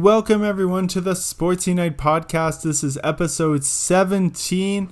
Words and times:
Welcome 0.00 0.42
everyone 0.42 0.88
to 0.88 1.02
the 1.02 1.14
Sports 1.14 1.66
Unite 1.66 1.98
podcast. 1.98 2.62
This 2.62 2.82
is 2.82 2.98
episode 3.04 3.66
17. 3.66 4.90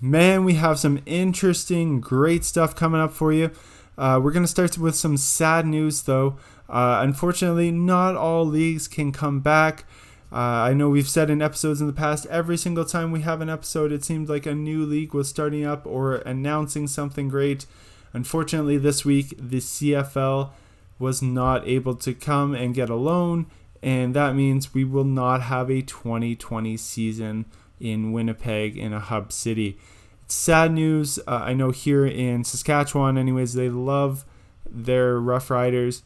Man, 0.00 0.44
we 0.44 0.54
have 0.54 0.80
some 0.80 1.00
interesting, 1.06 2.00
great 2.00 2.44
stuff 2.44 2.74
coming 2.74 3.00
up 3.00 3.12
for 3.12 3.32
you. 3.32 3.52
Uh, 3.96 4.18
we're 4.20 4.32
going 4.32 4.42
to 4.42 4.48
start 4.48 4.76
with 4.76 4.96
some 4.96 5.16
sad 5.16 5.64
news 5.64 6.02
though. 6.02 6.38
Uh, 6.68 6.98
unfortunately, 7.02 7.70
not 7.70 8.16
all 8.16 8.44
leagues 8.44 8.88
can 8.88 9.12
come 9.12 9.38
back. 9.38 9.84
Uh, 10.32 10.66
I 10.66 10.74
know 10.74 10.88
we've 10.88 11.08
said 11.08 11.30
in 11.30 11.40
episodes 11.40 11.80
in 11.80 11.86
the 11.86 11.92
past, 11.92 12.26
every 12.26 12.56
single 12.56 12.84
time 12.84 13.12
we 13.12 13.20
have 13.20 13.40
an 13.42 13.48
episode, 13.48 13.92
it 13.92 14.02
seemed 14.02 14.28
like 14.28 14.44
a 14.44 14.56
new 14.56 14.84
league 14.84 15.14
was 15.14 15.28
starting 15.28 15.64
up 15.64 15.86
or 15.86 16.16
announcing 16.16 16.88
something 16.88 17.28
great. 17.28 17.64
Unfortunately, 18.12 18.76
this 18.76 19.04
week, 19.04 19.36
the 19.38 19.58
CFL 19.58 20.50
was 20.98 21.22
not 21.22 21.68
able 21.68 21.94
to 21.94 22.12
come 22.12 22.56
and 22.56 22.74
get 22.74 22.90
a 22.90 22.96
loan, 22.96 23.46
and 23.82 24.14
that 24.14 24.34
means 24.34 24.72
we 24.72 24.84
will 24.84 25.04
not 25.04 25.42
have 25.42 25.70
a 25.70 25.82
2020 25.82 26.76
season 26.76 27.46
in 27.80 28.12
Winnipeg 28.12 28.76
in 28.76 28.92
a 28.92 29.00
hub 29.00 29.32
city. 29.32 29.76
It's 30.24 30.34
sad 30.34 30.72
news. 30.72 31.18
Uh, 31.26 31.42
I 31.44 31.52
know 31.52 31.72
here 31.72 32.06
in 32.06 32.44
Saskatchewan, 32.44 33.18
anyways, 33.18 33.54
they 33.54 33.68
love 33.68 34.24
their 34.70 35.20
Roughriders. 35.20 36.02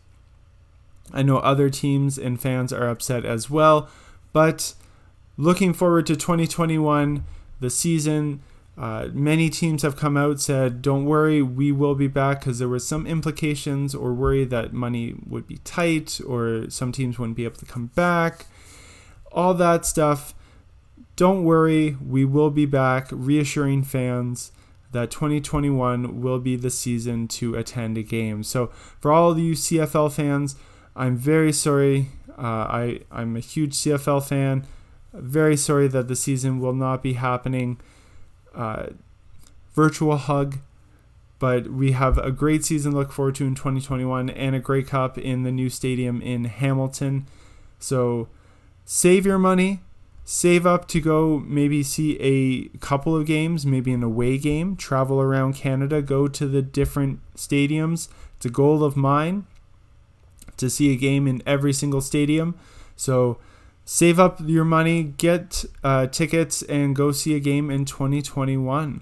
I 1.13 1.23
know 1.23 1.39
other 1.39 1.71
teams 1.71 2.19
and 2.19 2.41
fans 2.41 2.73
are 2.73 2.89
upset 2.89 3.25
as 3.25 3.51
well, 3.51 3.89
but 4.33 4.75
looking 5.37 5.73
forward 5.73 6.07
to 6.07 6.17
2021, 6.17 7.25
the 7.61 7.71
season 7.71 8.41
uh, 8.79 9.09
many 9.13 9.49
teams 9.49 9.83
have 9.83 9.97
come 9.97 10.17
out 10.17 10.41
said, 10.41 10.83
"Don't 10.83 11.07
worry, 11.07 11.41
we 11.41 11.73
will 11.73 11.95
be 11.95 12.09
back," 12.09 12.41
because 12.41 12.59
there 12.59 12.69
was 12.69 12.87
some 12.87 13.07
implications 13.07 13.95
or 13.95 14.13
worry 14.13 14.45
that 14.45 14.73
money 14.75 15.15
would 15.27 15.47
be 15.47 15.59
tight 15.59 16.21
or 16.27 16.69
some 16.69 16.93
teams 16.93 17.19
wouldn't 17.19 17.37
be 17.37 17.45
able 17.45 17.57
to 17.57 17.65
come 17.65 17.87
back. 17.95 18.47
All 19.33 19.55
that 19.55 19.87
stuff. 19.87 20.35
Don't 21.17 21.45
worry, 21.45 21.97
we 22.07 22.27
will 22.27 22.51
be 22.51 22.67
back, 22.67 23.09
reassuring 23.11 23.85
fans 23.85 24.53
that 24.93 25.11
2021 25.11 26.21
will 26.21 26.39
be 26.39 26.57
the 26.57 26.71
season 26.71 27.27
to 27.29 27.55
attend 27.55 27.97
a 27.97 28.03
game. 28.03 28.43
So 28.43 28.67
for 29.01 29.11
all 29.11 29.31
of 29.31 29.39
you 29.39 29.55
CFL 29.55 30.13
fans, 30.13 30.57
I'm 30.95 31.17
very 31.17 31.53
sorry. 31.53 32.11
Uh, 32.37 32.67
I 32.69 33.01
I'm 33.11 33.37
a 33.37 33.41
huge 33.41 33.73
CFL 33.75 34.27
fan. 34.27 34.67
Very 35.15 35.57
sorry 35.57 35.89
that 35.89 36.09
the 36.09 36.17
season 36.17 36.61
will 36.61 36.75
not 36.75 37.03
be 37.03 37.15
happening 37.15 37.81
uh, 38.57 38.87
virtual 39.75 40.17
hug. 40.17 40.59
But 41.39 41.69
we 41.69 41.93
have 41.93 42.17
a 42.17 42.33
great 42.33 42.65
season 42.65 42.93
to 42.93 42.99
look 42.99 43.13
forward 43.13 43.35
to 43.37 43.45
in 43.47 43.55
2021 43.55 44.31
and 44.31 44.57
a 44.57 44.59
Grey 44.59 44.83
Cup 44.83 45.19
in 45.19 45.43
the 45.43 45.53
new 45.53 45.69
stadium 45.69 46.23
in 46.23 46.47
Hamilton. 46.47 47.27
So 47.79 48.29
save 48.87 49.27
your 49.27 49.39
money, 49.39 49.81
save 50.25 50.67
up 50.67 50.89
to 50.89 51.01
go 51.01 51.43
maybe 51.47 51.83
see 51.83 52.19
a 52.21 52.79
couple 52.79 53.15
of 53.15 53.27
games, 53.27 53.67
maybe 53.67 53.93
an 53.93 54.03
away 54.03 54.39
game, 54.39 54.77
travel 54.77 55.21
around 55.21 55.55
Canada, 55.55 56.01
go 56.01 56.27
to 56.27 56.47
the 56.47 56.63
different 56.63 57.21
stadiums. 57.37 58.09
It's 58.39 58.47
a 58.47 58.51
goal 58.51 58.83
of 58.83 58.97
mine 58.97 59.45
to 60.57 60.71
see 60.71 60.91
a 60.91 60.97
game 60.97 61.27
in 61.27 61.43
every 61.45 61.75
single 61.75 62.01
stadium. 62.01 62.59
So 62.97 63.39
Save 63.89 64.19
up 64.19 64.41
your 64.45 64.65
money, 64.65 65.05
get 65.05 65.65
uh, 65.85 66.09
tickets, 66.09 66.61
and 66.63 66.97
go 66.97 67.13
see 67.13 67.37
a 67.37 67.41
game 67.41 67.71
in 67.71 67.85
2021. 67.85 69.01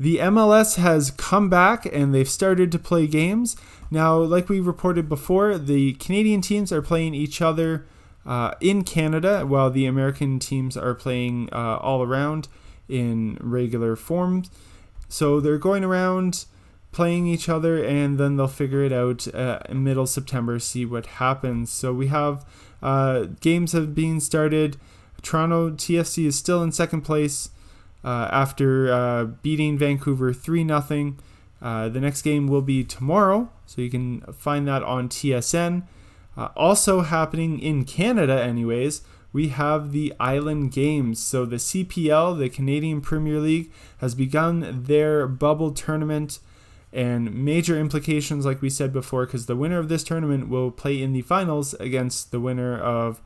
The 0.00 0.16
MLS 0.16 0.76
has 0.76 1.10
come 1.10 1.50
back 1.50 1.84
and 1.84 2.14
they've 2.14 2.28
started 2.28 2.72
to 2.72 2.78
play 2.78 3.06
games. 3.06 3.54
Now, 3.90 4.16
like 4.16 4.48
we 4.48 4.60
reported 4.60 5.10
before, 5.10 5.58
the 5.58 5.92
Canadian 5.94 6.40
teams 6.40 6.72
are 6.72 6.80
playing 6.80 7.14
each 7.14 7.42
other 7.42 7.84
uh, 8.24 8.54
in 8.62 8.82
Canada 8.82 9.44
while 9.44 9.70
the 9.70 9.84
American 9.84 10.38
teams 10.38 10.74
are 10.74 10.94
playing 10.94 11.50
uh, 11.52 11.76
all 11.76 12.02
around 12.02 12.48
in 12.88 13.36
regular 13.42 13.94
forms. 13.94 14.50
So 15.10 15.38
they're 15.38 15.58
going 15.58 15.84
around 15.84 16.46
playing 16.98 17.28
each 17.28 17.48
other, 17.48 17.80
and 17.80 18.18
then 18.18 18.36
they'll 18.36 18.48
figure 18.48 18.82
it 18.82 18.92
out 18.92 19.32
uh, 19.32 19.60
in 19.68 19.84
middle 19.84 20.04
September, 20.04 20.58
see 20.58 20.84
what 20.84 21.06
happens. 21.06 21.70
So 21.70 21.94
we 21.94 22.08
have 22.08 22.44
uh, 22.82 23.26
games 23.40 23.70
have 23.70 23.94
been 23.94 24.18
started. 24.20 24.78
Toronto 25.22 25.70
TFC 25.70 26.26
is 26.26 26.34
still 26.34 26.60
in 26.60 26.72
second 26.72 27.02
place 27.02 27.50
uh, 28.02 28.28
after 28.32 28.92
uh, 28.92 29.24
beating 29.26 29.78
Vancouver 29.78 30.32
3 30.32 30.66
0. 30.66 31.14
Uh, 31.62 31.88
the 31.88 32.00
next 32.00 32.22
game 32.22 32.48
will 32.48 32.62
be 32.62 32.82
tomorrow, 32.82 33.48
so 33.64 33.80
you 33.80 33.90
can 33.90 34.22
find 34.32 34.66
that 34.66 34.82
on 34.82 35.08
TSN. 35.08 35.84
Uh, 36.36 36.48
also 36.56 37.02
happening 37.02 37.60
in 37.60 37.84
Canada, 37.84 38.42
anyways, 38.42 39.02
we 39.32 39.50
have 39.50 39.92
the 39.92 40.12
Island 40.18 40.72
Games. 40.72 41.20
So 41.20 41.44
the 41.44 41.58
CPL, 41.58 42.36
the 42.36 42.48
Canadian 42.48 43.00
Premier 43.02 43.38
League, 43.38 43.70
has 43.98 44.16
begun 44.16 44.82
their 44.88 45.28
bubble 45.28 45.70
tournament 45.70 46.40
and 46.92 47.34
major 47.34 47.78
implications, 47.78 48.46
like 48.46 48.62
we 48.62 48.70
said 48.70 48.92
before, 48.92 49.26
because 49.26 49.46
the 49.46 49.56
winner 49.56 49.78
of 49.78 49.88
this 49.88 50.02
tournament 50.02 50.48
will 50.48 50.70
play 50.70 51.02
in 51.02 51.12
the 51.12 51.22
finals 51.22 51.74
against 51.74 52.30
the 52.30 52.40
winner 52.40 52.78
of 52.78 53.20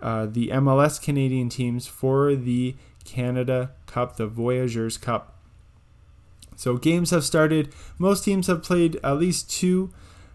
uh, 0.00 0.26
the 0.26 0.48
MLS 0.48 1.00
Canadian 1.00 1.48
teams 1.48 1.86
for 1.86 2.34
the 2.34 2.74
Canada 3.04 3.72
Cup, 3.86 4.16
the 4.16 4.26
Voyageurs 4.26 4.98
Cup. 4.98 5.40
So 6.56 6.76
games 6.76 7.10
have 7.10 7.24
started. 7.24 7.72
Most 7.98 8.24
teams 8.24 8.46
have 8.48 8.62
played 8.62 8.98
at 9.04 9.18
least 9.18 9.50
two, 9.50 9.92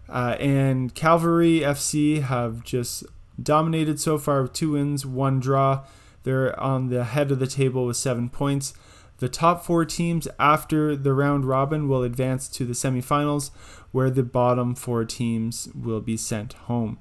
uh, 0.08 0.36
and 0.40 0.94
Cavalry 0.94 1.60
FC 1.60 2.22
have 2.22 2.64
just 2.64 3.04
dominated 3.40 4.00
so 4.00 4.18
far 4.18 4.42
with 4.42 4.52
two 4.52 4.72
wins, 4.72 5.04
one 5.04 5.40
draw. 5.40 5.84
They're 6.22 6.58
on 6.58 6.88
the 6.88 7.04
head 7.04 7.32
of 7.32 7.38
the 7.38 7.46
table 7.46 7.86
with 7.86 7.96
seven 7.96 8.30
points. 8.30 8.74
The 9.22 9.28
top 9.28 9.64
four 9.64 9.84
teams 9.84 10.26
after 10.40 10.96
the 10.96 11.12
round 11.12 11.44
robin 11.44 11.86
will 11.86 12.02
advance 12.02 12.48
to 12.48 12.64
the 12.64 12.72
semifinals, 12.72 13.52
where 13.92 14.10
the 14.10 14.24
bottom 14.24 14.74
four 14.74 15.04
teams 15.04 15.68
will 15.80 16.00
be 16.00 16.16
sent 16.16 16.54
home. 16.54 16.98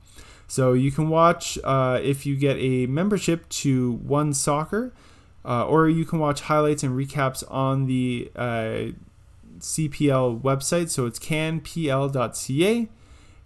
So 0.48 0.74
you 0.74 0.92
can 0.92 1.10
watch 1.10 1.58
uh, 1.64 2.00
if 2.04 2.28
you 2.28 2.36
get 2.36 2.58
a 2.58 2.86
membership 2.86 3.50
to 3.50 3.94
One 3.94 4.36
Soccer, 4.36 4.94
uh, 5.44 5.66
or 5.66 5.90
you 5.90 6.06
can 6.06 6.20
watch 6.20 6.42
highlights 6.42 6.84
and 6.84 6.96
recaps 6.96 7.44
on 7.50 7.88
the 7.88 8.32
uh, 8.36 8.92
CPL 9.58 10.42
website. 10.42 10.90
So 10.90 11.08
it's 11.08 11.18
canpl.ca 11.18 12.90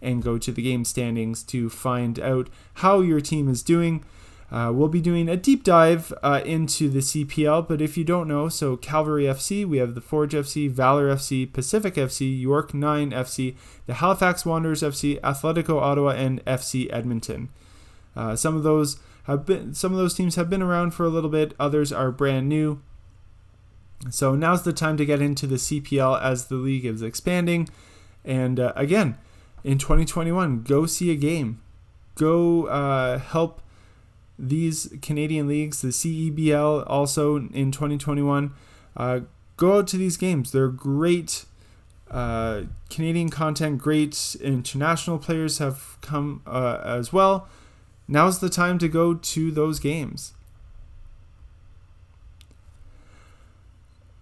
and 0.02 0.22
go 0.22 0.38
to 0.38 0.52
the 0.52 0.62
game 0.62 0.84
standings 0.84 1.44
to 1.44 1.70
find 1.70 2.20
out 2.20 2.50
how 2.74 3.00
your 3.00 3.22
team 3.22 3.48
is 3.48 3.64
doing. 3.64 4.04
Uh, 4.52 4.72
we'll 4.72 4.88
be 4.88 5.02
doing 5.02 5.28
a 5.28 5.36
deep 5.36 5.64
dive 5.64 6.14
uh, 6.22 6.42
into 6.46 6.88
the 6.88 7.00
CPL, 7.00 7.68
but 7.68 7.82
if 7.82 7.98
you 7.98 8.04
don't 8.04 8.28
know, 8.28 8.48
so 8.48 8.78
Cavalry 8.78 9.24
FC, 9.24 9.66
we 9.66 9.80
have 9.80 9.96
the 9.96 10.02
Forge 10.02 10.34
FC, 10.34 10.70
Valor 10.70 11.14
FC, 11.14 11.52
Pacific 11.52 11.96
FC, 11.96 12.40
York 12.40 12.74
9 12.74 13.10
FC, 13.10 13.56
the 13.88 13.96
Halifax 13.96 14.46
Wanderers 14.46 14.84
FC, 14.84 15.20
Atletico 15.22 15.82
Ottawa, 15.82 16.12
and 16.12 16.46
FC 16.46 16.88
Edmonton. 16.94 17.50
Uh, 18.16 18.36
some 18.36 18.56
of 18.56 18.64
those 18.64 19.00
have 19.24 19.46
been, 19.46 19.74
some 19.74 19.92
of 19.92 19.98
those 19.98 20.14
teams 20.14 20.36
have 20.36 20.50
been 20.50 20.62
around 20.62 20.92
for 20.92 21.06
a 21.06 21.10
little 21.10 21.30
bit. 21.30 21.54
Others 21.60 21.92
are 21.92 22.12
brand 22.12 22.48
new. 22.48 22.82
So 24.12 24.36
now's 24.36 24.64
the 24.64 24.74
time 24.74 24.98
to 24.98 25.06
get 25.06 25.22
into 25.22 25.48
the 25.48 25.56
CPL 25.56 26.22
as 26.22 26.48
the 26.48 26.56
league 26.56 26.86
is 26.86 27.02
expanding. 27.02 27.68
And 28.24 28.60
uh, 28.60 28.74
again, 28.76 29.18
in 29.64 29.80
2021, 29.80 30.62
go 30.62 30.86
see 30.86 31.12
a 31.12 31.16
game, 31.16 31.62
go 32.14 32.68
uh, 32.68 33.18
help 33.18 33.62
these 34.38 34.94
Canadian 35.02 35.48
leagues, 35.48 35.82
the 35.82 35.90
CEBL 35.90 36.84
also 36.88 37.38
in 37.38 37.72
2021. 37.72 38.54
Uh, 38.96 39.22
go 39.58 39.80
out 39.80 39.88
to 39.88 39.98
these 39.98 40.18
games. 40.18 40.52
They're 40.52 40.68
great 40.68 41.46
uh, 42.10 42.64
Canadian 42.90 43.30
content, 43.30 43.80
great 43.80 44.36
international 44.42 45.18
players 45.18 45.58
have 45.58 45.98
come 46.02 46.42
uh, 46.46 46.80
as 46.84 47.12
well. 47.12 47.48
Now's 48.08 48.40
the 48.40 48.50
time 48.50 48.78
to 48.80 48.88
go 48.88 49.16
to 49.16 49.52
those 49.52 49.80
games. 49.80 50.34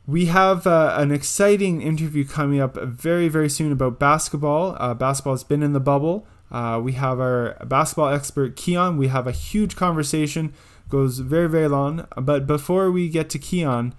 We 0.05 0.25
have 0.25 0.67
uh, 0.67 0.95
an 0.97 1.11
exciting 1.11 1.81
interview 1.81 2.25
coming 2.25 2.59
up 2.59 2.75
very, 2.75 3.29
very 3.29 3.49
soon 3.49 3.71
about 3.71 3.99
basketball. 3.99 4.75
Uh, 4.79 4.93
basketball 4.93 5.33
has 5.33 5.43
been 5.43 5.63
in 5.63 5.73
the 5.73 5.79
bubble. 5.79 6.25
Uh, 6.53 6.79
we 6.79 6.93
have 6.93 7.19
our 7.19 7.57
basketball 7.65 8.13
expert 8.13 8.55
Keon. 8.55 8.95
We 8.95 9.07
have 9.07 9.25
a 9.25 9.31
huge 9.31 9.75
conversation, 9.75 10.53
goes 10.87 11.19
very 11.19 11.49
very 11.49 11.67
long. 11.67 12.07
But 12.15 12.45
before 12.45 12.91
we 12.91 13.09
get 13.09 13.29
to 13.31 13.39
Keon, 13.39 13.95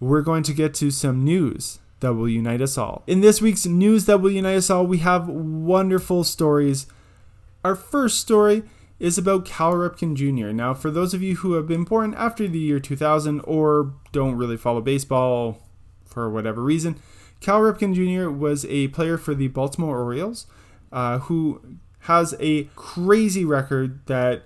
we're 0.00 0.22
going 0.22 0.42
to 0.42 0.52
get 0.52 0.74
to 0.74 0.90
some 0.90 1.24
news 1.24 1.78
that 2.00 2.14
will 2.14 2.28
unite 2.28 2.60
us 2.60 2.76
all. 2.76 3.02
In 3.06 3.20
this 3.20 3.40
week's 3.40 3.66
news 3.66 4.06
that 4.06 4.20
will 4.20 4.30
unite 4.30 4.56
us 4.56 4.70
all, 4.70 4.86
we 4.86 4.98
have 4.98 5.28
wonderful 5.28 6.24
stories. 6.24 6.86
Our 7.64 7.74
first 7.74 8.20
story 8.20 8.62
is 8.98 9.18
about 9.18 9.44
Cal 9.44 9.72
Ripken 9.72 10.14
Jr. 10.14 10.52
Now, 10.52 10.74
for 10.74 10.90
those 10.90 11.14
of 11.14 11.22
you 11.22 11.36
who 11.36 11.52
have 11.54 11.66
been 11.66 11.84
born 11.84 12.14
after 12.14 12.48
the 12.48 12.58
year 12.58 12.80
2000 12.80 13.40
or 13.40 13.94
don't 14.12 14.36
really 14.36 14.56
follow 14.56 14.80
baseball 14.80 15.62
for 16.04 16.28
whatever 16.28 16.62
reason, 16.62 16.96
Cal 17.40 17.60
Ripken 17.60 17.94
Jr. 17.94 18.30
was 18.30 18.64
a 18.66 18.88
player 18.88 19.16
for 19.16 19.34
the 19.34 19.48
Baltimore 19.48 20.00
Orioles 20.00 20.46
uh, 20.92 21.18
who 21.20 21.78
has 22.00 22.34
a 22.40 22.64
crazy 22.76 23.44
record 23.44 24.04
that 24.06 24.44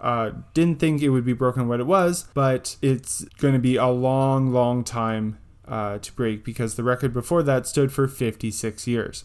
uh, 0.00 0.32
didn't 0.54 0.80
think 0.80 1.00
it 1.00 1.10
would 1.10 1.24
be 1.24 1.32
broken 1.32 1.68
what 1.68 1.80
it 1.80 1.86
was, 1.86 2.26
but 2.34 2.76
it's 2.82 3.24
going 3.38 3.54
to 3.54 3.60
be 3.60 3.76
a 3.76 3.86
long, 3.86 4.52
long 4.52 4.82
time 4.82 5.38
uh, 5.66 5.98
to 5.98 6.12
break 6.12 6.44
because 6.44 6.74
the 6.74 6.82
record 6.82 7.12
before 7.12 7.42
that 7.42 7.66
stood 7.66 7.92
for 7.92 8.08
56 8.08 8.86
years. 8.86 9.24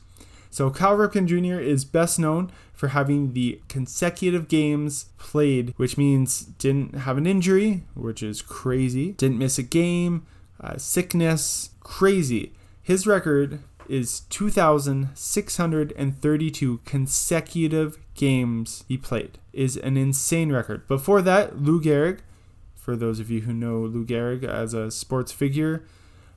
So 0.50 0.70
Cal 0.70 0.98
Ripken 0.98 1.28
Jr. 1.28 1.60
is 1.60 1.84
best 1.84 2.20
known 2.20 2.52
for 2.74 2.90
having 2.90 3.34
the 3.34 3.60
consecutive 3.68 4.48
games 4.48 5.06
played, 5.18 5.74
which 5.78 5.98
means 5.98 6.42
didn't 6.42 7.00
have 7.00 7.18
an 7.18 7.28
injury, 7.28 7.84
which 7.96 8.24
is 8.24 8.42
crazy, 8.42 9.14
didn't 9.14 9.40
miss 9.40 9.58
a 9.58 9.64
game, 9.64 10.26
uh, 10.62 10.78
sickness, 10.78 11.72
crazy. 11.80 12.54
His 12.82 13.06
record 13.06 13.60
is 13.90 14.22
2,632 14.30 16.80
consecutive 16.86 17.98
games 18.14 18.84
he 18.88 18.98
played. 18.98 19.40
Is 19.54 19.78
an 19.78 19.98
insane 19.98 20.52
record. 20.52 20.88
Before 20.88 21.22
that, 21.22 21.62
Lou 21.62 21.82
Gehrig, 21.82 22.20
for 22.76 22.96
those 22.96 23.20
of 23.20 23.30
you 23.30 23.42
who 23.42 23.54
know 23.54 23.80
Lou 23.80 24.06
Gehrig 24.06 24.44
as 24.44 24.74
a 24.74 24.90
sports 24.92 25.32
figure, 25.32 25.84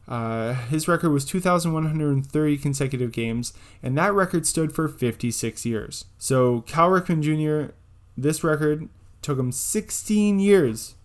uh, 0.09 0.55
his 0.55 0.89
record 0.89 1.11
was 1.11 1.25
2,130 1.25 2.59
consecutive 2.59 3.13
games, 3.13 3.53
and 3.83 3.97
that 3.97 4.13
record 4.13 4.45
stood 4.47 4.75
for 4.75 4.89
56 4.89 5.65
years. 5.65 6.07
So 6.19 6.63
Cal 6.63 6.91
Ripken 6.91 7.23
Jr., 7.23 7.73
this 8.17 8.43
record 8.43 8.89
took 9.23 9.39
him 9.39 9.53
16 9.53 10.41
years, 10.41 10.97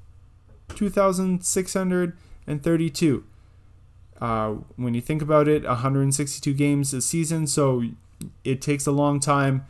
2,632. 0.69 3.23
Uh, 4.21 4.55
when 4.75 4.93
you 4.93 5.01
think 5.01 5.21
about 5.21 5.47
it, 5.47 5.63
162 5.63 6.53
games 6.53 6.93
a 6.93 7.01
season, 7.01 7.47
so 7.47 7.83
it 8.43 8.61
takes 8.61 8.87
a 8.87 8.91
long 8.91 9.19
time, 9.19 9.65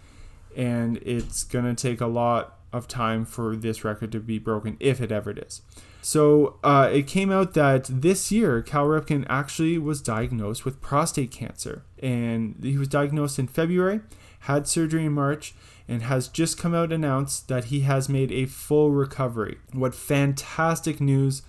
and 0.55 0.97
it's 0.97 1.43
going 1.43 1.65
to 1.65 1.75
take 1.75 1.99
a 1.99 2.07
lot 2.07 2.59
of 2.71 2.87
time 2.87 3.25
for 3.25 3.55
this 3.55 3.83
record 3.83 4.11
to 4.11 4.19
be 4.19 4.37
broken, 4.37 4.77
if 4.79 5.01
it 5.01 5.11
ever 5.11 5.31
is. 5.31 5.61
So 6.01 6.59
uh, 6.63 6.89
it 6.93 7.07
came 7.07 7.31
out 7.31 7.55
that 7.55 7.85
this 7.85 8.31
year, 8.31 8.61
Cal 8.61 8.85
Ripken 8.85 9.25
actually 9.27 9.79
was 9.79 10.03
diagnosed 10.03 10.63
with 10.63 10.79
prostate 10.79 11.31
cancer. 11.31 11.83
And 11.97 12.57
he 12.61 12.77
was 12.77 12.87
diagnosed 12.87 13.39
in 13.39 13.47
February, 13.47 14.01
had 14.41 14.67
surgery 14.67 15.05
in 15.05 15.13
March, 15.13 15.55
and 15.87 16.03
has 16.03 16.27
just 16.27 16.59
come 16.59 16.75
out 16.75 16.93
announced 16.93 17.47
that 17.47 17.65
he 17.65 17.79
has 17.81 18.07
made 18.07 18.31
a 18.31 18.45
full 18.45 18.91
recovery. 18.91 19.57
What 19.71 19.95
fantastic 19.95 21.01
news! 21.01 21.41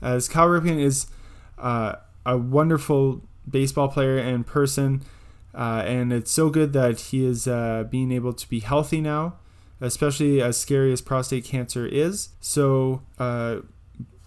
As 0.00 0.26
Cal 0.26 0.48
Ripken 0.48 0.80
is 0.80 1.08
uh, 1.58 1.96
a 2.28 2.36
wonderful 2.36 3.22
baseball 3.50 3.88
player 3.88 4.18
and 4.18 4.46
person, 4.46 5.02
uh, 5.54 5.82
and 5.86 6.12
it's 6.12 6.30
so 6.30 6.50
good 6.50 6.74
that 6.74 7.00
he 7.00 7.24
is 7.24 7.48
uh, 7.48 7.84
being 7.90 8.12
able 8.12 8.34
to 8.34 8.48
be 8.50 8.60
healthy 8.60 9.00
now, 9.00 9.36
especially 9.80 10.42
as 10.42 10.58
scary 10.58 10.92
as 10.92 11.00
prostate 11.00 11.44
cancer 11.44 11.86
is. 11.86 12.30
So, 12.38 13.00
uh, 13.18 13.60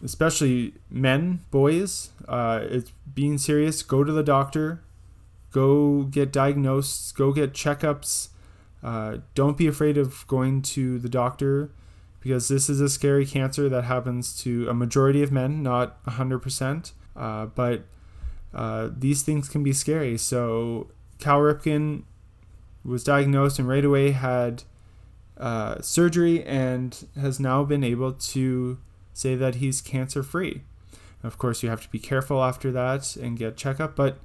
especially 0.03 0.74
men, 0.89 1.42
boys, 1.51 2.09
uh, 2.27 2.62
it's 2.63 2.92
being 3.13 3.38
serious. 3.38 3.83
Go 3.83 4.03
to 4.03 4.12
the 4.12 4.24
doctor, 4.24 4.83
go 5.51 6.03
get 6.03 6.31
diagnosed, 6.31 7.15
go 7.15 7.31
get 7.31 7.53
checkups. 7.53 8.30
Uh, 8.81 9.18
don't 9.36 9.57
be 9.57 9.68
afraid 9.68 9.95
of 9.95 10.25
going 10.25 10.63
to 10.63 10.98
the 10.98 11.09
doctor 11.09 11.69
because 12.19 12.48
this 12.48 12.68
is 12.68 12.81
a 12.81 12.89
scary 12.89 13.27
cancer 13.27 13.69
that 13.69 13.83
happens 13.83 14.36
to 14.42 14.68
a 14.68 14.74
majority 14.74 15.21
of 15.21 15.31
men, 15.31 15.62
not 15.62 16.03
100%. 16.06 16.94
Uh, 17.16 17.48
but 17.48 17.84
uh, 18.54 18.90
these 18.96 19.24
things 19.24 19.50
can 19.50 19.63
be 19.63 19.74
scary. 19.74 20.18
So 20.18 20.90
Cal 21.19 21.40
Ripken 21.40 22.04
was 22.84 23.04
diagnosed 23.04 23.60
and 23.60 23.68
right 23.68 23.86
away 23.86 24.12
had 24.12 24.63
uh, 25.38 25.81
surgery 25.81 26.44
and 26.44 27.08
has 27.19 27.40
now 27.40 27.63
been 27.63 27.84
able 27.84 28.13
to 28.13 28.80
say 29.13 29.36
that 29.36 29.56
he's 29.56 29.81
cancer 29.81 30.24
free. 30.24 30.63
Of 31.24 31.38
course, 31.38 31.62
you 31.62 31.69
have 31.69 31.81
to 31.84 31.90
be 31.90 32.00
careful 32.00 32.44
after 32.44 32.72
that 32.72 33.16
and 33.16 33.38
get 33.38 33.56
checkup, 33.58 33.96
but 33.96 34.19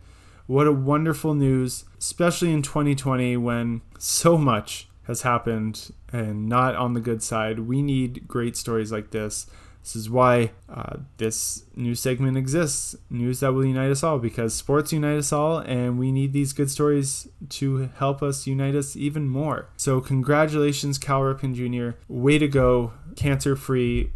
what 0.47 0.67
a 0.67 0.73
wonderful 0.73 1.35
news, 1.35 1.85
especially 1.99 2.53
in 2.53 2.62
2020 2.62 3.37
when 3.37 3.83
so 3.99 4.38
much 4.38 4.88
has 5.05 5.23
happened 5.23 5.91
and 6.12 6.49
not 6.49 6.75
on 6.75 6.94
the 6.94 7.00
good 7.00 7.23
side. 7.23 7.61
We 7.61 7.83
need 7.83 8.27
great 8.27 8.56
stories 8.56 8.91
like 8.91 9.11
this. 9.11 9.47
This 9.87 9.94
is 9.94 10.11
why 10.11 10.50
uh, 10.69 10.97
this 11.17 11.62
new 11.77 11.94
segment 11.94 12.37
exists 12.37 12.97
news 13.09 13.38
that 13.38 13.53
will 13.53 13.65
unite 13.65 13.93
us 13.93 14.03
all 14.03 14.19
because 14.19 14.53
sports 14.53 14.93
unite 14.93 15.17
us 15.17 15.33
all, 15.33 15.59
and 15.59 15.97
we 15.97 16.11
need 16.11 16.33
these 16.33 16.53
good 16.53 16.73
stories 16.73 17.29
to 17.50 17.91
help 17.97 18.21
us 18.21 18.49
unite 18.49 18.75
us 18.75 18.97
even 18.97 19.29
more. 19.29 19.69
So, 19.77 20.00
congratulations, 20.00 20.99
Cal 20.99 21.21
Ripken 21.21 21.55
Jr. 21.55 21.97
Way 22.09 22.37
to 22.37 22.49
go, 22.49 22.94
cancer 23.15 23.55
free. 23.55 24.11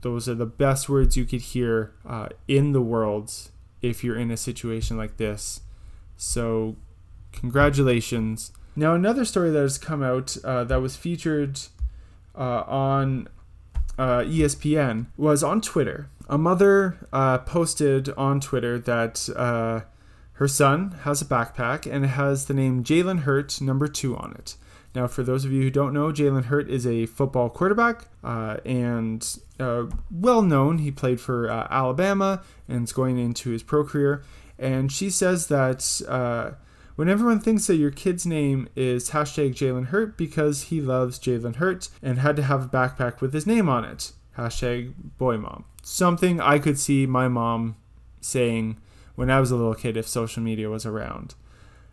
Those 0.00 0.26
are 0.26 0.34
the 0.34 0.46
best 0.46 0.88
words 0.88 1.18
you 1.18 1.26
could 1.26 1.42
hear 1.42 1.92
uh, 2.08 2.28
in 2.48 2.72
the 2.72 2.80
world 2.80 3.30
if 3.82 4.02
you're 4.02 4.16
in 4.16 4.30
a 4.30 4.38
situation 4.38 4.96
like 4.96 5.18
this. 5.18 5.60
So, 6.16 6.76
congratulations. 7.30 8.52
Now, 8.74 8.94
another 8.94 9.26
story 9.26 9.50
that 9.50 9.60
has 9.60 9.76
come 9.76 10.02
out 10.02 10.38
uh, 10.42 10.64
that 10.64 10.80
was 10.80 10.96
featured 10.96 11.60
uh, 12.34 12.62
on 12.66 13.28
uh, 13.98 14.20
ESPN 14.20 15.06
was 15.16 15.42
on 15.42 15.60
Twitter. 15.60 16.08
A 16.28 16.38
mother 16.38 16.96
uh, 17.12 17.38
posted 17.38 18.08
on 18.10 18.40
Twitter 18.40 18.78
that 18.78 19.28
uh, 19.36 19.82
her 20.34 20.48
son 20.48 20.92
has 21.02 21.22
a 21.22 21.26
backpack 21.26 21.90
and 21.90 22.04
it 22.04 22.08
has 22.08 22.46
the 22.46 22.54
name 22.54 22.82
Jalen 22.82 23.20
Hurts 23.20 23.60
number 23.60 23.86
two 23.86 24.16
on 24.16 24.34
it. 24.38 24.56
Now, 24.94 25.08
for 25.08 25.24
those 25.24 25.44
of 25.44 25.50
you 25.50 25.62
who 25.62 25.70
don't 25.70 25.92
know, 25.92 26.12
Jalen 26.12 26.44
Hurts 26.44 26.70
is 26.70 26.86
a 26.86 27.06
football 27.06 27.50
quarterback 27.50 28.06
uh, 28.22 28.58
and 28.64 29.38
uh, 29.58 29.86
well 30.10 30.40
known. 30.40 30.78
He 30.78 30.90
played 30.90 31.20
for 31.20 31.50
uh, 31.50 31.66
Alabama 31.68 32.42
and 32.68 32.84
is 32.84 32.92
going 32.92 33.18
into 33.18 33.50
his 33.50 33.62
pro 33.62 33.84
career. 33.84 34.22
And 34.56 34.92
she 34.92 35.10
says 35.10 35.48
that 35.48 36.00
uh, 36.08 36.52
when 36.96 37.08
everyone 37.08 37.40
thinks 37.40 37.66
that 37.66 37.76
your 37.76 37.90
kid's 37.90 38.24
name 38.24 38.68
is 38.76 39.10
hashtag 39.10 39.54
Jalen 39.54 39.86
Hurts 39.86 40.14
because 40.16 40.64
he 40.64 40.80
loves 40.80 41.18
Jalen 41.18 41.56
Hurts 41.56 41.90
and 42.02 42.18
had 42.18 42.36
to 42.36 42.42
have 42.42 42.64
a 42.64 42.68
backpack 42.68 43.20
with 43.20 43.32
his 43.32 43.46
name 43.46 43.68
on 43.68 43.84
it, 43.84 44.12
hashtag 44.38 44.92
boy 45.18 45.36
mom. 45.36 45.64
Something 45.82 46.40
I 46.40 46.58
could 46.58 46.78
see 46.78 47.06
my 47.06 47.28
mom 47.28 47.76
saying 48.20 48.78
when 49.14 49.30
I 49.30 49.40
was 49.40 49.50
a 49.50 49.56
little 49.56 49.74
kid 49.74 49.96
if 49.96 50.08
social 50.08 50.42
media 50.42 50.70
was 50.70 50.86
around. 50.86 51.34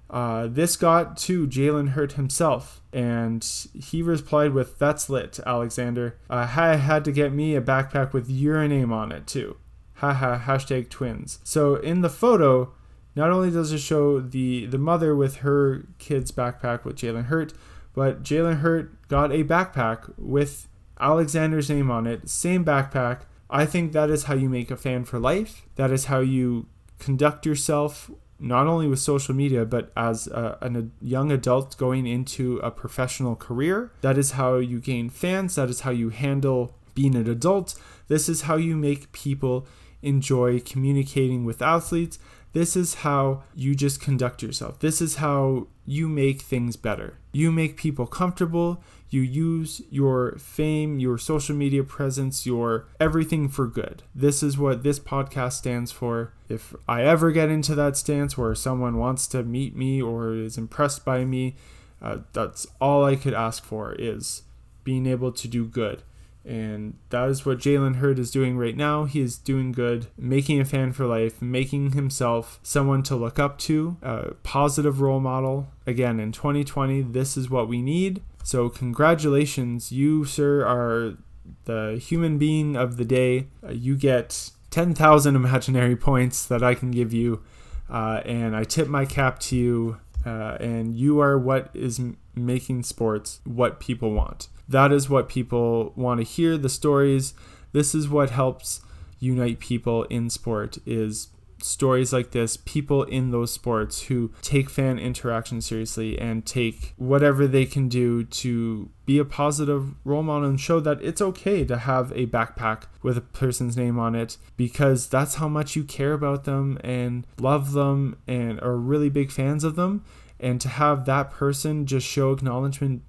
Uh, 0.09 0.47
this 0.47 0.75
got 0.75 1.15
to 1.15 1.47
Jalen 1.47 1.89
Hurts 1.89 2.15
himself, 2.15 2.81
and 2.91 3.47
he 3.73 4.01
replied 4.01 4.53
with, 4.53 4.77
That's 4.77 5.09
lit, 5.09 5.39
Alexander. 5.45 6.17
Uh, 6.29 6.49
I 6.55 6.75
had 6.75 7.05
to 7.05 7.13
get 7.13 7.31
me 7.31 7.55
a 7.55 7.61
backpack 7.61 8.11
with 8.11 8.29
your 8.29 8.67
name 8.67 8.91
on 8.91 9.13
it, 9.13 9.25
too. 9.25 9.55
Haha, 9.95 10.39
hashtag 10.39 10.89
twins. 10.89 11.39
So 11.43 11.75
in 11.75 12.01
the 12.01 12.09
photo, 12.09 12.73
not 13.15 13.29
only 13.29 13.51
does 13.51 13.71
it 13.71 13.79
show 13.79 14.19
the, 14.19 14.65
the 14.65 14.77
mother 14.77 15.15
with 15.15 15.37
her 15.37 15.85
kid's 15.97 16.31
backpack 16.31 16.83
with 16.83 16.95
Jalen 16.97 17.25
Hurts, 17.25 17.53
but 17.93 18.23
Jalen 18.23 18.59
Hurts 18.59 18.95
got 19.07 19.31
a 19.31 19.43
backpack 19.43 20.13
with 20.17 20.67
Alexander's 20.99 21.69
name 21.69 21.91
on 21.91 22.07
it, 22.07 22.29
same 22.29 22.63
backpack. 22.63 23.21
I 23.49 23.65
think 23.65 23.91
that 23.91 24.09
is 24.09 24.23
how 24.23 24.35
you 24.35 24.47
make 24.47 24.71
a 24.71 24.77
fan 24.77 25.03
for 25.03 25.19
life. 25.19 25.67
That 25.75 25.91
is 25.91 26.05
how 26.05 26.19
you 26.19 26.67
conduct 26.99 27.45
yourself 27.45 28.09
not 28.41 28.65
only 28.65 28.87
with 28.87 28.99
social 28.99 29.35
media, 29.35 29.65
but 29.65 29.91
as 29.95 30.27
a, 30.27 30.57
a, 30.61 30.85
young 31.05 31.31
adult 31.31 31.77
going 31.77 32.07
into 32.07 32.57
a 32.57 32.71
professional 32.71 33.35
career. 33.35 33.91
That 34.01 34.17
is 34.17 34.31
how 34.31 34.55
you 34.55 34.79
gain 34.79 35.09
fans. 35.09 35.55
That 35.55 35.69
is 35.69 35.81
how 35.81 35.91
you 35.91 36.09
handle 36.09 36.75
being 36.95 37.15
an 37.15 37.29
adult. 37.29 37.75
This 38.07 38.27
is 38.27 38.43
how 38.43 38.55
you 38.55 38.75
make 38.75 39.11
people 39.11 39.67
enjoy 40.01 40.59
communicating 40.59 41.45
with 41.45 41.61
athletes. 41.61 42.17
This 42.53 42.75
is 42.75 42.95
how 42.95 43.43
you 43.55 43.75
just 43.75 44.01
conduct 44.01 44.43
yourself. 44.43 44.79
This 44.79 45.01
is 45.01 45.15
how 45.15 45.67
you 45.85 46.09
make 46.09 46.41
things 46.41 46.75
better. 46.75 47.17
You 47.31 47.51
make 47.51 47.77
people 47.77 48.05
comfortable. 48.05 48.83
You 49.09 49.21
use 49.21 49.81
your 49.89 50.37
fame, 50.37 50.99
your 50.99 51.17
social 51.17 51.55
media 51.55 51.83
presence, 51.83 52.45
your 52.45 52.87
everything 52.99 53.47
for 53.47 53.67
good. 53.67 54.03
This 54.13 54.43
is 54.43 54.57
what 54.57 54.83
this 54.83 54.99
podcast 54.99 55.53
stands 55.53 55.91
for. 55.91 56.33
If 56.49 56.75
I 56.87 57.03
ever 57.03 57.31
get 57.31 57.49
into 57.49 57.75
that 57.75 57.95
stance 57.97 58.37
where 58.37 58.55
someone 58.55 58.97
wants 58.97 59.27
to 59.27 59.43
meet 59.43 59.75
me 59.75 60.01
or 60.01 60.33
is 60.33 60.57
impressed 60.57 61.05
by 61.05 61.23
me, 61.23 61.55
uh, 62.01 62.19
that's 62.33 62.67
all 62.79 63.05
I 63.05 63.15
could 63.15 63.33
ask 63.33 63.63
for 63.63 63.93
is 63.93 64.43
being 64.83 65.05
able 65.05 65.31
to 65.31 65.47
do 65.47 65.65
good. 65.65 66.03
And 66.43 66.97
that 67.09 67.29
is 67.29 67.45
what 67.45 67.59
Jalen 67.59 67.97
Hurts 67.97 68.19
is 68.19 68.31
doing 68.31 68.57
right 68.57 68.75
now. 68.75 69.05
He 69.05 69.21
is 69.21 69.37
doing 69.37 69.71
good, 69.71 70.07
making 70.17 70.59
a 70.59 70.65
fan 70.65 70.91
for 70.91 71.05
life, 71.05 71.41
making 71.41 71.91
himself 71.91 72.59
someone 72.63 73.03
to 73.03 73.15
look 73.15 73.37
up 73.37 73.57
to, 73.59 73.97
a 74.01 74.33
positive 74.43 75.01
role 75.01 75.19
model. 75.19 75.67
Again, 75.85 76.19
in 76.19 76.31
2020, 76.31 77.01
this 77.01 77.37
is 77.37 77.49
what 77.49 77.67
we 77.67 77.81
need. 77.81 78.21
So, 78.43 78.69
congratulations. 78.69 79.91
You, 79.91 80.25
sir, 80.25 80.65
are 80.65 81.17
the 81.65 82.01
human 82.01 82.37
being 82.37 82.75
of 82.75 82.97
the 82.97 83.05
day. 83.05 83.47
Uh, 83.63 83.71
you 83.71 83.95
get 83.95 84.49
10,000 84.71 85.35
imaginary 85.35 85.95
points 85.95 86.45
that 86.45 86.63
I 86.63 86.73
can 86.73 86.91
give 86.91 87.13
you. 87.13 87.43
Uh, 87.89 88.21
and 88.25 88.55
I 88.55 88.63
tip 88.63 88.87
my 88.87 89.05
cap 89.05 89.39
to 89.39 89.55
you 89.55 89.97
uh, 90.25 90.57
and 90.59 90.95
you 90.95 91.19
are 91.19 91.37
what 91.37 91.69
is 91.73 91.99
making 92.35 92.83
sports 92.83 93.41
what 93.43 93.79
people 93.79 94.11
want. 94.11 94.47
That 94.67 94.91
is 94.91 95.09
what 95.09 95.29
people 95.29 95.93
want 95.95 96.19
to 96.19 96.25
hear. 96.25 96.57
The 96.57 96.69
stories. 96.69 97.33
This 97.71 97.95
is 97.95 98.09
what 98.09 98.31
helps 98.31 98.81
unite 99.19 99.59
people 99.59 100.03
in 100.05 100.29
sport. 100.29 100.77
Is 100.85 101.29
stories 101.63 102.11
like 102.11 102.31
this, 102.31 102.57
people 102.57 103.03
in 103.03 103.31
those 103.31 103.51
sports 103.51 104.03
who 104.03 104.31
take 104.41 104.69
fan 104.69 104.99
interaction 104.99 105.61
seriously 105.61 106.19
and 106.19 106.45
take 106.45 106.93
whatever 106.97 107.47
they 107.47 107.65
can 107.65 107.87
do 107.87 108.23
to 108.23 108.89
be 109.05 109.17
a 109.17 109.25
positive 109.25 109.93
role 110.03 110.23
model 110.23 110.49
and 110.49 110.59
show 110.59 110.79
that 110.79 111.01
it's 111.01 111.21
okay 111.21 111.63
to 111.65 111.77
have 111.77 112.11
a 112.11 112.25
backpack 112.27 112.83
with 113.01 113.17
a 113.17 113.21
person's 113.21 113.77
name 113.77 113.99
on 113.99 114.15
it 114.15 114.37
because 114.57 115.07
that's 115.07 115.35
how 115.35 115.47
much 115.47 115.75
you 115.75 115.83
care 115.83 116.13
about 116.13 116.43
them 116.43 116.79
and 116.83 117.25
love 117.39 117.73
them 117.73 118.17
and 118.27 118.59
are 118.61 118.77
really 118.77 119.09
big 119.09 119.31
fans 119.31 119.63
of 119.63 119.75
them. 119.75 120.03
And 120.39 120.59
to 120.61 120.69
have 120.69 121.05
that 121.05 121.29
person 121.29 121.85
just 121.85 122.07
show 122.07 122.31
acknowledgement, 122.31 123.03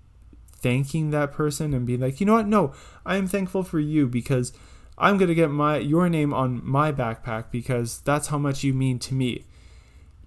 thanking 0.63 1.11
that 1.11 1.33
person 1.33 1.75
and 1.75 1.87
be 1.87 1.97
like, 1.97 2.21
you 2.21 2.27
know 2.27 2.35
what? 2.35 2.47
No, 2.47 2.73
I 3.05 3.17
am 3.17 3.27
thankful 3.27 3.63
for 3.63 3.81
you 3.81 4.07
because 4.07 4.53
I'm 4.97 5.19
gonna 5.19 5.35
get 5.35 5.51
my 5.51 5.79
your 5.79 6.09
name 6.09 6.33
on 6.33 6.61
my 6.65 6.93
backpack 6.93 7.51
because 7.51 8.01
that's 8.01 8.29
how 8.29 8.39
much 8.39 8.65
you 8.65 8.73
mean 8.73 8.99
to 9.01 9.15
me. 9.15 9.45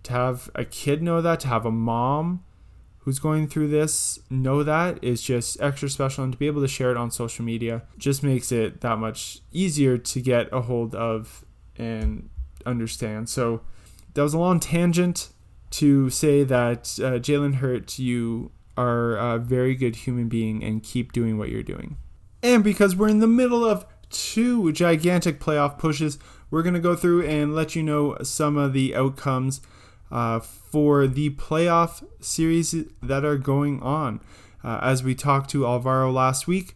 To 0.03 0.13
have 0.13 0.51
a 0.53 0.65
kid 0.65 1.01
know 1.01 1.21
that, 1.21 1.39
to 1.41 1.47
have 1.47 1.65
a 1.65 1.71
mom 1.71 2.43
who's 2.99 3.19
going 3.19 3.47
through 3.47 3.67
this 3.67 4.19
know 4.29 4.63
that 4.63 5.03
is 5.03 5.21
just 5.21 5.61
extra 5.61 5.87
special 5.89 6.23
and 6.23 6.33
to 6.33 6.39
be 6.39 6.47
able 6.47 6.61
to 6.61 6.67
share 6.67 6.89
it 6.89 6.97
on 6.97 7.11
social 7.11 7.45
media 7.45 7.83
just 7.99 8.23
makes 8.23 8.51
it 8.51 8.81
that 8.81 8.97
much 8.97 9.41
easier 9.51 9.95
to 9.95 10.19
get 10.19 10.51
a 10.51 10.61
hold 10.61 10.95
of 10.95 11.45
and 11.77 12.29
understand. 12.65 13.29
So 13.29 13.61
that 14.15 14.23
was 14.23 14.33
a 14.33 14.39
long 14.39 14.59
tangent 14.59 15.29
to 15.71 16.09
say 16.09 16.43
that 16.43 16.97
uh, 16.99 17.19
Jalen 17.19 17.55
Hurts, 17.55 17.99
you 17.99 18.51
are 18.77 19.15
a 19.15 19.37
very 19.37 19.75
good 19.75 19.95
human 19.97 20.27
being 20.27 20.63
and 20.63 20.83
keep 20.83 21.11
doing 21.11 21.37
what 21.37 21.49
you're 21.49 21.63
doing. 21.63 21.97
And 22.43 22.63
because 22.63 22.95
we're 22.95 23.09
in 23.09 23.19
the 23.19 23.27
middle 23.27 23.65
of 23.65 23.85
two 24.09 24.71
gigantic 24.71 25.39
playoff 25.39 25.77
pushes. 25.77 26.17
We're 26.49 26.63
going 26.63 26.73
to 26.75 26.79
go 26.79 26.95
through 26.95 27.25
and 27.25 27.55
let 27.55 27.75
you 27.75 27.83
know 27.83 28.17
some 28.23 28.57
of 28.57 28.73
the 28.73 28.95
outcomes 28.95 29.61
uh, 30.11 30.39
for 30.39 31.07
the 31.07 31.31
playoff 31.31 32.05
series 32.19 32.75
that 33.01 33.25
are 33.25 33.37
going 33.37 33.81
on. 33.81 34.21
Uh, 34.63 34.79
as 34.81 35.03
we 35.03 35.15
talked 35.15 35.49
to 35.51 35.65
Alvaro 35.65 36.11
last 36.11 36.47
week, 36.47 36.75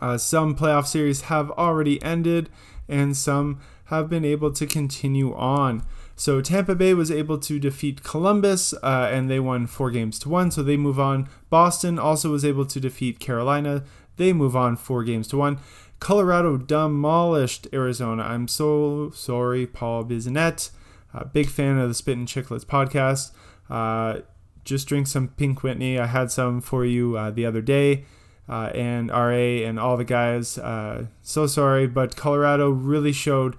uh, 0.00 0.18
some 0.18 0.54
playoff 0.54 0.86
series 0.86 1.22
have 1.22 1.50
already 1.52 2.02
ended 2.02 2.50
and 2.88 3.16
some 3.16 3.60
have 3.86 4.10
been 4.10 4.24
able 4.24 4.52
to 4.52 4.66
continue 4.66 5.34
on. 5.34 5.82
So 6.18 6.40
Tampa 6.40 6.74
Bay 6.74 6.94
was 6.94 7.10
able 7.10 7.38
to 7.38 7.58
defeat 7.58 8.02
Columbus 8.02 8.72
uh, 8.82 9.10
and 9.12 9.30
they 9.30 9.38
won 9.38 9.66
four 9.66 9.90
games 9.90 10.18
to 10.20 10.30
one, 10.30 10.50
so 10.50 10.62
they 10.62 10.78
move 10.78 10.98
on. 10.98 11.28
Boston 11.50 11.98
also 11.98 12.30
was 12.30 12.44
able 12.44 12.64
to 12.64 12.80
defeat 12.80 13.20
Carolina. 13.20 13.84
They 14.16 14.32
move 14.32 14.56
on 14.56 14.76
four 14.76 15.04
games 15.04 15.28
to 15.28 15.36
one. 15.36 15.58
Colorado 16.00 16.56
demolished 16.56 17.68
Arizona. 17.70 18.22
I'm 18.22 18.48
so 18.48 19.10
sorry, 19.14 19.66
Paul 19.66 20.04
Bissonnette. 20.04 20.70
Uh, 21.12 21.24
big 21.24 21.48
fan 21.48 21.78
of 21.78 21.88
the 21.88 21.94
Spit 21.94 22.16
and 22.16 22.28
Chicklets 22.28 22.64
podcast. 22.64 23.32
Uh, 23.68 24.22
just 24.64 24.88
drink 24.88 25.06
some 25.06 25.28
Pink 25.28 25.62
Whitney. 25.62 25.98
I 25.98 26.06
had 26.06 26.30
some 26.30 26.62
for 26.62 26.84
you 26.84 27.16
uh, 27.16 27.30
the 27.30 27.44
other 27.44 27.60
day. 27.60 28.04
Uh, 28.48 28.70
and 28.74 29.10
RA 29.10 29.66
and 29.66 29.78
all 29.78 29.96
the 29.96 30.04
guys. 30.04 30.56
Uh, 30.56 31.06
so 31.20 31.46
sorry, 31.46 31.86
but 31.86 32.16
Colorado 32.16 32.70
really 32.70 33.12
showed 33.12 33.56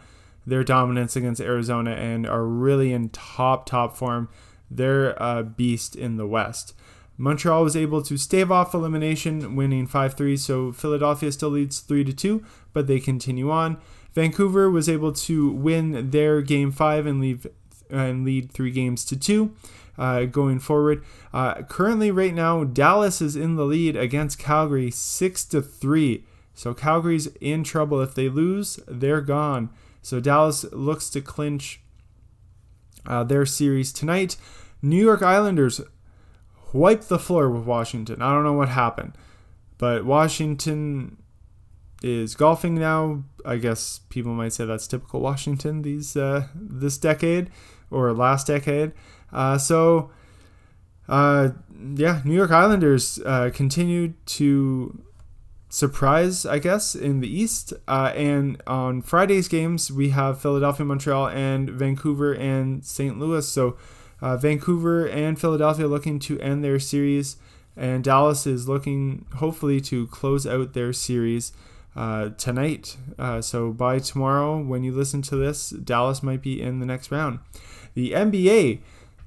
their 0.47 0.63
dominance 0.63 1.15
against 1.17 1.41
Arizona 1.41 1.91
and 1.91 2.25
are 2.25 2.45
really 2.45 2.93
in 2.93 3.09
top, 3.09 3.65
top 3.65 3.97
form. 3.97 4.29
They're 4.71 5.11
a 5.17 5.43
beast 5.43 5.95
in 5.95 6.15
the 6.15 6.25
West. 6.25 6.73
Montreal 7.17 7.63
was 7.63 7.75
able 7.75 8.01
to 8.03 8.15
stave 8.17 8.51
off 8.51 8.73
elimination, 8.73 9.55
winning 9.55 9.87
5 9.87 10.13
3, 10.13 10.37
so 10.37 10.71
Philadelphia 10.71 11.31
still 11.31 11.49
leads 11.49 11.79
3 11.81 12.05
2, 12.05 12.43
but 12.73 12.87
they 12.87 12.99
continue 12.99 13.51
on. 13.51 13.77
Vancouver 14.13 14.71
was 14.71 14.87
able 14.87 15.11
to 15.11 15.51
win 15.51 16.11
their 16.11 16.41
game 16.41 16.71
5 16.71 17.05
and 17.05 17.21
leave 17.21 17.45
and 17.89 18.25
lead 18.25 18.51
3 18.51 18.71
games 18.71 19.03
to 19.05 19.19
2. 19.19 19.53
Uh, 19.99 20.25
going 20.25 20.59
forward. 20.59 21.03
Uh, 21.33 21.63
currently, 21.63 22.11
right 22.11 22.35
now, 22.35 22.63
Dallas 22.63 23.19
is 23.19 23.35
in 23.35 23.55
the 23.55 23.65
lead 23.65 23.95
against 23.95 24.37
Calgary, 24.37 24.91
six 24.91 25.43
to 25.45 25.59
three. 25.59 26.23
So 26.53 26.75
Calgary's 26.75 27.25
in 27.41 27.63
trouble. 27.63 27.99
If 28.01 28.13
they 28.13 28.29
lose, 28.29 28.79
they're 28.87 29.21
gone. 29.21 29.71
So 30.07 30.21
Dallas 30.21 30.63
looks 30.71 31.09
to 31.09 31.19
clinch 31.19 31.81
uh, 33.05 33.25
their 33.25 33.45
series 33.45 33.91
tonight. 33.91 34.37
New 34.81 35.03
York 35.03 35.21
Islanders 35.21 35.81
wiped 36.71 37.09
the 37.09 37.19
floor 37.19 37.49
with 37.49 37.65
Washington. 37.65 38.21
I 38.21 38.31
don't 38.31 38.45
know 38.45 38.53
what 38.53 38.69
happened, 38.69 39.17
but 39.77 40.05
Washington 40.05 41.17
is 42.01 42.35
golfing 42.35 42.75
now. 42.75 43.25
I 43.43 43.57
guess 43.57 43.99
people 44.07 44.31
might 44.33 44.53
say 44.53 44.63
that's 44.63 44.87
typical 44.87 45.19
Washington 45.19 45.81
these 45.81 46.15
uh, 46.15 46.47
this 46.55 46.97
decade 46.97 47.49
or 47.91 48.13
last 48.13 48.47
decade. 48.47 48.93
Uh, 49.33 49.57
so, 49.57 50.09
uh, 51.09 51.49
yeah, 51.95 52.21
New 52.23 52.33
York 52.33 52.51
Islanders 52.51 53.19
uh, 53.25 53.49
continued 53.53 54.25
to 54.27 55.03
surprise, 55.69 56.45
I 56.45 56.59
guess, 56.59 56.95
in 56.95 57.19
the 57.19 57.27
East. 57.27 57.73
Uh, 57.87 58.11
and 58.15 58.61
on 58.65 59.01
Friday's 59.01 59.47
games, 59.47 59.91
we 59.91 60.09
have 60.09 60.41
Philadelphia, 60.41 60.85
Montreal, 60.85 61.27
and 61.29 61.69
Vancouver 61.69 62.33
and 62.33 62.85
St. 62.85 63.19
Louis. 63.19 63.47
So 63.47 63.77
uh, 64.21 64.37
Vancouver 64.37 65.05
and 65.05 65.39
Philadelphia 65.39 65.87
looking 65.87 66.19
to 66.19 66.39
end 66.39 66.63
their 66.63 66.79
series, 66.79 67.37
and 67.75 68.03
Dallas 68.03 68.47
is 68.47 68.67
looking 68.67 69.25
hopefully 69.35 69.79
to 69.81 70.07
close 70.07 70.47
out 70.47 70.73
their 70.73 70.93
series 70.93 71.51
uh, 71.95 72.29
tonight. 72.29 72.97
Uh, 73.19 73.41
so 73.41 73.71
by 73.71 73.99
tomorrow, 73.99 74.59
when 74.59 74.83
you 74.83 74.93
listen 74.93 75.21
to 75.23 75.35
this, 75.35 75.69
Dallas 75.69 76.23
might 76.23 76.41
be 76.41 76.61
in 76.61 76.79
the 76.79 76.85
next 76.85 77.11
round. 77.11 77.39
The 77.93 78.11
NBA. 78.11 78.79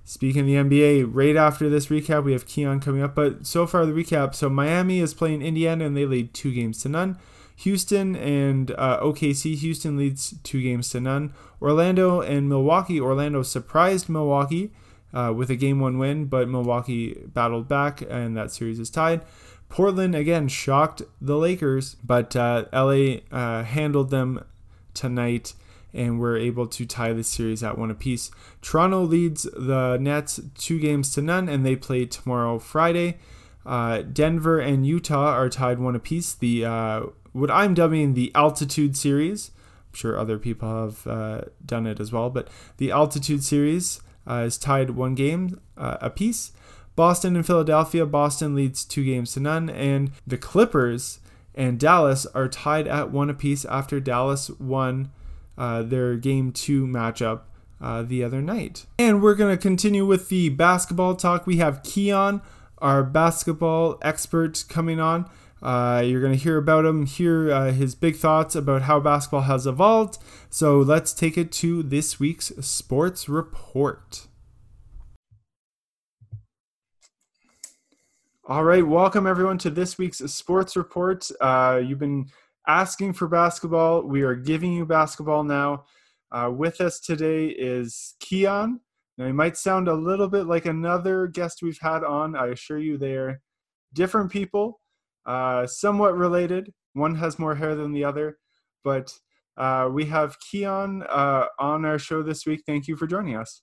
Speaking 0.04 0.40
of 0.40 0.46
the 0.46 0.54
NBA, 0.54 1.08
right 1.12 1.36
after 1.36 1.68
this 1.68 1.86
recap, 1.86 2.24
we 2.24 2.32
have 2.32 2.46
Keon 2.46 2.80
coming 2.80 3.02
up. 3.02 3.14
But 3.14 3.46
so 3.46 3.66
far, 3.66 3.86
the 3.86 3.92
recap 3.92 4.34
so 4.34 4.48
Miami 4.48 4.98
is 4.98 5.14
playing 5.14 5.42
Indiana 5.42 5.86
and 5.86 5.96
they 5.96 6.06
lead 6.06 6.34
two 6.34 6.52
games 6.52 6.82
to 6.82 6.88
none. 6.88 7.18
Houston 7.56 8.16
and 8.16 8.70
uh, 8.72 9.00
OKC. 9.00 9.54
Houston 9.56 9.96
leads 9.96 10.34
two 10.42 10.62
games 10.62 10.88
to 10.90 11.00
none. 11.00 11.34
Orlando 11.60 12.20
and 12.20 12.48
Milwaukee. 12.48 13.00
Orlando 13.00 13.42
surprised 13.42 14.08
Milwaukee 14.08 14.72
uh, 15.12 15.32
with 15.36 15.50
a 15.50 15.56
game 15.56 15.78
one 15.78 15.98
win, 15.98 16.24
but 16.24 16.48
Milwaukee 16.48 17.14
battled 17.26 17.68
back 17.68 18.02
and 18.08 18.36
that 18.36 18.50
series 18.50 18.78
is 18.80 18.90
tied. 18.90 19.20
Portland 19.68 20.14
again 20.14 20.48
shocked 20.48 21.02
the 21.20 21.36
Lakers, 21.36 21.96
but 22.02 22.34
uh, 22.34 22.64
LA 22.72 23.18
uh, 23.30 23.62
handled 23.62 24.10
them 24.10 24.44
tonight 24.94 25.52
and 25.92 26.20
we're 26.20 26.36
able 26.36 26.66
to 26.66 26.86
tie 26.86 27.12
the 27.12 27.24
series 27.24 27.62
at 27.62 27.78
one 27.78 27.90
apiece. 27.90 28.30
Toronto 28.62 29.02
leads 29.02 29.42
the 29.42 29.98
Nets 30.00 30.40
two 30.56 30.78
games 30.78 31.12
to 31.14 31.22
none, 31.22 31.48
and 31.48 31.64
they 31.64 31.76
play 31.76 32.06
tomorrow, 32.06 32.58
Friday. 32.58 33.18
Uh, 33.64 34.02
Denver 34.02 34.58
and 34.58 34.86
Utah 34.86 35.32
are 35.32 35.48
tied 35.48 35.78
one 35.78 35.94
apiece. 35.94 36.32
The 36.34 36.64
uh, 36.64 37.02
what 37.32 37.50
I'm 37.50 37.74
dubbing 37.74 38.14
the 38.14 38.32
altitude 38.34 38.96
series. 38.96 39.50
I'm 39.90 39.96
sure 39.96 40.18
other 40.18 40.38
people 40.38 40.68
have 40.68 41.06
uh, 41.06 41.40
done 41.64 41.86
it 41.86 42.00
as 42.00 42.12
well, 42.12 42.30
but 42.30 42.48
the 42.76 42.90
altitude 42.90 43.42
series 43.42 44.00
uh, 44.28 44.44
is 44.46 44.56
tied 44.56 44.90
one 44.90 45.14
game 45.14 45.60
uh, 45.76 45.96
apiece. 46.00 46.52
Boston 46.96 47.36
and 47.36 47.46
Philadelphia. 47.46 48.06
Boston 48.06 48.54
leads 48.54 48.84
two 48.84 49.04
games 49.04 49.32
to 49.32 49.40
none, 49.40 49.68
and 49.70 50.12
the 50.26 50.38
Clippers 50.38 51.18
and 51.54 51.78
Dallas 51.78 52.26
are 52.26 52.48
tied 52.48 52.86
at 52.86 53.10
one 53.10 53.30
apiece 53.30 53.64
after 53.64 54.00
Dallas 54.00 54.50
won 54.50 55.10
uh, 55.60 55.82
their 55.82 56.16
game 56.16 56.50
two 56.50 56.86
matchup 56.86 57.42
uh, 57.82 58.02
the 58.02 58.24
other 58.24 58.40
night. 58.40 58.86
And 58.98 59.22
we're 59.22 59.34
going 59.34 59.54
to 59.54 59.60
continue 59.60 60.06
with 60.06 60.30
the 60.30 60.48
basketball 60.48 61.14
talk. 61.14 61.46
We 61.46 61.58
have 61.58 61.82
Keon, 61.82 62.40
our 62.78 63.04
basketball 63.04 63.98
expert, 64.00 64.64
coming 64.70 64.98
on. 65.00 65.28
Uh, 65.62 66.02
you're 66.02 66.22
going 66.22 66.32
to 66.32 66.38
hear 66.38 66.56
about 66.56 66.86
him, 66.86 67.04
hear 67.04 67.52
uh, 67.52 67.72
his 67.72 67.94
big 67.94 68.16
thoughts 68.16 68.54
about 68.54 68.82
how 68.82 69.00
basketball 69.00 69.42
has 69.42 69.66
evolved. 69.66 70.16
So 70.48 70.78
let's 70.78 71.12
take 71.12 71.36
it 71.36 71.52
to 71.52 71.82
this 71.82 72.18
week's 72.18 72.46
sports 72.64 73.28
report. 73.28 74.28
All 78.46 78.64
right, 78.64 78.84
welcome 78.84 79.26
everyone 79.26 79.58
to 79.58 79.70
this 79.70 79.98
week's 79.98 80.18
sports 80.32 80.74
report. 80.74 81.30
Uh, 81.38 81.82
you've 81.84 81.98
been 81.98 82.30
asking 82.66 83.14
for 83.14 83.28
basketball. 83.28 84.02
We 84.02 84.22
are 84.22 84.34
giving 84.34 84.72
you 84.72 84.86
basketball 84.86 85.44
now. 85.44 85.84
Uh, 86.32 86.50
with 86.54 86.80
us 86.80 87.00
today 87.00 87.48
is 87.48 88.14
Keon. 88.20 88.80
Now, 89.18 89.26
he 89.26 89.32
might 89.32 89.56
sound 89.56 89.88
a 89.88 89.94
little 89.94 90.28
bit 90.28 90.46
like 90.46 90.66
another 90.66 91.26
guest 91.26 91.60
we've 91.62 91.78
had 91.80 92.04
on. 92.04 92.36
I 92.36 92.48
assure 92.48 92.78
you, 92.78 92.96
they 92.96 93.14
are 93.16 93.40
different 93.92 94.30
people 94.30 94.80
uh, 95.26 95.66
somewhat 95.66 96.16
related. 96.16 96.72
One 96.94 97.14
has 97.16 97.38
more 97.38 97.54
hair 97.54 97.74
than 97.74 97.92
the 97.92 98.04
other, 98.04 98.38
but 98.82 99.12
uh, 99.56 99.88
we 99.92 100.06
have 100.06 100.36
Keon 100.50 101.02
uh, 101.08 101.46
on 101.58 101.84
our 101.84 101.98
show 101.98 102.22
this 102.22 102.46
week. 102.46 102.62
Thank 102.66 102.88
you 102.88 102.96
for 102.96 103.06
joining 103.06 103.36
us. 103.36 103.62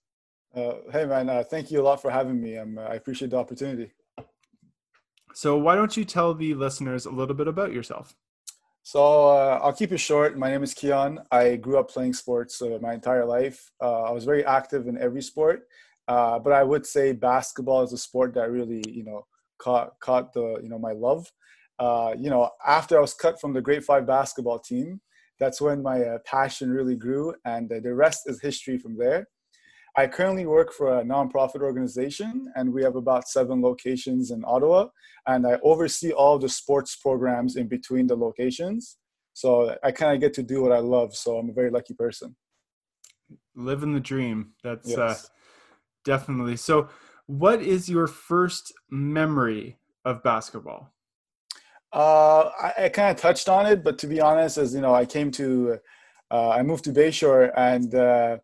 Uh, 0.55 0.75
hey 0.91 1.05
man, 1.05 1.29
uh, 1.29 1.43
thank 1.43 1.71
you 1.71 1.81
a 1.81 1.83
lot 1.83 2.01
for 2.01 2.09
having 2.09 2.41
me. 2.41 2.57
Uh, 2.57 2.65
I 2.81 2.95
appreciate 2.95 3.31
the 3.31 3.37
opportunity. 3.37 3.91
So 5.33 5.57
why 5.57 5.75
don't 5.75 5.95
you 5.95 6.05
tell 6.05 6.33
the 6.33 6.53
listeners 6.53 7.05
a 7.05 7.11
little 7.11 7.35
bit 7.35 7.47
about 7.47 7.73
yourself? 7.73 8.15
So 8.87 9.31
uh, 9.31 9.59
I'll 9.61 9.73
keep 9.73 9.91
it 9.91 9.97
short. 9.97 10.37
My 10.37 10.49
name 10.49 10.63
is 10.63 10.73
Keon. 10.73 11.19
I 11.29 11.57
grew 11.57 11.77
up 11.77 11.89
playing 11.89 12.13
sports 12.13 12.61
uh, 12.61 12.77
my 12.81 12.93
entire 12.93 13.25
life. 13.25 13.69
Uh, 13.81 14.03
I 14.03 14.11
was 14.11 14.23
very 14.23 14.45
active 14.45 14.87
in 14.87 14.97
every 14.97 15.21
sport, 15.21 15.67
uh, 16.07 16.39
but 16.39 16.53
I 16.53 16.63
would 16.63 16.85
say 16.85 17.11
basketball 17.11 17.83
is 17.83 17.91
a 17.91 17.97
sport 17.97 18.33
that 18.35 18.49
really, 18.49 18.81
you 18.87 19.03
know, 19.03 19.27
caught 19.57 19.99
caught 19.99 20.31
the 20.31 20.61
you 20.63 20.69
know 20.69 20.79
my 20.79 20.93
love. 20.93 21.29
Uh, 21.77 22.15
you 22.17 22.29
know, 22.29 22.49
after 22.65 22.97
I 22.97 23.01
was 23.01 23.13
cut 23.13 23.41
from 23.41 23.51
the 23.51 23.61
Grade 23.61 23.83
Five 23.83 24.07
basketball 24.07 24.59
team, 24.59 25.01
that's 25.37 25.59
when 25.59 25.83
my 25.83 26.01
uh, 26.01 26.19
passion 26.25 26.69
really 26.69 26.95
grew, 26.95 27.35
and 27.43 27.69
the 27.69 27.93
rest 27.93 28.21
is 28.27 28.39
history 28.39 28.77
from 28.77 28.97
there. 28.97 29.27
I 29.97 30.05
currently 30.05 30.45
work 30.45 30.71
for 30.71 30.99
a 30.99 31.03
nonprofit 31.03 31.61
organization, 31.61 32.51
and 32.55 32.71
we 32.71 32.83
have 32.83 32.95
about 32.95 33.27
seven 33.27 33.63
locations 33.63 34.29
in 34.29 34.43
Ottawa. 34.45 34.89
And 35.25 35.47
I 35.47 35.57
oversee 35.63 36.11
all 36.11 36.37
the 36.37 36.49
sports 36.49 36.95
programs 36.95 37.55
in 37.55 37.67
between 37.67 38.05
the 38.05 38.15
locations. 38.15 38.97
So 39.33 39.75
I 39.83 39.91
kind 39.91 40.13
of 40.13 40.21
get 40.21 40.35
to 40.35 40.43
do 40.43 40.61
what 40.61 40.71
I 40.71 40.79
love. 40.79 41.15
So 41.15 41.37
I'm 41.37 41.49
a 41.49 41.53
very 41.53 41.71
lucky 41.71 41.95
person. 41.95 42.35
Living 43.55 43.93
the 43.93 43.99
dream. 43.99 44.51
That's 44.63 44.95
uh, 44.95 45.07
yes. 45.07 45.25
uh, 45.25 45.27
definitely. 46.05 46.57
So, 46.57 46.89
what 47.25 47.61
is 47.61 47.89
your 47.89 48.07
first 48.07 48.71
memory 48.89 49.77
of 50.05 50.23
basketball? 50.23 50.93
Uh, 51.91 52.51
I, 52.61 52.73
I 52.83 52.89
kind 52.89 53.11
of 53.11 53.17
touched 53.17 53.49
on 53.49 53.65
it, 53.65 53.83
but 53.83 53.97
to 53.99 54.07
be 54.07 54.21
honest, 54.21 54.57
as 54.57 54.73
you 54.73 54.79
know, 54.79 54.93
I 54.93 55.05
came 55.05 55.31
to, 55.31 55.79
uh, 56.31 56.49
I 56.49 56.61
moved 56.61 56.85
to 56.85 56.93
Bayshore, 56.93 57.51
and 57.57 57.93
uh, 57.93 58.37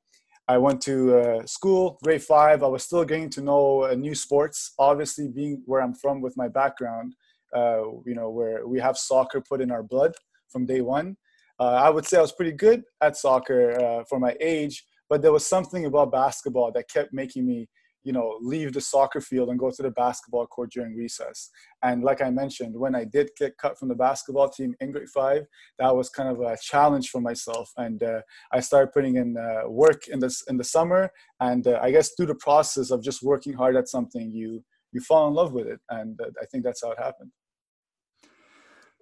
I 0.48 0.58
went 0.58 0.82
to 0.82 1.18
uh, 1.18 1.46
school, 1.46 1.98
grade 2.04 2.22
five. 2.24 2.64
I 2.64 2.68
was 2.68 2.84
still 2.84 3.06
getting 3.06 3.30
to 3.32 3.42
know 3.42 3.84
uh, 3.84 3.96
new 3.96 4.14
sports. 4.14 4.74
Obviously, 4.78 5.30
being 5.30 5.62
where 5.66 5.82
I'm 5.82 5.96
from 5.96 6.22
with 6.22 6.36
my 6.36 6.50
background, 6.50 7.16
uh, 7.56 7.84
you 8.06 8.14
know, 8.14 8.30
where 8.30 8.68
we 8.68 8.80
have 8.80 8.98
soccer 8.98 9.42
put 9.42 9.62
in 9.62 9.72
our 9.72 9.84
blood 9.84 10.12
from 10.50 10.66
day 10.66 10.82
one. 10.82 11.16
Uh, 11.60 11.80
I 11.86 11.90
would 11.90 12.06
say 12.06 12.18
I 12.18 12.22
was 12.22 12.34
pretty 12.34 12.52
good 12.52 12.84
at 13.02 13.16
soccer 13.16 13.80
uh, 13.80 14.04
for 14.10 14.20
my 14.20 14.36
age, 14.42 14.84
but 15.10 15.22
there 15.22 15.32
was 15.32 15.46
something 15.46 15.86
about 15.86 16.12
basketball 16.12 16.72
that 16.74 16.90
kept 16.90 17.14
making 17.14 17.46
me 17.46 17.70
you 18.04 18.14
know 18.14 18.38
leave 18.42 18.74
the 18.74 18.82
soccer 18.82 19.22
field 19.22 19.50
and 19.50 19.60
go 19.60 19.72
to 19.72 19.82
the 19.82 19.92
basketball 19.92 20.48
court 20.48 20.72
during 20.72 20.96
recess. 20.96 21.50
And 21.82 22.04
like 22.04 22.22
i 22.22 22.30
mentioned 22.30 22.76
when 22.76 22.96
i 22.96 23.04
did 23.04 23.30
get 23.38 23.58
cut 23.58 23.78
from 23.78 23.90
the 23.90 23.96
basketball 23.96 24.50
team 24.50 24.76
in 24.80 24.92
grade 24.92 25.10
five 25.10 25.44
that 25.80 25.96
was 25.96 26.10
kind 26.10 26.30
of 26.30 26.42
a 26.42 26.58
challenge 26.62 27.10
for 27.10 27.22
myself. 27.22 27.72
And 27.78 28.02
uh, 28.04 28.22
i 28.52 28.60
started 28.60 28.92
putting 28.94 29.16
in 29.18 29.38
uh, 29.38 29.70
work 29.70 30.08
in 30.08 30.20
this 30.20 30.44
in 30.48 30.58
the 30.58 30.64
summer. 30.64 31.10
And 31.40 31.68
uh, 31.68 31.80
i 31.82 31.92
guess 31.92 32.12
through 32.14 32.28
the 32.28 32.36
process 32.36 32.92
of 32.92 33.04
just 33.04 33.24
working 33.24 33.54
hard 33.54 33.76
at 33.76 33.88
something 33.88 34.32
you 34.32 34.64
you 34.92 35.02
fall 35.02 35.28
in 35.28 35.34
love 35.34 35.54
with 35.54 35.68
it. 35.68 35.80
And 35.90 36.20
uh, 36.22 36.32
i 36.42 36.46
think 36.46 36.64
that's 36.64 36.84
how 36.84 36.92
it 36.92 37.00
happened. 37.00 37.32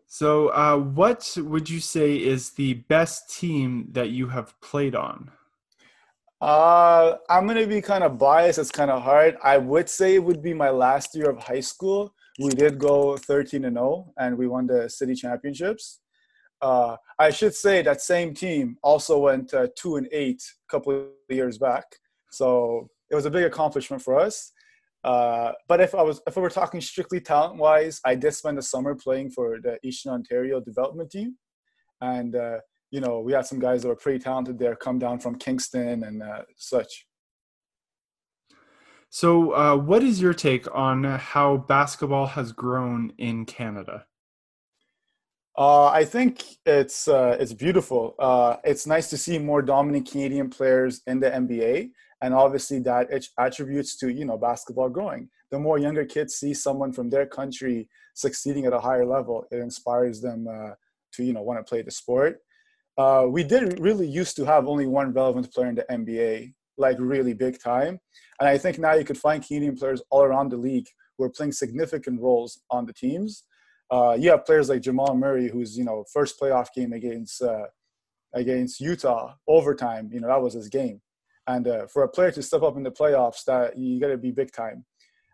So 0.07 0.49
uh, 0.49 0.77
what 0.77 1.37
would 1.37 1.69
you 1.69 1.79
say 1.79 2.17
is 2.17 2.51
the 2.51 2.73
best 2.73 3.33
team 3.39 3.87
that 3.93 4.09
you 4.09 4.27
have 4.27 4.59
played 4.59 4.93
on 4.93 5.31
uh, 6.41 7.17
I'm 7.29 7.45
gonna 7.45 7.67
be 7.67 7.81
kind 7.81 8.03
of 8.03 8.17
biased. 8.17 8.57
It's 8.57 8.71
kind 8.71 8.89
of 8.89 9.03
hard. 9.03 9.37
I 9.43 9.57
would 9.57 9.87
say 9.87 10.15
it 10.15 10.23
would 10.23 10.41
be 10.41 10.53
my 10.53 10.69
last 10.69 11.15
year 11.15 11.29
of 11.29 11.37
high 11.37 11.59
school. 11.59 12.13
We 12.39 12.49
did 12.49 12.79
go 12.79 13.15
13 13.17 13.65
and 13.65 13.75
0, 13.75 14.11
and 14.17 14.37
we 14.37 14.47
won 14.47 14.65
the 14.65 14.89
city 14.89 15.13
championships. 15.13 15.99
Uh, 16.61 16.95
I 17.19 17.29
should 17.29 17.53
say 17.53 17.81
that 17.83 18.01
same 18.01 18.33
team 18.33 18.77
also 18.83 19.19
went 19.19 19.53
uh, 19.53 19.67
two 19.77 19.97
and 19.97 20.07
eight 20.11 20.41
a 20.67 20.71
couple 20.71 20.93
of 20.93 21.07
years 21.29 21.57
back. 21.57 21.85
So 22.31 22.89
it 23.09 23.15
was 23.15 23.25
a 23.25 23.31
big 23.31 23.43
accomplishment 23.43 24.01
for 24.01 24.19
us. 24.19 24.51
Uh, 25.03 25.51
but 25.67 25.81
if 25.81 25.95
I 25.95 26.01
was, 26.03 26.21
if 26.27 26.35
we 26.35 26.41
were 26.41 26.49
talking 26.49 26.79
strictly 26.81 27.19
talent 27.19 27.57
wise, 27.57 27.99
I 28.05 28.15
did 28.15 28.33
spend 28.33 28.57
the 28.57 28.61
summer 28.61 28.95
playing 28.95 29.31
for 29.31 29.59
the 29.61 29.77
Eastern 29.83 30.13
Ontario 30.13 30.59
development 30.59 31.11
team, 31.11 31.37
and 32.01 32.35
uh, 32.35 32.57
you 32.91 32.99
know, 32.99 33.21
we 33.21 33.31
had 33.31 33.45
some 33.45 33.59
guys 33.59 33.81
that 33.81 33.87
were 33.87 33.95
pretty 33.95 34.19
talented 34.19 34.59
there 34.59 34.75
come 34.75 34.99
down 34.99 35.19
from 35.19 35.35
Kingston 35.35 36.03
and 36.03 36.21
uh, 36.21 36.41
such. 36.57 37.07
So, 39.09 39.51
uh, 39.53 39.75
what 39.77 40.03
is 40.03 40.21
your 40.21 40.33
take 40.33 40.73
on 40.73 41.03
how 41.03 41.57
basketball 41.57 42.27
has 42.27 42.51
grown 42.51 43.13
in 43.17 43.45
Canada? 43.45 44.05
Uh, 45.57 45.87
I 45.87 46.05
think 46.05 46.43
it's 46.65 47.07
uh, 47.07 47.35
it's 47.39 47.53
beautiful. 47.53 48.15
Uh, 48.19 48.57
it's 48.63 48.87
nice 48.87 49.09
to 49.09 49.17
see 49.17 49.37
more 49.37 49.61
dominant 49.61 50.09
Canadian 50.09 50.49
players 50.49 51.01
in 51.07 51.19
the 51.19 51.29
NBA, 51.29 51.91
and 52.21 52.33
obviously 52.33 52.79
that 52.79 53.09
attributes 53.37 53.97
to 53.97 54.11
you 54.11 54.23
know 54.23 54.37
basketball 54.37 54.89
growing. 54.89 55.29
The 55.49 55.59
more 55.59 55.77
younger 55.77 56.05
kids 56.05 56.35
see 56.35 56.53
someone 56.53 56.93
from 56.93 57.09
their 57.09 57.25
country 57.25 57.89
succeeding 58.13 58.65
at 58.65 58.73
a 58.73 58.79
higher 58.79 59.05
level, 59.05 59.45
it 59.51 59.57
inspires 59.57 60.21
them 60.21 60.47
uh, 60.47 60.71
to 61.13 61.23
you 61.23 61.33
know 61.33 61.41
want 61.41 61.59
to 61.59 61.69
play 61.69 61.81
the 61.81 61.91
sport 61.91 62.39
uh, 62.97 63.25
we 63.27 63.43
did 63.43 63.79
really 63.79 64.07
used 64.07 64.35
to 64.35 64.45
have 64.45 64.67
only 64.67 64.85
one 64.85 65.13
relevant 65.13 65.51
player 65.53 65.67
in 65.67 65.75
the 65.75 65.85
NBA, 65.89 66.53
like 66.77 66.97
really 66.99 67.33
big 67.33 67.61
time. 67.61 67.99
And 68.39 68.49
I 68.49 68.57
think 68.57 68.79
now 68.79 68.93
you 68.93 69.05
could 69.05 69.17
find 69.17 69.45
Canadian 69.45 69.77
players 69.77 70.01
all 70.09 70.23
around 70.23 70.49
the 70.49 70.57
league 70.57 70.87
who 71.17 71.23
are 71.23 71.29
playing 71.29 71.51
significant 71.51 72.19
roles 72.19 72.59
on 72.69 72.85
the 72.85 72.93
teams. 72.93 73.43
Uh, 73.89 74.15
you 74.17 74.29
have 74.29 74.45
players 74.45 74.69
like 74.69 74.81
Jamal 74.81 75.15
Murray, 75.15 75.49
who's 75.49 75.77
you 75.77 75.83
know 75.83 76.05
first 76.11 76.39
playoff 76.39 76.67
game 76.75 76.93
against 76.93 77.41
uh, 77.41 77.65
against 78.33 78.79
Utah 78.79 79.33
overtime. 79.47 80.09
You 80.11 80.21
know 80.21 80.27
that 80.27 80.41
was 80.41 80.53
his 80.53 80.69
game, 80.69 81.01
and 81.47 81.67
uh, 81.67 81.87
for 81.87 82.03
a 82.03 82.09
player 82.09 82.31
to 82.31 82.41
step 82.41 82.63
up 82.63 82.77
in 82.77 82.83
the 82.83 82.91
playoffs, 82.91 83.43
that 83.45 83.77
you 83.77 83.99
got 83.99 84.07
to 84.07 84.17
be 84.17 84.31
big 84.31 84.51
time. 84.51 84.85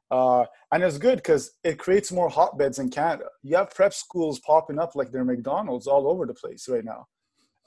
Uh, 0.09 0.45
and 0.71 0.83
it's 0.83 0.97
good 0.97 1.17
because 1.17 1.51
it 1.63 1.77
creates 1.77 2.11
more 2.11 2.29
hotbeds 2.29 2.79
in 2.79 2.89
Canada. 2.89 3.25
You 3.43 3.57
have 3.57 3.75
prep 3.75 3.93
schools 3.93 4.39
popping 4.39 4.79
up 4.79 4.95
like 4.95 5.11
they're 5.11 5.25
McDonald's 5.25 5.85
all 5.85 6.07
over 6.07 6.25
the 6.25 6.33
place 6.33 6.67
right 6.69 6.85
now. 6.85 7.07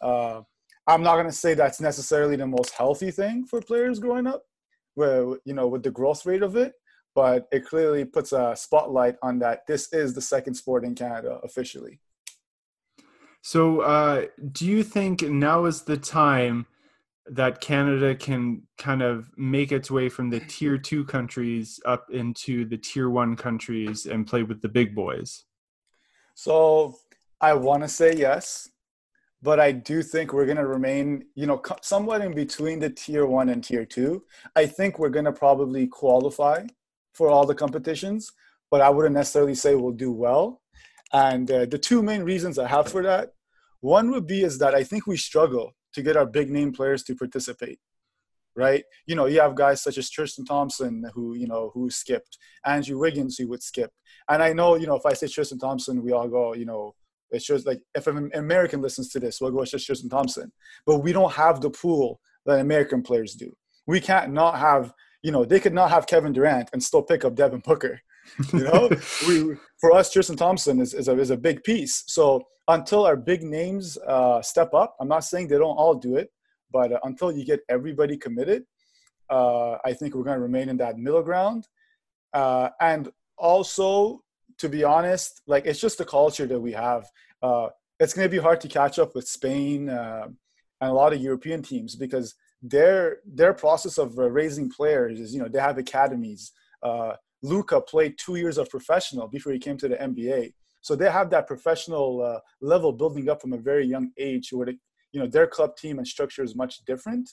Uh, 0.01 0.43
I'm 0.87 1.03
not 1.03 1.15
going 1.15 1.27
to 1.27 1.33
say 1.33 1.55
that's 1.55 1.81
necessarily 1.81 2.37
the 2.37 2.47
most 2.47 2.73
healthy 2.73 3.11
thing 3.11 3.45
for 3.45 3.61
players 3.61 3.99
growing 3.99 4.27
up, 4.27 4.43
where 4.95 5.37
you 5.45 5.55
know 5.55 5.69
with 5.69 5.83
the 5.83 5.91
growth 5.91 6.27
rate 6.27 6.43
of 6.43 6.57
it, 6.57 6.75
but 7.15 7.47
it 7.53 7.67
clearly 7.67 8.05
puts 8.05 8.33
a 8.33 8.55
spotlight 8.57 9.17
on 9.23 9.39
that. 9.41 9.67
This 9.67 9.93
is 9.93 10.15
the 10.15 10.21
second 10.21 10.55
sport 10.55 10.85
in 10.85 10.95
Canada 10.95 11.39
officially. 11.45 12.01
So, 13.43 13.81
uh, 13.81 14.27
do 14.53 14.67
you 14.67 14.83
think 14.83 15.23
now 15.23 15.65
is 15.65 15.83
the 15.83 15.97
time 15.97 16.67
that 17.27 17.61
Canada 17.61 18.15
can 18.15 18.63
kind 18.77 19.03
of 19.03 19.31
make 19.37 19.73
its 19.73 19.91
way 19.91 20.09
from 20.09 20.31
the 20.31 20.41
tier 20.41 20.77
two 20.77 21.05
countries 21.05 21.81
up 21.87 22.11
into 22.11 22.65
the 22.65 22.77
tier 22.77 23.09
one 23.09 23.37
countries 23.37 24.07
and 24.07 24.27
play 24.27 24.43
with 24.43 24.61
the 24.61 24.69
big 24.69 24.95
boys? 24.95 25.45
So, 26.35 26.97
I 27.41 27.55
want 27.55 27.83
to 27.83 27.89
say 27.89 28.15
yes 28.15 28.69
but 29.43 29.59
I 29.59 29.73
do 29.73 30.03
think 30.03 30.33
we're 30.33 30.45
going 30.45 30.59
to 30.59 30.67
remain, 30.67 31.25
you 31.35 31.47
know, 31.47 31.63
somewhat 31.83 32.21
in 32.21 32.35
between 32.35 32.79
the 32.79 32.91
tier 32.91 33.27
one 33.27 33.49
and 33.49 33.65
tier 33.65 33.87
two. 33.87 34.25
I 34.55 34.67
think 34.67 34.99
we're 34.99 35.09
going 35.09 35.25
to 35.25 35.33
probably 35.33 35.87
qualify 35.87 36.67
for 37.15 37.31
all 37.31 37.47
the 37.47 37.55
competitions, 37.55 38.31
but 38.71 38.81
I 38.81 38.91
wouldn't 38.91 39.15
necessarily 39.15 39.55
say 39.55 39.75
we'll 39.75 39.93
do 39.93 40.13
well. 40.13 40.61
And 41.13 41.51
uh, 41.51 41.67
the 41.67 41.79
two 41.79 42.03
main 42.03 42.23
reasons 42.23 42.59
I 42.59 42.69
have 42.69 42.89
for 42.89 43.03
that, 43.03 43.31
one 43.81 44.11
would 44.11 44.27
be 44.27 44.43
is 44.43 44.59
that 44.59 44.75
I 44.75 44.85
think 44.85 45.07
we 45.07 45.17
struggle 45.17 45.73
to 45.95 46.03
get 46.03 46.17
our 46.17 46.27
big 46.27 46.51
name 46.51 46.73
players 46.73 47.03
to 47.05 47.15
participate. 47.15 47.79
Right, 48.57 48.83
you 49.07 49.15
know, 49.15 49.27
you 49.27 49.41
have 49.41 49.55
guys 49.55 49.81
such 49.81 49.97
as 49.97 50.11
Tristan 50.11 50.45
Thompson 50.45 51.05
who 51.15 51.35
you 51.35 51.47
know 51.47 51.71
who 51.73 51.89
skipped, 51.89 52.37
Andrew 52.67 52.99
Wiggins 52.99 53.39
who 53.39 53.49
would 53.49 53.63
skip, 53.63 53.93
and 54.29 54.43
I 54.43 54.53
know 54.53 54.75
you 54.75 54.89
know 54.89 54.97
if 54.97 55.07
I 55.07 55.13
say 55.13 55.29
Tristan 55.29 55.61
Thompson, 55.61 56.03
we 56.03 56.11
all 56.11 56.29
go 56.29 56.55
you 56.55 56.67
know 56.67 56.95
it 57.31 57.43
shows 57.43 57.67
like 57.67 57.81
if 57.95 58.07
an 58.07 58.31
American 58.35 58.81
listens 58.81 59.09
to 59.11 59.21
this, 59.21 59.41
we'll 59.41 59.51
go, 59.51 59.65
just 59.65 59.87
Tristan 59.87 60.11
Thompson. 60.11 60.53
But 60.87 60.99
we 60.99 61.13
don't 61.13 61.33
have 61.33 61.61
the 61.61 61.71
pool 61.71 62.21
that 62.47 62.61
American 62.61 63.03
players 63.03 63.35
do. 63.35 63.53
We 63.87 64.01
can't 64.01 64.33
not 64.33 64.59
have, 64.59 64.93
you 65.23 65.33
know, 65.33 65.45
they 65.45 65.61
could 65.61 65.75
not 65.75 65.91
have 65.91 66.07
Kevin 66.07 66.33
Durant 66.33 66.71
and 66.73 66.83
still 66.83 67.03
pick 67.03 67.25
up 67.25 67.35
Devin 67.35 67.61
Booker. 67.61 68.01
You 68.53 68.61
know, 68.61 68.89
we, 69.27 69.57
for 69.81 69.93
us, 69.93 70.13
Tristan 70.13 70.37
Thompson 70.37 70.81
is, 70.81 70.95
is, 70.95 71.09
a, 71.09 71.19
is 71.19 71.31
a 71.31 71.37
big 71.37 71.65
piece. 71.65 72.05
So 72.07 72.45
until 72.69 73.05
our 73.05 73.17
big 73.17 73.43
names 73.43 73.99
uh, 74.07 74.41
step 74.43 74.73
up, 74.73 74.95
I'm 75.01 75.09
not 75.09 75.25
saying 75.25 75.49
they 75.49 75.59
don't 75.59 75.77
all 75.77 75.95
do 75.95 76.17
it, 76.17 76.31
but 76.71 76.93
uh, 76.93 77.01
until 77.03 77.33
you 77.33 77.45
get 77.45 77.61
everybody 77.69 78.17
committed, 78.17 78.65
uh, 79.31 79.79
I 79.85 79.95
think 79.95 80.15
we're 80.15 80.23
going 80.23 80.37
to 80.37 80.43
remain 80.43 80.69
in 80.69 80.77
that 80.77 80.99
middle 80.99 81.23
ground. 81.23 81.67
Uh, 82.33 82.69
and 82.81 83.11
also, 83.37 84.21
to 84.61 84.69
be 84.69 84.85
honest, 84.85 85.41
like 85.47 85.65
it's 85.67 85.81
just 85.81 85.99
the 85.99 86.05
culture 86.05 86.47
that 86.47 86.61
we 86.61 86.73
have. 86.73 87.07
Uh, 87.43 87.69
it's 87.99 88.15
going 88.15 88.27
to 88.27 88.37
be 88.37 88.43
hard 88.43 88.61
to 88.61 88.69
catch 88.69 88.99
up 88.99 89.15
with 89.15 89.27
Spain 89.27 89.89
uh, 89.89 90.27
and 90.81 90.91
a 90.91 90.93
lot 90.93 91.13
of 91.13 91.21
European 91.21 91.63
teams 91.63 91.97
because 91.97 92.35
their 92.63 93.19
their 93.27 93.55
process 93.55 93.97
of 93.99 94.19
uh, 94.19 94.31
raising 94.31 94.71
players 94.71 95.19
is 95.19 95.35
you 95.35 95.41
know 95.41 95.49
they 95.49 95.61
have 95.61 95.79
academies. 95.79 96.53
Uh, 96.83 97.15
Luka 97.43 97.81
played 97.81 98.17
two 98.19 98.37
years 98.37 98.59
of 98.59 98.69
professional 98.69 99.27
before 99.27 99.53
he 99.53 99.59
came 99.59 99.79
to 99.79 99.89
the 99.89 99.97
NBA, 99.97 100.53
so 100.83 100.95
they 100.95 101.11
have 101.11 101.31
that 101.31 101.47
professional 101.47 102.23
uh, 102.23 102.41
level 102.61 102.93
building 102.93 103.29
up 103.31 103.41
from 103.41 103.55
a 103.55 103.59
very 103.59 103.87
young 103.87 104.11
age 104.19 104.51
where 104.53 104.67
they, 104.67 104.77
you 105.13 105.21
know 105.21 105.27
their 105.27 105.47
club 105.47 105.77
team 105.77 105.99
and 105.99 106.07
structure 106.07 106.43
is 106.43 106.55
much 106.55 106.85
different 106.85 107.31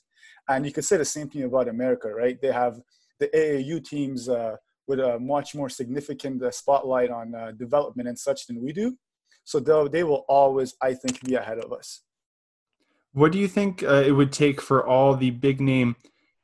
and 0.50 0.66
you 0.66 0.72
could 0.72 0.86
say 0.86 0.98
the 0.98 1.06
same 1.06 1.30
thing 1.30 1.44
about 1.44 1.68
america 1.68 2.10
right 2.10 2.42
they 2.42 2.52
have 2.52 2.80
the 3.20 3.28
aau 3.28 3.84
teams 3.84 4.30
uh, 4.30 4.56
with 4.88 5.00
a 5.00 5.20
much 5.20 5.54
more 5.54 5.70
significant 5.70 6.42
uh, 6.42 6.50
spotlight 6.52 7.10
on 7.10 7.36
uh, 7.36 7.52
development 7.52 8.08
and 8.08 8.18
such 8.18 8.48
than 8.48 8.64
we 8.64 8.72
do. 8.72 8.98
So 9.44 9.60
they 9.60 10.00
they 10.00 10.04
will 10.04 10.26
always 10.28 10.76
i 10.82 10.94
think 10.94 11.24
be 11.24 11.36
ahead 11.36 11.60
of 11.60 11.72
us. 11.72 12.02
What 13.14 13.32
do 13.32 13.40
you 13.40 13.48
think 13.48 13.84
uh, 13.84 14.04
it 14.06 14.12
would 14.12 14.32
take 14.32 14.62
for 14.62 14.86
all 14.86 15.16
the 15.16 15.32
big 15.32 15.62
name 15.62 15.96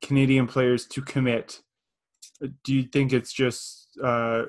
canadian 0.01 0.47
players 0.47 0.85
to 0.87 1.01
commit? 1.01 1.61
Do 2.63 2.73
you 2.73 2.83
think 2.83 3.13
it's 3.13 3.33
just 3.33 3.97
uh, 4.03 4.43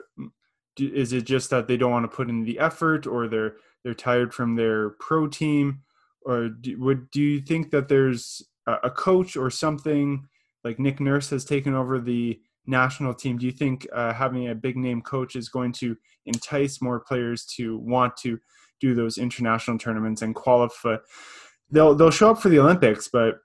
is 0.78 1.12
it 1.12 1.24
just 1.24 1.50
that 1.50 1.68
they 1.68 1.76
don't 1.76 1.92
want 1.92 2.11
to 2.11 2.16
put 2.16 2.28
in 2.28 2.44
the 2.44 2.59
effort 2.59 3.07
or 3.07 3.28
they're 3.28 3.57
they're 3.83 3.94
tired 3.94 4.33
from 4.33 4.57
their 4.57 4.90
pro 4.90 5.26
team? 5.26 5.83
Or 6.22 6.48
do, 6.48 6.80
would 6.80 7.11
do 7.11 7.20
you 7.20 7.40
think 7.40 7.70
that 7.70 7.88
there's 7.88 8.42
a 8.66 8.90
coach 8.90 9.37
or 9.37 9.50
something 9.50 10.26
like 10.64 10.78
Nick 10.78 10.98
Nurse 11.00 11.30
has 11.30 11.44
taken 11.44 11.74
over 11.74 12.00
the 12.00 12.40
national 12.66 13.14
team 13.14 13.37
do 13.37 13.46
you 13.46 13.53
think 13.53 13.87
uh, 13.92 14.12
having 14.12 14.48
a 14.48 14.55
big 14.55 14.77
name 14.77 15.03
coach 15.03 15.37
is 15.37 15.48
going 15.48 15.72
to 15.72 15.96
entice 16.27 16.81
more 16.81 17.00
players 17.00 17.44
to 17.44 17.79
want 17.79 18.16
to 18.16 18.38
do 18.81 18.94
those 18.94 19.18
international 19.18 19.79
tournaments 19.79 20.22
and 20.22 20.35
qualify 20.35 20.96
they'll 21.70 21.94
they'll 21.94 22.11
show 22.11 22.31
up 22.31 22.40
for 22.40 22.48
the 22.48 22.59
olympics 22.59 23.09
but 23.12 23.37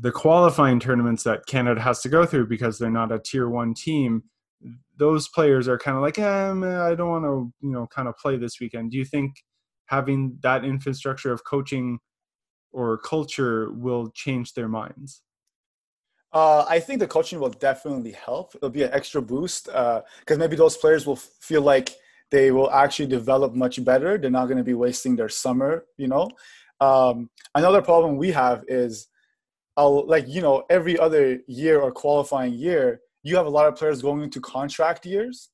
the 0.00 0.10
qualifying 0.10 0.80
tournaments 0.80 1.22
that 1.22 1.46
canada 1.46 1.80
has 1.80 2.00
to 2.00 2.08
go 2.08 2.26
through 2.26 2.46
because 2.46 2.78
they're 2.78 2.90
not 2.90 3.12
a 3.12 3.18
tier 3.18 3.48
one 3.48 3.74
team 3.74 4.24
those 4.96 5.28
players 5.28 5.68
are 5.68 5.78
kind 5.78 5.96
of 5.96 6.02
like, 6.02 6.18
eh, 6.18 6.50
I 6.50 6.94
don't 6.94 7.08
want 7.08 7.24
to, 7.24 7.52
you 7.60 7.72
know, 7.72 7.86
kind 7.88 8.08
of 8.08 8.16
play 8.16 8.36
this 8.36 8.60
weekend. 8.60 8.90
Do 8.90 8.98
you 8.98 9.04
think 9.04 9.34
having 9.86 10.38
that 10.42 10.64
infrastructure 10.64 11.32
of 11.32 11.44
coaching 11.44 11.98
or 12.72 12.98
culture 12.98 13.72
will 13.72 14.10
change 14.14 14.54
their 14.54 14.68
minds? 14.68 15.22
Uh, 16.32 16.64
I 16.66 16.80
think 16.80 17.00
the 17.00 17.06
coaching 17.06 17.40
will 17.40 17.50
definitely 17.50 18.12
help. 18.12 18.54
It'll 18.54 18.70
be 18.70 18.84
an 18.84 18.90
extra 18.92 19.20
boost 19.20 19.66
because 19.66 20.02
uh, 20.30 20.36
maybe 20.36 20.56
those 20.56 20.76
players 20.76 21.06
will 21.06 21.16
feel 21.16 21.60
like 21.62 21.94
they 22.30 22.50
will 22.50 22.70
actually 22.70 23.08
develop 23.08 23.54
much 23.54 23.84
better. 23.84 24.16
They're 24.16 24.30
not 24.30 24.46
going 24.46 24.58
to 24.58 24.64
be 24.64 24.74
wasting 24.74 25.16
their 25.16 25.28
summer, 25.28 25.84
you 25.98 26.08
know. 26.08 26.30
Um, 26.80 27.28
another 27.54 27.82
problem 27.82 28.16
we 28.16 28.30
have 28.30 28.64
is, 28.66 29.08
I'll, 29.76 30.06
like 30.06 30.26
you 30.26 30.40
know, 30.40 30.64
every 30.70 30.98
other 30.98 31.40
year 31.46 31.80
or 31.80 31.92
qualifying 31.92 32.54
year, 32.54 33.00
you 33.22 33.36
have 33.36 33.46
a 33.46 33.50
lot 33.50 33.66
of 33.66 33.76
players 33.76 34.02
going 34.02 34.22
into 34.22 34.40
contract 34.40 35.06
years 35.06 35.50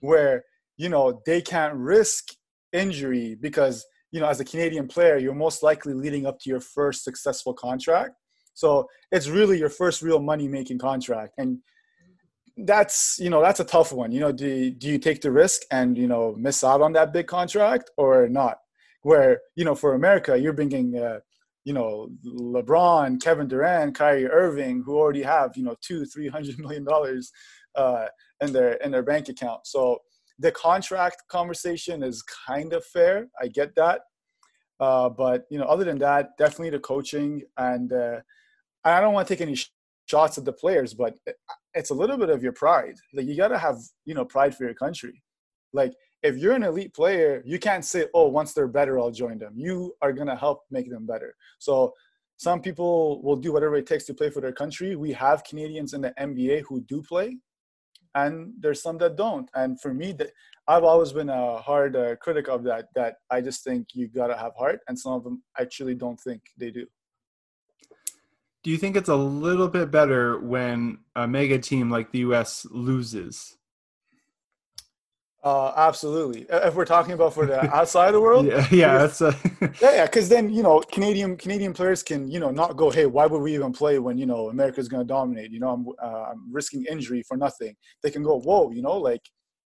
where 0.00 0.44
you 0.76 0.88
know 0.88 1.22
they 1.26 1.40
can't 1.40 1.74
risk 1.74 2.32
injury 2.72 3.36
because 3.40 3.84
you 4.10 4.20
know 4.20 4.28
as 4.28 4.40
a 4.40 4.44
Canadian 4.44 4.88
player 4.88 5.16
you're 5.16 5.34
most 5.34 5.62
likely 5.62 5.94
leading 5.94 6.26
up 6.26 6.38
to 6.40 6.50
your 6.50 6.60
first 6.60 7.04
successful 7.04 7.54
contract 7.54 8.12
so 8.54 8.88
it's 9.12 9.28
really 9.28 9.58
your 9.58 9.68
first 9.68 10.02
real 10.02 10.20
money 10.20 10.48
making 10.48 10.78
contract 10.78 11.34
and 11.38 11.58
that's 12.58 13.18
you 13.18 13.30
know 13.30 13.42
that's 13.42 13.60
a 13.60 13.64
tough 13.64 13.92
one 13.92 14.12
you 14.12 14.20
know 14.20 14.30
do, 14.32 14.70
do 14.70 14.88
you 14.88 14.98
take 14.98 15.20
the 15.20 15.30
risk 15.30 15.62
and 15.70 15.98
you 15.98 16.06
know 16.06 16.34
miss 16.38 16.62
out 16.62 16.80
on 16.80 16.92
that 16.92 17.12
big 17.12 17.26
contract 17.26 17.90
or 17.96 18.28
not 18.28 18.58
where 19.02 19.40
you 19.56 19.64
know 19.64 19.74
for 19.74 19.94
america 19.94 20.38
you're 20.38 20.52
bringing 20.52 20.96
uh, 20.96 21.18
you 21.64 21.72
know 21.72 22.08
LeBron, 22.26 23.20
Kevin 23.22 23.48
Durant, 23.48 23.94
Kyrie 23.94 24.26
Irving, 24.26 24.82
who 24.84 24.96
already 24.96 25.22
have 25.22 25.56
you 25.56 25.64
know 25.64 25.74
two, 25.80 26.04
three 26.04 26.28
hundred 26.28 26.58
million 26.58 26.84
dollars 26.84 27.32
uh, 27.74 28.06
in 28.40 28.52
their 28.52 28.74
in 28.74 28.90
their 28.90 29.02
bank 29.02 29.28
account. 29.28 29.66
So 29.66 29.98
the 30.38 30.52
contract 30.52 31.22
conversation 31.28 32.02
is 32.02 32.22
kind 32.22 32.72
of 32.72 32.84
fair. 32.84 33.28
I 33.40 33.48
get 33.48 33.74
that, 33.76 34.02
uh, 34.80 35.08
but 35.08 35.44
you 35.50 35.58
know, 35.58 35.64
other 35.64 35.84
than 35.84 35.98
that, 35.98 36.36
definitely 36.38 36.70
the 36.70 36.80
coaching 36.80 37.42
and 37.56 37.92
uh, 37.92 38.20
I 38.84 39.00
don't 39.00 39.14
want 39.14 39.26
to 39.28 39.34
take 39.34 39.40
any 39.40 39.54
sh- 39.54 39.72
shots 40.06 40.38
at 40.38 40.44
the 40.44 40.52
players, 40.52 40.94
but 40.94 41.16
it's 41.74 41.90
a 41.90 41.94
little 41.94 42.18
bit 42.18 42.30
of 42.30 42.42
your 42.42 42.52
pride. 42.52 42.96
Like 43.12 43.26
you 43.26 43.36
gotta 43.36 43.58
have 43.58 43.78
you 44.04 44.14
know 44.14 44.24
pride 44.24 44.54
for 44.54 44.64
your 44.64 44.74
country. 44.74 45.22
Like 45.72 45.94
if 46.22 46.36
you're 46.38 46.54
an 46.54 46.62
elite 46.62 46.94
player, 46.94 47.42
you 47.44 47.58
can't 47.58 47.84
say, 47.84 48.06
oh, 48.14 48.28
once 48.28 48.54
they're 48.54 48.66
better, 48.66 48.98
I'll 48.98 49.10
join 49.10 49.38
them. 49.38 49.52
You 49.56 49.94
are 50.00 50.12
to 50.12 50.36
help 50.36 50.62
make 50.70 50.90
them 50.90 51.06
better. 51.06 51.34
So 51.58 51.92
some 52.38 52.60
people 52.62 53.22
will 53.22 53.36
do 53.36 53.52
whatever 53.52 53.76
it 53.76 53.86
takes 53.86 54.04
to 54.06 54.14
play 54.14 54.30
for 54.30 54.40
their 54.40 54.52
country. 54.52 54.96
We 54.96 55.12
have 55.12 55.44
Canadians 55.44 55.92
in 55.92 56.00
the 56.00 56.14
NBA 56.18 56.64
who 56.66 56.80
do 56.82 57.02
play, 57.02 57.36
and 58.14 58.54
there's 58.58 58.82
some 58.82 58.98
that 58.98 59.16
don't. 59.16 59.48
And 59.54 59.80
for 59.80 59.92
me, 59.92 60.12
that 60.12 60.30
I've 60.66 60.84
always 60.84 61.12
been 61.12 61.28
a 61.28 61.58
hard 61.58 61.94
uh, 61.94 62.16
critic 62.16 62.48
of 62.48 62.64
that. 62.64 62.86
That 62.94 63.16
I 63.30 63.40
just 63.40 63.62
think 63.62 63.88
you 63.92 64.08
gotta 64.08 64.36
have 64.36 64.54
heart, 64.56 64.80
and 64.88 64.98
some 64.98 65.12
of 65.12 65.24
them 65.24 65.42
actually 65.58 65.94
don't 65.94 66.20
think 66.20 66.42
they 66.56 66.70
do. 66.70 66.86
Do 68.64 68.70
you 68.70 68.78
think 68.78 68.96
it's 68.96 69.10
a 69.10 69.14
little 69.14 69.68
bit 69.68 69.90
better 69.90 70.38
when 70.38 70.98
a 71.14 71.28
mega 71.28 71.58
team 71.58 71.90
like 71.90 72.10
the 72.12 72.20
U.S. 72.20 72.66
loses? 72.70 73.58
Uh, 75.42 75.74
absolutely. 75.76 76.46
If 76.48 76.74
we're 76.74 76.86
talking 76.86 77.12
about 77.12 77.34
for 77.34 77.44
the 77.44 77.60
outside 77.76 78.06
of 78.06 78.14
the 78.14 78.20
world, 78.22 78.46
yeah, 78.46 78.66
yeah, 78.70 78.98
that's 78.98 79.20
a 79.20 79.36
yeah, 79.60 79.68
yeah. 79.82 80.06
Because 80.06 80.30
then 80.30 80.50
you 80.50 80.62
know, 80.62 80.80
Canadian 80.80 81.36
Canadian 81.36 81.74
players 81.74 82.02
can 82.02 82.30
you 82.30 82.40
know 82.40 82.50
not 82.50 82.78
go, 82.78 82.90
hey, 82.90 83.04
why 83.04 83.26
would 83.26 83.42
we 83.42 83.54
even 83.54 83.70
play 83.70 83.98
when 83.98 84.16
you 84.16 84.24
know 84.24 84.48
America's 84.48 84.88
going 84.88 85.06
to 85.06 85.06
dominate? 85.06 85.50
You 85.50 85.60
know, 85.60 85.68
I'm 85.68 85.86
uh, 86.02 86.30
I'm 86.30 86.50
risking 86.50 86.86
injury 86.86 87.22
for 87.22 87.36
nothing. 87.36 87.76
They 88.02 88.10
can 88.10 88.22
go, 88.22 88.40
whoa, 88.40 88.70
you 88.70 88.80
know, 88.80 88.96
like 88.96 89.20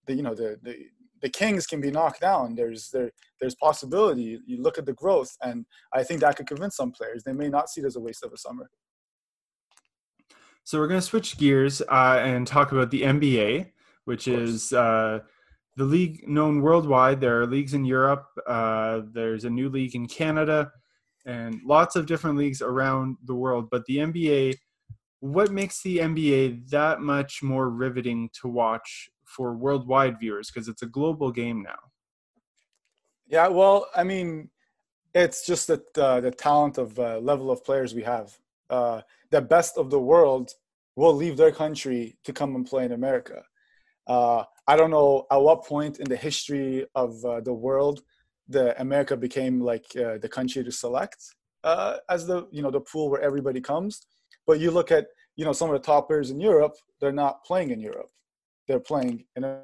the 0.04 0.14
you 0.14 0.22
know 0.22 0.34
the 0.34 0.58
the 0.62 0.76
the 1.24 1.30
Kings 1.30 1.66
can 1.66 1.80
be 1.80 1.90
knocked 1.90 2.20
down. 2.20 2.54
There's 2.54 2.90
there 2.90 3.10
there's 3.40 3.54
possibility. 3.54 4.38
You 4.46 4.60
look 4.60 4.76
at 4.76 4.84
the 4.84 4.92
growth, 4.92 5.34
and 5.42 5.64
I 5.92 6.04
think 6.04 6.20
that 6.20 6.36
could 6.36 6.46
convince 6.46 6.76
some 6.76 6.92
players. 6.92 7.24
They 7.24 7.32
may 7.32 7.48
not 7.48 7.70
see 7.70 7.80
it 7.80 7.86
as 7.86 7.96
a 7.96 8.00
waste 8.00 8.22
of 8.22 8.32
a 8.34 8.36
summer. 8.36 8.68
So 10.64 10.78
we're 10.78 10.86
going 10.86 11.00
to 11.00 11.06
switch 11.06 11.38
gears 11.38 11.80
uh, 11.80 12.20
and 12.22 12.46
talk 12.46 12.72
about 12.72 12.92
the 12.92 13.02
NBA, 13.02 13.72
which 14.04 14.28
is. 14.28 14.72
Uh, 14.72 15.20
the 15.76 15.84
league 15.84 16.28
known 16.28 16.60
worldwide. 16.60 17.20
There 17.20 17.40
are 17.40 17.48
leagues 17.48 17.74
in 17.74 17.84
Europe. 17.84 18.26
Uh, 18.46 19.00
there's 19.12 19.44
a 19.44 19.50
new 19.50 19.68
league 19.68 19.96
in 19.96 20.06
Canada, 20.06 20.70
and 21.26 21.60
lots 21.66 21.96
of 21.96 22.06
different 22.06 22.38
leagues 22.38 22.62
around 22.62 23.16
the 23.24 23.34
world. 23.34 23.70
But 23.72 23.84
the 23.86 23.96
NBA, 23.96 24.54
what 25.18 25.50
makes 25.50 25.82
the 25.82 25.98
NBA 25.98 26.68
that 26.70 27.00
much 27.00 27.42
more 27.42 27.70
riveting 27.70 28.30
to 28.40 28.46
watch 28.46 29.10
for 29.26 29.54
worldwide 29.54 30.18
viewers? 30.18 30.50
Because 30.50 30.68
it's 30.68 30.82
a 30.82 30.86
global 30.86 31.30
game 31.30 31.62
now. 31.62 31.78
Yeah, 33.26 33.48
well, 33.48 33.88
I 33.96 34.04
mean, 34.04 34.50
it's 35.14 35.46
just 35.46 35.68
that 35.68 35.98
uh, 35.98 36.20
the 36.20 36.30
talent 36.30 36.78
of 36.78 36.98
uh, 36.98 37.18
level 37.18 37.50
of 37.50 37.64
players 37.64 37.94
we 37.94 38.02
have. 38.02 38.36
Uh, 38.68 39.00
the 39.30 39.40
best 39.40 39.78
of 39.78 39.90
the 39.90 40.00
world 40.00 40.52
will 40.96 41.14
leave 41.14 41.36
their 41.36 41.52
country 41.52 42.16
to 42.24 42.32
come 42.32 42.54
and 42.54 42.66
play 42.66 42.84
in 42.84 42.92
America. 42.92 43.42
Uh, 44.06 44.44
I 44.66 44.76
don't 44.76 44.90
know 44.90 45.26
at 45.30 45.40
what 45.40 45.64
point 45.64 45.98
in 45.98 46.08
the 46.08 46.16
history 46.16 46.86
of 46.94 47.24
uh, 47.24 47.40
the 47.40 47.52
world 47.52 48.02
the 48.48 48.78
America 48.80 49.16
became 49.16 49.60
like 49.60 49.86
uh, 49.96 50.18
the 50.18 50.28
country 50.28 50.62
to 50.62 50.72
select 50.72 51.34
as 52.10 52.26
the 52.26 52.46
you 52.50 52.62
know 52.62 52.70
the 52.70 52.80
pool 52.80 53.08
where 53.08 53.22
everybody 53.22 53.60
comes. 53.60 54.06
But 54.46 54.60
you 54.60 54.70
look 54.70 54.92
at 54.92 55.06
you 55.36 55.44
know 55.44 55.52
some 55.52 55.70
of 55.70 55.74
the 55.74 55.86
top 55.86 56.08
players 56.08 56.30
in 56.30 56.40
Europe, 56.40 56.74
they're 57.00 57.12
not 57.12 57.44
playing 57.44 57.70
in 57.70 57.80
Europe; 57.80 58.10
they're 58.66 58.80
playing 58.80 59.24
in 59.36 59.60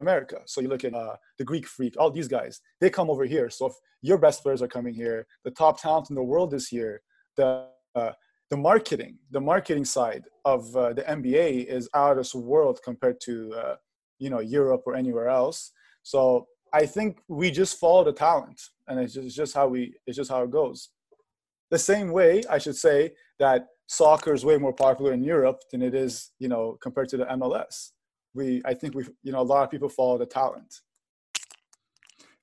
America. 0.00 0.40
So 0.46 0.60
you 0.60 0.68
look 0.68 0.84
at 0.84 0.94
uh, 0.94 1.16
the 1.38 1.44
Greek 1.44 1.66
Freak, 1.66 1.94
all 1.98 2.10
these 2.10 2.28
guys, 2.28 2.60
they 2.80 2.90
come 2.90 3.10
over 3.10 3.24
here. 3.24 3.50
So 3.50 3.66
if 3.66 3.72
your 4.02 4.18
best 4.18 4.42
players 4.42 4.62
are 4.62 4.68
coming 4.68 4.94
here, 4.94 5.26
the 5.44 5.50
top 5.50 5.80
talent 5.80 6.10
in 6.10 6.16
the 6.16 6.22
world 6.22 6.54
is 6.54 6.68
here. 6.68 7.02
The 7.36 7.66
uh, 7.94 8.12
the 8.50 8.56
marketing, 8.56 9.18
the 9.30 9.40
marketing 9.40 9.84
side 9.84 10.24
of 10.44 10.74
uh, 10.74 10.94
the 10.94 11.02
NBA 11.02 11.66
is 11.66 11.88
out 11.94 12.12
of 12.12 12.16
this 12.18 12.34
world 12.34 12.80
compared 12.82 13.20
to 13.22 13.52
uh, 13.54 13.76
you 14.18 14.30
know 14.30 14.40
Europe 14.40 14.82
or 14.86 14.94
anywhere 14.94 15.28
else. 15.28 15.72
So 16.02 16.46
I 16.72 16.86
think 16.86 17.18
we 17.28 17.50
just 17.50 17.78
follow 17.78 18.04
the 18.04 18.12
talent, 18.12 18.60
and 18.86 18.98
it's 19.00 19.14
just, 19.14 19.26
it's 19.26 19.34
just 19.34 19.54
how 19.54 19.68
we 19.68 19.94
it's 20.06 20.16
just 20.16 20.30
how 20.30 20.42
it 20.44 20.50
goes. 20.50 20.90
The 21.70 21.78
same 21.78 22.10
way 22.10 22.42
I 22.48 22.58
should 22.58 22.76
say 22.76 23.12
that 23.38 23.66
soccer 23.88 24.34
is 24.34 24.44
way 24.44 24.58
more 24.58 24.72
popular 24.72 25.12
in 25.12 25.24
Europe 25.24 25.62
than 25.72 25.82
it 25.82 25.94
is 25.94 26.30
you 26.38 26.48
know 26.48 26.78
compared 26.80 27.08
to 27.08 27.16
the 27.16 27.24
MLS. 27.24 27.90
We 28.34 28.62
I 28.64 28.74
think 28.74 28.94
we 28.94 29.04
you 29.22 29.32
know 29.32 29.40
a 29.40 29.42
lot 29.42 29.64
of 29.64 29.70
people 29.70 29.88
follow 29.88 30.18
the 30.18 30.26
talent. 30.26 30.80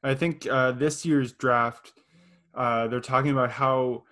I 0.04 0.14
think 0.14 0.46
uh, 0.48 0.72
this 0.72 1.06
year's 1.06 1.32
draft, 1.32 1.94
uh, 2.54 2.88
they're 2.88 3.00
talking 3.00 3.32
about 3.32 3.52
how 3.52 4.04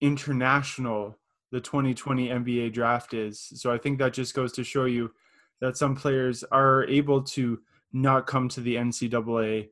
international 0.00 1.16
the 1.52 1.60
2020 1.60 2.28
NBA 2.28 2.72
draft 2.72 3.14
is. 3.14 3.40
So 3.54 3.72
I 3.72 3.78
think 3.78 3.98
that 3.98 4.12
just 4.12 4.34
goes 4.34 4.52
to 4.52 4.64
show 4.64 4.86
you 4.86 5.12
that 5.60 5.76
some 5.76 5.94
players 5.94 6.42
are 6.50 6.84
able 6.86 7.22
to 7.22 7.60
not 7.92 8.26
come 8.26 8.48
to 8.48 8.60
the 8.60 8.74
NCAA 8.76 9.68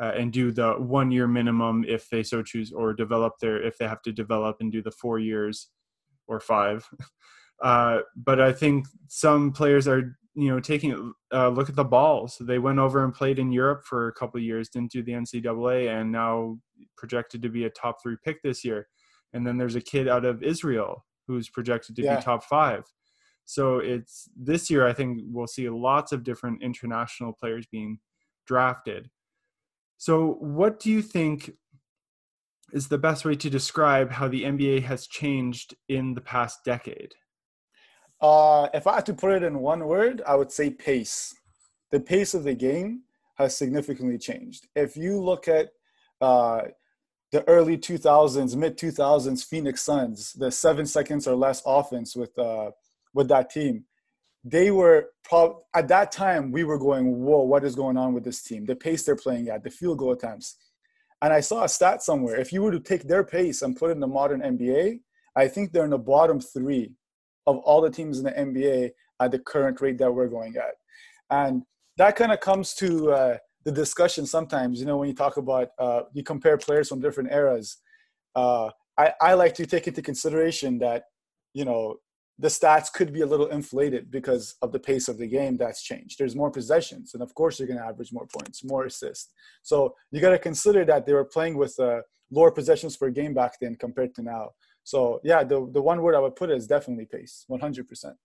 uh, 0.00 0.12
and 0.14 0.32
do 0.32 0.52
the 0.52 0.74
one 0.74 1.10
year 1.10 1.26
minimum 1.26 1.84
if 1.88 2.08
they 2.10 2.22
so 2.22 2.42
choose, 2.42 2.72
or 2.72 2.92
develop 2.92 3.38
their 3.40 3.62
if 3.62 3.78
they 3.78 3.88
have 3.88 4.02
to 4.02 4.12
develop 4.12 4.58
and 4.60 4.70
do 4.70 4.82
the 4.82 4.90
four 4.90 5.18
years 5.18 5.68
or 6.28 6.40
five. 6.40 6.88
Uh, 7.62 8.00
but 8.14 8.38
I 8.38 8.52
think 8.52 8.86
some 9.08 9.50
players 9.50 9.88
are 9.88 10.18
you 10.36 10.50
know, 10.50 10.60
taking 10.60 11.14
a 11.32 11.36
uh, 11.36 11.48
look 11.48 11.70
at 11.70 11.76
the 11.76 11.84
balls. 11.84 12.36
They 12.38 12.58
went 12.58 12.78
over 12.78 13.02
and 13.02 13.14
played 13.14 13.38
in 13.38 13.50
Europe 13.50 13.84
for 13.84 14.08
a 14.08 14.12
couple 14.12 14.36
of 14.36 14.44
years, 14.44 14.68
didn't 14.68 14.92
do 14.92 15.02
the 15.02 15.12
NCAA, 15.12 15.88
and 15.88 16.12
now 16.12 16.58
projected 16.98 17.40
to 17.42 17.48
be 17.48 17.64
a 17.64 17.70
top 17.70 18.02
three 18.02 18.16
pick 18.22 18.42
this 18.42 18.62
year. 18.62 18.86
And 19.32 19.46
then 19.46 19.56
there's 19.56 19.76
a 19.76 19.80
kid 19.80 20.08
out 20.08 20.26
of 20.26 20.42
Israel 20.42 21.06
who's 21.26 21.48
projected 21.48 21.96
to 21.96 22.02
yeah. 22.02 22.16
be 22.16 22.22
top 22.22 22.44
five. 22.44 22.84
So 23.46 23.78
it's 23.78 24.28
this 24.36 24.68
year. 24.68 24.86
I 24.86 24.92
think 24.92 25.20
we'll 25.24 25.46
see 25.46 25.70
lots 25.70 26.12
of 26.12 26.22
different 26.22 26.62
international 26.62 27.32
players 27.32 27.66
being 27.72 27.98
drafted. 28.46 29.08
So, 29.96 30.36
what 30.40 30.80
do 30.80 30.90
you 30.90 31.00
think 31.00 31.52
is 32.72 32.88
the 32.88 32.98
best 32.98 33.24
way 33.24 33.34
to 33.36 33.50
describe 33.50 34.10
how 34.10 34.28
the 34.28 34.44
NBA 34.44 34.82
has 34.82 35.06
changed 35.06 35.74
in 35.88 36.14
the 36.14 36.20
past 36.20 36.64
decade? 36.64 37.14
Uh, 38.20 38.68
if 38.72 38.86
I 38.86 38.96
had 38.96 39.06
to 39.06 39.14
put 39.14 39.32
it 39.32 39.42
in 39.42 39.58
one 39.58 39.84
word, 39.86 40.22
I 40.26 40.34
would 40.36 40.50
say 40.50 40.70
pace. 40.70 41.34
The 41.90 42.00
pace 42.00 42.34
of 42.34 42.44
the 42.44 42.54
game 42.54 43.02
has 43.36 43.56
significantly 43.56 44.18
changed. 44.18 44.66
If 44.74 44.96
you 44.96 45.20
look 45.20 45.48
at 45.48 45.68
uh, 46.20 46.62
the 47.32 47.46
early 47.48 47.76
2000s, 47.76 48.56
mid 48.56 48.78
2000s 48.78 49.44
Phoenix 49.44 49.82
Suns, 49.82 50.32
the 50.32 50.50
seven 50.50 50.86
seconds 50.86 51.28
or 51.28 51.36
less 51.36 51.62
offense 51.66 52.16
with 52.16 52.36
uh, 52.38 52.70
with 53.12 53.28
that 53.28 53.50
team, 53.50 53.84
they 54.44 54.70
were 54.70 55.10
at 55.74 55.88
that 55.88 56.12
time 56.12 56.52
we 56.52 56.64
were 56.64 56.78
going, 56.78 57.24
whoa, 57.24 57.42
what 57.42 57.64
is 57.64 57.74
going 57.74 57.96
on 57.96 58.14
with 58.14 58.24
this 58.24 58.42
team? 58.42 58.64
The 58.64 58.76
pace 58.76 59.02
they're 59.02 59.16
playing 59.16 59.48
at, 59.48 59.64
the 59.64 59.70
field 59.70 59.98
goal 59.98 60.12
attempts. 60.12 60.56
And 61.22 61.32
I 61.32 61.40
saw 61.40 61.64
a 61.64 61.68
stat 61.68 62.02
somewhere. 62.02 62.36
If 62.36 62.52
you 62.52 62.62
were 62.62 62.72
to 62.72 62.80
take 62.80 63.04
their 63.04 63.24
pace 63.24 63.62
and 63.62 63.76
put 63.76 63.90
it 63.90 63.94
in 63.94 64.00
the 64.00 64.06
modern 64.06 64.40
NBA, 64.40 65.00
I 65.34 65.48
think 65.48 65.72
they're 65.72 65.84
in 65.84 65.90
the 65.90 65.98
bottom 65.98 66.40
three 66.40 66.92
of 67.46 67.58
all 67.58 67.80
the 67.80 67.90
teams 67.90 68.18
in 68.18 68.24
the 68.24 68.32
NBA 68.32 68.90
at 69.20 69.30
the 69.30 69.38
current 69.38 69.80
rate 69.80 69.98
that 69.98 70.12
we're 70.12 70.28
going 70.28 70.56
at. 70.56 70.74
And 71.30 71.62
that 71.96 72.16
kind 72.16 72.32
of 72.32 72.40
comes 72.40 72.74
to 72.74 73.12
uh, 73.12 73.36
the 73.64 73.72
discussion 73.72 74.26
sometimes, 74.26 74.78
you 74.78 74.86
know, 74.86 74.98
when 74.98 75.08
you 75.08 75.14
talk 75.14 75.36
about, 75.36 75.68
uh, 75.78 76.02
you 76.12 76.22
compare 76.22 76.58
players 76.58 76.88
from 76.88 77.00
different 77.00 77.32
eras. 77.32 77.78
Uh, 78.34 78.70
I, 78.98 79.12
I 79.20 79.34
like 79.34 79.54
to 79.54 79.66
take 79.66 79.88
into 79.88 80.02
consideration 80.02 80.78
that, 80.78 81.04
you 81.54 81.64
know, 81.64 81.96
the 82.38 82.48
stats 82.48 82.92
could 82.92 83.12
be 83.12 83.22
a 83.22 83.26
little 83.26 83.46
inflated 83.46 84.10
because 84.10 84.56
of 84.60 84.70
the 84.70 84.78
pace 84.78 85.08
of 85.08 85.16
the 85.16 85.26
game 85.26 85.56
that's 85.56 85.82
changed. 85.82 86.18
There's 86.18 86.36
more 86.36 86.50
possessions, 86.50 87.14
and 87.14 87.22
of 87.22 87.34
course, 87.34 87.58
you're 87.58 87.68
going 87.68 87.78
to 87.78 87.84
average 87.84 88.12
more 88.12 88.26
points, 88.26 88.62
more 88.62 88.84
assists. 88.84 89.32
So 89.62 89.94
you 90.10 90.20
got 90.20 90.30
to 90.30 90.38
consider 90.38 90.84
that 90.84 91.06
they 91.06 91.14
were 91.14 91.24
playing 91.24 91.56
with 91.56 91.78
uh, 91.80 92.02
lower 92.30 92.50
possessions 92.50 92.96
per 92.96 93.10
game 93.10 93.32
back 93.32 93.54
then 93.60 93.76
compared 93.76 94.14
to 94.16 94.22
now. 94.22 94.50
So 94.84 95.20
yeah, 95.24 95.42
the 95.42 95.68
the 95.72 95.82
one 95.82 96.02
word 96.02 96.14
I 96.14 96.20
would 96.20 96.36
put 96.36 96.50
is 96.50 96.66
definitely 96.66 97.06
pace, 97.06 97.44
100 97.48 97.88
percent. 97.88 98.16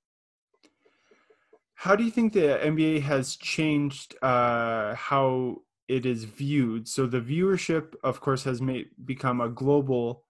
How 1.76 1.96
do 1.96 2.04
you 2.04 2.12
think 2.12 2.34
the 2.34 2.60
NBA 2.64 3.02
has 3.02 3.36
changed 3.38 4.16
uh, 4.22 4.94
how 4.94 5.62
it 5.88 6.06
is 6.06 6.26
viewed? 6.26 6.88
So 6.88 7.08
the 7.08 7.20
viewership, 7.20 7.96
of 8.04 8.22
course, 8.22 8.44
has 8.44 8.62
made 8.62 8.90
become 9.04 9.42
a 9.42 9.50
global 9.50 10.26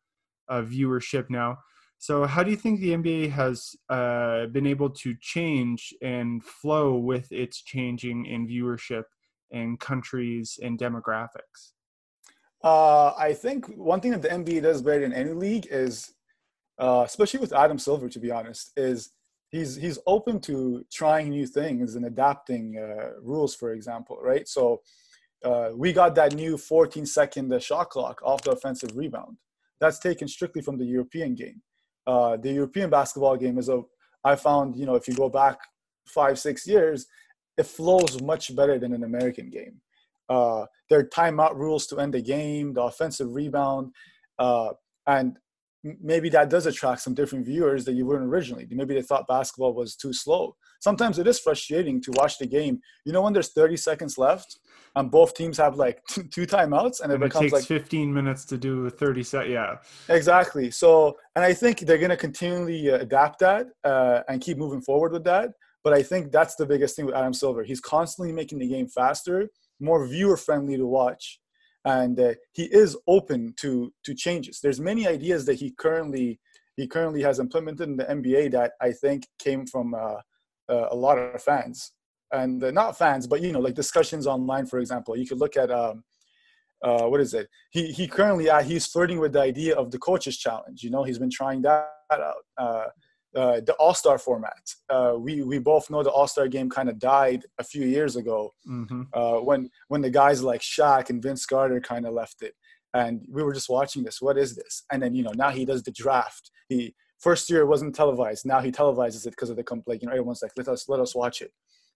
uh, 0.47 0.61
viewership 0.61 1.29
now. 1.29 1.59
So 2.01 2.25
how 2.25 2.41
do 2.41 2.49
you 2.49 2.57
think 2.57 2.79
the 2.79 2.93
NBA 2.93 3.29
has 3.29 3.75
uh, 3.87 4.47
been 4.47 4.65
able 4.65 4.89
to 4.89 5.13
change 5.21 5.93
and 6.01 6.43
flow 6.43 6.95
with 6.95 7.31
its 7.31 7.61
changing 7.61 8.25
in 8.25 8.47
viewership 8.47 9.03
and 9.51 9.79
countries 9.79 10.57
and 10.63 10.79
demographics? 10.79 11.73
Uh, 12.63 13.13
I 13.15 13.33
think 13.33 13.67
one 13.75 13.99
thing 13.99 14.09
that 14.13 14.23
the 14.23 14.29
NBA 14.29 14.63
does 14.63 14.81
better 14.81 15.01
than 15.01 15.13
any 15.13 15.33
league 15.33 15.67
is 15.69 16.11
uh, 16.79 17.03
especially 17.05 17.39
with 17.39 17.53
Adam 17.53 17.77
Silver, 17.77 18.09
to 18.09 18.19
be 18.19 18.31
honest, 18.31 18.71
is 18.75 19.11
he's 19.49 19.75
he's 19.75 19.99
open 20.07 20.39
to 20.39 20.83
trying 20.91 21.29
new 21.29 21.45
things 21.45 21.93
and 21.93 22.07
adapting 22.07 22.79
uh, 22.79 23.11
rules, 23.21 23.53
for 23.53 23.73
example, 23.73 24.17
right? 24.23 24.47
So 24.47 24.81
uh, 25.45 25.69
we 25.75 25.93
got 25.93 26.15
that 26.15 26.33
new 26.33 26.57
14 26.57 27.05
second 27.05 27.61
shot 27.61 27.91
clock 27.91 28.21
off 28.23 28.41
the 28.41 28.53
offensive 28.53 28.97
rebound. 28.97 29.37
That's 29.79 29.99
taken 29.99 30.27
strictly 30.27 30.63
from 30.63 30.79
the 30.79 30.85
European 30.85 31.35
game. 31.35 31.61
Uh, 32.07 32.37
the 32.37 32.51
European 32.51 32.89
basketball 32.89 33.37
game 33.37 33.57
is 33.57 33.69
a 33.69 33.81
I 34.23 34.35
found 34.35 34.75
you 34.75 34.85
know 34.85 34.95
if 34.95 35.07
you 35.07 35.13
go 35.13 35.29
back 35.29 35.57
five 36.07 36.39
six 36.39 36.67
years, 36.67 37.05
it 37.57 37.65
flows 37.65 38.21
much 38.21 38.55
better 38.55 38.79
than 38.79 38.93
an 38.93 39.03
American 39.03 39.49
game. 39.49 39.81
Uh, 40.29 40.65
there 40.89 40.99
are 40.99 41.09
timeout 41.09 41.55
rules 41.55 41.87
to 41.87 41.99
end 41.99 42.13
the 42.13 42.21
game, 42.21 42.73
the 42.73 42.81
offensive 42.81 43.33
rebound, 43.33 43.91
uh, 44.39 44.69
and 45.07 45.37
maybe 45.83 46.29
that 46.29 46.49
does 46.49 46.65
attract 46.65 47.01
some 47.01 47.13
different 47.13 47.45
viewers 47.45 47.85
that 47.85 47.93
you 47.93 48.05
weren't 48.05 48.25
originally. 48.25 48.67
Maybe 48.69 48.93
they 48.93 49.01
thought 49.01 49.27
basketball 49.27 49.73
was 49.73 49.95
too 49.95 50.13
slow. 50.13 50.55
Sometimes 50.79 51.19
it 51.19 51.27
is 51.27 51.39
frustrating 51.39 52.01
to 52.01 52.11
watch 52.15 52.37
the 52.37 52.47
game. 52.47 52.79
You 53.05 53.13
know 53.13 53.21
when 53.21 53.33
there's 53.33 53.51
30 53.51 53.77
seconds 53.77 54.17
left 54.17 54.59
and 54.95 55.09
both 55.09 55.33
teams 55.33 55.57
have 55.57 55.75
like 55.75 56.03
two 56.07 56.45
timeouts 56.45 57.01
and 57.01 57.11
it 57.11 57.15
and 57.15 57.23
becomes 57.23 57.51
it 57.51 57.55
like 57.55 57.65
15 57.65 58.13
minutes 58.13 58.45
to 58.45 58.57
do 58.57 58.89
30 58.89 59.23
set. 59.23 59.49
Yeah, 59.49 59.77
exactly. 60.09 60.71
So, 60.71 61.17
and 61.35 61.45
I 61.45 61.53
think 61.53 61.79
they're 61.79 61.97
going 61.97 62.09
to 62.09 62.17
continually 62.17 62.91
uh, 62.91 62.99
adapt 62.99 63.39
that 63.39 63.67
uh, 63.83 64.21
and 64.27 64.41
keep 64.41 64.57
moving 64.57 64.81
forward 64.81 65.11
with 65.11 65.23
that. 65.25 65.51
But 65.83 65.93
I 65.93 66.03
think 66.03 66.31
that's 66.31 66.55
the 66.55 66.65
biggest 66.65 66.95
thing 66.95 67.05
with 67.05 67.15
Adam 67.15 67.33
Silver. 67.33 67.63
He's 67.63 67.79
constantly 67.79 68.31
making 68.31 68.59
the 68.59 68.67
game 68.67 68.87
faster, 68.87 69.49
more 69.79 70.05
viewer 70.07 70.37
friendly 70.37 70.77
to 70.77 70.85
watch 70.85 71.39
and 71.85 72.19
uh, 72.19 72.33
he 72.53 72.63
is 72.65 72.97
open 73.07 73.53
to 73.57 73.91
to 74.03 74.13
changes. 74.13 74.59
There's 74.59 74.79
many 74.79 75.07
ideas 75.07 75.45
that 75.45 75.55
he 75.55 75.71
currently 75.71 76.39
he 76.77 76.87
currently 76.87 77.21
has 77.23 77.39
implemented 77.39 77.89
in 77.89 77.97
the 77.97 78.05
NBA 78.05 78.51
that 78.51 78.73
I 78.79 78.91
think 78.91 79.27
came 79.39 79.65
from 79.65 79.93
uh, 79.93 80.17
uh, 80.69 80.87
a 80.91 80.95
lot 80.95 81.17
of 81.17 81.41
fans 81.41 81.91
and 82.31 82.63
uh, 82.63 82.71
not 82.71 82.97
fans, 82.97 83.27
but 83.27 83.41
you 83.41 83.51
know, 83.51 83.59
like 83.59 83.75
discussions 83.75 84.27
online, 84.27 84.65
for 84.65 84.79
example. 84.79 85.17
You 85.17 85.27
could 85.27 85.39
look 85.39 85.57
at 85.57 85.71
um, 85.71 86.03
uh, 86.83 87.03
what 87.03 87.21
is 87.21 87.33
it? 87.33 87.47
He 87.71 87.91
he 87.91 88.07
currently 88.07 88.49
uh, 88.49 88.63
he's 88.63 88.87
flirting 88.87 89.19
with 89.19 89.33
the 89.33 89.41
idea 89.41 89.75
of 89.75 89.91
the 89.91 89.99
coaches 89.99 90.37
challenge. 90.37 90.83
You 90.83 90.91
know, 90.91 91.03
he's 91.03 91.19
been 91.19 91.31
trying 91.31 91.61
that 91.63 91.89
out 92.57 92.91
uh, 93.35 93.61
the 93.61 93.73
All 93.79 93.93
Star 93.93 94.17
format. 94.17 94.61
Uh, 94.89 95.13
we 95.17 95.41
we 95.43 95.59
both 95.59 95.89
know 95.89 96.03
the 96.03 96.09
All 96.09 96.27
Star 96.27 96.47
game 96.47 96.69
kind 96.69 96.89
of 96.89 96.99
died 96.99 97.45
a 97.59 97.63
few 97.63 97.85
years 97.85 98.15
ago 98.15 98.53
mm-hmm. 98.69 99.03
uh, 99.13 99.39
when 99.39 99.69
when 99.87 100.01
the 100.01 100.09
guys 100.09 100.43
like 100.43 100.61
Shaq 100.61 101.09
and 101.09 101.23
Vince 101.23 101.45
Carter 101.45 101.79
kind 101.79 102.05
of 102.05 102.13
left 102.13 102.41
it, 102.41 102.53
and 102.93 103.21
we 103.29 103.43
were 103.43 103.53
just 103.53 103.69
watching 103.69 104.03
this. 104.03 104.21
What 104.21 104.37
is 104.37 104.55
this? 104.55 104.83
And 104.91 105.01
then 105.01 105.13
you 105.13 105.23
know 105.23 105.33
now 105.35 105.49
he 105.49 105.65
does 105.65 105.83
the 105.83 105.91
draft. 105.91 106.51
He 106.67 106.93
first 107.19 107.49
year 107.49 107.61
it 107.61 107.67
wasn't 107.67 107.95
televised. 107.95 108.45
Now 108.45 108.59
he 108.59 108.71
televises 108.71 109.25
it 109.25 109.31
because 109.31 109.49
of 109.49 109.55
the 109.55 109.63
complaint. 109.63 110.01
You 110.01 110.07
know 110.07 110.13
everyone's 110.13 110.41
like 110.41 110.51
let 110.57 110.67
us 110.67 110.89
let 110.89 110.99
us 110.99 111.15
watch 111.15 111.41
it. 111.41 111.51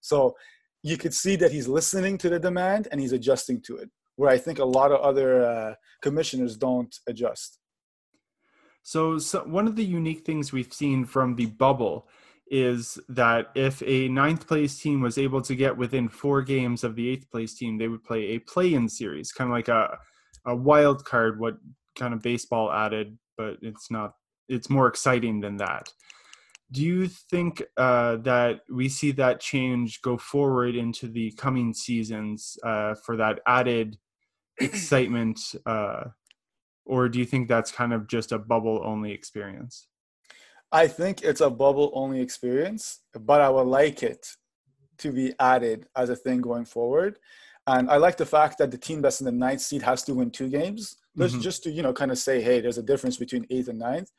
So 0.05 0.35
you 0.83 0.97
could 0.97 1.13
see 1.13 1.35
that 1.37 1.51
he's 1.51 1.67
listening 1.67 2.17
to 2.19 2.29
the 2.29 2.39
demand 2.39 2.87
and 2.91 3.01
he's 3.01 3.11
adjusting 3.11 3.61
to 3.61 3.77
it. 3.77 3.89
Where 4.17 4.29
I 4.29 4.37
think 4.37 4.59
a 4.59 4.65
lot 4.65 4.91
of 4.91 5.01
other 5.01 5.43
uh, 5.43 5.73
commissioners 6.01 6.55
don't 6.55 6.95
adjust. 7.07 7.59
So, 8.83 9.17
so, 9.17 9.43
one 9.43 9.67
of 9.67 9.75
the 9.75 9.83
unique 9.83 10.23
things 10.23 10.53
we've 10.53 10.71
seen 10.71 11.05
from 11.05 11.35
the 11.35 11.47
bubble 11.47 12.07
is 12.47 12.99
that 13.09 13.47
if 13.55 13.81
a 13.81 14.07
ninth 14.09 14.47
place 14.47 14.79
team 14.79 15.01
was 15.01 15.17
able 15.17 15.41
to 15.41 15.55
get 15.55 15.75
within 15.75 16.07
four 16.07 16.43
games 16.43 16.83
of 16.83 16.95
the 16.95 17.09
eighth 17.09 17.29
place 17.31 17.55
team, 17.55 17.77
they 17.77 17.87
would 17.87 18.03
play 18.03 18.21
a 18.27 18.39
play-in 18.39 18.87
series, 18.87 19.31
kind 19.31 19.49
of 19.49 19.55
like 19.55 19.67
a 19.67 19.97
a 20.45 20.55
wild 20.55 21.03
card. 21.03 21.39
What 21.39 21.57
kind 21.97 22.13
of 22.13 22.21
baseball 22.21 22.71
added, 22.71 23.17
but 23.37 23.57
it's 23.61 23.89
not. 23.89 24.13
It's 24.47 24.69
more 24.69 24.87
exciting 24.87 25.41
than 25.41 25.57
that. 25.57 25.91
Do 26.71 26.81
you 26.81 27.07
think 27.07 27.63
uh, 27.77 28.17
that 28.17 28.61
we 28.69 28.89
see 28.89 29.11
that 29.13 29.39
change 29.39 30.01
go 30.01 30.17
forward 30.17 30.75
into 30.75 31.07
the 31.07 31.31
coming 31.33 31.73
seasons 31.73 32.57
uh, 32.63 32.95
for 32.95 33.15
that 33.17 33.39
added 33.47 33.97
excitement 34.59 35.39
uh, 35.65 36.05
or 36.85 37.09
do 37.09 37.19
you 37.19 37.25
think 37.25 37.47
that's 37.47 37.71
kind 37.71 37.93
of 37.93 38.07
just 38.07 38.31
a 38.31 38.39
bubble 38.39 38.81
only 38.83 39.11
experience? 39.11 39.87
I 40.71 40.87
think 40.87 41.23
it's 41.23 41.41
a 41.41 41.49
bubble 41.49 41.91
only 41.93 42.21
experience, 42.21 43.01
but 43.19 43.41
I 43.41 43.49
would 43.49 43.67
like 43.67 44.03
it 44.03 44.27
to 44.99 45.11
be 45.11 45.33
added 45.39 45.87
as 45.95 46.09
a 46.09 46.15
thing 46.15 46.41
going 46.41 46.65
forward. 46.65 47.19
And 47.67 47.89
I 47.89 47.97
like 47.97 48.17
the 48.17 48.25
fact 48.25 48.59
that 48.59 48.71
the 48.71 48.77
team 48.77 49.01
that's 49.01 49.19
in 49.19 49.25
the 49.25 49.31
ninth 49.31 49.61
seed 49.61 49.81
has 49.81 50.03
to 50.03 50.13
win 50.13 50.29
two 50.29 50.49
games, 50.49 50.97
mm-hmm. 51.17 51.39
just 51.39 51.63
to 51.63 51.71
you 51.71 51.81
know 51.81 51.93
kind 51.93 52.11
of 52.11 52.19
say, 52.19 52.41
hey, 52.41 52.61
there's 52.61 52.77
a 52.77 52.83
difference 52.83 53.17
between 53.17 53.47
eighth 53.49 53.69
and 53.69 53.79
ninth. 53.79 54.11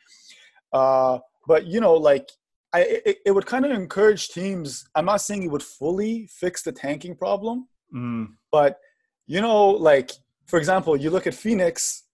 Uh, 0.73 1.19
but 1.47 1.67
you 1.67 1.81
know, 1.81 1.95
like 1.95 2.29
I, 2.73 2.81
it, 2.81 3.19
it 3.27 3.31
would 3.31 3.47
kind 3.47 3.65
of 3.65 3.71
encourage 3.73 4.29
teams. 4.29 4.85
I'm 4.95 5.07
not 5.07 5.21
saying 5.21 5.43
it 5.43 5.51
would 5.51 5.63
fully 5.63 6.29
fix 6.31 6.63
the 6.63 6.73
tanking 6.73 7.17
problem, 7.17 7.69
mm. 7.95 8.29
but 8.53 8.79
you 9.27 9.41
know, 9.41 9.69
like 9.71 10.11
for 10.47 10.59
example, 10.59 10.97
you 10.97 11.11
look 11.11 11.27
at 11.27 11.35
Phoenix 11.35 12.05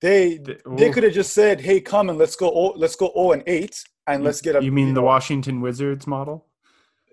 they 0.00 0.38
they 0.78 0.90
could 0.90 1.02
have 1.02 1.12
just 1.12 1.32
said, 1.34 1.60
"Hey, 1.60 1.80
come 1.80 2.08
and 2.08 2.18
let's 2.18 2.36
go. 2.36 2.72
let's 2.76 2.96
go 2.96 3.12
0 3.14 3.32
and 3.32 3.42
8, 3.46 3.84
and 4.06 4.24
let's 4.24 4.40
get 4.40 4.56
a." 4.56 4.64
You 4.64 4.72
mean 4.72 4.88
you 4.88 4.94
the 4.94 5.02
Washington 5.02 5.60
Wizards 5.60 6.06
model? 6.06 6.46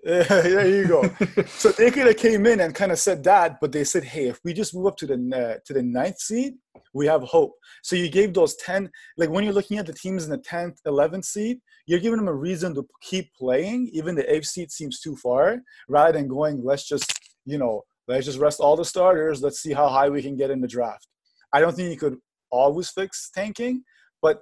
there 0.28 0.66
you 0.66 0.88
go. 0.88 1.02
so 1.46 1.68
they 1.78 1.90
could 1.90 2.06
have 2.06 2.16
came 2.16 2.46
in 2.46 2.60
and 2.60 2.74
kind 2.74 2.92
of 2.92 2.98
said 2.98 3.22
that, 3.24 3.60
but 3.60 3.72
they 3.72 3.84
said, 3.84 4.04
"Hey, 4.04 4.28
if 4.28 4.40
we 4.42 4.54
just 4.54 4.74
move 4.74 4.86
up 4.86 4.96
to 4.96 5.06
the 5.06 5.14
uh, 5.14 5.60
to 5.66 5.74
the 5.74 5.82
ninth 5.82 6.18
seed, 6.18 6.54
we 6.94 7.04
have 7.04 7.22
hope." 7.24 7.52
So 7.82 7.94
you 7.94 8.08
gave 8.08 8.32
those 8.32 8.56
ten, 8.56 8.88
like 9.18 9.28
when 9.28 9.44
you're 9.44 9.52
looking 9.52 9.76
at 9.76 9.84
the 9.84 9.92
teams 9.92 10.24
in 10.24 10.30
the 10.30 10.38
tenth, 10.38 10.80
eleventh 10.86 11.26
seed, 11.26 11.58
you're 11.84 11.98
giving 11.98 12.16
them 12.16 12.28
a 12.28 12.32
reason 12.32 12.74
to 12.76 12.88
keep 13.02 13.34
playing, 13.34 13.90
even 13.92 14.14
the 14.14 14.34
eighth 14.34 14.46
seed 14.46 14.70
seems 14.70 14.98
too 14.98 15.14
far, 15.14 15.58
rather 15.90 16.12
than 16.12 16.26
going, 16.26 16.64
"Let's 16.64 16.88
just, 16.88 17.12
you 17.44 17.58
know, 17.58 17.82
let's 18.06 18.24
just 18.24 18.38
rest 18.38 18.60
all 18.60 18.76
the 18.76 18.86
starters. 18.86 19.42
Let's 19.42 19.60
see 19.60 19.74
how 19.74 19.88
high 19.88 20.08
we 20.08 20.22
can 20.22 20.36
get 20.38 20.50
in 20.50 20.62
the 20.62 20.68
draft." 20.68 21.06
I 21.52 21.60
don't 21.60 21.76
think 21.76 21.90
you 21.90 21.98
could 21.98 22.16
always 22.50 22.88
fix 22.88 23.28
tanking, 23.34 23.84
but 24.22 24.40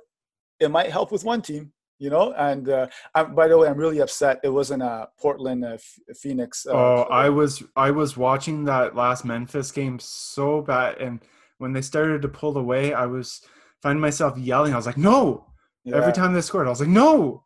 it 0.61 0.71
might 0.71 0.93
help 0.93 1.11
with 1.11 1.25
one 1.25 1.43
team 1.43 1.73
you 1.99 2.11
know 2.11 2.33
and 2.35 2.69
uh, 2.69 2.87
I'm, 3.15 3.35
by 3.35 3.49
the 3.49 3.57
way 3.57 3.69
i'm 3.69 3.77
really 3.77 4.01
upset 4.01 4.41
it 4.43 4.49
wasn't 4.49 4.83
a 4.83 5.09
portland 5.19 5.65
uh, 5.65 5.79
phoenix 6.15 6.67
uh, 6.67 6.73
oh 6.73 7.03
i 7.11 7.29
was 7.29 7.63
i 7.75 7.91
was 7.91 8.17
watching 8.17 8.65
that 8.65 8.95
last 8.95 9.25
memphis 9.25 9.73
game 9.73 9.99
so 9.99 10.63
bad 10.63 10.99
and 10.99 11.21
when 11.59 11.73
they 11.73 11.83
started 11.83 12.23
to 12.23 12.29
pull 12.29 12.57
away 12.59 12.93
i 12.93 13.07
was 13.07 13.41
finding 13.83 14.01
myself 14.01 14.37
yelling. 14.39 14.73
I 14.73 14.77
was 14.77 14.87
like 14.87 14.97
no! 14.97 15.47
Yeah. 15.85 15.97
every 15.97 16.13
time 16.13 16.33
they 16.33 16.41
scored 16.41 16.67
i 16.67 16.71
was 16.71 16.81
like 16.81 16.89
no! 16.89 17.45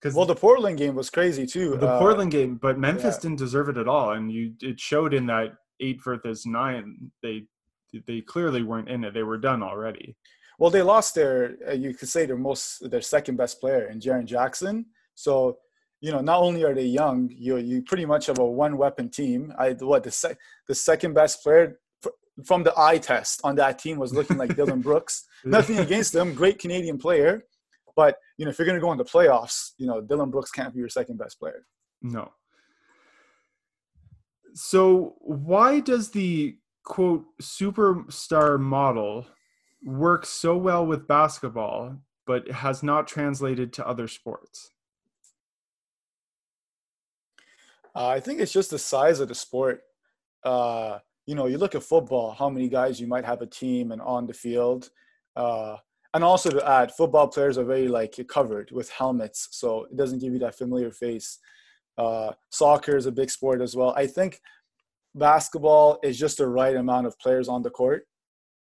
Because 0.00 0.14
well 0.14 0.26
the 0.26 0.34
portland 0.34 0.78
game 0.78 0.94
was 0.94 1.10
crazy 1.10 1.46
too 1.46 1.76
the 1.76 1.88
uh, 1.88 1.98
portland 1.98 2.30
game 2.30 2.56
but 2.56 2.78
memphis 2.78 3.16
yeah. 3.16 3.22
didn't 3.22 3.38
deserve 3.38 3.68
it 3.68 3.76
at 3.76 3.88
all 3.88 4.12
and 4.12 4.30
you 4.32 4.52
it 4.62 4.78
showed 4.78 5.12
in 5.12 5.26
that 5.26 5.54
eight 5.80 6.02
versus 6.02 6.46
nine 6.46 7.10
they 7.22 7.46
they 8.06 8.20
clearly 8.20 8.62
weren't 8.62 8.88
in 8.88 9.04
it. 9.04 9.14
They 9.14 9.22
were 9.22 9.38
done 9.38 9.62
already 9.62 10.16
well, 10.58 10.70
they 10.70 10.82
lost 10.82 11.14
their, 11.14 11.56
uh, 11.68 11.72
you 11.72 11.94
could 11.94 12.08
say 12.08 12.26
their 12.26 12.36
most, 12.36 12.90
their 12.90 13.00
second 13.00 13.36
best 13.36 13.60
player 13.60 13.86
in 13.86 14.00
Jaren 14.00 14.24
Jackson. 14.24 14.86
So, 15.14 15.58
you 16.00 16.10
know, 16.10 16.20
not 16.20 16.40
only 16.40 16.64
are 16.64 16.74
they 16.74 16.84
young, 16.84 17.30
you 17.32 17.56
you 17.56 17.82
pretty 17.82 18.04
much 18.04 18.26
have 18.26 18.38
a 18.38 18.44
one 18.44 18.76
weapon 18.76 19.08
team. 19.08 19.52
I 19.58 19.72
what 19.72 20.04
the 20.04 20.10
sec, 20.10 20.36
the 20.68 20.74
second 20.74 21.14
best 21.14 21.42
player 21.42 21.80
from 22.44 22.62
the 22.62 22.72
eye 22.76 22.98
test 22.98 23.40
on 23.42 23.56
that 23.56 23.80
team 23.80 23.98
was 23.98 24.12
looking 24.12 24.36
like 24.36 24.54
Dillon 24.54 24.80
Brooks. 24.88 25.24
Nothing 25.44 25.78
against 25.78 26.12
them, 26.12 26.34
great 26.34 26.60
Canadian 26.60 26.98
player, 26.98 27.42
but 27.96 28.16
you 28.36 28.44
know 28.44 28.50
if 28.50 28.58
you're 28.58 28.66
going 28.66 28.78
to 28.78 28.84
go 28.84 28.92
into 28.92 29.02
playoffs, 29.02 29.70
you 29.76 29.86
know 29.88 30.00
Dillon 30.00 30.30
Brooks 30.30 30.52
can't 30.52 30.72
be 30.72 30.78
your 30.78 30.88
second 30.88 31.18
best 31.18 31.40
player. 31.40 31.66
No. 32.00 32.30
So 34.54 35.16
why 35.18 35.80
does 35.80 36.10
the 36.10 36.58
quote 36.84 37.24
superstar 37.42 38.58
model 38.58 39.26
works 39.84 40.28
so 40.28 40.56
well 40.56 40.86
with 40.86 41.06
basketball, 41.06 41.96
but 42.26 42.50
has 42.50 42.82
not 42.82 43.06
translated 43.06 43.72
to 43.74 43.86
other 43.86 44.08
sports? 44.08 44.70
Uh, 47.94 48.08
I 48.08 48.20
think 48.20 48.40
it's 48.40 48.52
just 48.52 48.70
the 48.70 48.78
size 48.78 49.20
of 49.20 49.28
the 49.28 49.34
sport. 49.34 49.82
Uh, 50.44 50.98
you 51.26 51.34
know, 51.34 51.46
you 51.46 51.58
look 51.58 51.74
at 51.74 51.82
football, 51.82 52.32
how 52.32 52.48
many 52.48 52.68
guys 52.68 53.00
you 53.00 53.06
might 53.06 53.24
have 53.24 53.42
a 53.42 53.46
team 53.46 53.92
and 53.92 54.00
on 54.00 54.26
the 54.26 54.32
field. 54.32 54.90
Uh, 55.36 55.76
and 56.14 56.24
also 56.24 56.50
to 56.50 56.68
add, 56.68 56.92
football 56.92 57.28
players 57.28 57.58
are 57.58 57.64
very 57.64 57.88
like 57.88 58.18
covered 58.28 58.70
with 58.70 58.88
helmets, 58.90 59.48
so 59.50 59.84
it 59.84 59.96
doesn't 59.96 60.20
give 60.20 60.32
you 60.32 60.38
that 60.38 60.56
familiar 60.56 60.90
face. 60.90 61.38
Uh, 61.98 62.32
soccer 62.50 62.96
is 62.96 63.06
a 63.06 63.12
big 63.12 63.30
sport 63.30 63.60
as 63.60 63.76
well. 63.76 63.92
I 63.96 64.06
think 64.06 64.40
basketball 65.14 65.98
is 66.02 66.18
just 66.18 66.38
the 66.38 66.48
right 66.48 66.76
amount 66.76 67.06
of 67.06 67.18
players 67.18 67.48
on 67.48 67.62
the 67.62 67.70
court 67.70 68.06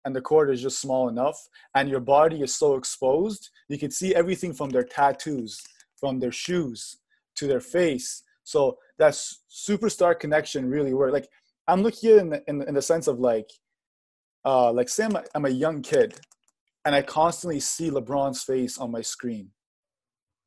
and 0.06 0.16
the 0.16 0.22
court 0.22 0.50
is 0.50 0.62
just 0.62 0.80
small 0.80 1.10
enough 1.10 1.38
and 1.76 1.90
your 1.90 2.00
body 2.00 2.42
is 2.42 2.56
so 2.56 2.76
exposed 2.76 3.50
you 3.70 3.78
can 3.78 3.92
see 3.92 4.16
everything 4.16 4.54
from 4.54 4.70
their 4.70 4.84
tattoos 4.84 5.62
from 6.00 6.20
their 6.20 6.32
shoes 6.32 6.98
to 7.36 7.48
their 7.48 7.62
face. 7.62 8.24
So 8.44 8.80
that 9.02 9.14
superstar 9.14 10.18
connection 10.18 10.70
really 10.70 10.94
worked 10.94 11.14
like 11.14 11.28
i'm 11.68 11.82
looking 11.82 12.18
in 12.18 12.30
the, 12.30 12.44
in, 12.48 12.60
the, 12.60 12.68
in 12.68 12.76
the 12.76 12.82
sense 12.82 13.08
of 13.08 13.20
like 13.20 13.50
uh 14.46 14.72
like 14.72 14.88
say 14.88 15.06
I'm 15.06 15.16
a, 15.16 15.24
I'm 15.34 15.46
a 15.46 15.50
young 15.50 15.82
kid 15.82 16.20
and 16.86 16.94
i 16.94 17.02
constantly 17.02 17.60
see 17.60 17.90
lebron's 17.90 18.44
face 18.44 18.78
on 18.78 18.92
my 18.92 19.02
screen 19.02 19.50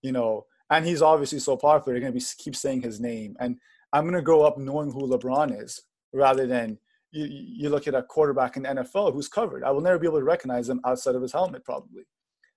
you 0.02 0.12
know 0.12 0.46
and 0.70 0.86
he's 0.86 1.02
obviously 1.02 1.40
so 1.40 1.56
popular 1.56 1.94
they're 1.94 2.08
going 2.08 2.12
to 2.12 2.18
be 2.18 2.24
keep 2.38 2.54
saying 2.54 2.82
his 2.82 3.00
name 3.00 3.36
and 3.40 3.56
i'm 3.92 4.04
going 4.04 4.14
to 4.14 4.22
grow 4.22 4.42
up 4.42 4.56
knowing 4.56 4.92
who 4.92 5.08
lebron 5.08 5.60
is 5.60 5.82
rather 6.12 6.46
than 6.46 6.78
you, 7.14 7.26
you 7.26 7.68
look 7.70 7.86
at 7.86 7.94
a 7.94 8.02
quarterback 8.02 8.56
in 8.56 8.64
NFL 8.64 9.12
who's 9.12 9.28
covered. 9.28 9.62
I 9.62 9.70
will 9.70 9.80
never 9.80 9.98
be 9.98 10.06
able 10.06 10.18
to 10.18 10.24
recognize 10.24 10.68
him 10.68 10.80
outside 10.84 11.14
of 11.14 11.22
his 11.22 11.32
helmet, 11.32 11.64
probably. 11.64 12.02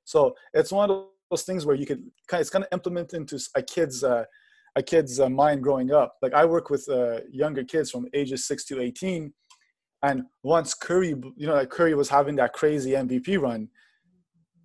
So 0.04 0.36
it's 0.54 0.72
one 0.72 0.90
of 0.90 1.06
those 1.30 1.44
things 1.44 1.66
where 1.66 1.76
you 1.76 1.86
could 1.86 2.04
kind 2.28 2.40
of, 2.40 2.42
it's 2.42 2.50
kind 2.50 2.64
of 2.64 2.70
implement 2.72 3.14
into 3.14 3.40
a 3.56 3.62
kid's 3.62 4.04
uh, 4.04 4.26
a 4.76 4.84
kid's 4.84 5.20
uh, 5.20 5.30
mind 5.30 5.64
growing 5.64 5.92
up. 5.92 6.16
Like 6.22 6.34
I 6.34 6.46
work 6.46 6.70
with 6.70 6.88
uh, 6.90 7.22
younger 7.32 7.64
kids 7.64 7.92
from 7.92 8.08
ages 8.14 8.48
six 8.48 8.66
to 8.66 8.82
eighteen, 8.82 9.34
and 10.04 10.24
once 10.44 10.74
Curry, 10.74 11.10
you 11.36 11.48
know, 11.48 11.56
like 11.56 11.70
Curry 11.70 11.94
was 11.94 12.10
having 12.10 12.36
that 12.38 12.54
crazy 12.54 12.92
MVP 12.92 13.40
run, 13.40 13.70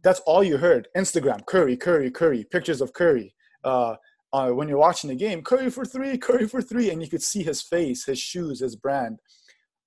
that's 0.03 0.21
all 0.21 0.43
you 0.43 0.57
heard. 0.57 0.89
Instagram, 0.97 1.45
Curry, 1.47 1.77
Curry, 1.77 2.11
Curry, 2.11 2.45
pictures 2.51 2.81
of 2.81 2.93
Curry. 2.93 3.35
Uh, 3.65 3.97
uh, 4.33 4.49
when 4.49 4.67
you're 4.67 4.79
watching 4.79 5.11
the 5.11 5.17
game, 5.17 5.43
Curry 5.43 5.71
for 5.71 5.85
three, 5.85 6.17
Curry 6.17 6.49
for 6.49 6.63
three, 6.63 6.91
and 6.91 7.03
you 7.03 7.09
could 7.09 7.23
see 7.23 7.43
his 7.43 7.63
face, 7.63 8.07
his 8.07 8.19
shoes, 8.19 8.61
his 8.61 8.77
brand. 8.77 9.19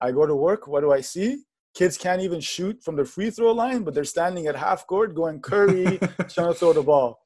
I 0.06 0.12
go 0.12 0.26
to 0.26 0.36
work. 0.36 0.68
What 0.68 0.82
do 0.82 0.92
I 0.92 1.02
see? 1.02 1.44
Kids 1.74 1.98
can't 1.98 2.22
even 2.22 2.40
shoot 2.40 2.82
from 2.84 2.96
the 2.96 3.04
free 3.04 3.32
throw 3.32 3.52
line, 3.52 3.84
but 3.84 3.94
they're 3.94 4.04
standing 4.04 4.48
at 4.48 4.56
half 4.56 4.88
court 4.88 5.16
going 5.16 5.42
Curry, 5.42 5.98
trying 6.30 6.48
to 6.48 6.54
throw 6.54 6.74
the 6.74 6.84
ball. 6.84 7.20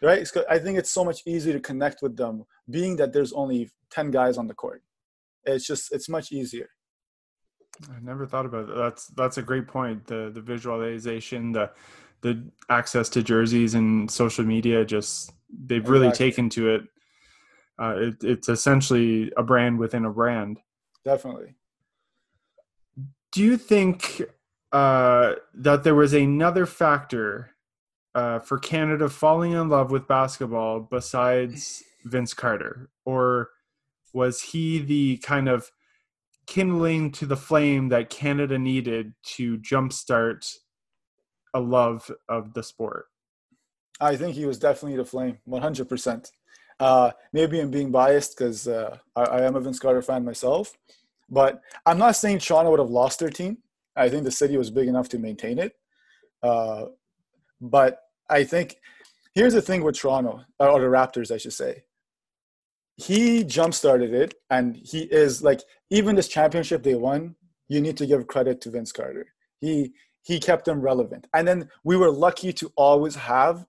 Right? 0.00 0.26
I 0.48 0.58
think 0.58 0.78
it's 0.78 0.90
so 0.90 1.04
much 1.04 1.20
easier 1.26 1.52
to 1.52 1.60
connect 1.60 2.00
with 2.00 2.16
them, 2.16 2.44
being 2.70 2.96
that 2.96 3.12
there's 3.12 3.34
only 3.34 3.68
10 3.90 4.10
guys 4.10 4.38
on 4.38 4.46
the 4.46 4.54
court. 4.54 4.82
It's 5.44 5.66
just, 5.66 5.92
it's 5.92 6.08
much 6.08 6.32
easier. 6.32 6.70
I 7.90 8.00
never 8.00 8.26
thought 8.26 8.46
about 8.46 8.68
that. 8.68 8.76
That's 8.76 9.06
that's 9.08 9.38
a 9.38 9.42
great 9.42 9.66
point. 9.66 10.06
The 10.06 10.30
the 10.34 10.40
visualization, 10.42 11.52
the 11.52 11.70
the 12.20 12.44
access 12.68 13.08
to 13.10 13.22
jerseys 13.22 13.74
and 13.74 14.10
social 14.10 14.44
media, 14.44 14.84
just 14.84 15.32
they've 15.48 15.78
exactly. 15.78 15.98
really 15.98 16.12
taken 16.12 16.50
to 16.50 16.74
it. 16.74 16.82
Uh, 17.80 17.94
it. 17.96 18.14
It's 18.22 18.48
essentially 18.50 19.32
a 19.34 19.42
brand 19.42 19.78
within 19.78 20.04
a 20.04 20.10
brand. 20.10 20.58
Definitely 21.06 21.54
do 23.32 23.42
you 23.42 23.56
think 23.56 24.22
uh, 24.72 25.34
that 25.54 25.84
there 25.84 25.94
was 25.94 26.12
another 26.12 26.66
factor 26.66 27.50
uh, 28.14 28.38
for 28.40 28.58
Canada 28.58 29.08
falling 29.08 29.52
in 29.52 29.68
love 29.68 29.90
with 29.90 30.08
basketball 30.08 30.80
besides 30.80 31.82
Vince 32.04 32.34
Carter, 32.34 32.90
or 33.04 33.50
was 34.12 34.42
he 34.42 34.78
the 34.78 35.18
kind 35.18 35.48
of 35.48 35.70
kindling 36.46 37.12
to 37.12 37.26
the 37.26 37.36
flame 37.36 37.88
that 37.90 38.10
Canada 38.10 38.58
needed 38.58 39.14
to 39.22 39.58
jumpstart 39.58 40.56
a 41.54 41.60
love 41.60 42.10
of 42.28 42.54
the 42.54 42.62
sport? 42.62 43.06
I 44.00 44.16
think 44.16 44.34
he 44.34 44.46
was 44.46 44.58
definitely 44.58 44.96
the 44.96 45.04
flame, 45.04 45.38
100%. 45.48 46.30
Uh, 46.80 47.10
maybe 47.32 47.60
I'm 47.60 47.70
being 47.70 47.90
biased 47.90 48.36
because 48.36 48.66
uh, 48.66 48.96
I, 49.14 49.22
I, 49.22 49.40
am 49.42 49.54
a 49.54 49.60
Vince 49.60 49.78
Carter 49.78 50.00
fan 50.00 50.24
myself, 50.24 50.72
but 51.30 51.60
I'm 51.86 51.98
not 51.98 52.16
saying 52.16 52.40
Toronto 52.40 52.70
would 52.70 52.80
have 52.80 52.90
lost 52.90 53.20
their 53.20 53.30
team. 53.30 53.58
I 53.96 54.08
think 54.08 54.24
the 54.24 54.30
city 54.30 54.56
was 54.56 54.70
big 54.70 54.88
enough 54.88 55.08
to 55.10 55.18
maintain 55.18 55.58
it. 55.58 55.72
Uh, 56.42 56.86
but 57.60 57.98
I 58.28 58.44
think 58.44 58.76
here's 59.34 59.54
the 59.54 59.62
thing 59.62 59.82
with 59.82 59.98
Toronto, 59.98 60.44
or 60.58 60.80
the 60.80 60.86
Raptors, 60.86 61.30
I 61.30 61.36
should 61.36 61.52
say. 61.52 61.84
He 62.96 63.44
jump 63.44 63.74
started 63.74 64.12
it, 64.12 64.34
and 64.50 64.76
he 64.76 65.02
is 65.02 65.42
like 65.42 65.60
even 65.90 66.16
this 66.16 66.28
championship 66.28 66.82
they 66.82 66.94
won. 66.94 67.36
You 67.68 67.80
need 67.80 67.96
to 67.98 68.06
give 68.06 68.26
credit 68.26 68.60
to 68.62 68.70
Vince 68.70 68.92
Carter. 68.92 69.26
He 69.60 69.92
he 70.22 70.38
kept 70.38 70.64
them 70.64 70.80
relevant, 70.80 71.26
and 71.34 71.46
then 71.46 71.68
we 71.84 71.96
were 71.96 72.10
lucky 72.10 72.52
to 72.54 72.72
always 72.76 73.14
have 73.14 73.64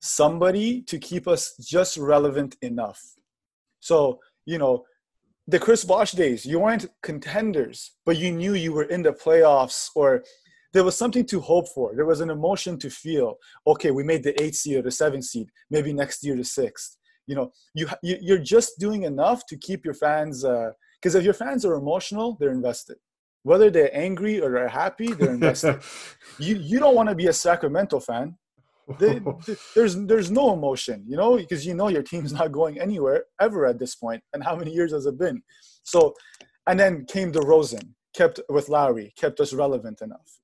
somebody 0.00 0.82
to 0.82 0.98
keep 0.98 1.26
us 1.26 1.56
just 1.58 1.96
relevant 1.96 2.56
enough. 2.60 3.02
So 3.80 4.20
you 4.44 4.58
know 4.58 4.84
the 5.48 5.58
Chris 5.58 5.84
Bosh 5.84 6.12
days, 6.12 6.44
you 6.44 6.58
weren't 6.58 6.86
contenders, 7.02 7.92
but 8.04 8.16
you 8.16 8.32
knew 8.32 8.54
you 8.54 8.72
were 8.72 8.84
in 8.84 9.02
the 9.02 9.12
playoffs 9.12 9.88
or 9.94 10.24
there 10.72 10.84
was 10.84 10.96
something 10.96 11.24
to 11.26 11.40
hope 11.40 11.68
for. 11.68 11.94
There 11.94 12.04
was 12.04 12.20
an 12.20 12.30
emotion 12.30 12.78
to 12.80 12.90
feel. 12.90 13.36
Okay, 13.66 13.92
we 13.92 14.02
made 14.02 14.22
the 14.22 14.40
eighth 14.42 14.56
seed 14.56 14.76
or 14.76 14.82
the 14.82 14.90
seventh 14.90 15.24
seed. 15.24 15.48
Maybe 15.70 15.92
next 15.92 16.24
year 16.24 16.36
the 16.36 16.44
sixth. 16.44 16.96
You 17.26 17.36
know, 17.36 17.52
you, 17.74 17.88
you 18.02 18.34
are 18.34 18.38
just 18.38 18.78
doing 18.78 19.04
enough 19.04 19.46
to 19.46 19.56
keep 19.56 19.84
your 19.84 19.94
fans. 19.94 20.42
Because 20.42 21.14
uh, 21.14 21.18
if 21.18 21.24
your 21.24 21.34
fans 21.34 21.64
are 21.64 21.74
emotional, 21.74 22.36
they're 22.38 22.52
invested. 22.52 22.96
Whether 23.42 23.70
they're 23.70 23.96
angry 23.96 24.40
or 24.40 24.50
they're 24.50 24.68
happy, 24.68 25.12
they're 25.12 25.34
invested. 25.40 25.80
you 26.38 26.56
you 26.56 26.78
don't 26.78 26.94
want 26.94 27.08
to 27.08 27.14
be 27.14 27.28
a 27.28 27.32
Sacramento 27.32 28.00
fan 28.00 28.36
they, 28.98 29.20
there's 29.74 29.96
there's 30.06 30.30
no 30.30 30.52
emotion, 30.52 31.04
you 31.06 31.16
know, 31.16 31.36
because 31.36 31.66
you 31.66 31.74
know 31.74 31.88
your 31.88 32.02
team's 32.02 32.32
not 32.32 32.52
going 32.52 32.80
anywhere 32.80 33.24
ever 33.40 33.66
at 33.66 33.78
this 33.78 33.94
point. 33.94 34.22
And 34.32 34.42
how 34.42 34.56
many 34.56 34.72
years 34.72 34.92
has 34.92 35.06
it 35.06 35.18
been? 35.18 35.42
So, 35.82 36.14
and 36.66 36.78
then 36.78 37.04
came 37.06 37.32
DeRozan, 37.32 37.90
kept 38.14 38.40
with 38.48 38.68
Lowry, 38.68 39.12
kept 39.16 39.40
us 39.40 39.52
relevant 39.52 40.02
enough. 40.02 40.40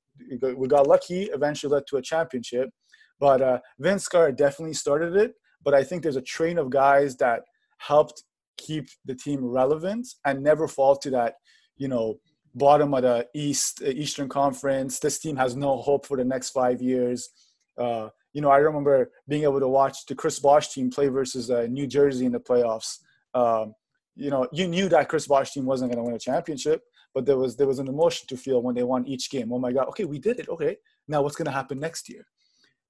We 0.56 0.68
got 0.68 0.86
lucky, 0.86 1.24
eventually 1.24 1.72
led 1.72 1.86
to 1.88 1.96
a 1.96 2.02
championship. 2.02 2.70
But 3.18 3.40
uh, 3.40 3.58
Vince 3.78 4.08
Carter 4.08 4.32
definitely 4.32 4.74
started 4.74 5.16
it. 5.16 5.34
But 5.64 5.74
I 5.74 5.84
think 5.84 6.02
there's 6.02 6.16
a 6.16 6.22
train 6.22 6.58
of 6.58 6.70
guys 6.70 7.16
that 7.18 7.42
helped 7.78 8.24
keep 8.56 8.88
the 9.04 9.14
team 9.14 9.44
relevant 9.44 10.08
and 10.24 10.42
never 10.42 10.68
fall 10.68 10.96
to 10.96 11.10
that, 11.10 11.34
you 11.76 11.88
know, 11.88 12.18
bottom 12.54 12.94
of 12.94 13.02
the 13.02 13.26
East 13.34 13.82
Eastern 13.82 14.28
Conference. 14.28 14.98
This 14.98 15.18
team 15.18 15.36
has 15.36 15.56
no 15.56 15.78
hope 15.78 16.06
for 16.06 16.16
the 16.16 16.24
next 16.24 16.50
five 16.50 16.82
years. 16.82 17.30
Uh, 17.78 18.08
you 18.32 18.40
know, 18.40 18.50
I 18.50 18.58
remember 18.58 19.10
being 19.28 19.42
able 19.42 19.60
to 19.60 19.68
watch 19.68 20.06
the 20.06 20.14
Chris 20.14 20.38
Bosh 20.38 20.72
team 20.72 20.90
play 20.90 21.08
versus 21.08 21.50
uh, 21.50 21.66
New 21.68 21.86
Jersey 21.86 22.26
in 22.26 22.32
the 22.32 22.40
playoffs. 22.40 22.98
Um, 23.34 23.74
you 24.14 24.30
know, 24.30 24.46
you 24.52 24.68
knew 24.68 24.88
that 24.88 25.08
Chris 25.08 25.26
Bosh 25.26 25.52
team 25.52 25.64
wasn't 25.64 25.92
going 25.92 26.02
to 26.02 26.04
win 26.04 26.14
a 26.14 26.18
championship, 26.18 26.82
but 27.14 27.26
there 27.26 27.36
was 27.36 27.56
there 27.56 27.66
was 27.66 27.78
an 27.78 27.88
emotion 27.88 28.26
to 28.28 28.36
feel 28.36 28.62
when 28.62 28.74
they 28.74 28.82
won 28.82 29.06
each 29.06 29.30
game. 29.30 29.52
Oh 29.52 29.58
my 29.58 29.72
God! 29.72 29.88
Okay, 29.88 30.04
we 30.04 30.18
did 30.18 30.38
it. 30.38 30.48
Okay, 30.48 30.76
now 31.08 31.22
what's 31.22 31.36
going 31.36 31.46
to 31.46 31.52
happen 31.52 31.78
next 31.78 32.08
year? 32.08 32.26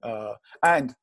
Uh, 0.01 0.33
and 0.63 0.93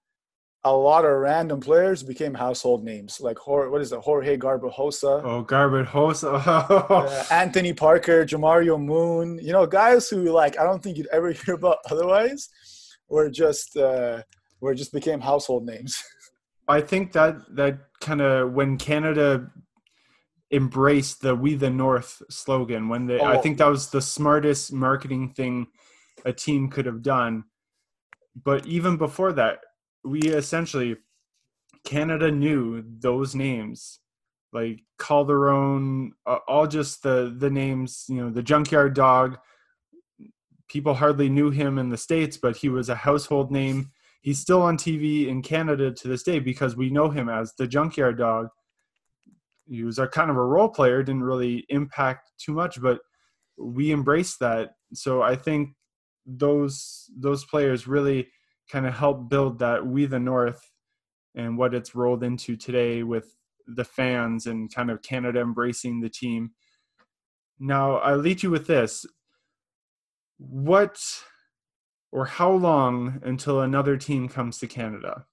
a 0.65 0.73
lot 0.73 1.07
of 1.07 1.13
random 1.13 1.59
players 1.59 2.03
became 2.03 2.35
household 2.35 2.85
names, 2.85 3.19
like 3.21 3.47
what 3.47 3.81
is 3.81 3.93
it, 3.93 4.01
Jorge 4.01 4.37
Garbajosa. 4.37 5.23
Oh, 5.25 5.43
Garbajosa. 5.43 6.47
uh, 6.91 7.25
Anthony 7.31 7.73
Parker, 7.73 8.27
Jamario 8.27 8.79
Moon. 8.79 9.39
You 9.43 9.53
know, 9.53 9.67
guys 9.67 10.09
who 10.09 10.25
like 10.31 10.59
I 10.59 10.65
don't 10.65 10.83
think 10.83 10.99
you'd 10.99 11.09
ever 11.09 11.33
hear 11.45 11.55
about 11.55 11.79
otherwise, 11.91 12.51
were 13.11 13.29
just 13.29 13.77
uh, 13.77 14.23
were 14.61 14.75
just 14.75 14.93
became 14.93 15.21
household 15.21 15.67
names. 15.67 16.03
I 16.69 16.81
think 16.81 17.13
that 17.13 17.37
that 17.57 17.81
kind 18.01 18.21
of 18.21 18.53
when 18.53 18.79
Canada 18.79 19.51
embraced 20.53 21.21
the 21.21 21.35
"We 21.35 21.55
the 21.57 21.71
North" 21.71 22.23
slogan, 22.31 22.89
when 22.89 23.07
they, 23.07 23.19
oh. 23.19 23.27
I 23.27 23.39
think 23.39 23.59
that 23.59 23.67
was 23.67 23.91
the 23.91 24.01
smartest 24.01 24.73
marketing 24.73 25.33
thing 25.35 25.67
a 26.25 26.33
team 26.33 26.71
could 26.71 26.87
have 26.87 27.03
done. 27.03 27.45
But 28.45 28.67
even 28.67 28.97
before 28.97 29.33
that, 29.33 29.59
we 30.05 30.21
essentially 30.21 30.97
Canada 31.85 32.31
knew 32.31 32.85
those 33.01 33.35
names, 33.35 33.99
like 34.53 34.83
Calderon, 34.99 36.13
uh, 36.27 36.39
all 36.47 36.67
just 36.67 37.03
the 37.03 37.35
the 37.37 37.51
names. 37.51 38.05
You 38.09 38.23
know, 38.23 38.31
the 38.31 38.43
Junkyard 38.43 38.95
Dog. 38.95 39.39
People 40.71 40.95
hardly 40.95 41.29
knew 41.29 41.51
him 41.51 41.79
in 41.79 41.89
the 41.89 41.97
states, 41.97 42.37
but 42.37 42.57
he 42.57 42.69
was 42.69 42.89
a 42.89 42.95
household 42.95 43.51
name. 43.51 43.91
He's 44.23 44.39
still 44.39 44.63
on 44.63 44.77
TV 44.77 45.27
in 45.27 45.43
Canada 45.43 45.91
to 45.91 46.09
this 46.09 46.23
day 46.23 46.39
because 46.39 46.77
we 46.77 46.91
know 46.91 47.11
him 47.11 47.29
as 47.29 47.53
the 47.59 47.67
Junkyard 47.67 48.19
Dog. 48.19 48.49
He 49.69 49.83
was 49.83 49.99
a 49.99 50.07
kind 50.07 50.31
of 50.31 50.37
a 50.37 50.45
role 50.45 50.69
player, 50.69 51.03
didn't 51.03 51.25
really 51.25 51.65
impact 51.69 52.31
too 52.39 52.53
much, 52.53 52.81
but 52.81 53.01
we 53.59 53.93
embraced 53.93 54.39
that. 54.41 54.71
So 54.95 55.23
I 55.23 55.37
think 55.37 55.71
those 56.27 57.11
those 57.17 57.45
players 57.45 57.87
really 57.87 58.29
kind 58.71 58.87
of 58.87 58.95
help 58.95 59.29
build 59.29 59.59
that 59.59 59.85
we 59.85 60.07
the 60.07 60.19
north 60.19 60.61
and 61.35 61.57
what 61.57 61.75
it's 61.75 61.95
rolled 61.95 62.23
into 62.23 62.57
today 62.57 63.03
with 63.03 63.35
the 63.67 63.85
fans 63.85 64.47
and 64.47 64.73
kind 64.73 64.91
of 64.91 65.03
canada 65.03 65.41
embracing 65.41 66.01
the 66.01 66.09
team 66.09 66.51
now 67.59 67.97
i'll 67.97 68.17
lead 68.17 68.43
you 68.43 68.51
with 68.51 68.67
this 68.67 69.07
what 70.49 70.99
or 72.13 72.25
how 72.25 72.51
long 72.51 73.21
until 73.25 73.61
another 73.61 73.97
team 73.97 74.29
comes 74.29 74.59
to 74.59 74.67
canada 74.67 75.27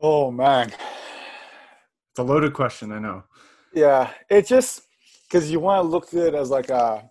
oh 0.00 0.30
man 0.30 0.68
it's 0.68 2.18
a 2.18 2.22
loaded 2.22 2.52
question 2.54 2.92
i 2.92 2.98
know 2.98 3.22
yeah 3.74 4.10
it 4.30 4.46
just 4.46 4.82
because 5.28 5.50
you 5.50 5.60
want 5.60 5.82
to 5.82 5.88
look 5.88 6.08
at 6.14 6.28
it 6.28 6.34
as 6.34 6.50
like 6.50 6.70
a 6.70 7.08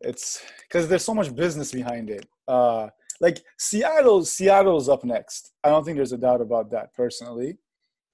it's 0.00 0.42
because 0.68 0.88
there's 0.88 1.04
so 1.04 1.14
much 1.14 1.34
business 1.34 1.72
behind 1.72 2.10
it 2.10 2.26
uh, 2.48 2.88
like 3.20 3.42
Seattle, 3.58 4.24
Seattle's 4.24 4.88
up 4.88 5.04
next. 5.04 5.52
I 5.62 5.68
don't 5.68 5.84
think 5.84 5.96
there's 5.96 6.12
a 6.12 6.18
doubt 6.18 6.40
about 6.40 6.70
that 6.70 6.92
personally. 6.94 7.58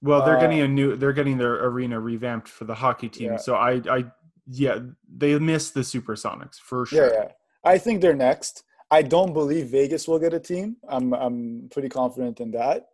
Well, 0.01 0.25
they're 0.25 0.37
uh, 0.37 0.41
getting 0.41 0.61
a 0.61 0.67
new. 0.67 0.95
They're 0.95 1.13
getting 1.13 1.37
their 1.37 1.65
arena 1.65 1.99
revamped 1.99 2.47
for 2.47 2.65
the 2.65 2.73
hockey 2.73 3.09
team. 3.09 3.31
Yeah. 3.33 3.37
So 3.37 3.55
I, 3.55 3.81
I, 3.89 4.05
yeah, 4.51 4.79
they 5.07 5.37
missed 5.39 5.73
the 5.73 5.81
Supersonics 5.81 6.55
for 6.55 6.85
sure. 6.85 7.07
Yeah, 7.07 7.23
yeah, 7.23 7.31
I 7.63 7.77
think 7.77 8.01
they're 8.01 8.15
next. 8.15 8.63
I 8.89 9.01
don't 9.01 9.33
believe 9.33 9.67
Vegas 9.67 10.07
will 10.07 10.19
get 10.19 10.33
a 10.33 10.39
team. 10.39 10.75
I'm, 10.89 11.13
I'm 11.13 11.69
pretty 11.71 11.87
confident 11.87 12.41
in 12.41 12.51
that. 12.51 12.87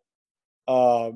Uh, 0.67 1.11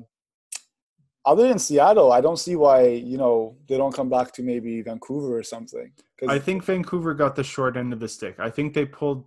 other 1.24 1.46
than 1.46 1.60
Seattle, 1.60 2.10
I 2.10 2.20
don't 2.20 2.38
see 2.38 2.56
why 2.56 2.88
you 2.88 3.16
know 3.16 3.56
they 3.68 3.76
don't 3.76 3.94
come 3.94 4.08
back 4.08 4.32
to 4.32 4.42
maybe 4.42 4.82
Vancouver 4.82 5.38
or 5.38 5.42
something. 5.44 5.92
I 6.28 6.38
think 6.38 6.64
Vancouver 6.64 7.14
got 7.14 7.36
the 7.36 7.44
short 7.44 7.76
end 7.76 7.92
of 7.92 8.00
the 8.00 8.08
stick. 8.08 8.36
I 8.38 8.50
think 8.50 8.74
they 8.74 8.84
pulled 8.84 9.26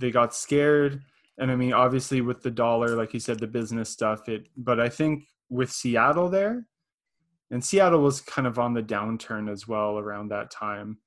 they 0.00 0.10
got 0.10 0.34
scared 0.34 1.02
and 1.38 1.50
i 1.50 1.54
mean 1.54 1.72
obviously 1.72 2.20
with 2.20 2.42
the 2.42 2.50
dollar 2.50 2.96
like 2.96 3.14
you 3.14 3.20
said 3.20 3.38
the 3.38 3.46
business 3.46 3.88
stuff 3.90 4.28
it 4.28 4.48
but 4.56 4.80
i 4.80 4.88
think 4.88 5.28
with 5.48 5.70
seattle 5.70 6.28
there 6.28 6.66
and 7.50 7.64
seattle 7.64 8.00
was 8.00 8.20
kind 8.20 8.46
of 8.46 8.58
on 8.58 8.74
the 8.74 8.82
downturn 8.82 9.50
as 9.50 9.66
well 9.66 9.98
around 9.98 10.28
that 10.28 10.50
time. 10.50 10.98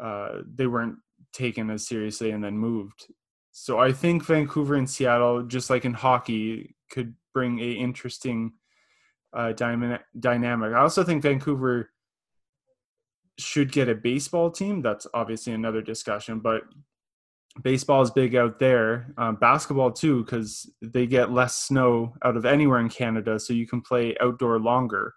Uh, 0.00 0.40
they 0.54 0.66
weren't 0.66 0.96
taken 1.32 1.70
as 1.70 1.86
seriously 1.86 2.30
and 2.30 2.42
then 2.42 2.56
moved. 2.56 3.06
So 3.52 3.78
i 3.78 3.90
think 3.90 4.24
vancouver 4.24 4.74
and 4.74 4.88
seattle 4.88 5.42
just 5.42 5.70
like 5.70 5.84
in 5.84 5.94
hockey 5.94 6.76
could 6.90 7.14
bring 7.32 7.58
a 7.58 7.72
interesting 7.72 8.52
uh, 9.32 9.52
dynamic. 9.52 10.72
I 10.72 10.80
also 10.80 11.04
think 11.04 11.22
vancouver 11.22 11.90
should 13.38 13.70
get 13.70 13.88
a 13.88 13.94
baseball 13.94 14.50
team. 14.50 14.80
That's 14.80 15.06
obviously 15.12 15.52
another 15.52 15.82
discussion 15.82 16.40
but 16.40 16.62
baseball 17.62 18.02
is 18.02 18.10
big 18.10 18.34
out 18.34 18.58
there. 18.58 19.14
Um, 19.16 19.36
basketball 19.36 19.92
too 19.92 20.24
because 20.24 20.70
they 20.82 21.06
get 21.06 21.32
less 21.32 21.56
snow 21.56 22.14
out 22.22 22.36
of 22.36 22.44
anywhere 22.44 22.80
in 22.80 22.88
canada 22.88 23.38
so 23.38 23.52
you 23.52 23.66
can 23.66 23.80
play 23.80 24.14
outdoor 24.20 24.58
longer 24.58 25.14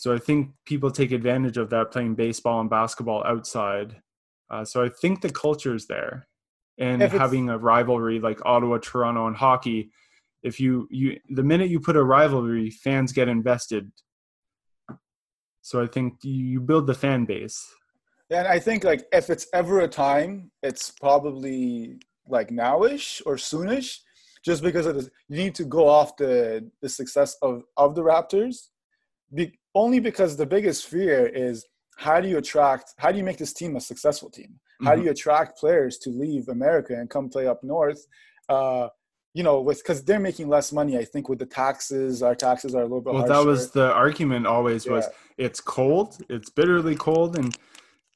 so 0.00 0.14
i 0.14 0.18
think 0.18 0.50
people 0.64 0.90
take 0.90 1.12
advantage 1.12 1.58
of 1.58 1.68
that 1.68 1.90
playing 1.92 2.14
baseball 2.14 2.60
and 2.60 2.70
basketball 2.70 3.22
outside. 3.26 3.96
Uh, 4.50 4.64
so 4.64 4.82
i 4.82 4.88
think 4.88 5.20
the 5.20 5.30
culture 5.30 5.74
is 5.74 5.86
there. 5.86 6.26
And 6.78 7.02
having 7.02 7.50
a 7.50 7.58
rivalry 7.58 8.18
like 8.20 8.40
ottawa 8.46 8.78
toronto 8.78 9.26
and 9.26 9.36
hockey 9.36 9.90
if 10.42 10.58
you 10.58 10.88
you 10.90 11.18
the 11.28 11.42
minute 11.42 11.68
you 11.68 11.78
put 11.78 11.96
a 11.96 12.02
rivalry 12.02 12.70
fans 12.70 13.12
get 13.12 13.28
invested. 13.28 13.92
So 15.60 15.82
i 15.82 15.86
think 15.86 16.24
you 16.24 16.60
build 16.60 16.86
the 16.86 16.94
fan 16.94 17.26
base. 17.26 17.60
And 18.30 18.48
I 18.48 18.58
think 18.58 18.84
like 18.84 19.02
if 19.12 19.28
it's 19.28 19.48
ever 19.52 19.80
a 19.80 19.88
time, 19.88 20.50
it's 20.62 20.90
probably 20.90 21.98
like 22.28 22.48
nowish 22.48 23.20
or 23.26 23.34
soonish, 23.34 23.98
just 24.44 24.62
because 24.62 24.86
of 24.86 24.94
this, 24.94 25.10
you 25.28 25.36
need 25.36 25.54
to 25.56 25.64
go 25.64 25.88
off 25.88 26.16
the 26.16 26.70
the 26.80 26.88
success 26.88 27.36
of 27.42 27.64
of 27.76 27.94
the 27.94 28.02
Raptors. 28.02 28.68
Be, 29.34 29.59
only 29.74 30.00
because 30.00 30.36
the 30.36 30.46
biggest 30.46 30.86
fear 30.86 31.26
is 31.26 31.64
how 31.96 32.20
do 32.20 32.28
you 32.28 32.38
attract 32.38 32.94
how 32.98 33.10
do 33.10 33.18
you 33.18 33.24
make 33.24 33.38
this 33.38 33.52
team 33.52 33.76
a 33.76 33.80
successful 33.80 34.30
team 34.30 34.58
how 34.82 34.90
mm-hmm. 34.90 35.00
do 35.00 35.04
you 35.06 35.10
attract 35.10 35.58
players 35.58 35.98
to 35.98 36.10
leave 36.10 36.48
america 36.48 36.94
and 36.94 37.10
come 37.10 37.28
play 37.28 37.46
up 37.46 37.62
north 37.62 38.06
uh, 38.48 38.88
you 39.34 39.42
know 39.42 39.60
with 39.60 39.78
because 39.78 40.02
they're 40.04 40.18
making 40.18 40.48
less 40.48 40.72
money 40.72 40.98
i 40.98 41.04
think 41.04 41.28
with 41.28 41.38
the 41.38 41.46
taxes 41.46 42.22
our 42.22 42.34
taxes 42.34 42.74
are 42.74 42.80
a 42.80 42.84
little 42.84 43.00
bit 43.00 43.12
well 43.12 43.22
harsher. 43.22 43.34
that 43.34 43.46
was 43.46 43.70
the 43.70 43.92
argument 43.92 44.46
always 44.46 44.86
was 44.86 45.06
it's 45.38 45.60
cold 45.60 46.18
it's 46.28 46.50
bitterly 46.50 46.96
cold 46.96 47.38
and 47.38 47.56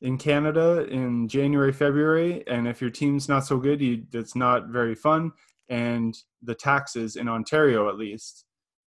in 0.04 0.18
Canada 0.18 0.86
in 0.90 1.26
January, 1.28 1.72
February, 1.72 2.44
and 2.46 2.68
if 2.68 2.80
your 2.80 2.90
team's 2.90 3.26
not 3.26 3.46
so 3.46 3.56
good, 3.56 3.80
you, 3.80 4.04
it's 4.12 4.36
not 4.36 4.68
very 4.68 4.94
fun. 4.94 5.32
And 5.70 6.14
the 6.42 6.54
taxes 6.54 7.16
in 7.16 7.26
Ontario, 7.26 7.88
at 7.88 7.96
least, 7.96 8.44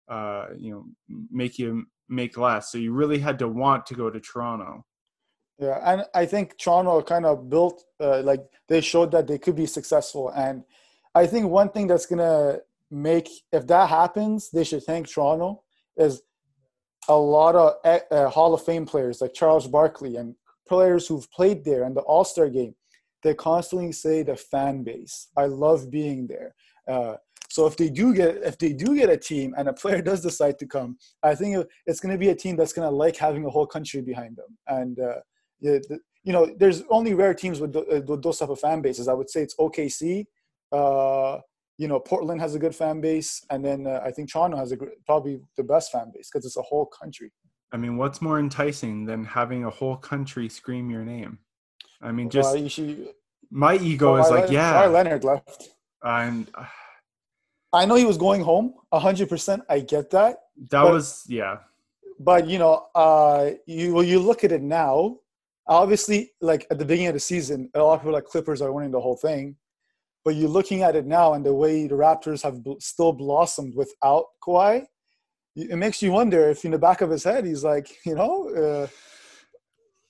uh, 0.09 0.49
you 0.57 0.71
know, 0.71 0.85
make 1.31 1.59
you 1.59 1.87
make 2.09 2.37
less. 2.37 2.71
So 2.71 2.79
you 2.79 2.93
really 2.93 3.19
had 3.19 3.39
to 3.41 3.49
want 3.49 3.87
to 3.87 3.95
go 3.95 4.11
to 4.11 4.21
Toronto. 4.21 4.85
Yeah, 5.59 5.81
and 5.85 6.05
I 6.15 6.25
think 6.25 6.57
Toronto 6.57 7.03
kind 7.03 7.27
of 7.27 7.51
built 7.51 7.83
uh, 8.01 8.23
like 8.23 8.45
they 8.69 8.81
showed 8.81 9.11
that 9.13 9.27
they 9.27 9.39
could 9.39 9.57
be 9.57 9.67
successful, 9.67 10.29
and 10.31 10.63
I 11.15 11.27
think 11.27 11.47
one 11.47 11.71
thing 11.71 11.89
that's 11.89 12.07
gonna 12.07 12.59
make 12.91 13.29
if 13.53 13.67
that 13.67 13.89
happens, 13.89 14.51
they 14.51 14.65
should 14.65 14.85
thank 14.85 15.09
Toronto 15.09 15.65
is 15.97 16.23
a 17.09 17.17
lot 17.17 17.57
of 17.57 18.03
uh, 18.11 18.29
Hall 18.29 18.55
of 18.55 18.63
Fame 18.63 18.87
players 18.87 19.21
like 19.21 19.35
Charles 19.35 19.67
Barkley 19.67 20.17
and 20.17 20.35
players 20.69 21.09
who've 21.09 21.31
played 21.33 21.65
there 21.65 21.85
and 21.85 21.97
the 21.97 22.03
All 22.03 22.25
Star 22.25 22.49
game, 22.49 22.75
they 23.23 23.35
constantly 23.35 23.93
say 23.93 24.23
the 24.23 24.37
fan 24.37 24.85
base. 24.85 25.29
I 25.37 25.47
love 25.47 25.91
being 25.91 26.27
there. 26.27 26.55
Uh, 26.87 27.17
so 27.49 27.67
if 27.67 27.77
they 27.77 27.89
do 27.89 28.15
get 28.15 28.37
if 28.45 28.59
they 28.59 28.73
do 28.73 28.95
get 28.95 29.09
a 29.09 29.17
team 29.17 29.55
and 29.57 29.69
a 29.69 29.73
player 29.73 30.03
does 30.03 30.21
decide 30.21 30.59
to 30.59 30.67
come, 30.67 30.99
I 31.23 31.35
think 31.35 31.67
it's 31.87 31.99
going 32.01 32.13
to 32.13 32.19
be 32.19 32.29
a 32.29 32.35
team 32.35 32.57
that's 32.57 32.73
going 32.73 32.89
to 32.89 32.95
like 32.95 33.17
having 33.17 33.45
a 33.47 33.51
whole 33.51 33.67
country 33.67 34.03
behind 34.03 34.37
them. 34.37 34.59
And 34.69 35.01
uh, 35.01 35.21
you 35.61 36.33
know, 36.33 36.47
there's 36.59 36.83
only 36.91 37.15
rare 37.15 37.35
teams 37.35 37.61
with, 37.61 37.75
uh, 37.75 38.03
with, 38.07 38.23
those 38.23 38.39
type 38.39 38.51
of 38.51 38.61
fan 38.61 38.83
bases. 38.83 39.09
I 39.09 39.15
would 39.15 39.31
say 39.31 39.43
it's 39.43 39.57
OKC. 39.57 40.27
Uh, 40.71 41.39
you 41.79 41.89
know, 41.89 41.99
Portland 42.01 42.41
has 42.41 42.55
a 42.55 42.59
good 42.59 42.75
fan 42.75 43.01
base, 43.01 43.43
and 43.51 43.65
then 43.65 43.87
uh, 43.87 44.03
I 44.05 44.11
think 44.11 44.31
Toronto 44.31 44.57
has 44.57 44.73
a 44.73 44.77
probably 45.07 45.41
the 45.57 45.63
best 45.63 45.93
fan 45.93 46.11
base 46.15 46.29
because 46.31 46.45
it's 46.45 46.57
a 46.57 46.63
whole 46.63 46.87
country. 46.87 47.33
I 47.73 47.77
mean, 47.77 47.97
what's 47.97 48.21
more 48.21 48.39
enticing 48.39 49.07
than 49.07 49.25
having 49.25 49.65
a 49.65 49.71
whole 49.71 49.97
country 49.97 50.49
scream 50.49 50.91
your 50.91 51.05
name? 51.05 51.39
I 52.03 52.13
mean, 52.13 52.31
just 52.31 52.55
well, 52.55 52.69
should, 52.69 53.09
my 53.51 53.77
ego 53.77 54.15
well, 54.15 54.25
is 54.25 54.31
like, 54.31 54.51
yeah. 54.51 54.87
Leonard 54.87 55.25
left. 55.25 55.71
And 56.03 56.51
I 57.73 57.85
know 57.87 57.97
he 57.97 58.05
was 58.05 58.17
going 58.17 58.43
home, 58.43 58.75
hundred 58.93 59.29
percent. 59.29 59.63
I 59.69 59.81
get 59.81 60.11
that, 60.11 60.37
That 60.71 60.83
But- 60.85 60.93
was 60.93 61.25
yeah. 61.29 61.57
But 62.21 62.49
you 62.49 62.59
know, 62.59 62.87
uh, 62.95 63.51
you 63.67 63.95
well, 63.95 64.03
you 64.03 64.19
look 64.19 64.43
at 64.45 64.51
it 64.53 64.63
now. 64.63 65.19
Obviously, 65.69 66.33
like 66.41 66.67
at 66.71 66.79
the 66.79 66.85
beginning 66.85 67.09
of 67.09 67.15
the 67.15 67.21
season, 67.21 67.71
a 67.75 67.79
lot 67.83 67.95
of 67.95 68.01
people 68.01 68.15
like 68.15 68.25
Clippers 68.25 68.61
are 68.63 68.73
winning 68.73 68.91
the 68.91 69.01
whole 69.01 69.17
thing. 69.17 69.55
But 70.25 70.35
you're 70.35 70.49
looking 70.49 70.83
at 70.83 70.97
it 70.97 71.07
now, 71.07 71.35
and 71.35 71.45
the 71.47 71.55
way 71.55 71.87
the 71.87 71.95
Raptors 71.95 72.43
have 72.43 72.63
bl- 72.65 72.81
still 72.81 73.13
blossomed 73.13 73.75
without 73.77 74.25
Kawhi, 74.43 74.85
it 75.55 75.77
makes 75.77 76.03
you 76.03 76.11
wonder 76.11 76.49
if 76.51 76.65
in 76.65 76.73
the 76.73 76.79
back 76.79 77.03
of 77.03 77.11
his 77.11 77.23
head 77.23 77.45
he's 77.45 77.63
like, 77.65 77.89
you 78.05 78.15
know, 78.17 78.49
uh, 78.63 78.87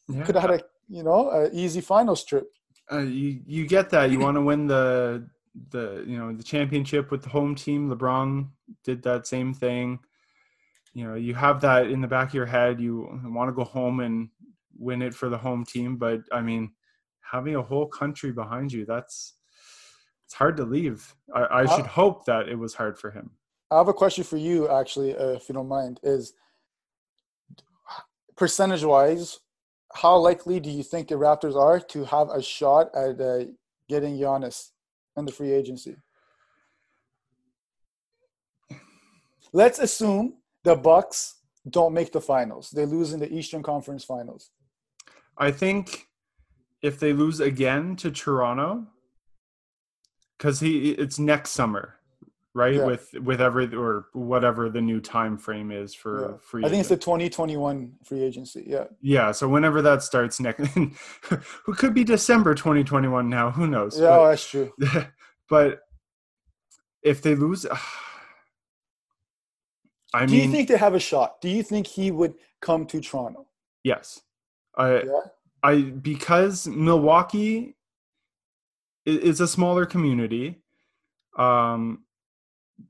yeah. 0.09 0.23
could 0.25 0.35
have 0.37 0.51
had 0.51 0.61
a 0.61 0.65
you 0.89 1.03
know 1.03 1.51
easy 1.53 1.81
finals 1.83 2.25
trip. 2.25 2.47
uh, 2.91 3.01
you 3.01 3.41
you 3.47 3.67
get 3.67 3.91
that 3.91 4.11
you 4.11 4.19
want 4.19 4.37
to 4.37 4.41
win 4.41 4.67
the 4.67 5.29
the 5.71 6.05
you 6.07 6.19
know 6.19 6.33
the 6.33 6.43
championship 6.43 7.11
with 7.11 7.23
the 7.23 7.29
home 7.29 7.55
team. 7.55 7.91
LeBron 7.91 8.49
did 8.85 9.03
that 9.03 9.27
same 9.27 9.55
thing. 9.55 9.99
You 10.95 11.05
know, 11.05 11.15
you 11.15 11.35
have 11.35 11.61
that 11.61 11.91
in 11.91 12.01
the 12.01 12.09
back 12.09 12.29
of 12.29 12.35
your 12.35 12.47
head. 12.47 12.81
You 12.81 13.21
want 13.25 13.49
to 13.49 13.53
go 13.53 13.65
home 13.65 14.01
and 14.01 14.29
win 14.77 15.03
it 15.03 15.15
for 15.15 15.29
the 15.29 15.39
home 15.39 15.65
team, 15.65 15.97
but 15.97 16.21
I 16.33 16.41
mean, 16.41 16.73
having 17.21 17.57
a 17.57 17.63
whole 17.63 17.87
country 17.87 18.33
behind 18.33 18.73
you, 18.73 18.85
that's 18.87 19.35
it's 20.25 20.35
hard 20.35 20.57
to 20.59 20.65
leave. 20.65 21.15
I, 21.35 21.41
I 21.41 21.65
Uh, 21.65 21.77
should 21.77 21.87
hope 21.87 22.25
that 22.27 22.49
it 22.49 22.59
was 22.59 22.75
hard 22.75 22.99
for 22.99 23.11
him. 23.11 23.31
I 23.71 23.79
have 23.79 23.89
a 23.89 23.95
question 23.95 24.25
for 24.25 24.37
you, 24.39 24.69
actually, 24.69 25.17
uh, 25.17 25.33
if 25.39 25.49
you 25.49 25.55
don't 25.55 25.69
mind. 25.69 26.01
Is 26.03 26.33
percentage 28.37 28.85
wise, 28.85 29.41
how 29.95 30.17
likely 30.17 30.61
do 30.61 30.71
you 30.71 30.83
think 30.83 31.09
the 31.09 31.17
Raptors 31.17 31.57
are 31.57 31.81
to 31.81 32.05
have 32.05 32.29
a 32.31 32.43
shot 32.43 32.95
at 32.95 33.21
uh, 33.21 33.45
getting 33.89 34.19
Giannis 34.19 34.71
in 35.19 35.25
the 35.25 35.33
free 35.33 35.53
agency? 35.53 35.97
Let's 39.53 39.79
assume 39.79 40.35
the 40.65 40.75
Bucks 40.75 41.37
don't 41.69 41.95
make 41.95 42.13
the 42.13 42.21
finals; 42.21 42.71
they 42.71 42.87
lose 42.87 43.13
in 43.13 43.21
the 43.21 43.33
Eastern 43.33 43.63
Conference 43.63 44.05
Finals. 44.05 44.51
I 45.37 45.51
think 45.51 46.09
if 46.83 46.99
they 46.99 47.13
lose 47.13 47.41
again 47.41 47.97
to 47.97 48.11
Toronto, 48.11 48.87
because 50.37 50.61
he 50.61 50.91
it's 50.91 51.19
next 51.19 51.51
summer, 51.51 51.98
right? 52.55 52.75
Yeah. 52.75 52.87
With 52.87 53.09
with 53.23 53.41
every 53.41 53.75
or 53.75 54.07
whatever 54.13 54.69
the 54.71 54.81
new 54.81 55.01
time 55.01 55.37
frame 55.39 55.71
is 55.71 55.95
for 55.95 56.21
Yeah. 56.33 56.37
free. 56.41 56.65
I 56.65 56.69
think 56.69 56.81
it's 56.81 56.89
the 56.89 56.97
2021 56.97 57.93
free 58.05 58.23
agency. 58.23 58.65
Yeah, 58.67 58.85
yeah. 59.01 59.33
So 59.33 59.49
whenever 59.49 59.83
that 59.83 60.03
starts 60.03 60.41
next, 60.41 60.67
who 61.65 61.75
could 61.75 61.95
be 61.95 62.05
December 62.05 62.55
2021 62.55 63.29
now? 63.29 63.51
Who 63.51 63.67
knows? 63.67 63.99
yeah, 64.01 64.19
oh, 64.19 64.29
that's 64.29 64.49
true. 64.49 64.73
But, 64.79 65.11
but 65.49 65.81
if 67.03 67.23
they 67.23 67.35
lose, 67.35 67.67
I 70.15 70.21
mean, 70.21 70.29
Do 70.29 70.37
you 70.37 70.51
think 70.51 70.69
they 70.69 70.77
have 70.79 70.95
a 70.95 71.01
shot? 71.01 71.41
Do 71.41 71.49
you 71.49 71.63
think 71.63 71.87
he 71.87 72.11
would 72.11 72.35
come 72.63 72.87
to 72.87 73.01
Toronto? 73.01 73.47
Yes. 73.85 74.23
I 74.77 75.03
Yeah. 75.03 75.21
I 75.63 75.81
because 75.83 76.67
Milwaukee 76.69 77.77
is 79.05 79.41
a 79.41 79.49
smaller 79.49 79.85
community. 79.87 80.63
Um 81.37 82.05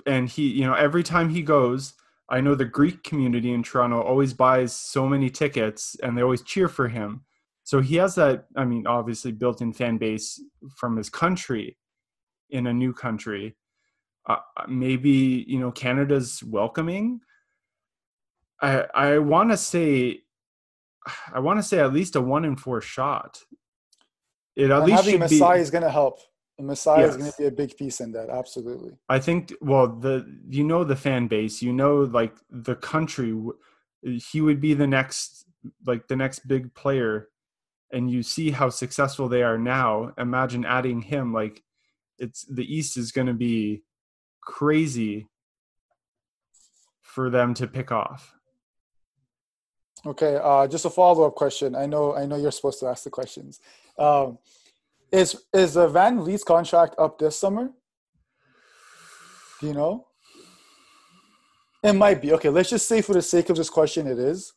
and 0.07 0.29
he, 0.29 0.49
you 0.49 0.67
know, 0.67 0.75
every 0.75 1.03
time 1.03 1.29
he 1.29 1.43
goes, 1.43 1.95
I 2.29 2.41
know 2.41 2.55
the 2.55 2.65
Greek 2.65 3.03
community 3.05 3.53
in 3.53 3.63
Toronto 3.63 4.03
always 4.03 4.35
buys 4.35 4.75
so 4.75 5.09
many 5.09 5.31
tickets 5.31 5.97
and 6.03 6.17
they 6.17 6.23
always 6.23 6.43
cheer 6.43 6.69
for 6.69 6.89
him. 6.89 7.25
So 7.65 7.81
he 7.81 7.97
has 7.97 8.15
that, 8.17 8.47
I 8.57 8.65
mean, 8.65 8.87
obviously 8.87 9.33
built 9.33 9.61
in 9.61 9.73
fan 9.73 9.99
base 9.99 10.43
from 10.77 10.97
his 10.97 11.11
country 11.11 11.79
in 12.51 12.67
a 12.67 12.73
new 12.73 12.93
country. 12.93 13.57
Uh, 14.27 14.37
maybe, 14.69 15.45
you 15.49 15.59
know, 15.59 15.71
Canada's 15.71 16.43
welcoming. 16.45 17.21
I 18.61 18.85
I 18.95 19.19
want 19.19 19.51
to 19.51 19.57
say 19.57 20.21
I 21.33 21.41
want 21.41 21.59
to 21.59 21.63
say 21.63 21.79
at 21.79 21.93
least 21.93 22.17
a 22.17 22.21
one 22.21 22.45
in 22.45 22.57
four 22.57 22.81
shot. 22.81 23.41
It 24.57 24.71
at 24.71 24.79
and 24.79 24.87
least 24.87 24.97
having 25.05 25.13
should 25.13 25.21
Masai 25.21 25.59
be. 25.59 25.63
is 25.63 25.71
going 25.71 25.85
to 25.85 25.91
help. 25.91 26.19
Masai 26.61 27.03
is 27.03 27.17
going 27.17 27.31
to 27.31 27.39
be 27.39 27.47
a 27.47 27.51
big 27.51 27.77
piece 27.77 28.01
in 28.01 28.13
that. 28.13 28.31
Absolutely. 28.31 28.93
I 29.09 29.19
think. 29.19 29.53
Well, 29.61 29.89
the 29.89 30.27
you 30.49 30.65
know 30.65 30.85
the 30.85 30.97
fan 30.97 31.29
base, 31.29 31.63
you 31.63 31.73
know 31.73 32.01
like 32.03 32.35
the 32.51 32.75
country. 32.75 33.37
He 34.03 34.41
would 34.41 34.61
be 34.61 34.75
the 34.75 34.87
next 34.87 35.47
like 35.87 36.09
the 36.09 36.17
next 36.17 36.49
big 36.49 36.75
player, 36.75 37.29
and 37.93 38.11
you 38.11 38.23
see 38.23 38.51
how 38.51 38.71
successful 38.71 39.29
they 39.29 39.43
are 39.43 39.59
now. 39.59 40.13
Imagine 40.19 40.65
adding 40.65 41.03
him. 41.03 41.33
Like 41.33 41.63
it's 42.19 42.45
the 42.45 42.65
East 42.65 42.97
is 42.97 43.13
going 43.13 43.29
to 43.29 43.35
be 43.35 43.83
crazy 44.41 45.29
for 47.03 47.31
them 47.31 47.55
to 47.55 47.67
pick 47.67 47.93
off. 47.93 48.35
Okay. 50.07 50.39
Uh, 50.43 50.67
just 50.67 50.85
a 50.85 50.91
follow 50.91 51.27
up 51.27 51.35
question. 51.35 51.75
I 51.75 51.87
know. 51.87 52.15
I 52.15 52.27
know 52.27 52.37
you're 52.37 52.53
supposed 52.53 52.81
to 52.81 52.87
ask 52.87 53.05
the 53.05 53.11
questions. 53.11 53.61
Um, 53.99 54.39
is 55.13 55.45
is 55.53 55.77
uh, 55.77 55.89
VanVleet's 55.89 56.45
contract 56.45 56.95
up 56.99 57.19
this 57.19 57.39
summer? 57.39 57.71
Do 59.61 59.67
you 59.67 59.75
know? 59.75 60.07
It 61.83 61.93
might 61.93 62.21
be. 62.21 62.33
Okay. 62.33 62.49
Let's 62.49 62.71
just 62.71 62.89
say, 62.89 63.01
for 63.03 63.15
the 63.15 63.23
sake 63.23 63.51
of 63.51 63.57
this 63.57 63.71
question, 63.71 64.07
it 64.07 64.19
is. 64.19 64.53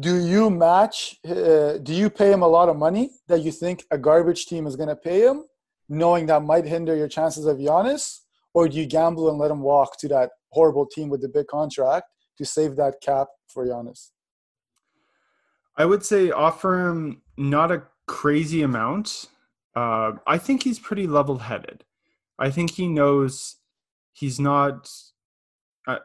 Do 0.00 0.16
you 0.16 0.50
match? 0.50 1.16
Uh, 1.26 1.78
do 1.78 1.92
you 1.92 2.08
pay 2.08 2.32
him 2.32 2.42
a 2.42 2.48
lot 2.48 2.68
of 2.68 2.76
money 2.76 3.10
that 3.28 3.42
you 3.42 3.52
think 3.52 3.84
a 3.90 3.98
garbage 3.98 4.46
team 4.46 4.66
is 4.66 4.76
going 4.76 4.88
to 4.88 4.96
pay 4.96 5.20
him, 5.26 5.44
knowing 5.88 6.26
that 6.26 6.42
might 6.42 6.64
hinder 6.64 6.96
your 6.96 7.08
chances 7.08 7.44
of 7.46 7.58
Giannis, 7.58 8.20
or 8.54 8.68
do 8.68 8.78
you 8.78 8.86
gamble 8.86 9.28
and 9.28 9.38
let 9.38 9.50
him 9.50 9.60
walk 9.60 9.98
to 9.98 10.08
that 10.08 10.30
horrible 10.50 10.86
team 10.86 11.08
with 11.10 11.20
the 11.20 11.28
big 11.28 11.46
contract 11.48 12.06
to 12.38 12.44
save 12.44 12.76
that 12.76 12.94
cap 13.02 13.28
for 13.48 13.66
Giannis? 13.66 14.10
I 15.76 15.84
would 15.84 16.04
say 16.04 16.30
offer 16.30 16.88
him 16.88 17.22
not 17.36 17.72
a 17.72 17.82
crazy 18.06 18.62
amount. 18.62 19.26
Uh, 19.74 20.12
I 20.26 20.38
think 20.38 20.62
he's 20.62 20.78
pretty 20.78 21.06
level 21.06 21.38
headed. 21.38 21.84
I 22.38 22.50
think 22.50 22.72
he 22.72 22.88
knows 22.88 23.56
he's 24.12 24.38
not, 24.38 24.88
uh, 25.86 25.98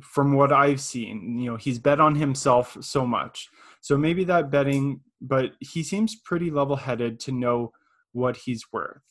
from 0.00 0.34
what 0.34 0.52
I've 0.52 0.80
seen, 0.80 1.38
you 1.38 1.50
know, 1.50 1.56
he's 1.56 1.78
bet 1.78 2.00
on 2.00 2.14
himself 2.14 2.76
so 2.80 3.06
much. 3.06 3.48
So 3.80 3.96
maybe 3.96 4.24
that 4.24 4.50
betting, 4.50 5.00
but 5.20 5.52
he 5.60 5.82
seems 5.82 6.16
pretty 6.16 6.50
level 6.50 6.76
headed 6.76 7.20
to 7.20 7.32
know 7.32 7.72
what 8.12 8.36
he's 8.36 8.72
worth. 8.72 9.02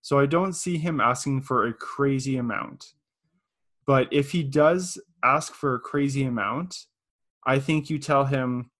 So 0.00 0.18
I 0.18 0.26
don't 0.26 0.52
see 0.52 0.78
him 0.78 1.00
asking 1.00 1.42
for 1.42 1.66
a 1.66 1.74
crazy 1.74 2.36
amount. 2.36 2.92
But 3.86 4.08
if 4.12 4.32
he 4.32 4.42
does 4.42 5.00
ask 5.24 5.52
for 5.54 5.74
a 5.74 5.80
crazy 5.80 6.24
amount, 6.24 6.76
I 7.46 7.58
think 7.58 7.88
you 7.88 7.98
tell 7.98 8.24
him, 8.24 8.70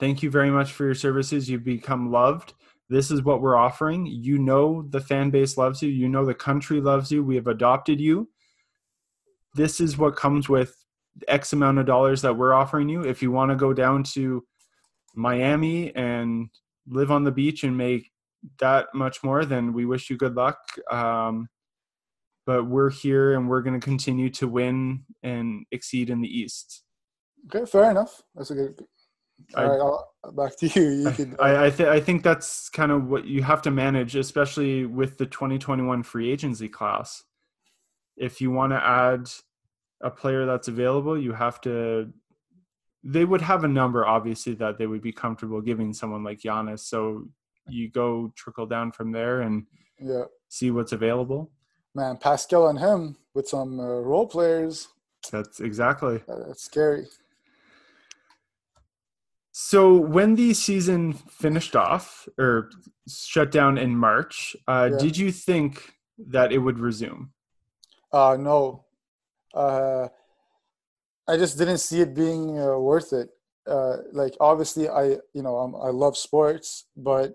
thank 0.00 0.22
you 0.22 0.30
very 0.30 0.50
much 0.50 0.72
for 0.72 0.84
your 0.84 0.94
services. 0.94 1.48
You've 1.48 1.64
become 1.64 2.10
loved. 2.10 2.54
This 2.88 3.10
is 3.10 3.22
what 3.22 3.42
we're 3.42 3.56
offering. 3.56 4.06
You 4.06 4.38
know 4.38 4.82
the 4.88 5.00
fan 5.00 5.30
base 5.30 5.58
loves 5.58 5.82
you. 5.82 5.90
You 5.90 6.08
know 6.08 6.24
the 6.24 6.34
country 6.34 6.80
loves 6.80 7.10
you. 7.10 7.22
We 7.22 7.36
have 7.36 7.46
adopted 7.46 8.00
you. 8.00 8.28
This 9.54 9.80
is 9.80 9.98
what 9.98 10.16
comes 10.16 10.48
with 10.48 10.74
X 11.26 11.52
amount 11.52 11.78
of 11.78 11.86
dollars 11.86 12.22
that 12.22 12.36
we're 12.36 12.54
offering 12.54 12.88
you. 12.88 13.02
If 13.02 13.22
you 13.22 13.30
want 13.30 13.50
to 13.50 13.56
go 13.56 13.72
down 13.72 14.04
to 14.14 14.44
Miami 15.14 15.94
and 15.96 16.48
live 16.86 17.10
on 17.10 17.24
the 17.24 17.32
beach 17.32 17.64
and 17.64 17.76
make 17.76 18.10
that 18.60 18.86
much 18.94 19.22
more, 19.22 19.44
then 19.44 19.72
we 19.72 19.84
wish 19.84 20.08
you 20.08 20.16
good 20.16 20.34
luck. 20.34 20.58
Um, 20.90 21.48
but 22.46 22.64
we're 22.64 22.90
here 22.90 23.34
and 23.34 23.48
we're 23.48 23.60
going 23.60 23.78
to 23.78 23.84
continue 23.84 24.30
to 24.30 24.48
win 24.48 25.04
and 25.22 25.66
exceed 25.70 26.08
in 26.08 26.22
the 26.22 26.28
East. 26.28 26.84
Okay, 27.46 27.70
fair 27.70 27.90
enough. 27.90 28.22
That's 28.34 28.50
a 28.50 28.54
good. 28.54 28.84
I- 29.54 29.62
All 29.64 29.70
right, 29.70 29.80
I'll, 29.80 30.32
back 30.32 30.56
to 30.58 30.66
you. 30.68 30.90
You 31.04 31.10
can. 31.12 31.36
I 31.40 31.66
I, 31.66 31.70
th- 31.70 31.88
I 31.88 32.00
think 32.00 32.22
that's 32.22 32.68
kind 32.68 32.92
of 32.92 33.08
what 33.08 33.24
you 33.24 33.42
have 33.42 33.62
to 33.62 33.70
manage, 33.70 34.14
especially 34.16 34.84
with 34.84 35.16
the 35.18 35.26
2021 35.26 36.02
free 36.02 36.30
agency 36.30 36.68
class. 36.68 37.22
If 38.16 38.40
you 38.40 38.50
want 38.50 38.72
to 38.72 38.84
add 38.84 39.30
a 40.02 40.10
player 40.10 40.44
that's 40.44 40.68
available, 40.68 41.16
you 41.18 41.32
have 41.32 41.60
to. 41.62 42.12
They 43.04 43.24
would 43.24 43.40
have 43.42 43.64
a 43.64 43.68
number, 43.68 44.06
obviously, 44.06 44.54
that 44.54 44.76
they 44.76 44.86
would 44.86 45.02
be 45.02 45.12
comfortable 45.12 45.60
giving 45.60 45.94
someone 45.94 46.24
like 46.24 46.40
Giannis. 46.40 46.80
So 46.80 47.28
you 47.68 47.88
go 47.90 48.32
trickle 48.36 48.66
down 48.66 48.92
from 48.92 49.12
there 49.12 49.42
and 49.42 49.66
yeah, 50.00 50.24
see 50.48 50.70
what's 50.70 50.92
available. 50.92 51.50
man, 51.94 52.16
Pascal 52.16 52.68
and 52.68 52.78
him 52.78 53.16
with 53.34 53.48
some 53.48 53.78
uh, 53.78 53.84
role 54.00 54.26
players. 54.26 54.88
That's 55.30 55.60
exactly. 55.60 56.22
Uh, 56.28 56.46
that's 56.48 56.64
scary. 56.64 57.06
So 59.60 59.92
when 59.92 60.36
the 60.36 60.54
season 60.54 61.14
finished 61.14 61.74
off 61.74 62.28
or 62.38 62.70
shut 63.08 63.50
down 63.50 63.76
in 63.76 63.96
March, 63.96 64.54
uh, 64.68 64.88
Yeah. 64.92 64.98
did 64.98 65.16
you 65.16 65.32
think 65.32 65.94
that 66.30 66.52
it 66.52 66.58
would 66.58 66.78
resume? 66.78 67.32
Uh, 68.12 68.36
no, 68.38 68.84
uh, 69.54 70.08
I 71.26 71.36
just 71.36 71.58
didn't 71.58 71.78
see 71.78 72.00
it 72.00 72.14
being 72.14 72.56
uh, 72.56 72.78
worth 72.78 73.12
it. 73.12 73.30
Uh, 73.66 73.96
like 74.12 74.34
obviously, 74.38 74.88
I 74.88 75.18
you 75.36 75.42
know 75.42 75.58
um, 75.58 75.74
I 75.74 75.90
love 75.90 76.16
sports, 76.16 76.86
but 76.96 77.34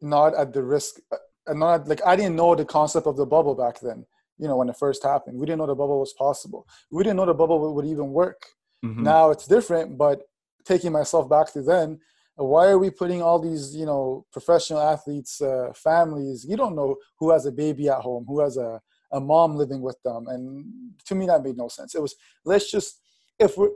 not 0.00 0.30
at 0.42 0.52
the 0.52 0.62
risk. 0.62 1.00
Uh, 1.10 1.54
not 1.54 1.88
like 1.88 2.02
I 2.06 2.14
didn't 2.14 2.36
know 2.36 2.54
the 2.54 2.64
concept 2.64 3.06
of 3.08 3.16
the 3.16 3.26
bubble 3.26 3.56
back 3.56 3.80
then. 3.80 4.06
you 4.38 4.48
know, 4.48 4.56
when 4.56 4.68
it 4.68 4.76
first 4.76 5.02
happened. 5.04 5.38
We 5.38 5.46
didn't 5.46 5.58
know 5.58 5.66
the 5.72 5.74
bubble 5.82 6.00
was 6.00 6.14
possible. 6.14 6.66
We 6.90 7.02
didn't 7.04 7.16
know 7.18 7.26
the 7.26 7.34
bubble 7.42 7.58
would 7.74 7.84
even 7.94 8.08
work. 8.12 8.40
Mhm. 8.84 9.02
Now 9.12 9.30
it's 9.30 9.46
different, 9.46 9.98
but 9.98 10.18
taking 10.64 10.92
myself 10.92 11.28
back 11.28 11.52
to 11.52 11.62
then, 11.62 12.00
why 12.36 12.68
are 12.68 12.78
we 12.78 12.90
putting 12.90 13.22
all 13.22 13.38
these, 13.38 13.74
you 13.76 13.86
know, 13.86 14.26
professional 14.32 14.80
athletes, 14.80 15.40
uh, 15.40 15.72
families? 15.74 16.44
You 16.48 16.56
don't 16.56 16.74
know 16.74 16.96
who 17.18 17.30
has 17.30 17.46
a 17.46 17.52
baby 17.52 17.88
at 17.88 17.98
home, 17.98 18.24
who 18.26 18.40
has 18.40 18.56
a, 18.56 18.80
a 19.12 19.20
mom 19.20 19.56
living 19.56 19.82
with 19.82 20.00
them. 20.02 20.26
And 20.28 20.92
to 21.06 21.14
me, 21.14 21.26
that 21.26 21.42
made 21.42 21.56
no 21.56 21.68
sense. 21.68 21.94
It 21.94 22.02
was, 22.02 22.14
let's 22.44 22.70
just, 22.70 23.00
if 23.38 23.56
we're, 23.56 23.70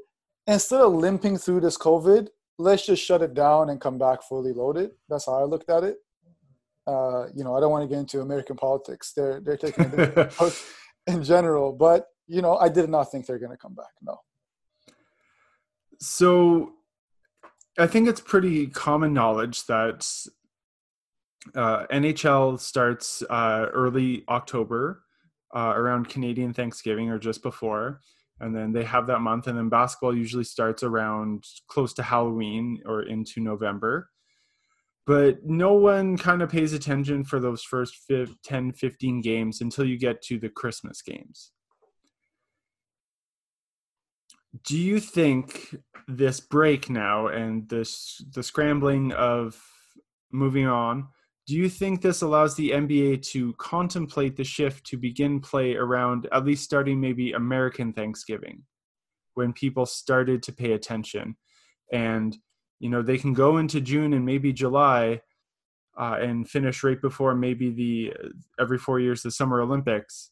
instead 0.47 0.81
of 0.81 0.95
limping 0.95 1.37
through 1.39 1.61
this 1.61 1.77
COVID, 1.77 2.29
let's 2.59 2.87
just 2.87 3.05
shut 3.05 3.23
it 3.23 3.35
down 3.35 3.69
and 3.69 3.81
come 3.81 3.99
back 3.99 4.23
fully 4.23 4.53
loaded. 4.53 4.93
That's 5.09 5.27
how 5.27 5.35
I 5.35 5.45
looked 5.45 5.69
at 5.69 5.85
it. 5.85 5.99
Uh, 6.87 7.27
you 7.35 7.45
know, 7.45 7.57
I 7.57 7.61
don't 7.61 7.73
want 7.73 7.83
to 7.83 7.89
get 7.89 7.99
into 7.99 8.21
American 8.21 8.57
politics. 8.57 9.13
They're, 9.15 9.41
they're 9.41 9.57
taking 9.57 9.87
a 9.87 9.89
different 9.89 10.17
approach 10.33 10.63
in 11.07 11.23
general, 11.23 11.73
but, 11.73 12.07
you 12.27 12.41
know, 12.41 12.57
I 12.57 12.69
did 12.69 12.89
not 12.89 13.11
think 13.11 13.27
they're 13.27 13.39
going 13.39 13.51
to 13.51 13.57
come 13.57 13.75
back. 13.75 13.93
No. 14.01 14.21
So 15.99 16.76
I 17.79 17.87
think 17.87 18.09
it's 18.09 18.21
pretty 18.21 18.69
common 18.69 19.13
knowledge 19.13 19.67
that 19.67 20.09
uh, 21.55 21.87
NHL 21.93 22.59
starts 22.59 23.23
uh, 23.29 23.67
early 23.73 24.25
October 24.29 25.03
uh, 25.55 25.73
around 25.77 26.09
Canadian 26.09 26.53
Thanksgiving 26.53 27.11
or 27.11 27.19
just 27.19 27.43
before. 27.43 28.01
And 28.41 28.55
then 28.55 28.73
they 28.73 28.85
have 28.85 29.07
that 29.07 29.21
month. 29.21 29.47
And 29.47 29.57
then 29.57 29.69
basketball 29.69 30.17
usually 30.17 30.45
starts 30.45 30.83
around 30.83 31.45
close 31.69 31.93
to 31.95 32.03
Halloween 32.03 32.83
or 32.85 33.03
into 33.03 33.41
November. 33.41 34.11
But 35.07 35.45
no 35.45 35.75
one 35.75 36.17
kind 36.17 36.43
of 36.43 36.51
pays 36.51 36.73
attention 36.73 37.25
for 37.25 37.41
those 37.41 37.63
first 37.63 37.95
fif- 38.09 38.35
10, 38.43 38.73
15 38.73 39.21
games 39.21 39.61
until 39.61 39.85
you 39.85 39.99
get 39.99 40.21
to 40.23 40.39
the 40.39 40.49
Christmas 40.49 41.01
games. 41.01 41.53
Do 44.65 44.79
you 44.79 45.01
think 45.01 45.77
this 46.09 46.41
break 46.41 46.89
now 46.89 47.27
and 47.27 47.69
this 47.69 48.25
the 48.33 48.43
scrambling 48.43 49.13
of 49.13 49.61
moving 50.31 50.67
on 50.67 51.09
do 51.49 51.55
you 51.55 51.69
think 51.69 52.01
this 52.01 52.23
allows 52.23 52.55
the 52.55 52.71
nba 52.71 53.21
to 53.23 53.53
contemplate 53.55 54.37
the 54.37 54.45
shift 54.45 54.87
to 54.87 54.97
begin 54.97 55.41
play 55.41 55.75
around 55.75 56.29
at 56.31 56.45
least 56.45 56.63
starting 56.63 57.01
maybe 57.01 57.33
american 57.33 57.93
thanksgiving 57.93 58.63
when 59.37 59.53
people 59.53 59.87
started 59.87 60.43
to 60.43 60.53
pay 60.53 60.73
attention? 60.73 61.37
And 61.93 62.37
you 62.81 62.91
know 62.91 63.01
they 63.01 63.17
can 63.17 63.33
go 63.33 63.57
into 63.57 63.81
june 63.81 64.13
and 64.13 64.27
maybe 64.27 64.53
july 64.53 65.21
uh, 65.99 66.19
and 66.21 66.49
finish 66.49 66.85
right 66.85 67.01
before 67.01 67.35
maybe 67.35 67.71
the 67.71 68.13
every 68.61 68.77
four 68.77 69.01
years 69.01 69.23
the 69.23 69.31
summer 69.31 69.63
olympics 69.63 70.31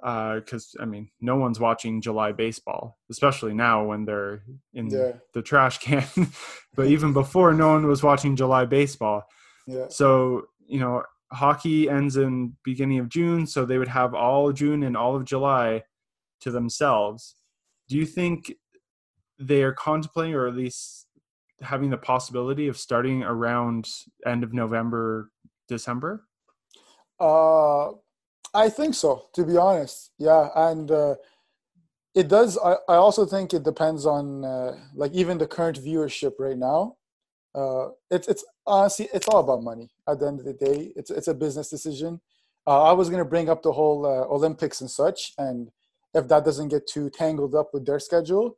because 0.00 0.74
uh, 0.78 0.82
I 0.82 0.86
mean, 0.86 1.10
no 1.20 1.36
one's 1.36 1.58
watching 1.60 2.00
July 2.00 2.32
baseball, 2.32 2.98
especially 3.10 3.52
now 3.54 3.84
when 3.84 4.04
they're 4.04 4.42
in 4.72 4.88
Yeah. 4.90 5.12
the 5.34 5.42
trash 5.42 5.78
can. 5.78 6.06
but 6.76 6.86
even 6.86 7.12
before, 7.22 7.52
no 7.54 7.68
one 7.72 7.86
was 7.86 8.02
watching 8.02 8.36
July 8.36 8.64
baseball. 8.64 9.24
Yeah. 9.66 9.86
So 9.88 10.46
you 10.66 10.78
know, 10.80 11.02
hockey 11.32 11.88
ends 11.88 12.16
in 12.16 12.56
beginning 12.64 12.98
of 12.98 13.08
June, 13.08 13.46
so 13.46 13.64
they 13.64 13.78
would 13.78 13.88
have 13.88 14.14
all 14.14 14.52
June 14.52 14.82
and 14.82 14.96
all 14.96 15.16
of 15.16 15.24
July 15.24 15.82
to 16.40 16.50
themselves. 16.50 17.34
Do 17.88 17.96
you 17.96 18.06
think 18.06 18.52
they 19.38 19.62
are 19.62 19.72
contemplating, 19.72 20.34
or 20.34 20.46
at 20.46 20.54
least 20.54 21.06
having 21.60 21.90
the 21.90 21.96
possibility 21.98 22.68
of 22.68 22.76
starting 22.76 23.22
around 23.22 23.88
end 24.24 24.44
of 24.44 24.52
November, 24.52 25.30
December? 25.68 26.24
Uh, 27.18 27.92
I 28.54 28.68
think 28.68 28.94
so, 28.94 29.26
to 29.34 29.44
be 29.44 29.56
honest. 29.56 30.10
Yeah, 30.18 30.48
and 30.54 30.90
uh, 30.90 31.14
it 32.14 32.28
does. 32.28 32.58
I, 32.58 32.76
I 32.88 32.96
also 32.96 33.26
think 33.26 33.52
it 33.52 33.62
depends 33.62 34.06
on 34.06 34.44
uh, 34.44 34.76
like 34.94 35.12
even 35.12 35.38
the 35.38 35.46
current 35.46 35.82
viewership 35.82 36.32
right 36.38 36.56
now. 36.56 36.96
Uh, 37.54 37.88
it's 38.10 38.28
it's 38.28 38.44
honestly 38.66 39.08
it's 39.12 39.28
all 39.28 39.40
about 39.40 39.62
money. 39.62 39.90
At 40.08 40.20
the 40.20 40.26
end 40.26 40.40
of 40.40 40.46
the 40.46 40.54
day, 40.54 40.92
it's 40.96 41.10
it's 41.10 41.28
a 41.28 41.34
business 41.34 41.68
decision. 41.68 42.20
Uh, 42.66 42.82
I 42.84 42.92
was 42.92 43.10
gonna 43.10 43.24
bring 43.24 43.48
up 43.48 43.62
the 43.62 43.72
whole 43.72 44.06
uh, 44.06 44.26
Olympics 44.34 44.80
and 44.80 44.90
such, 44.90 45.32
and 45.38 45.70
if 46.14 46.28
that 46.28 46.44
doesn't 46.44 46.68
get 46.68 46.86
too 46.86 47.10
tangled 47.10 47.54
up 47.54 47.70
with 47.72 47.86
their 47.86 48.00
schedule. 48.00 48.56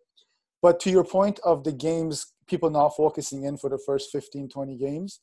But 0.62 0.78
to 0.80 0.90
your 0.90 1.04
point 1.04 1.40
of 1.42 1.64
the 1.64 1.72
games, 1.72 2.32
people 2.46 2.70
not 2.70 2.90
focusing 2.90 3.44
in 3.44 3.56
for 3.56 3.70
the 3.70 3.78
first 3.78 4.10
15, 4.12 4.50
20 4.50 4.76
games, 4.76 5.20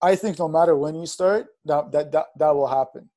I 0.00 0.16
think 0.16 0.38
no 0.38 0.48
matter 0.48 0.74
when 0.74 0.94
you 0.94 1.06
start, 1.06 1.48
that 1.66 1.92
that 1.92 2.12
that, 2.12 2.26
that 2.38 2.54
will 2.54 2.68
happen 2.68 3.10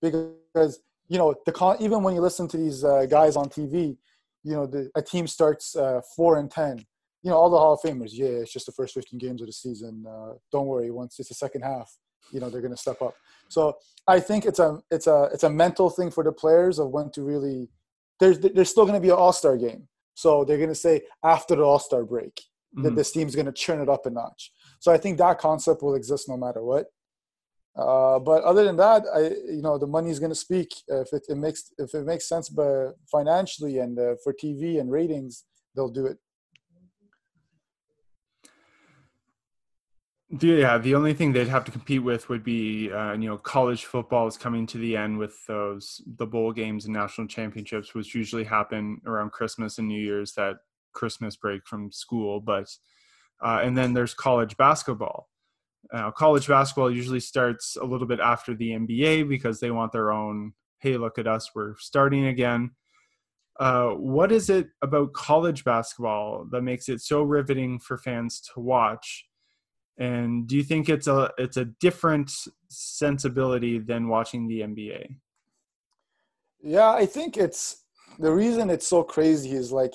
because 0.00 0.80
you 1.08 1.18
know 1.18 1.34
the 1.46 1.52
con- 1.52 1.76
even 1.80 2.02
when 2.02 2.14
you 2.14 2.20
listen 2.20 2.48
to 2.48 2.56
these 2.56 2.84
uh, 2.84 3.06
guys 3.06 3.36
on 3.36 3.48
TV, 3.48 3.96
you 4.42 4.54
know 4.54 4.66
the, 4.66 4.90
a 4.94 5.02
team 5.02 5.26
starts 5.26 5.76
uh, 5.76 6.00
four 6.16 6.38
and 6.38 6.50
ten. 6.50 6.84
You 7.22 7.30
know 7.30 7.36
all 7.36 7.50
the 7.50 7.58
Hall 7.58 7.74
of 7.74 7.80
Famers. 7.80 8.10
Yeah, 8.12 8.28
it's 8.28 8.52
just 8.52 8.66
the 8.66 8.72
first 8.72 8.94
15 8.94 9.18
games 9.18 9.40
of 9.42 9.46
the 9.46 9.52
season. 9.52 10.04
Uh, 10.08 10.34
don't 10.50 10.66
worry, 10.66 10.90
once 10.90 11.18
it's 11.18 11.28
the 11.28 11.34
second 11.34 11.62
half, 11.62 11.94
you 12.32 12.40
know 12.40 12.48
they're 12.48 12.62
going 12.62 12.74
to 12.74 12.80
step 12.80 13.02
up. 13.02 13.14
So 13.48 13.76
I 14.06 14.20
think 14.20 14.46
it's 14.46 14.58
a 14.58 14.78
it's 14.90 15.06
a 15.06 15.28
it's 15.32 15.42
a 15.44 15.50
mental 15.50 15.90
thing 15.90 16.10
for 16.10 16.24
the 16.24 16.32
players 16.32 16.78
of 16.78 16.90
when 16.90 17.10
to 17.12 17.22
really. 17.22 17.68
There's 18.20 18.38
there's 18.38 18.70
still 18.70 18.84
going 18.84 18.94
to 18.94 19.00
be 19.00 19.08
an 19.10 19.16
All 19.16 19.32
Star 19.32 19.56
game, 19.56 19.88
so 20.14 20.44
they're 20.44 20.58
going 20.58 20.68
to 20.70 20.74
say 20.74 21.02
after 21.24 21.56
the 21.56 21.62
All 21.62 21.78
Star 21.78 22.04
break 22.04 22.40
that 22.76 22.92
Mhm. 22.92 22.96
this 22.96 23.10
team's 23.10 23.34
going 23.34 23.46
to 23.46 23.52
churn 23.52 23.80
it 23.80 23.88
up 23.88 24.06
a 24.06 24.10
notch. 24.10 24.52
So 24.78 24.92
I 24.92 24.96
think 24.96 25.18
that 25.18 25.38
concept 25.38 25.82
will 25.82 25.96
exist 25.96 26.28
no 26.28 26.36
matter 26.36 26.62
what. 26.62 26.86
Uh, 27.76 28.18
but 28.18 28.42
other 28.42 28.64
than 28.64 28.76
that, 28.76 29.04
I 29.14 29.20
you 29.52 29.62
know 29.62 29.78
the 29.78 29.86
money 29.86 30.10
is 30.10 30.18
going 30.18 30.32
to 30.32 30.36
speak. 30.36 30.74
If 30.88 31.12
it, 31.12 31.22
it 31.28 31.36
makes 31.36 31.72
if 31.78 31.94
it 31.94 32.04
makes 32.04 32.28
sense, 32.28 32.48
but 32.48 32.92
financially 33.10 33.78
and 33.78 33.98
uh, 33.98 34.14
for 34.24 34.32
TV 34.32 34.80
and 34.80 34.90
ratings, 34.90 35.44
they'll 35.74 35.88
do 35.88 36.06
it. 36.06 36.18
Yeah, 40.38 40.78
the 40.78 40.94
only 40.94 41.12
thing 41.12 41.32
they'd 41.32 41.48
have 41.48 41.64
to 41.64 41.72
compete 41.72 42.04
with 42.04 42.28
would 42.28 42.44
be, 42.44 42.92
uh, 42.92 43.14
you 43.14 43.28
know, 43.28 43.36
college 43.36 43.86
football 43.86 44.28
is 44.28 44.36
coming 44.36 44.64
to 44.68 44.78
the 44.78 44.96
end 44.96 45.18
with 45.18 45.34
those 45.46 46.00
the 46.18 46.26
bowl 46.26 46.52
games 46.52 46.84
and 46.84 46.94
national 46.94 47.26
championships, 47.26 47.94
which 47.94 48.14
usually 48.14 48.44
happen 48.44 49.00
around 49.06 49.32
Christmas 49.32 49.78
and 49.78 49.88
New 49.88 50.00
Year's. 50.00 50.32
That 50.34 50.56
Christmas 50.92 51.34
break 51.34 51.66
from 51.66 51.90
school, 51.90 52.40
but 52.40 52.68
uh, 53.44 53.60
and 53.62 53.76
then 53.76 53.92
there's 53.92 54.14
college 54.14 54.56
basketball. 54.56 55.29
Uh, 55.92 56.10
college 56.10 56.46
basketball 56.46 56.90
usually 56.90 57.20
starts 57.20 57.76
a 57.76 57.84
little 57.84 58.06
bit 58.06 58.20
after 58.20 58.54
the 58.54 58.70
NBA 58.70 59.28
because 59.28 59.60
they 59.60 59.70
want 59.70 59.92
their 59.92 60.12
own. 60.12 60.52
Hey, 60.78 60.96
look 60.96 61.18
at 61.18 61.26
us, 61.26 61.50
we're 61.54 61.76
starting 61.78 62.26
again. 62.26 62.70
Uh, 63.58 63.90
what 63.90 64.32
is 64.32 64.48
it 64.48 64.68
about 64.80 65.12
college 65.12 65.64
basketball 65.64 66.46
that 66.50 66.62
makes 66.62 66.88
it 66.88 67.00
so 67.00 67.22
riveting 67.22 67.78
for 67.78 67.98
fans 67.98 68.40
to 68.40 68.60
watch? 68.60 69.26
And 69.98 70.46
do 70.46 70.56
you 70.56 70.62
think 70.62 70.88
it's 70.88 71.06
a 71.06 71.30
it's 71.36 71.58
a 71.58 71.66
different 71.66 72.32
sensibility 72.68 73.78
than 73.78 74.08
watching 74.08 74.48
the 74.48 74.60
NBA? 74.60 75.14
Yeah, 76.62 76.90
I 76.90 77.04
think 77.04 77.36
it's 77.36 77.84
the 78.18 78.32
reason 78.32 78.70
it's 78.70 78.86
so 78.86 79.02
crazy 79.02 79.50
is 79.50 79.72
like 79.72 79.92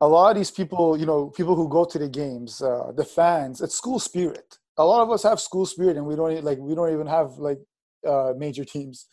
a 0.00 0.08
lot 0.08 0.30
of 0.30 0.36
these 0.36 0.50
people, 0.50 0.96
you 0.96 1.06
know, 1.06 1.28
people 1.28 1.54
who 1.54 1.68
go 1.68 1.84
to 1.84 1.98
the 1.98 2.08
games, 2.08 2.62
uh, 2.62 2.90
the 2.94 3.04
fans, 3.04 3.60
it's 3.60 3.76
school 3.76 3.98
spirit. 3.98 4.58
A 4.78 4.84
lot 4.84 5.02
of 5.02 5.10
us 5.10 5.22
have 5.22 5.40
school 5.40 5.66
spirit, 5.66 5.96
and 5.96 6.06
we 6.06 6.16
don't 6.16 6.42
like 6.44 6.58
we 6.58 6.74
don't 6.74 6.92
even 6.92 7.06
have 7.06 7.32
like 7.38 7.58
uh, 8.06 8.32
major 8.36 8.64
teams. 8.64 9.06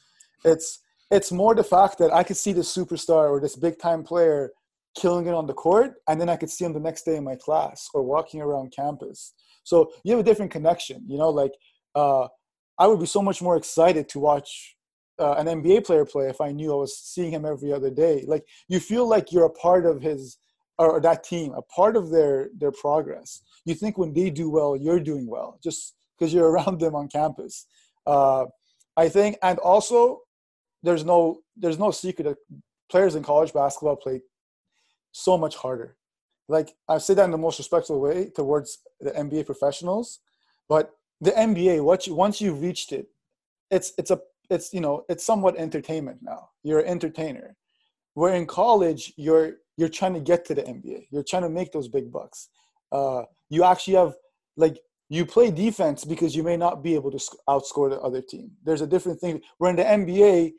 It's 0.45 0.79
it's 1.11 1.31
more 1.31 1.55
the 1.55 1.63
fact 1.63 1.97
that 1.99 2.13
I 2.13 2.23
could 2.23 2.37
see 2.37 2.53
this 2.53 2.73
superstar 2.73 3.29
or 3.29 3.39
this 3.39 3.55
big 3.55 3.79
time 3.79 4.03
player 4.03 4.51
killing 4.95 5.27
it 5.27 5.33
on 5.33 5.47
the 5.47 5.53
court, 5.53 5.95
and 6.07 6.19
then 6.19 6.29
I 6.29 6.35
could 6.35 6.49
see 6.49 6.65
him 6.65 6.73
the 6.73 6.79
next 6.79 7.03
day 7.03 7.15
in 7.15 7.23
my 7.23 7.35
class 7.35 7.89
or 7.93 8.03
walking 8.03 8.41
around 8.41 8.73
campus. 8.75 9.33
So 9.63 9.91
you 10.03 10.11
have 10.11 10.21
a 10.21 10.23
different 10.23 10.51
connection, 10.51 11.03
you 11.07 11.17
know. 11.17 11.29
Like 11.29 11.51
uh, 11.95 12.27
I 12.77 12.87
would 12.87 12.99
be 12.99 13.05
so 13.05 13.21
much 13.21 13.41
more 13.41 13.57
excited 13.57 14.07
to 14.09 14.19
watch 14.19 14.75
uh, 15.19 15.33
an 15.33 15.47
NBA 15.47 15.85
player 15.85 16.05
play 16.05 16.29
if 16.29 16.41
I 16.41 16.51
knew 16.51 16.71
I 16.71 16.75
was 16.75 16.97
seeing 16.97 17.31
him 17.31 17.45
every 17.45 17.73
other 17.73 17.89
day. 17.89 18.23
Like 18.27 18.45
you 18.67 18.79
feel 18.79 19.07
like 19.07 19.31
you're 19.31 19.45
a 19.45 19.49
part 19.49 19.85
of 19.85 20.01
his 20.01 20.37
or 20.77 21.01
that 21.01 21.23
team, 21.23 21.53
a 21.53 21.61
part 21.61 21.97
of 21.97 22.09
their 22.09 22.49
their 22.57 22.71
progress. 22.71 23.41
You 23.69 23.75
think 23.75 23.97
when 23.97 24.13
they 24.13 24.29
do 24.29 24.49
well, 24.49 24.75
you're 24.75 24.99
doing 24.99 25.27
well, 25.27 25.59
just 25.63 25.95
because 26.11 26.33
you're 26.33 26.51
around 26.53 26.79
them 26.79 26.95
on 26.95 27.07
campus. 27.07 27.65
Uh, 28.05 28.45
I 28.97 29.07
think, 29.09 29.37
and 29.41 29.59
also 29.59 30.21
there's 30.83 31.05
no 31.05 31.19
there's 31.55 31.79
no 31.79 31.91
secret 31.91 32.23
that 32.25 32.37
players 32.91 33.15
in 33.15 33.23
college 33.23 33.53
basketball 33.53 33.95
play 33.95 34.21
so 35.11 35.37
much 35.37 35.55
harder. 35.55 35.95
Like 36.47 36.69
I 36.87 36.97
say 36.97 37.13
that 37.13 37.25
in 37.25 37.31
the 37.31 37.37
most 37.37 37.59
respectful 37.59 37.99
way 38.01 38.31
towards 38.35 38.79
the 38.99 39.11
NBA 39.11 39.45
professionals, 39.45 40.19
but 40.67 40.91
the 41.21 41.31
NBA, 41.31 41.83
once 41.83 42.07
you 42.07 42.15
once 42.15 42.41
you've 42.41 42.61
reached 42.61 42.91
it, 42.91 43.07
it's 43.69 43.93
it's 43.97 44.11
a 44.11 44.19
it's 44.49 44.73
you 44.73 44.81
know 44.81 45.05
it's 45.09 45.23
somewhat 45.23 45.57
entertainment 45.57 46.19
now. 46.21 46.49
You're 46.63 46.79
an 46.79 46.87
entertainer. 46.87 47.55
Where 48.15 48.33
in 48.33 48.47
college, 48.47 49.13
you're 49.15 49.57
you're 49.77 49.95
trying 49.99 50.15
to 50.15 50.19
get 50.19 50.45
to 50.45 50.55
the 50.55 50.63
NBA. 50.63 51.07
You're 51.11 51.23
trying 51.23 51.43
to 51.43 51.49
make 51.49 51.71
those 51.71 51.87
big 51.87 52.11
bucks. 52.11 52.49
Uh, 52.91 53.23
you 53.49 53.63
actually 53.63 53.95
have 53.95 54.13
like 54.55 54.79
you 55.09 55.25
play 55.25 55.49
defense 55.49 56.05
because 56.05 56.35
you 56.35 56.43
may 56.43 56.55
not 56.55 56.83
be 56.83 56.93
able 56.95 57.11
to 57.11 57.19
outscore 57.47 57.89
the 57.89 57.99
other 57.99 58.21
team. 58.21 58.51
There's 58.63 58.81
a 58.81 58.87
different 58.87 59.19
thing. 59.19 59.41
Where 59.57 59.71
in 59.71 59.75
the 59.75 59.83
NBA, 59.83 60.53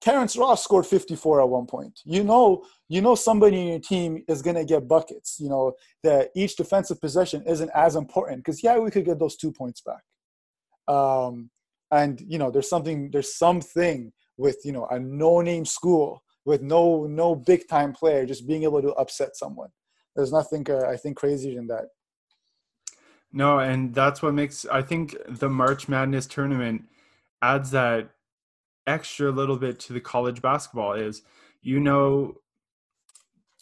Terrence 0.00 0.36
Ross 0.36 0.64
scored 0.64 0.86
54 0.86 1.42
at 1.42 1.48
one 1.48 1.66
point. 1.66 2.00
You 2.04 2.24
know, 2.24 2.64
you 2.88 3.00
know 3.00 3.14
somebody 3.14 3.60
in 3.60 3.66
your 3.68 3.78
team 3.78 4.24
is 4.28 4.42
gonna 4.42 4.64
get 4.64 4.88
buckets. 4.88 5.36
You 5.38 5.48
know 5.48 5.74
that 6.02 6.30
each 6.34 6.56
defensive 6.56 7.00
possession 7.00 7.42
isn't 7.46 7.70
as 7.74 7.96
important 7.96 8.38
because 8.38 8.62
yeah, 8.62 8.78
we 8.78 8.90
could 8.90 9.04
get 9.04 9.18
those 9.18 9.36
two 9.36 9.52
points 9.52 9.82
back. 9.82 10.02
Um, 10.94 11.50
and 11.90 12.20
you 12.26 12.38
know, 12.38 12.50
there's 12.50 12.68
something, 12.68 13.10
there's 13.10 13.34
something 13.36 14.12
with 14.36 14.58
you 14.64 14.72
know 14.72 14.86
a 14.86 14.98
no-name 14.98 15.64
school 15.64 16.22
with 16.44 16.62
no 16.62 17.06
no 17.06 17.34
big 17.34 17.68
time 17.68 17.92
player 17.92 18.26
just 18.26 18.46
being 18.46 18.64
able 18.64 18.82
to 18.82 18.92
upset 18.94 19.36
someone. 19.36 19.70
There's 20.16 20.32
nothing 20.32 20.68
uh, 20.70 20.86
I 20.88 20.96
think 20.96 21.16
crazier 21.16 21.54
than 21.54 21.66
that. 21.68 21.86
No, 23.36 23.58
and 23.58 23.92
that's 23.92 24.22
what 24.22 24.32
makes 24.32 24.64
I 24.64 24.80
think 24.80 25.16
the 25.28 25.50
March 25.50 25.88
Madness 25.88 26.26
tournament 26.26 26.84
adds 27.42 27.72
that 27.72 28.10
extra 28.86 29.32
little 29.32 29.56
bit 29.56 29.80
to 29.80 29.92
the 29.92 30.00
college 30.00 30.40
basketball 30.40 30.92
is 30.92 31.22
you 31.60 31.80
know 31.80 32.36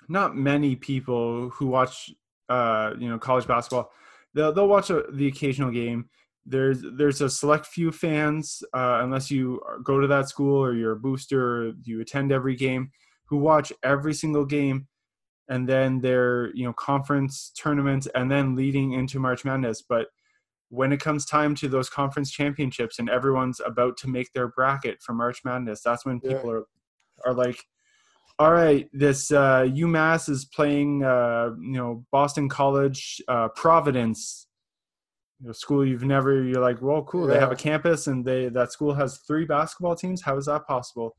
not 0.09 0.37
many 0.37 0.77
people 0.77 1.49
who 1.51 1.69
watch 1.69 2.11
uh 2.51 2.93
you 2.99 3.09
know 3.09 3.19
college 3.19 3.47
basketball 3.47 3.91
they'll 4.35 4.53
they'll 4.53 4.69
watch 4.69 4.91
a, 4.91 5.05
the 5.11 5.29
occasional 5.29 5.71
game. 5.71 6.11
There's 6.45 6.83
there's 6.99 7.23
a 7.23 7.31
select 7.31 7.65
few 7.67 7.91
fans 7.93 8.63
uh, 8.75 9.01
unless 9.03 9.31
you 9.31 9.63
go 9.85 10.01
to 10.01 10.07
that 10.09 10.29
school 10.29 10.63
or 10.63 10.75
you're 10.75 10.93
a 10.93 11.01
booster 11.01 11.73
you 11.83 12.03
attend 12.03 12.31
every 12.31 12.57
game 12.57 12.91
who 13.25 13.39
watch 13.39 13.73
every 13.83 14.13
single 14.13 14.45
game 14.45 14.87
and 15.49 15.69
then 15.69 16.01
their 16.01 16.55
you 16.55 16.65
know 16.65 16.73
conference 16.73 17.53
tournaments 17.57 18.09
and 18.15 18.31
then 18.31 18.55
leading 18.55 18.93
into 18.93 19.19
march 19.19 19.45
madness 19.45 19.83
but 19.83 20.09
when 20.69 20.93
it 20.93 21.01
comes 21.01 21.27
time 21.27 21.55
to 21.55 21.69
those 21.69 21.91
conference 21.91 22.31
championships 22.31 22.99
and 22.99 23.11
everyone's 23.11 23.61
about 23.61 23.97
to 23.97 24.09
make 24.09 24.33
their 24.33 24.49
bracket 24.49 25.03
for 25.03 25.13
march 25.13 25.43
madness 25.45 25.83
that's 25.83 26.05
when 26.05 26.21
people 26.21 26.47
yeah. 26.47 26.53
are 26.53 26.65
are 27.27 27.35
like 27.35 27.65
all 28.39 28.53
right 28.53 28.89
this 28.93 29.31
uh, 29.31 29.63
umass 29.63 30.29
is 30.29 30.45
playing 30.47 31.05
uh, 31.05 31.51
you 31.61 31.73
know 31.73 32.05
boston 32.11 32.49
college 32.49 33.21
uh, 33.29 33.49
providence 33.49 34.47
a 35.49 35.55
school 35.55 35.85
you've 35.85 36.05
never 36.05 36.43
you're 36.45 36.63
like 36.63 36.81
well 36.81 37.03
cool 37.03 37.27
yeah. 37.27 37.35
they 37.35 37.41
have 37.41 37.53
a 37.53 37.57
campus 37.57 38.07
and 38.07 38.25
they 38.25 38.49
that 38.49 38.73
school 38.73 38.95
has 38.95 39.19
three 39.27 39.45
basketball 39.45 39.97
teams 39.97 40.23
how 40.23 40.37
is 40.37 40.47
that 40.47 40.67
possible 40.67 41.17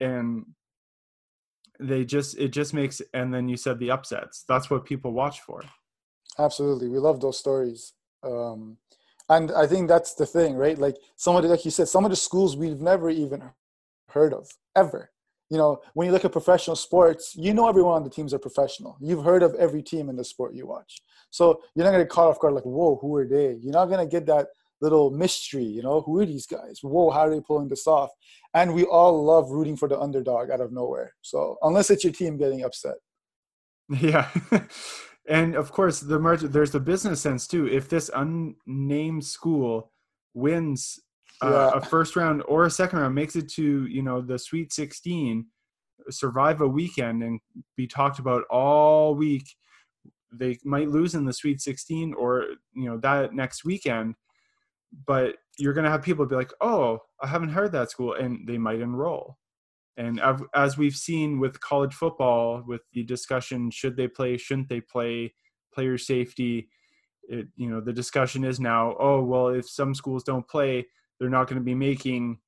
and 0.00 0.44
they 1.80 2.04
just 2.04 2.38
it 2.38 2.48
just 2.48 2.74
makes 2.74 3.00
and 3.14 3.32
then 3.32 3.48
you 3.48 3.56
said 3.56 3.78
the 3.78 3.90
upsets. 3.90 4.44
That's 4.48 4.70
what 4.70 4.84
people 4.84 5.12
watch 5.12 5.40
for. 5.40 5.62
Absolutely. 6.38 6.88
We 6.88 6.98
love 6.98 7.20
those 7.20 7.38
stories. 7.38 7.92
Um 8.22 8.76
and 9.28 9.52
i 9.52 9.64
think 9.64 9.86
that's 9.88 10.14
the 10.14 10.26
thing 10.26 10.56
right? 10.56 10.78
Like 10.78 10.96
some 11.16 11.36
of 11.36 11.42
the 11.42 11.48
like 11.48 11.64
you 11.64 11.70
said 11.70 11.88
some 11.88 12.04
of 12.04 12.10
the 12.10 12.16
schools 12.16 12.56
we've 12.56 12.80
never 12.80 13.10
even 13.10 13.42
heard 14.08 14.34
of 14.34 14.48
ever. 14.76 15.10
You 15.48 15.58
know 15.58 15.80
when 15.94 16.06
you 16.06 16.12
look 16.12 16.24
at 16.24 16.32
professional 16.32 16.76
sports 16.76 17.34
you 17.36 17.54
know 17.54 17.68
everyone 17.68 17.94
on 17.94 18.04
the 18.04 18.10
teams 18.10 18.34
are 18.34 18.38
professional. 18.38 18.96
You've 19.00 19.24
heard 19.24 19.42
of 19.42 19.54
every 19.54 19.82
team 19.82 20.08
in 20.08 20.16
the 20.16 20.24
sport 20.24 20.54
you 20.54 20.66
watch. 20.66 21.00
So 21.30 21.62
you're 21.74 21.84
not 21.84 21.92
going 21.92 22.04
to 22.04 22.08
caught 22.08 22.28
off 22.28 22.40
guard 22.40 22.54
like, 22.54 22.64
whoa, 22.64 22.98
who 23.00 23.14
are 23.16 23.26
they? 23.26 23.54
You're 23.60 23.72
not 23.72 23.86
going 23.86 24.00
to 24.00 24.10
get 24.10 24.26
that 24.26 24.48
little 24.80 25.10
mystery, 25.10 25.64
you 25.64 25.82
know, 25.82 26.00
who 26.00 26.20
are 26.20 26.26
these 26.26 26.46
guys? 26.46 26.80
Whoa, 26.82 27.10
how 27.10 27.20
are 27.20 27.30
they 27.30 27.40
pulling 27.40 27.68
this 27.68 27.86
off? 27.86 28.10
And 28.54 28.74
we 28.74 28.84
all 28.84 29.22
love 29.24 29.50
rooting 29.50 29.76
for 29.76 29.88
the 29.88 29.98
underdog 29.98 30.50
out 30.50 30.60
of 30.60 30.72
nowhere. 30.72 31.14
So 31.22 31.56
unless 31.62 31.90
it's 31.90 32.04
your 32.04 32.12
team 32.12 32.36
getting 32.36 32.64
upset. 32.64 32.96
Yeah. 34.00 34.28
and 35.28 35.56
of 35.56 35.72
course, 35.72 35.98
the 35.98 36.20
merge, 36.20 36.42
there's 36.42 36.70
the 36.70 36.78
business 36.78 37.20
sense 37.20 37.48
too. 37.48 37.66
If 37.66 37.88
this 37.88 38.08
unnamed 38.14 39.24
school 39.24 39.90
wins 40.32 41.00
uh, 41.42 41.70
yeah. 41.74 41.78
a 41.78 41.80
first 41.80 42.14
round 42.14 42.44
or 42.46 42.66
a 42.66 42.70
second 42.70 43.00
round, 43.00 43.16
makes 43.16 43.34
it 43.34 43.48
to, 43.54 43.86
you 43.86 44.02
know, 44.02 44.20
the 44.20 44.38
Sweet 44.38 44.72
16, 44.72 45.44
survive 46.08 46.60
a 46.60 46.68
weekend 46.68 47.24
and 47.24 47.40
be 47.76 47.88
talked 47.88 48.20
about 48.20 48.44
all 48.48 49.16
week 49.16 49.44
they 50.32 50.58
might 50.64 50.88
lose 50.88 51.14
in 51.14 51.24
the 51.24 51.32
Sweet 51.32 51.60
16 51.60 52.14
or 52.14 52.46
you 52.74 52.88
know 52.88 52.98
that 52.98 53.34
next 53.34 53.64
weekend, 53.64 54.14
but 55.06 55.36
you're 55.58 55.72
going 55.72 55.84
to 55.84 55.90
have 55.90 56.02
people 56.02 56.26
be 56.26 56.36
like, 56.36 56.52
"Oh, 56.60 57.00
I 57.22 57.26
haven't 57.26 57.50
heard 57.50 57.72
that 57.72 57.90
school," 57.90 58.14
and 58.14 58.46
they 58.46 58.58
might 58.58 58.80
enroll. 58.80 59.38
And 59.96 60.20
as 60.54 60.78
we've 60.78 60.96
seen 60.96 61.40
with 61.40 61.60
college 61.60 61.94
football, 61.94 62.62
with 62.66 62.80
the 62.92 63.02
discussion, 63.02 63.70
should 63.70 63.96
they 63.96 64.08
play, 64.08 64.38
shouldn't 64.38 64.68
they 64.68 64.80
play, 64.80 65.34
player 65.74 65.98
safety, 65.98 66.68
it, 67.24 67.48
you 67.56 67.68
know, 67.68 67.80
the 67.80 67.92
discussion 67.92 68.44
is 68.44 68.58
now, 68.60 68.96
oh, 68.98 69.22
well, 69.22 69.48
if 69.48 69.68
some 69.68 69.94
schools 69.94 70.24
don't 70.24 70.48
play, 70.48 70.86
they're 71.18 71.28
not 71.28 71.48
going 71.48 71.60
to 71.60 71.64
be 71.64 71.74
making 71.74 72.38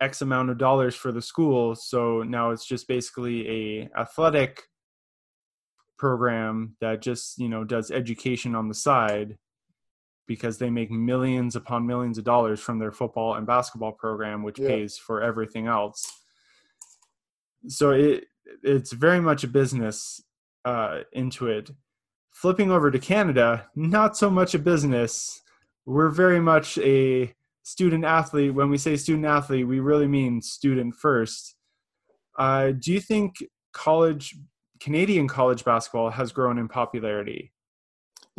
X 0.00 0.22
amount 0.22 0.50
of 0.50 0.58
dollars 0.58 0.94
for 0.94 1.10
the 1.10 1.22
school. 1.22 1.74
So 1.74 2.22
now 2.22 2.50
it's 2.50 2.66
just 2.66 2.86
basically 2.86 3.48
a 3.48 3.90
athletic 3.98 4.62
program 5.98 6.76
that 6.80 7.02
just 7.02 7.38
you 7.38 7.48
know 7.48 7.62
does 7.62 7.90
education 7.90 8.54
on 8.54 8.68
the 8.68 8.74
side 8.74 9.36
because 10.30 10.58
they 10.58 10.70
make 10.70 10.92
millions 10.92 11.56
upon 11.56 11.84
millions 11.84 12.16
of 12.16 12.22
dollars 12.22 12.60
from 12.60 12.78
their 12.78 12.92
football 12.92 13.34
and 13.34 13.48
basketball 13.48 13.90
program 13.90 14.44
which 14.44 14.60
yeah. 14.60 14.68
pays 14.68 14.96
for 14.96 15.20
everything 15.20 15.66
else. 15.66 16.08
So 17.66 17.90
it 17.90 18.26
it's 18.62 18.92
very 18.92 19.20
much 19.20 19.42
a 19.42 19.48
business 19.48 20.22
uh, 20.64 21.00
into 21.12 21.48
it. 21.48 21.72
Flipping 22.30 22.70
over 22.70 22.92
to 22.92 22.98
canada 23.00 23.66
not 23.74 24.16
so 24.16 24.30
much 24.30 24.54
a 24.54 24.60
business. 24.60 25.42
We're 25.84 26.10
very 26.10 26.38
much 26.38 26.78
a 26.78 27.34
student 27.64 28.04
athlete. 28.04 28.54
When 28.54 28.70
we 28.70 28.78
say 28.78 28.94
student 28.96 29.26
athlete 29.26 29.66
we 29.66 29.80
really 29.80 30.06
mean 30.06 30.40
student 30.42 30.94
first. 30.94 31.56
Uh, 32.38 32.70
do 32.70 32.92
you 32.92 33.00
think 33.00 33.34
college 33.72 34.36
Canadian 34.78 35.26
college 35.28 35.64
basketball 35.64 36.10
has 36.10 36.32
grown 36.32 36.56
in 36.56 36.68
popularity. 36.68 37.52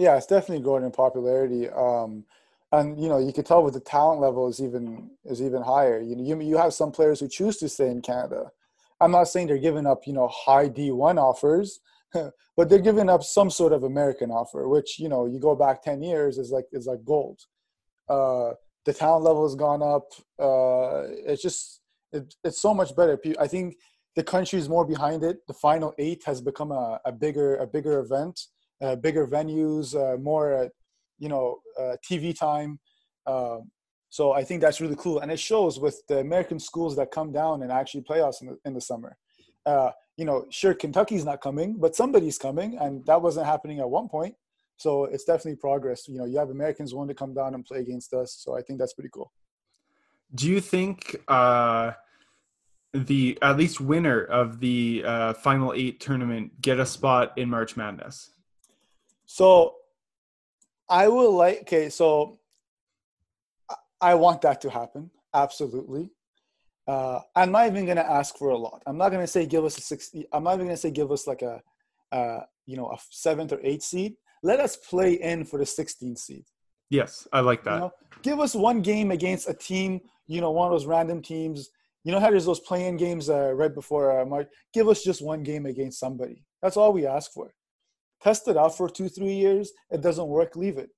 Yeah, 0.01 0.17
it's 0.17 0.25
definitely 0.25 0.63
growing 0.63 0.83
in 0.83 0.89
popularity. 0.89 1.69
Um, 1.69 2.25
and 2.71 2.99
you 2.99 3.07
know, 3.07 3.19
you 3.19 3.31
could 3.31 3.45
tell 3.45 3.63
with 3.63 3.75
the 3.75 3.79
talent 3.79 4.19
level 4.19 4.47
is 4.47 4.59
even 4.59 5.11
is 5.25 5.43
even 5.43 5.61
higher. 5.61 6.01
You 6.01 6.15
know, 6.15 6.23
you 6.23 6.41
you 6.41 6.57
have 6.57 6.73
some 6.73 6.91
players 6.91 7.19
who 7.19 7.27
choose 7.27 7.57
to 7.57 7.69
stay 7.69 7.87
in 7.87 8.01
Canada. 8.01 8.51
I'm 8.99 9.11
not 9.11 9.27
saying 9.27 9.45
they're 9.47 9.59
giving 9.69 9.85
up, 9.85 10.07
you 10.07 10.13
know, 10.13 10.27
high 10.27 10.69
D1 10.69 11.17
offers, 11.17 11.79
but 12.13 12.67
they're 12.67 12.79
giving 12.89 13.09
up 13.09 13.21
some 13.21 13.51
sort 13.51 13.73
of 13.73 13.83
American 13.83 14.31
offer, 14.31 14.67
which 14.67 14.97
you 14.97 15.07
know, 15.07 15.27
you 15.27 15.39
go 15.39 15.55
back 15.55 15.83
10 15.83 16.01
years 16.01 16.39
is 16.39 16.49
like 16.49 16.65
is 16.71 16.87
like 16.87 17.03
gold. 17.05 17.39
Uh, 18.09 18.53
the 18.85 18.93
talent 18.93 19.23
level 19.23 19.43
has 19.43 19.53
gone 19.55 19.83
up. 19.83 20.07
Uh, 20.39 21.03
it's 21.31 21.43
just 21.43 21.81
it, 22.11 22.33
it's 22.43 22.59
so 22.59 22.73
much 22.73 22.95
better. 22.95 23.19
I 23.39 23.47
think 23.47 23.75
the 24.15 24.23
country 24.23 24.57
is 24.57 24.67
more 24.67 24.85
behind 24.85 25.23
it. 25.23 25.45
The 25.47 25.53
final 25.53 25.93
eight 25.99 26.23
has 26.25 26.41
become 26.41 26.71
a, 26.71 26.99
a 27.05 27.11
bigger 27.11 27.57
a 27.57 27.67
bigger 27.67 27.99
event, 27.99 28.47
uh, 28.81 28.95
bigger 28.95 29.27
venues, 29.27 29.95
uh, 29.95 30.17
more 30.17 30.69
you 31.19 31.29
know 31.29 31.59
uh, 31.79 31.95
TV 32.09 32.37
time. 32.37 32.79
Um, 33.25 33.71
so 34.09 34.33
I 34.33 34.43
think 34.43 34.61
that's 34.61 34.81
really 34.81 34.97
cool, 34.97 35.19
and 35.19 35.31
it 35.31 35.39
shows 35.39 35.79
with 35.79 36.01
the 36.07 36.19
American 36.19 36.59
schools 36.59 36.95
that 36.97 37.11
come 37.11 37.31
down 37.31 37.63
and 37.63 37.71
actually 37.71 38.01
play 38.01 38.21
us 38.21 38.41
in 38.41 38.47
the, 38.47 38.57
in 38.65 38.73
the 38.73 38.81
summer. 38.81 39.15
Uh, 39.65 39.91
you 40.17 40.25
know, 40.25 40.45
sure, 40.49 40.73
Kentucky's 40.73 41.23
not 41.23 41.39
coming, 41.39 41.77
but 41.79 41.95
somebody's 41.95 42.37
coming, 42.37 42.77
and 42.77 43.05
that 43.05 43.21
wasn't 43.21 43.45
happening 43.45 43.79
at 43.79 43.89
one 43.89 44.09
point. 44.09 44.35
So 44.75 45.05
it's 45.05 45.23
definitely 45.23 45.57
progress. 45.57 46.07
You 46.07 46.17
know, 46.17 46.25
you 46.25 46.39
have 46.39 46.49
Americans 46.49 46.93
wanting 46.93 47.15
to 47.15 47.19
come 47.19 47.33
down 47.33 47.53
and 47.53 47.63
play 47.63 47.79
against 47.79 48.13
us. 48.13 48.35
So 48.39 48.57
I 48.57 48.61
think 48.61 48.79
that's 48.79 48.93
pretty 48.93 49.11
cool. 49.13 49.31
Do 50.33 50.49
you 50.49 50.59
think? 50.59 51.15
Uh 51.27 51.91
the 52.93 53.37
at 53.41 53.57
least 53.57 53.79
winner 53.79 54.21
of 54.21 54.59
the 54.59 55.03
uh, 55.05 55.33
final 55.33 55.73
eight 55.73 55.99
tournament 55.99 56.61
get 56.61 56.79
a 56.79 56.85
spot 56.85 57.33
in 57.37 57.49
March 57.49 57.77
Madness? 57.77 58.31
So 59.31 59.75
I 60.89 61.07
will 61.07 61.31
like 61.31 61.61
okay, 61.61 61.87
so 61.87 62.39
I 64.01 64.15
want 64.15 64.41
that 64.41 64.59
to 64.61 64.69
happen. 64.69 65.09
Absolutely. 65.33 66.09
Uh, 66.85 67.21
I'm 67.33 67.53
not 67.53 67.67
even 67.67 67.85
gonna 67.85 68.01
ask 68.01 68.35
for 68.35 68.49
a 68.49 68.57
lot. 68.57 68.83
I'm 68.85 68.97
not 68.97 69.09
gonna 69.09 69.25
say 69.25 69.45
give 69.45 69.63
us 69.63 69.77
a 69.77 69.81
sixty. 69.81 70.25
I'm 70.33 70.43
not 70.43 70.55
even 70.55 70.65
gonna 70.65 70.75
say 70.75 70.91
give 70.91 71.13
us 71.13 71.27
like 71.27 71.43
a, 71.43 71.61
uh, 72.11 72.41
you 72.65 72.75
know, 72.75 72.87
a 72.91 72.97
seventh 73.09 73.53
or 73.53 73.61
eighth 73.63 73.83
seed. 73.83 74.15
Let 74.43 74.59
us 74.59 74.75
play 74.75 75.13
in 75.13 75.45
for 75.45 75.59
the 75.59 75.65
16th 75.65 76.17
seed. 76.17 76.45
Yes, 76.89 77.27
I 77.31 77.41
like 77.41 77.63
that. 77.63 77.75
You 77.75 77.79
know, 77.79 77.91
give 78.23 78.39
us 78.39 78.53
one 78.55 78.81
game 78.81 79.11
against 79.11 79.47
a 79.47 79.53
team, 79.53 80.01
you 80.27 80.41
know, 80.41 80.51
one 80.51 80.67
of 80.67 80.73
those 80.73 80.87
random 80.87 81.21
teams 81.21 81.69
you 82.03 82.11
know 82.11 82.19
how 82.19 82.31
there's 82.31 82.45
those 82.45 82.59
playing 82.59 82.97
games 82.97 83.29
uh, 83.29 83.53
right 83.53 83.73
before 83.73 84.19
uh, 84.19 84.25
March? 84.25 84.47
Give 84.73 84.87
us 84.87 85.03
just 85.03 85.23
one 85.23 85.43
game 85.43 85.67
against 85.67 85.99
somebody. 85.99 86.43
That's 86.61 86.77
all 86.77 86.93
we 86.93 87.05
ask 87.05 87.31
for. 87.31 87.53
Test 88.23 88.47
it 88.47 88.57
out 88.57 88.77
for 88.77 88.89
two, 88.89 89.09
three 89.09 89.33
years. 89.33 89.71
It 89.89 90.01
doesn't 90.01 90.27
work, 90.27 90.55
leave 90.55 90.77
it. 90.77 90.89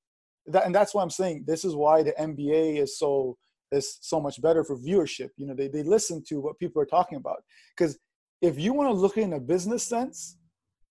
That, 0.48 0.66
and 0.66 0.76
that's 0.76 0.94
why 0.94 1.02
I'm 1.02 1.10
saying 1.10 1.46
this 1.48 1.64
is 1.64 1.76
why 1.76 2.04
the 2.04 2.14
NBA 2.14 2.82
is 2.82 2.98
so 2.98 3.38
is 3.72 3.98
so 4.02 4.20
much 4.20 4.42
better 4.42 4.64
for 4.64 4.78
viewership. 4.78 5.30
You 5.38 5.48
know, 5.48 5.56
they, 5.56 5.68
they 5.68 5.82
listen 5.84 6.24
to 6.28 6.40
what 6.40 6.60
people 6.60 6.82
are 6.82 6.86
talking 6.86 7.18
about. 7.18 7.44
Because 7.76 7.98
if 8.42 8.60
you 8.60 8.74
want 8.74 8.90
to 8.90 8.94
look 8.94 9.18
in 9.18 9.34
a 9.34 9.40
business 9.40 9.84
sense, 9.84 10.38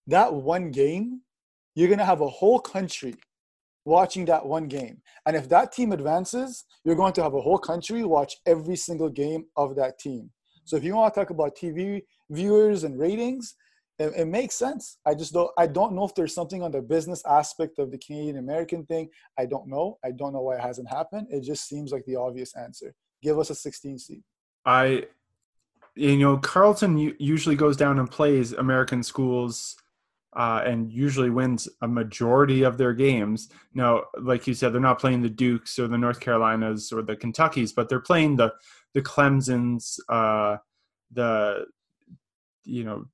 that 0.09 0.33
one 0.33 0.71
game, 0.71 1.21
you're 1.75 1.89
gonna 1.89 2.05
have 2.05 2.23
a 2.23 2.29
whole 2.29 2.59
country 2.59 3.15
watching 3.85 4.25
that 4.27 4.45
one 4.45 4.69
game. 4.69 5.01
And 5.27 5.37
if 5.37 5.49
that 5.51 5.73
team 5.73 5.93
advances, 5.93 6.65
you're 6.85 6.97
going 6.97 7.13
to 7.15 7.23
have 7.23 7.35
a 7.35 7.41
whole 7.41 7.59
country 7.59 8.05
watch 8.05 8.37
every 8.47 8.77
single 8.77 9.09
game 9.09 9.45
of 9.57 9.77
that 9.77 9.99
team. 9.99 10.31
So 10.65 10.77
if 10.77 10.85
you 10.85 10.95
want 10.95 11.13
to 11.15 11.21
talk 11.21 11.31
about 11.31 11.57
TV 11.57 12.03
viewers 12.31 12.85
and 12.85 12.99
ratings, 12.99 13.55
it, 13.99 14.13
it, 14.17 14.27
makes 14.27 14.55
sense. 14.55 14.99
I 15.07 15.15
just 15.15 15.33
don't. 15.33 15.51
I 15.59 15.67
don't 15.67 15.95
know 15.95 16.05
if 16.05 16.15
there's 16.15 16.35
something 16.35 16.63
on 16.63 16.73
the 16.73 16.81
business 16.81 17.23
aspect 17.27 17.79
of 17.79 17.91
the 17.91 17.99
Canadian 17.99 18.39
American 18.39 18.85
thing. 18.87 19.09
I 19.39 19.47
don't 19.47 19.69
know. 19.69 19.99
I 20.05 20.13
don't 20.13 20.33
know 20.33 20.41
why 20.41 20.57
it 20.57 20.61
hasn't 20.61 20.89
happened. 20.89 21.29
It 21.31 21.43
just 21.43 21.69
seems 21.69 21.93
like 21.93 22.05
the 22.07 22.17
obvious 22.17 22.57
answer. 22.57 22.95
Give 23.23 23.39
us 23.39 23.51
a 23.51 23.55
16 23.55 23.99
seed. 23.99 24.23
I, 24.65 25.05
you 25.95 26.17
know, 26.19 26.39
Carleton 26.39 27.15
usually 27.19 27.55
goes 27.55 27.77
down 27.77 27.99
and 27.99 28.11
plays 28.11 28.53
American 28.53 29.03
schools. 29.03 29.77
Uh, 30.35 30.63
and 30.65 30.91
usually 30.91 31.29
wins 31.29 31.69
a 31.83 31.87
majority 31.87 32.63
of 32.63 32.79
their 32.79 32.95
games. 32.95 33.51
Now, 33.75 34.05
like 34.19 34.47
you 34.47 34.55
said, 34.55 34.73
they're 34.73 34.81
not 34.81 34.99
playing 34.99 35.21
the 35.21 35.29
Dukes 35.29 35.79
or 35.79 35.89
the 35.89 35.99
North 35.99 36.21
Carolinas 36.21 36.91
or 36.91 37.03
the 37.03 37.15
Kentuckys, 37.15 37.75
but 37.75 37.91
they're 37.91 38.01
playing 38.01 38.37
the 38.37 38.55
the 38.95 39.03
Clemson's, 39.03 40.01
uh, 40.09 40.57
the 41.13 41.67
you 42.65 42.83
know 42.83 43.05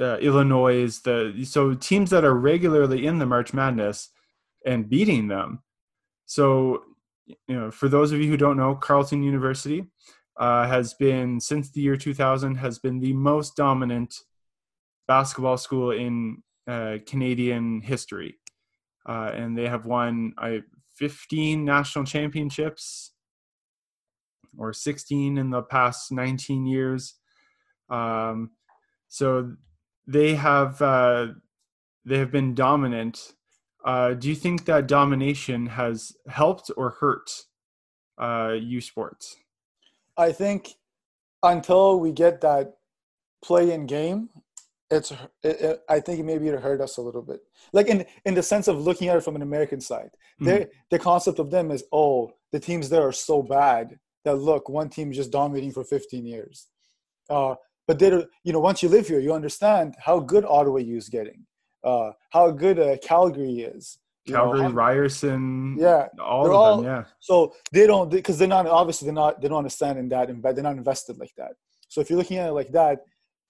uh, 0.00 0.18
Illinois, 0.18 0.98
the 0.98 1.44
so 1.44 1.74
teams 1.74 2.10
that 2.10 2.24
are 2.24 2.34
regularly 2.34 3.06
in 3.06 3.18
the 3.18 3.26
March 3.26 3.52
Madness 3.52 4.10
and 4.64 4.88
beating 4.88 5.28
them. 5.28 5.62
So, 6.26 6.82
you 7.26 7.54
know, 7.54 7.70
for 7.70 7.88
those 7.88 8.12
of 8.12 8.20
you 8.20 8.28
who 8.28 8.36
don't 8.36 8.56
know, 8.56 8.74
Carleton 8.74 9.22
University 9.22 9.86
uh, 10.36 10.66
has 10.66 10.94
been 10.94 11.40
since 11.40 11.70
the 11.70 11.80
year 11.80 11.96
2000 11.96 12.56
has 12.56 12.78
been 12.78 13.00
the 13.00 13.12
most 13.12 13.56
dominant 13.56 14.14
basketball 15.06 15.56
school 15.56 15.90
in 15.90 16.42
uh, 16.66 16.98
Canadian 17.06 17.80
history, 17.82 18.38
uh, 19.06 19.30
and 19.34 19.56
they 19.56 19.68
have 19.68 19.86
won 19.86 20.32
I 20.38 20.62
15 20.96 21.64
national 21.64 22.04
championships 22.04 23.12
or 24.56 24.72
16 24.72 25.38
in 25.38 25.50
the 25.50 25.62
past 25.62 26.12
19 26.12 26.66
years. 26.66 27.14
Um, 27.90 28.50
so 29.08 29.54
they 30.06 30.34
have 30.34 30.80
uh, 30.82 31.28
they 32.04 32.18
have 32.18 32.30
been 32.30 32.54
dominant. 32.54 33.32
Uh, 33.84 34.14
do 34.14 34.28
you 34.28 34.34
think 34.34 34.64
that 34.64 34.86
domination 34.86 35.66
has 35.66 36.12
helped 36.28 36.70
or 36.76 36.90
hurt 36.90 37.30
uh, 38.18 38.54
U 38.58 38.80
Sports? 38.80 39.36
I 40.16 40.32
think 40.32 40.74
until 41.42 42.00
we 42.00 42.12
get 42.12 42.40
that 42.40 42.74
play 43.42 43.72
in 43.72 43.86
game, 43.86 44.30
it's 44.90 45.10
it, 45.10 45.60
it, 45.60 45.82
I 45.88 46.00
think 46.00 46.24
maybe 46.24 46.48
it 46.48 46.60
hurt 46.60 46.80
us 46.80 46.96
a 46.96 47.02
little 47.02 47.22
bit. 47.22 47.40
Like 47.72 47.88
in 47.88 48.06
in 48.24 48.34
the 48.34 48.42
sense 48.42 48.68
of 48.68 48.80
looking 48.80 49.08
at 49.08 49.16
it 49.16 49.24
from 49.24 49.36
an 49.36 49.42
American 49.42 49.80
side, 49.80 50.10
mm-hmm. 50.40 50.64
the 50.90 50.98
concept 50.98 51.38
of 51.38 51.50
them 51.50 51.70
is 51.70 51.84
oh 51.92 52.32
the 52.52 52.60
teams 52.60 52.88
there 52.88 53.06
are 53.06 53.12
so 53.12 53.42
bad 53.42 53.98
that 54.24 54.36
look 54.36 54.68
one 54.68 54.88
team 54.88 55.10
is 55.10 55.16
just 55.16 55.30
dominating 55.30 55.72
for 55.72 55.84
15 55.84 56.26
years. 56.26 56.68
Uh, 57.28 57.54
but 57.86 57.98
they 57.98 58.10
you 58.42 58.52
know 58.52 58.60
once 58.60 58.82
you 58.82 58.88
live 58.88 59.06
here 59.08 59.20
you 59.20 59.32
understand 59.32 59.94
how 59.98 60.18
good 60.18 60.44
ottawa 60.44 60.78
U 60.78 60.96
is 60.96 61.08
getting 61.08 61.44
uh, 61.82 62.10
how 62.30 62.50
good 62.50 62.78
uh, 62.78 62.96
calgary 63.02 63.60
is 63.60 63.98
calgary 64.26 64.60
know, 64.60 64.68
how, 64.68 64.74
ryerson 64.74 65.76
yeah 65.78 66.06
all 66.20 66.46
of 66.46 66.52
all, 66.52 66.76
them 66.78 66.86
yeah. 66.86 67.04
So 67.20 67.54
they 67.72 67.86
don't 67.86 68.10
because 68.10 68.38
they, 68.38 68.46
are 68.46 68.48
not 68.48 68.66
obviously 68.66 69.06
they're 69.06 69.14
not 69.14 69.40
they 69.40 69.48
don't 69.48 69.58
understand 69.58 69.98
in 69.98 70.08
that 70.10 70.30
and 70.30 70.42
they're 70.42 70.62
not 70.62 70.76
invested 70.76 71.18
like 71.18 71.34
that. 71.36 71.52
So 71.88 72.00
if 72.00 72.10
you're 72.10 72.18
looking 72.18 72.38
at 72.38 72.48
it 72.48 72.52
like 72.52 72.72
that 72.72 73.00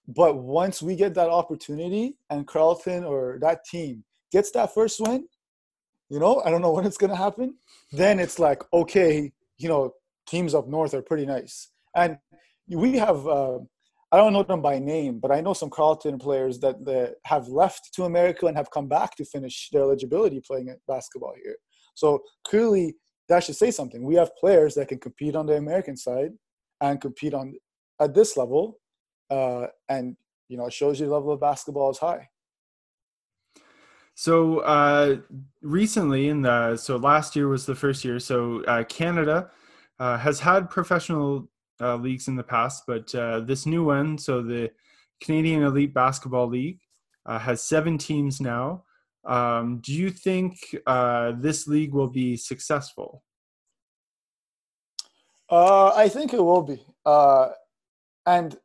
but 0.07 0.37
once 0.37 0.83
we 0.83 0.95
get 0.95 1.15
that 1.15 1.29
opportunity 1.29 2.15
and 2.29 2.45
Carleton 2.45 3.03
or 3.03 3.39
that 3.41 3.65
team 3.65 4.03
gets 4.31 4.51
that 4.51 4.73
first 4.73 4.99
win 4.99 5.27
you 6.09 6.19
know 6.19 6.43
i 6.45 6.51
don't 6.51 6.61
know 6.61 6.71
when 6.77 6.85
it's 6.85 6.97
going 6.97 7.09
to 7.09 7.15
happen 7.15 7.55
then 7.91 8.19
it's 8.19 8.37
like 8.37 8.61
okay 8.71 9.31
you 9.57 9.67
know 9.67 9.91
teams 10.25 10.53
up 10.53 10.67
north 10.67 10.93
are 10.93 11.01
pretty 11.01 11.25
nice. 11.25 11.69
And 11.95 12.17
we 12.67 12.97
have 12.97 13.27
uh, 13.27 13.59
I 14.11 14.17
don't 14.17 14.33
know 14.33 14.43
them 14.43 14.61
by 14.61 14.79
name, 14.79 15.19
but 15.19 15.31
I 15.31 15.41
know 15.41 15.53
some 15.53 15.69
Carleton 15.69 16.19
players 16.19 16.59
that, 16.59 16.85
that 16.85 17.15
have 17.25 17.47
left 17.47 17.93
to 17.95 18.03
America 18.03 18.45
and 18.45 18.55
have 18.55 18.71
come 18.71 18.87
back 18.87 19.15
to 19.15 19.25
finish 19.25 19.69
their 19.71 19.81
eligibility 19.81 20.41
playing 20.45 20.73
basketball 20.87 21.33
here. 21.43 21.55
So 21.95 22.23
clearly, 22.47 22.95
that 23.29 23.43
should 23.43 23.55
say 23.55 23.71
something. 23.71 24.03
We 24.03 24.15
have 24.15 24.35
players 24.37 24.75
that 24.75 24.89
can 24.89 24.99
compete 24.99 25.35
on 25.35 25.47
the 25.47 25.57
American 25.57 25.97
side 25.97 26.31
and 26.81 27.01
compete 27.01 27.33
on 27.33 27.55
at 27.99 28.13
this 28.13 28.37
level, 28.37 28.79
uh, 29.29 29.67
and 29.89 30.15
you 30.49 30.57
know, 30.57 30.67
it 30.67 30.73
shows 30.73 30.99
you 30.99 31.07
the 31.07 31.13
level 31.13 31.31
of 31.31 31.39
basketball 31.39 31.89
is 31.89 31.97
high. 31.97 32.27
So 34.13 34.59
uh, 34.59 35.17
recently, 35.61 36.29
in 36.29 36.41
the 36.43 36.77
so 36.77 36.97
last 36.97 37.35
year 37.35 37.47
was 37.47 37.65
the 37.65 37.75
first 37.75 38.05
year. 38.05 38.19
So 38.19 38.63
uh, 38.63 38.83
Canada 38.85 39.51
uh, 39.99 40.17
has 40.17 40.39
had 40.39 40.69
professional 40.69 41.49
uh, 41.81 41.95
leagues 41.95 42.27
in 42.27 42.35
the 42.35 42.43
past, 42.43 42.83
but 42.87 43.13
uh, 43.15 43.41
this 43.41 43.65
new 43.65 43.85
one, 43.85 44.17
so 44.17 44.41
the 44.41 44.71
Canadian 45.21 45.63
Elite 45.63 45.93
Basketball 45.93 46.47
League, 46.47 46.79
uh, 47.25 47.39
has 47.39 47.61
seven 47.61 47.97
teams 47.97 48.39
now. 48.39 48.83
Um, 49.25 49.79
do 49.79 49.93
you 49.93 50.11
think 50.11 50.57
uh, 50.85 51.33
this 51.37 51.67
league 51.67 51.93
will 51.93 52.07
be 52.07 52.37
successful? 52.37 53.23
Uh, 55.49 55.93
I 55.95 56.09
think 56.09 56.33
it 56.33 56.41
will 56.41 56.63
be, 56.63 56.83
uh, 57.05 57.49
and 58.25 58.57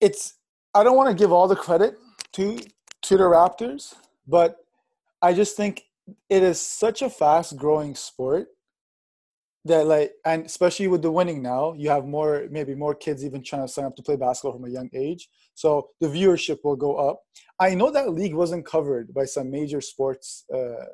it's. 0.00 0.34
I 0.74 0.82
don't 0.82 0.96
want 0.96 1.10
to 1.10 1.22
give 1.22 1.30
all 1.30 1.46
the 1.46 1.56
credit 1.56 1.96
to 2.32 2.58
to 3.02 3.16
the 3.16 3.24
Raptors, 3.24 3.94
but 4.26 4.64
I 5.20 5.34
just 5.34 5.56
think 5.56 5.82
it 6.28 6.42
is 6.42 6.60
such 6.60 7.02
a 7.02 7.10
fast 7.10 7.56
growing 7.56 7.94
sport 7.94 8.48
that 9.64 9.86
like 9.86 10.12
and 10.26 10.44
especially 10.44 10.88
with 10.88 11.00
the 11.00 11.10
winning 11.10 11.42
now 11.42 11.72
you 11.72 11.88
have 11.88 12.04
more 12.04 12.46
maybe 12.50 12.74
more 12.74 12.94
kids 12.94 13.24
even 13.24 13.42
trying 13.42 13.62
to 13.62 13.68
sign 13.68 13.86
up 13.86 13.96
to 13.96 14.02
play 14.02 14.16
basketball 14.16 14.52
from 14.52 14.68
a 14.68 14.72
young 14.72 14.90
age. 14.92 15.28
So 15.54 15.88
the 16.00 16.08
viewership 16.08 16.58
will 16.64 16.76
go 16.76 16.96
up. 16.96 17.20
I 17.58 17.74
know 17.74 17.90
that 17.90 18.10
league 18.10 18.34
wasn't 18.34 18.66
covered 18.66 19.14
by 19.14 19.24
some 19.24 19.50
major 19.50 19.80
sports 19.80 20.44
uh, 20.52 20.84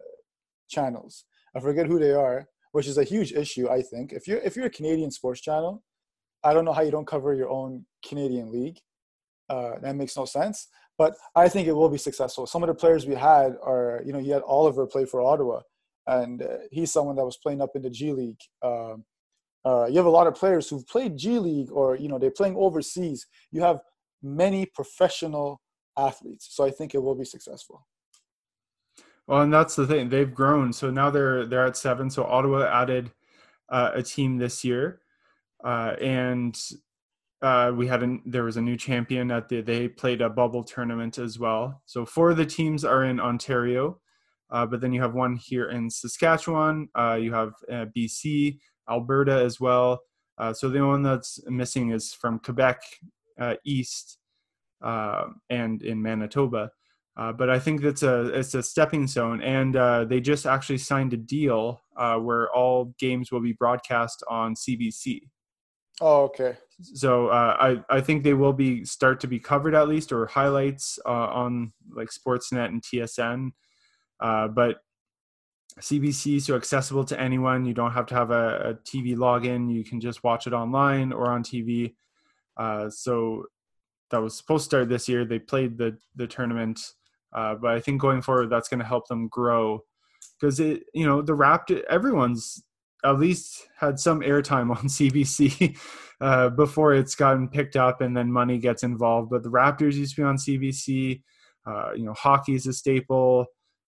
channels. 0.68 1.25
I 1.57 1.61
forget 1.61 1.87
who 1.87 1.99
they 1.99 2.12
are 2.12 2.47
which 2.73 2.87
is 2.87 2.99
a 2.99 3.05
huge 3.05 3.33
issue 3.33 3.68
i 3.68 3.83
think. 3.83 4.12
If 4.12 4.29
you're 4.29 4.39
if 4.39 4.57
you're 4.57 4.66
a 4.66 4.71
canadian 4.71 5.11
sports 5.11 5.41
channel 5.41 5.83
i 6.45 6.53
don't 6.55 6.64
know 6.64 6.73
how 6.73 6.83
you 6.83 6.91
don't 6.91 7.07
cover 7.07 7.35
your 7.35 7.51
own 7.51 7.85
canadian 8.07 8.53
league. 8.53 8.79
Uh, 9.49 9.81
that 9.81 9.97
makes 9.97 10.16
no 10.16 10.25
sense. 10.25 10.68
But 10.97 11.14
i 11.35 11.49
think 11.49 11.66
it 11.66 11.73
will 11.73 11.89
be 11.89 11.99
successful. 11.99 12.47
Some 12.47 12.62
of 12.62 12.68
the 12.68 12.75
players 12.75 13.07
we 13.07 13.16
had 13.16 13.57
are 13.62 14.03
you 14.07 14.12
know 14.12 14.21
you 14.21 14.33
had 14.33 14.43
oliver 14.43 14.87
play 14.87 15.05
for 15.05 15.21
ottawa 15.21 15.61
and 16.07 16.43
uh, 16.43 16.59
he's 16.71 16.93
someone 16.93 17.17
that 17.17 17.25
was 17.25 17.37
playing 17.37 17.61
up 17.61 17.71
in 17.75 17.83
the 17.83 17.91
G 17.91 18.13
League. 18.13 18.41
Um, 18.63 19.05
uh, 19.65 19.87
you 19.87 19.97
have 19.97 20.07
a 20.07 20.11
lot 20.11 20.27
of 20.27 20.35
players 20.35 20.69
who've 20.69 20.87
played 20.87 21.17
G 21.17 21.39
League 21.39 21.71
or 21.71 21.97
you 21.97 22.09
know 22.09 22.19
they're 22.19 22.31
playing 22.31 22.57
overseas. 22.57 23.27
You 23.53 23.63
have 23.63 23.81
many 24.23 24.67
professional 24.67 25.61
athletes, 25.99 26.49
so 26.51 26.65
I 26.65 26.71
think 26.71 26.95
it 26.95 27.03
will 27.03 27.15
be 27.15 27.25
successful. 27.25 27.87
Well, 29.27 29.43
and 29.43 29.53
that's 29.53 29.77
the 29.77 29.87
thing; 29.87 30.09
they've 30.09 30.35
grown. 30.35 30.73
So 30.73 30.91
now 30.91 31.11
they're 31.11 31.47
they're 31.47 31.67
at 31.67 31.77
seven. 31.77 32.11
So 32.11 32.25
Ottawa 32.25 32.67
added 32.67 33.11
uh, 33.69 33.93
a 33.95 34.03
team 34.03 34.39
this 34.39 34.65
year, 34.65 35.01
uh, 35.63 35.95
and 36.01 36.59
uh, 37.43 37.73
we 37.75 37.87
had 37.87 38.03
a, 38.03 38.19
there 38.27 38.45
was 38.45 38.57
a 38.57 38.63
new 38.63 38.77
champion 38.77 39.31
at 39.31 39.49
the 39.49 39.61
they 39.61 39.89
played 39.89 40.21
a 40.21 40.29
bubble 40.29 40.65
tournament 40.65 41.19
as 41.19 41.39
well. 41.39 41.83
So 41.87 42.05
four 42.05 42.31
of 42.31 42.37
the 42.37 42.47
teams 42.47 42.85
are 42.85 43.05
in 43.05 43.21
Ontario. 43.21 43.99
Uh, 44.51 44.67
but 44.67 44.81
then 44.81 44.93
you 44.93 45.01
have 45.01 45.15
one 45.15 45.37
here 45.37 45.71
in 45.71 45.89
Saskatchewan. 45.89 46.89
Uh, 46.95 47.19
you 47.21 47.33
have 47.33 47.53
uh, 47.71 47.87
BC, 47.97 48.59
Alberta 48.89 49.33
as 49.33 49.61
well. 49.61 50.01
Uh, 50.39 50.53
so 50.53 50.69
the 50.69 50.79
only 50.79 50.91
one 50.91 51.03
that's 51.03 51.41
missing 51.49 51.91
is 51.91 52.13
from 52.13 52.39
Quebec 52.39 52.83
uh, 53.39 53.55
East 53.65 54.19
uh, 54.83 55.27
and 55.51 55.83
in 55.83 56.03
Manitoba. 56.03 56.71
but 57.17 57.51
I 57.51 57.59
think 57.59 57.83
that's 57.83 58.03
a 58.03 58.27
it's 58.39 58.55
a 58.55 58.63
stepping 58.63 59.07
stone, 59.07 59.43
and 59.43 59.75
they 60.09 60.21
just 60.21 60.47
actually 60.47 60.79
signed 60.79 61.13
a 61.13 61.19
deal 61.19 61.83
where 61.97 62.51
all 62.53 62.95
games 62.99 63.31
will 63.31 63.43
be 63.43 63.53
broadcast 63.53 64.25
on 64.29 64.55
CBC. 64.55 65.21
Oh, 66.01 66.23
okay. 66.25 66.57
So 66.83 67.29
uh, 67.29 67.57
I 67.61 67.97
I 67.97 68.01
think 68.01 68.25
they 68.25 68.33
will 68.33 68.55
be 68.55 68.85
start 68.85 69.21
to 69.21 69.27
be 69.27 69.39
covered 69.39 69.75
at 69.75 69.89
least 69.89 70.13
or 70.13 70.27
highlights 70.27 70.99
uh, 71.05 71.11
on 71.11 71.73
like 71.93 72.09
Sportsnet 72.09 72.67
and 72.67 72.83
TSN. 72.83 73.51
Uh, 74.21 74.49
but 74.49 74.83
CBC 75.79 76.43
so 76.43 76.57
accessible 76.57 77.05
to 77.05 77.18
anyone. 77.18 77.64
You 77.64 77.75
don't 77.75 77.93
have 77.93 78.07
to 78.07 78.14
have 78.14 78.31
a, 78.31 78.71
a, 78.71 78.75
TV 78.75 79.16
login. 79.16 79.73
You 79.73 79.85
can 79.85 80.01
just 80.01 80.23
watch 80.25 80.47
it 80.47 80.53
online 80.53 81.12
or 81.12 81.31
on 81.31 81.43
TV. 81.43 81.95
Uh, 82.57 82.91
so 82.91 83.47
that 84.11 84.21
was 84.21 84.37
supposed 84.37 84.64
to 84.64 84.68
start 84.68 84.89
this 84.89 85.09
year. 85.09 85.25
They 85.25 85.39
played 85.39 85.79
the 85.79 85.97
the 86.16 86.27
tournament, 86.27 86.81
uh, 87.33 87.55
but 87.55 87.71
I 87.71 87.81
think 87.81 88.01
going 88.01 88.23
forward 88.23 88.51
that's 88.51 88.68
going 88.68 88.81
to 88.81 88.87
help 88.87 89.09
them 89.09 89.29
grow 89.29 89.85
because 90.39 90.61
it 90.61 90.83
you 90.93 91.07
know 91.07 91.23
the 91.23 91.37
Raptor 91.37 91.83
everyone's 91.89 92.62
at 93.05 93.18
least 93.18 93.66
had 93.79 93.99
some 93.99 94.21
airtime 94.21 94.71
on 94.77 94.89
CBC 94.89 95.79
uh, 96.21 96.51
before 96.51 96.95
it's 96.95 97.14
gotten 97.14 97.49
picked 97.49 97.77
up 97.77 98.01
and 98.01 98.14
then 98.16 98.31
money 98.31 98.59
gets 98.59 98.83
involved. 98.83 99.31
But 99.31 99.43
the 99.43 99.51
Raptors 99.51 99.95
used 99.95 100.16
to 100.16 100.23
be 100.23 100.27
on 100.27 100.37
CBC. 100.37 101.23
Uh, 101.66 101.93
you 101.95 102.05
know, 102.05 102.14
hockey 102.14 102.55
is 102.55 102.66
a 102.66 102.73
staple 102.73 103.47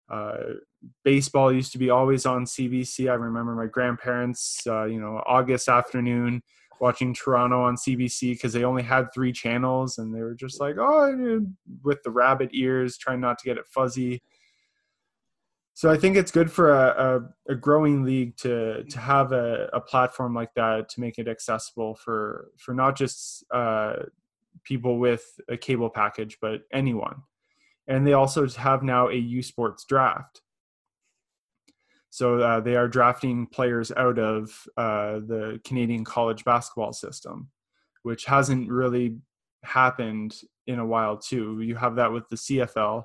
Uh, 0.10 0.38
baseball 1.04 1.52
used 1.52 1.72
to 1.72 1.78
be 1.78 1.90
always 1.90 2.26
on 2.26 2.46
CBC. 2.46 3.10
I 3.10 3.16
remember 3.16 3.56
my 3.56 3.66
grandparents, 3.66 4.66
uh, 4.68 4.86
you 4.86 5.00
know, 5.00 5.22
August 5.26 5.68
afternoon 5.68 6.44
watching 6.80 7.14
Toronto 7.14 7.64
on 7.64 7.76
CBC 7.76 8.34
because 8.34 8.54
they 8.54 8.64
only 8.64 8.84
had 8.84 9.14
three 9.14 9.32
channels 9.32 9.98
and 9.98 10.14
they 10.14 10.22
were 10.22 10.36
just 10.36 10.60
like, 10.60 10.76
oh, 10.78 11.46
with 11.84 12.04
the 12.04 12.12
rabbit 12.12 12.50
ears, 12.54 12.98
trying 12.98 13.22
not 13.22 13.40
to 13.40 13.46
get 13.46 13.58
it 13.58 13.66
fuzzy. 13.68 14.22
So 15.74 15.92
I 15.92 15.98
think 15.98 16.16
it's 16.16 16.32
good 16.32 16.50
for 16.50 16.72
a, 16.72 17.28
a, 17.48 17.54
a 17.54 17.56
growing 17.56 18.04
league 18.04 18.38
to 18.38 18.86
to 18.86 19.00
have 19.00 19.34
a, 19.34 19.70
a, 19.74 19.82
platform 19.82 20.34
like 20.34 20.54
that 20.54 20.88
to 20.90 21.02
make 21.02 21.20
it 21.20 21.28
accessible 21.28 21.96
for 21.96 22.52
for 22.58 22.74
not 22.74 22.96
just 22.96 23.44
uh, 23.54 24.04
people 24.64 25.00
with 25.00 25.26
a 25.50 25.58
cable 25.58 25.90
package, 25.90 26.38
but 26.42 26.62
anyone. 26.72 27.24
And 27.88 28.06
they 28.06 28.14
also 28.14 28.48
have 28.48 28.84
now 28.84 29.10
a 29.10 29.16
U 29.16 29.44
Sports 29.44 29.86
draft. 29.86 30.42
So 32.10 32.40
uh, 32.40 32.62
they 32.62 32.76
are 32.78 32.88
drafting 32.88 33.46
players 33.46 33.92
out 33.92 34.18
of 34.18 34.50
uh, 34.78 35.20
the 35.28 35.60
Canadian 35.66 36.06
college 36.06 36.46
basketball 36.46 36.94
system, 36.94 37.50
which 38.04 38.24
hasn't 38.24 38.72
really 38.72 39.18
happened 39.66 40.38
in 40.66 40.80
a 40.80 40.86
while 40.86 41.18
too. 41.18 41.60
You 41.62 41.76
have 41.76 41.96
that 41.98 42.14
with 42.14 42.30
the 42.30 42.38
CFL, 42.38 43.04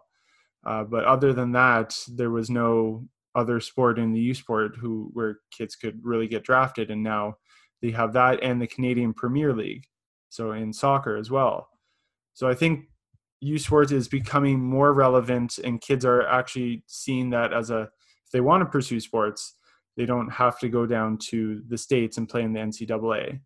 uh, 0.64 0.84
but 0.84 1.04
other 1.04 1.32
than 1.32 1.52
that, 1.52 1.98
there 2.08 2.30
was 2.30 2.50
no 2.50 3.08
other 3.34 3.58
sport 3.58 3.98
in 3.98 4.12
the 4.12 4.20
U 4.20 4.34
sport 4.34 4.76
who 4.78 5.10
where 5.12 5.38
kids 5.50 5.74
could 5.74 5.98
really 6.04 6.28
get 6.28 6.44
drafted, 6.44 6.92
and 6.92 7.02
now 7.02 7.34
they 7.82 7.90
have 7.90 8.12
that 8.12 8.42
and 8.42 8.62
the 8.62 8.66
Canadian 8.66 9.12
Premier 9.12 9.52
League, 9.52 9.86
so 10.28 10.52
in 10.52 10.72
soccer 10.72 11.16
as 11.16 11.30
well. 11.30 11.68
So 12.34 12.48
I 12.48 12.54
think 12.54 12.89
U 13.40 13.58
Sports 13.58 13.92
is 13.92 14.08
becoming 14.08 14.60
more 14.60 14.92
relevant, 14.92 15.58
and 15.58 15.80
kids 15.80 16.04
are 16.04 16.26
actually 16.26 16.82
seeing 16.86 17.30
that 17.30 17.52
as 17.52 17.70
a 17.70 17.82
if 18.26 18.32
they 18.32 18.40
want 18.40 18.60
to 18.60 18.66
pursue 18.66 19.00
sports, 19.00 19.54
they 19.96 20.06
don't 20.06 20.30
have 20.30 20.58
to 20.60 20.68
go 20.68 20.86
down 20.86 21.18
to 21.18 21.62
the 21.66 21.76
states 21.78 22.16
and 22.16 22.28
play 22.28 22.42
in 22.42 22.52
the 22.52 22.60
NCAA, 22.60 23.40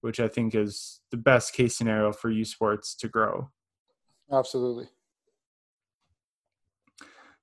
which 0.00 0.18
I 0.18 0.28
think 0.28 0.54
is 0.54 1.00
the 1.10 1.16
best 1.16 1.52
case 1.52 1.76
scenario 1.76 2.12
for 2.12 2.30
U 2.30 2.44
Sports 2.44 2.94
to 2.96 3.08
grow. 3.08 3.50
Absolutely. 4.32 4.86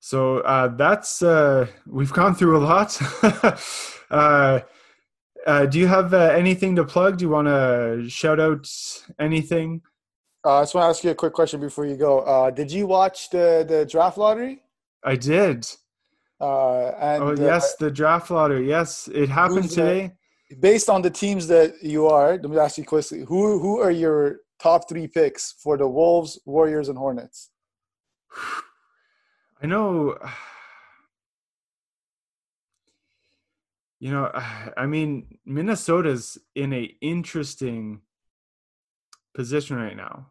So 0.00 0.38
uh, 0.40 0.68
that's 0.68 1.22
uh, 1.22 1.68
we've 1.86 2.12
gone 2.12 2.34
through 2.34 2.56
a 2.56 2.64
lot. 2.66 3.00
uh, 4.10 4.60
uh, 5.46 5.66
do 5.66 5.78
you 5.78 5.86
have 5.86 6.12
uh, 6.12 6.32
anything 6.34 6.74
to 6.76 6.84
plug? 6.84 7.18
Do 7.18 7.24
you 7.24 7.28
want 7.28 7.46
to 7.48 8.08
shout 8.08 8.40
out 8.40 8.68
anything? 9.20 9.82
Uh, 10.44 10.58
I 10.58 10.62
just 10.62 10.74
want 10.74 10.84
to 10.84 10.88
ask 10.88 11.04
you 11.04 11.10
a 11.10 11.14
quick 11.14 11.32
question 11.32 11.60
before 11.60 11.86
you 11.86 11.96
go. 11.96 12.50
did 12.50 12.70
you 12.70 12.86
watch 12.86 13.30
the 13.30 13.64
the 13.68 13.86
draft 13.86 14.18
lottery? 14.18 14.62
I 15.04 15.16
did. 15.16 15.66
Uh, 16.40 16.88
and 16.98 17.22
oh 17.22 17.28
uh, 17.28 17.36
yes, 17.38 17.76
the 17.76 17.90
draft 17.90 18.28
lottery. 18.28 18.68
Yes, 18.68 19.08
it 19.14 19.28
happened 19.28 19.70
today. 19.70 20.12
based 20.58 20.90
on 20.90 21.00
the 21.00 21.10
teams 21.10 21.46
that 21.46 21.74
you 21.82 22.08
are, 22.08 22.32
let 22.32 22.50
me 22.50 22.58
ask 22.58 22.76
you 22.76 22.84
quickly: 22.84 23.20
who 23.20 23.60
who 23.60 23.78
are 23.78 23.92
your 23.92 24.38
top 24.60 24.88
three 24.88 25.06
picks 25.06 25.52
for 25.52 25.76
the 25.76 25.86
Wolves, 25.86 26.40
Warriors, 26.44 26.88
and 26.88 26.98
Hornets? 26.98 27.50
I 29.62 29.66
know. 29.66 30.18
You 34.00 34.10
know, 34.10 34.32
I 34.76 34.86
mean, 34.86 35.38
Minnesota's 35.46 36.36
in 36.56 36.72
a 36.72 36.92
interesting 37.00 38.00
position 39.34 39.76
right 39.76 39.96
now. 39.96 40.28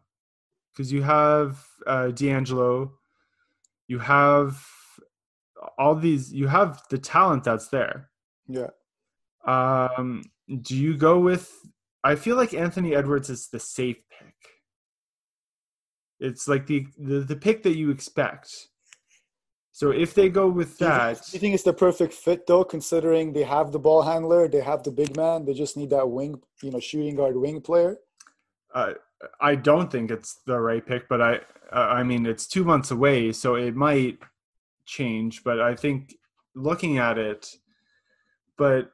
Because 0.72 0.92
you 0.92 1.02
have 1.02 1.62
uh, 1.86 2.08
D'Angelo, 2.08 2.92
you 3.88 3.98
have 3.98 4.64
all 5.78 5.94
these 5.94 6.32
you 6.32 6.48
have 6.48 6.82
the 6.90 6.98
talent 6.98 7.44
that's 7.44 7.68
there. 7.68 8.10
Yeah. 8.48 8.70
Um 9.46 10.22
do 10.60 10.76
you 10.76 10.96
go 10.96 11.18
with 11.18 11.50
i 12.04 12.14
feel 12.14 12.36
like 12.36 12.52
anthony 12.52 12.94
edwards 12.94 13.30
is 13.30 13.48
the 13.48 13.60
safe 13.60 14.00
pick. 14.18 14.34
It's 16.20 16.46
like 16.48 16.66
the 16.66 16.86
the, 16.98 17.20
the 17.20 17.36
pick 17.36 17.62
that 17.64 17.76
you 17.76 17.90
expect. 17.90 18.48
So 19.74 19.90
if 19.90 20.14
they 20.14 20.28
go 20.28 20.48
with 20.48 20.78
that 20.78 21.14
do 21.14 21.30
you, 21.32 21.38
think 21.40 21.54
it's 21.54 21.64
the 21.64 21.72
perfect 21.72 22.12
fit 22.12 22.46
though 22.46 22.64
considering 22.64 23.32
they 23.32 23.42
have 23.42 23.72
the 23.72 23.78
ball 23.78 24.02
handler 24.02 24.48
they 24.48 24.60
have 24.60 24.82
the 24.82 24.90
big 24.90 25.16
man 25.16 25.44
they 25.44 25.54
just 25.54 25.76
need 25.76 25.90
that 25.90 26.08
wing 26.08 26.40
you 26.62 26.70
know 26.70 26.80
shooting 26.80 27.16
guard 27.16 27.36
wing 27.36 27.60
player 27.60 27.96
uh, 28.74 28.92
i 29.40 29.54
don't 29.54 29.90
think 29.90 30.10
it's 30.10 30.40
the 30.46 30.58
right 30.58 30.86
pick 30.86 31.08
but 31.08 31.20
i 31.20 31.36
uh, 31.72 31.88
i 31.90 32.02
mean 32.02 32.26
it's 32.26 32.46
two 32.46 32.64
months 32.64 32.90
away 32.90 33.32
so 33.32 33.54
it 33.54 33.74
might 33.74 34.18
change, 34.84 35.44
but 35.44 35.60
I 35.60 35.74
think 35.74 36.14
looking 36.54 36.98
at 36.98 37.18
it, 37.18 37.54
but 38.56 38.92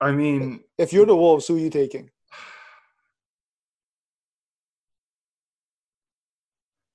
I 0.00 0.12
mean, 0.12 0.60
if 0.78 0.92
you're 0.92 1.06
the 1.06 1.16
Wolves, 1.16 1.46
who 1.46 1.56
are 1.56 1.60
you 1.60 1.70
taking? 1.70 2.10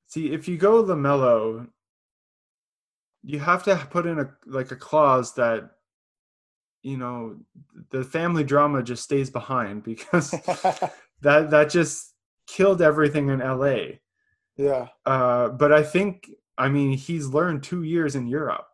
See, 0.07 0.31
if 0.31 0.47
you 0.47 0.57
go 0.57 0.83
LaMelo, 0.83 1.67
you 3.23 3.39
have 3.39 3.63
to 3.63 3.75
put 3.89 4.05
in 4.05 4.19
a 4.19 4.29
like 4.45 4.71
a 4.71 4.75
clause 4.75 5.33
that 5.35 5.71
you 6.81 6.97
know 6.97 7.37
the 7.91 8.03
family 8.03 8.43
drama 8.43 8.83
just 8.83 9.03
stays 9.03 9.29
behind 9.29 9.83
because 9.83 10.33
that 11.21 11.49
that 11.51 11.69
just 11.69 12.13
killed 12.47 12.81
everything 12.81 13.29
in 13.29 13.39
LA. 13.39 13.99
Yeah. 14.55 14.87
Uh, 15.05 15.49
but 15.49 15.71
I 15.71 15.83
think 15.83 16.29
I 16.57 16.69
mean, 16.69 16.97
he's 16.97 17.27
learned 17.27 17.63
two 17.63 17.83
years 17.83 18.15
in 18.15 18.27
Europe. 18.27 18.65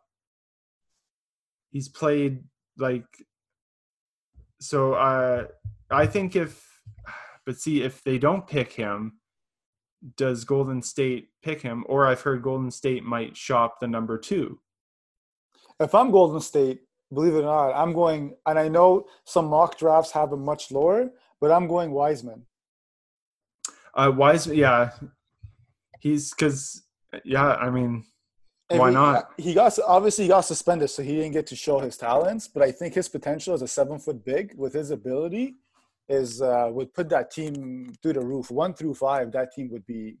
He's 1.70 1.88
played 1.88 2.44
like 2.78 3.04
so. 4.60 4.94
Uh, 4.94 5.46
I 5.90 6.06
think 6.06 6.34
if, 6.34 6.80
but 7.44 7.58
see, 7.58 7.82
if 7.82 8.02
they 8.02 8.18
don't 8.18 8.46
pick 8.46 8.72
him, 8.72 9.20
does 10.16 10.44
Golden 10.44 10.80
State 10.80 11.28
pick 11.42 11.60
him? 11.60 11.84
Or 11.88 12.06
I've 12.06 12.22
heard 12.22 12.42
Golden 12.42 12.70
State 12.70 13.04
might 13.04 13.36
shop 13.36 13.80
the 13.80 13.88
number 13.88 14.16
two. 14.16 14.60
If 15.80 15.94
I'm 15.94 16.10
Golden 16.10 16.40
State, 16.40 16.80
believe 17.12 17.34
it 17.34 17.40
or 17.40 17.42
not, 17.42 17.72
I'm 17.72 17.92
going, 17.92 18.34
and 18.46 18.58
I 18.58 18.68
know 18.68 19.06
some 19.24 19.46
mock 19.46 19.76
drafts 19.76 20.12
have 20.12 20.32
him 20.32 20.44
much 20.44 20.70
lower, 20.70 21.10
but 21.40 21.50
I'm 21.50 21.66
going 21.68 21.90
Wiseman. 21.90 22.46
Uh, 23.94 24.12
Wiseman, 24.14 24.56
yeah, 24.56 24.90
he's 26.00 26.30
because 26.30 26.82
yeah, 27.24 27.54
I 27.54 27.70
mean, 27.70 28.04
and 28.70 28.80
why 28.80 28.88
he, 28.88 28.94
not? 28.94 29.30
He 29.36 29.54
got 29.54 29.78
obviously 29.86 30.24
he 30.24 30.28
got 30.28 30.42
suspended, 30.42 30.90
so 30.90 31.02
he 31.02 31.14
didn't 31.16 31.32
get 31.32 31.46
to 31.48 31.56
show 31.56 31.78
his 31.78 31.96
talents. 31.96 32.48
But 32.48 32.62
I 32.62 32.72
think 32.72 32.94
his 32.94 33.08
potential 33.08 33.54
as 33.54 33.62
a 33.62 33.68
seven 33.68 33.98
foot 33.98 34.24
big 34.24 34.54
with 34.56 34.72
his 34.72 34.90
ability 34.90 35.56
is 36.08 36.42
uh, 36.42 36.68
would 36.70 36.92
put 36.92 37.08
that 37.10 37.30
team 37.30 37.92
through 38.02 38.14
the 38.14 38.20
roof. 38.20 38.50
One 38.50 38.74
through 38.74 38.94
five, 38.94 39.32
that 39.32 39.52
team 39.52 39.70
would 39.70 39.86
be 39.86 40.16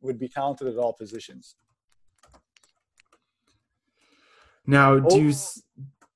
would 0.00 0.18
be 0.18 0.28
talented 0.28 0.68
at 0.68 0.76
all 0.76 0.92
positions. 0.92 1.56
Now, 4.66 4.98
do 4.98 5.06
oh. 5.10 5.18
you 5.18 5.34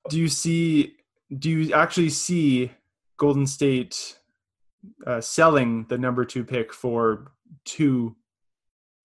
do 0.09 0.19
you 0.19 0.27
see 0.27 0.97
do 1.37 1.49
you 1.49 1.73
actually 1.73 2.09
see 2.09 2.71
Golden 3.17 3.47
State 3.47 4.18
uh, 5.05 5.21
selling 5.21 5.85
the 5.89 5.97
number 5.97 6.25
two 6.25 6.43
pick 6.43 6.73
for 6.73 7.31
two 7.65 8.15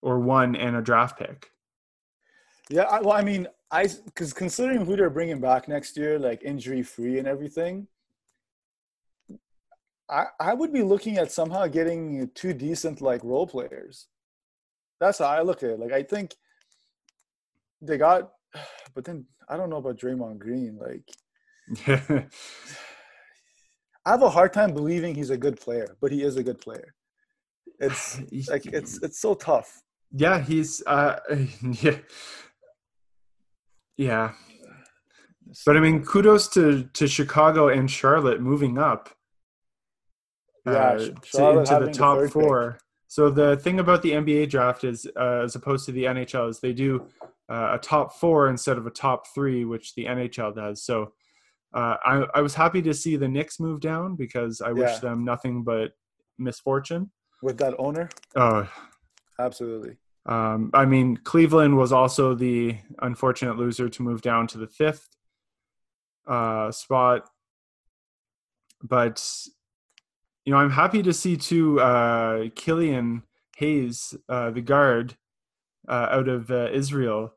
or 0.03 0.19
one 0.19 0.55
and 0.55 0.77
a 0.77 0.83
draft 0.83 1.19
pick. 1.19 1.51
Yeah, 2.71 2.83
I, 2.83 3.01
well, 3.01 3.13
I 3.13 3.23
mean, 3.23 3.47
I 3.71 3.89
because 4.05 4.33
considering 4.33 4.85
who 4.85 4.97
they're 4.97 5.11
bringing 5.11 5.41
back 5.41 5.69
next 5.69 5.97
year, 5.97 6.19
like 6.19 6.43
injury 6.43 6.83
free 6.83 7.19
and 7.19 7.29
everything, 7.29 7.89
I 10.09 10.27
I 10.41 10.55
would 10.55 10.73
be 10.73 10.83
looking 10.83 11.19
at 11.19 11.33
somehow 11.33 11.67
getting 11.67 12.31
two 12.35 12.55
decent 12.55 13.01
like 13.01 13.25
role 13.25 13.47
players. 13.47 14.07
That's 15.01 15.19
how 15.19 15.27
I 15.27 15.43
look 15.43 15.63
at 15.63 15.71
it. 15.71 15.81
Like 15.81 15.93
I 15.93 16.03
think 16.03 16.35
they 17.81 17.99
got, 17.99 18.31
but 18.95 19.05
then 19.05 19.27
I 19.49 19.57
don't 19.57 19.71
know 19.71 19.77
about 19.77 19.99
Draymond 19.99 20.39
Green. 20.39 20.79
Like, 20.79 21.09
I 24.07 24.11
have 24.11 24.23
a 24.23 24.31
hard 24.31 24.53
time 24.53 24.73
believing 24.73 25.15
he's 25.15 25.31
a 25.31 25.37
good 25.37 25.59
player, 25.59 25.97
but 26.01 26.13
he 26.13 26.23
is 26.23 26.37
a 26.37 26.43
good 26.43 26.61
player. 26.61 26.95
It's 27.81 28.19
like 28.51 28.67
it's 28.67 29.03
it's 29.03 29.21
so 29.21 29.35
tough 29.35 29.83
yeah, 30.15 30.41
he's 30.41 30.83
uh, 30.87 31.19
yeah, 31.83 31.99
yeah. 33.97 34.33
But 35.67 35.77
I 35.77 35.81
mean, 35.81 36.05
kudos 36.05 36.49
to 36.51 36.85
to 36.95 37.09
Chicago 37.09 37.69
and 37.69 37.91
Charlotte 37.91 38.41
moving 38.41 38.79
up. 38.79 39.11
Uh, 40.67 40.73
yeah, 40.73 40.97
to, 41.33 41.59
into 41.59 41.85
the 41.85 41.93
top 41.93 42.21
the 42.21 42.29
four. 42.29 42.73
Pick. 42.73 42.81
So 43.09 43.31
the 43.31 43.57
thing 43.57 43.81
about 43.81 44.03
the 44.03 44.13
NBA 44.13 44.51
draft 44.51 44.83
is, 44.83 45.07
uh, 45.17 45.43
as 45.45 45.55
opposed 45.55 45.87
to 45.87 45.93
the 45.93 46.05
NHL, 46.05 46.49
is 46.49 46.61
they 46.61 46.73
do 46.73 47.07
uh, 47.49 47.73
a 47.75 47.79
top 47.79 48.15
four 48.15 48.49
instead 48.49 48.79
of 48.79 48.87
a 48.87 48.91
top 48.91 49.27
three, 49.35 49.65
which 49.65 49.95
the 49.95 50.07
NHL 50.07 50.55
does. 50.55 50.83
So 50.83 51.13
uh, 51.75 51.97
I, 52.05 52.25
I 52.35 52.41
was 52.41 52.55
happy 52.55 52.81
to 52.83 52.95
see 52.95 53.17
the 53.17 53.29
Knicks 53.29 53.59
move 53.59 53.81
down 53.81 54.15
because 54.15 54.61
I 54.61 54.69
yeah. 54.69 54.75
wish 54.75 54.99
them 54.99 55.25
nothing 55.25 55.65
but 55.65 55.93
misfortune 56.39 57.11
with 57.43 57.59
that 57.59 57.75
owner. 57.79 58.09
Oh, 58.37 58.69
absolutely. 59.39 59.97
Um, 60.27 60.71
I 60.73 60.87
mean, 60.87 61.17
Cleveland 61.19 61.77
was 61.77 61.93
also 61.93 62.35
the 62.35 62.79
unfortunate 63.01 63.59
loser 63.59 63.89
to 63.89 64.03
move 64.03 64.23
down 64.23 64.47
to 64.49 64.59
the 64.59 64.69
fifth 64.69 65.09
uh, 66.27 66.71
spot, 66.71 67.29
but 68.83 69.23
you 70.45 70.53
know, 70.53 70.59
I'm 70.59 70.71
happy 70.71 71.03
to 71.03 71.13
see 71.13 71.37
too 71.37 71.81
uh, 71.81 72.49
Killian 72.55 73.23
Hayes, 73.57 74.15
uh, 74.29 74.51
the 74.51 74.61
guard 74.61 75.17
uh, 75.89 76.09
out 76.11 76.29
of 76.29 76.51
uh, 76.51 76.69
Israel. 76.73 77.35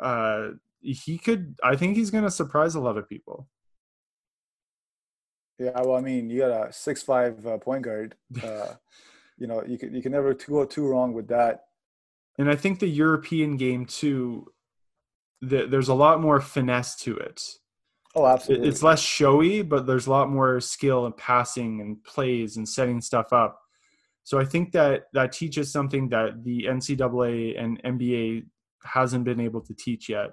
Uh, 0.00 0.48
he 0.80 1.18
could, 1.18 1.56
I 1.62 1.76
think, 1.76 1.96
he's 1.96 2.10
going 2.10 2.24
to 2.24 2.30
surprise 2.30 2.74
a 2.74 2.80
lot 2.80 2.98
of 2.98 3.08
people. 3.08 3.48
Yeah, 5.62 5.80
well, 5.80 5.94
I 5.94 6.00
mean, 6.00 6.28
you 6.28 6.40
got 6.40 6.68
a 6.68 6.72
six-five 6.72 7.46
uh, 7.46 7.58
point 7.58 7.82
guard. 7.82 8.16
Uh, 8.42 8.74
you 9.38 9.46
know, 9.46 9.62
you 9.66 9.78
can 9.78 9.94
you 9.94 10.02
can 10.02 10.12
never 10.12 10.34
go 10.34 10.64
too 10.64 10.86
wrong 10.86 11.12
with 11.14 11.28
that. 11.28 11.64
And 12.38 12.48
I 12.50 12.54
think 12.54 12.78
the 12.78 12.88
European 12.88 13.56
game 13.56 13.86
too. 13.86 14.52
The, 15.40 15.66
there's 15.66 15.88
a 15.88 15.94
lot 15.94 16.20
more 16.20 16.40
finesse 16.40 16.94
to 17.02 17.16
it. 17.16 17.42
Oh, 18.14 18.26
absolutely. 18.26 18.68
It's 18.68 18.82
less 18.82 19.00
showy, 19.00 19.62
but 19.62 19.86
there's 19.86 20.06
a 20.06 20.10
lot 20.10 20.30
more 20.30 20.60
skill 20.60 21.06
and 21.06 21.16
passing 21.16 21.80
and 21.80 22.02
plays 22.04 22.56
and 22.56 22.68
setting 22.68 23.00
stuff 23.00 23.32
up. 23.32 23.58
So 24.22 24.38
I 24.38 24.44
think 24.44 24.70
that 24.72 25.04
that 25.14 25.32
teaches 25.32 25.72
something 25.72 26.08
that 26.10 26.44
the 26.44 26.66
NCAA 26.68 27.60
and 27.60 27.82
NBA 27.82 28.44
hasn't 28.84 29.24
been 29.24 29.40
able 29.40 29.62
to 29.62 29.74
teach 29.74 30.08
yet. 30.08 30.30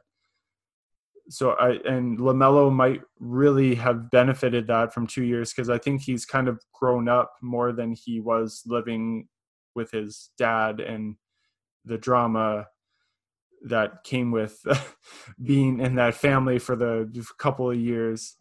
So 1.30 1.52
I 1.52 1.74
and 1.88 2.18
LaMelo 2.18 2.72
might 2.72 3.02
really 3.20 3.76
have 3.76 4.10
benefited 4.10 4.68
that 4.68 4.94
from 4.94 5.06
two 5.06 5.24
years 5.24 5.54
because 5.54 5.70
I 5.70 5.78
think 5.78 6.02
he's 6.02 6.26
kind 6.26 6.48
of 6.48 6.60
grown 6.74 7.08
up 7.08 7.32
more 7.42 7.72
than 7.72 7.94
he 7.94 8.20
was 8.20 8.64
living 8.66 9.28
with 9.76 9.92
his 9.92 10.32
dad 10.38 10.80
and 10.80 11.16
the 11.86 11.98
drama 11.98 12.68
that 13.64 14.04
came 14.04 14.32
with 14.32 14.60
being 15.44 15.80
in 15.80 15.96
that 15.96 16.16
family 16.16 16.60
for 16.60 16.76
the 16.76 17.10
couple 17.38 17.70
of 17.70 17.78
years. 17.78 18.36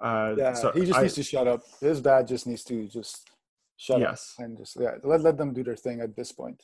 Uh, 0.00 0.34
yeah, 0.36 0.52
so 0.52 0.70
he 0.72 0.84
just 0.84 0.98
I, 0.98 1.02
needs 1.02 1.14
to 1.14 1.22
shut 1.22 1.48
up. 1.48 1.62
His 1.80 2.00
dad 2.00 2.28
just 2.28 2.46
needs 2.46 2.64
to 2.64 2.86
just 2.86 3.28
shut 3.76 4.00
yes. 4.00 4.34
up 4.38 4.44
and 4.44 4.58
just 4.58 4.76
yeah, 4.78 4.92
let 5.02 5.22
let 5.22 5.36
them 5.36 5.52
do 5.52 5.64
their 5.64 5.76
thing 5.76 6.00
at 6.00 6.14
this 6.14 6.32
point. 6.32 6.62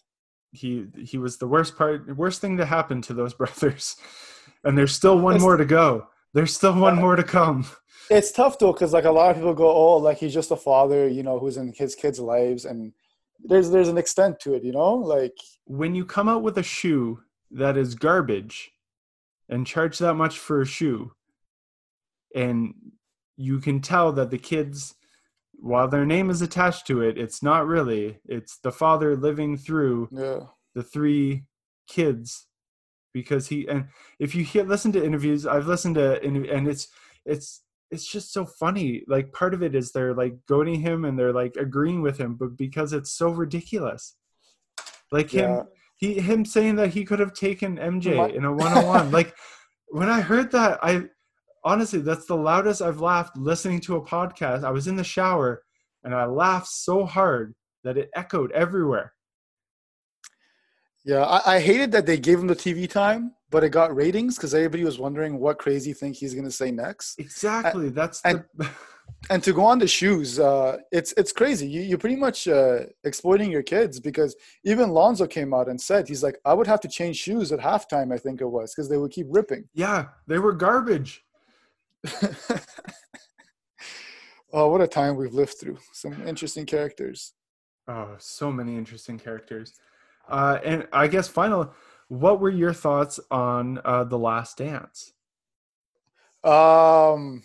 He 0.53 0.87
he 0.99 1.19
was 1.19 1.39
the 1.39 1.49
worst 1.49 1.77
part, 1.77 2.17
worst 2.17 2.41
thing 2.41 2.57
to 2.59 2.67
happen 2.67 3.03
to 3.03 3.15
those 3.15 3.35
brothers, 3.41 3.97
and 4.65 4.77
there's 4.77 4.95
still 4.95 5.19
one 5.19 5.37
it's, 5.37 5.43
more 5.43 5.57
to 5.57 5.65
go. 5.65 6.09
There's 6.33 6.55
still 6.55 6.79
one 6.79 6.97
more 6.97 7.17
to 7.17 7.23
come. 7.23 7.67
It's 8.11 8.33
tough 8.33 8.59
though, 8.59 8.73
because 8.73 8.93
like 8.93 9.05
a 9.05 9.11
lot 9.11 9.31
of 9.31 9.37
people 9.37 9.55
go, 9.55 9.71
oh, 9.71 9.97
like 9.97 10.19
he's 10.19 10.35
just 10.35 10.51
a 10.51 10.57
father, 10.57 11.09
you 11.09 11.23
know, 11.23 11.39
who's 11.39 11.57
in 11.57 11.73
his 11.73 11.95
kids' 11.95 12.21
lives, 12.21 12.65
and 12.65 12.93
there's 13.43 13.71
there's 13.71 13.89
an 13.89 13.99
extent 13.99 14.41
to 14.41 14.55
it, 14.55 14.65
you 14.65 14.73
know, 14.73 14.95
like 14.95 15.37
when 15.65 15.95
you 15.95 16.05
come 16.05 16.29
out 16.29 16.43
with 16.43 16.59
a 16.59 16.63
shoe 16.63 17.21
that 17.51 17.77
is 17.77 17.95
garbage 17.95 18.73
and 19.49 19.67
charge 19.67 19.99
that 19.99 20.15
much 20.15 20.39
for 20.39 20.61
a 20.61 20.67
shoe 20.67 21.13
and 22.35 22.75
you 23.37 23.61
can 23.61 23.81
tell 23.81 24.13
that 24.13 24.31
the 24.31 24.39
kids 24.39 24.95
while 25.53 25.89
their 25.89 26.05
name 26.05 26.31
is 26.31 26.43
attached 26.43 26.87
to 26.87 27.01
it 27.01 27.17
it's 27.17 27.43
not 27.43 27.67
really 27.67 28.19
it's 28.27 28.59
the 28.59 28.73
father 28.73 29.17
living 29.17 29.57
through 29.57 30.09
yeah. 30.11 30.41
the 30.75 30.83
three 30.83 31.45
kids 31.89 32.47
because 33.15 33.49
he 33.49 33.67
and 33.69 33.87
if 34.19 34.35
you 34.35 34.45
hear 34.45 34.65
listen 34.65 34.93
to 34.93 35.05
interviews 35.05 35.47
i've 35.47 35.67
listened 35.67 35.95
to 35.95 36.23
and 36.23 36.69
it's 36.69 36.89
it's 37.25 37.63
it's 37.91 38.07
just 38.07 38.33
so 38.33 38.45
funny 38.45 39.03
like 39.09 39.33
part 39.33 39.55
of 39.55 39.63
it 39.63 39.75
is 39.75 39.93
they're 39.93 40.15
like 40.15 40.35
goading 40.47 40.81
him 40.81 41.05
and 41.05 41.19
they're 41.19 41.33
like 41.33 41.55
agreeing 41.57 42.03
with 42.03 42.19
him 42.19 42.35
but 42.35 42.57
because 42.57 42.93
it's 42.93 43.13
so 43.13 43.31
ridiculous 43.31 44.17
like 45.13 45.33
yeah. 45.33 45.59
him 45.59 45.67
he 45.97 46.21
him 46.21 46.45
saying 46.45 46.77
that 46.77 46.91
he 46.91 47.05
could 47.05 47.19
have 47.19 47.33
taken 47.33 47.77
MJ 47.77 48.35
in 48.35 48.45
a 48.45 48.53
one 48.53 48.73
on 48.73 48.87
one. 48.87 49.11
Like 49.11 49.35
when 49.89 50.09
I 50.09 50.21
heard 50.21 50.51
that, 50.53 50.79
I 50.83 51.05
honestly 51.65 52.01
that's 52.01 52.27
the 52.27 52.37
loudest 52.37 52.83
I've 52.83 53.01
laughed 53.01 53.37
listening 53.37 53.81
to 53.83 53.97
a 53.97 54.05
podcast. 54.05 54.65
I 54.65 54.71
was 54.71 54.87
in 54.87 54.97
the 54.97 55.05
shower 55.05 55.63
and 56.03 56.15
I 56.15 56.27
laughed 56.27 56.69
so 56.69 57.05
hard 57.05 57.55
that 57.85 57.97
it 57.97 58.11
echoed 58.15 58.53
everywhere. 58.53 59.13
Yeah, 61.05 61.23
I, 61.25 61.57
I 61.57 61.61
hated 61.61 61.93
that 61.93 62.07
they 62.07 62.17
gave 62.17 62.39
him 62.39 62.47
the 62.47 62.57
TV 62.57 62.89
time, 62.89 63.33
but 63.51 63.63
it 63.63 63.69
got 63.71 63.95
ratings 63.95 64.37
because 64.37 64.55
everybody 64.55 64.85
was 64.85 64.99
wondering 64.99 65.39
what 65.39 65.59
crazy 65.59 65.93
thing 65.93 66.15
he's 66.15 66.33
going 66.33 66.47
to 66.47 66.51
say 66.51 66.71
next. 66.71 67.19
Exactly. 67.21 67.89
And, 67.89 67.95
that's 67.95 68.23
the. 68.23 68.45
and 69.29 69.43
to 69.43 69.53
go 69.53 69.65
on 69.65 69.79
the 69.79 69.87
shoes, 69.87 70.41
uh, 70.41 70.79
it's 70.91 71.13
it's 71.19 71.31
crazy. 71.31 71.69
You, 71.69 71.83
you're 71.83 71.99
pretty 71.99 72.17
much 72.17 72.49
uh, 72.49 72.85
exploiting 73.05 73.51
your 73.51 73.63
kids 73.63 74.01
because 74.01 74.35
even 74.65 74.91
Lonzo 74.91 75.27
came 75.27 75.53
out 75.53 75.69
and 75.69 75.79
said 75.79 76.09
he's 76.09 76.23
like, 76.23 76.39
I 76.47 76.55
would 76.55 76.67
have 76.67 76.81
to 76.81 76.89
change 76.89 77.17
shoes 77.17 77.53
at 77.53 77.61
halftime. 77.61 78.13
I 78.13 78.19
think 78.19 78.41
it 78.41 78.47
was 78.47 78.75
because 78.75 78.89
they 78.89 78.97
would 78.97 79.11
keep 79.11 79.27
ripping. 79.29 79.69
Yeah, 79.75 80.07
they 80.27 80.39
were 80.39 80.53
garbage. 80.53 81.23
oh, 84.53 84.69
what 84.69 84.81
a 84.81 84.89
time 84.89 85.17
we've 85.17 85.35
lived 85.35 85.59
through! 85.61 85.79
Some 85.93 86.27
interesting 86.27 86.65
characters. 86.65 87.35
Oh, 87.89 88.17
so 88.19 88.51
many 88.51 88.77
interesting 88.77 89.19
characters. 89.19 89.75
Uh, 90.29 90.59
and 90.65 90.89
I 90.93 91.09
guess 91.09 91.29
final, 91.29 91.73
what 92.09 92.41
were 92.41 92.51
your 92.51 92.73
thoughts 92.73 93.21
on 93.31 93.81
uh, 93.85 94.05
the 94.05 94.19
Last 94.19 94.59
Dance? 94.59 95.13
Um 96.43 97.43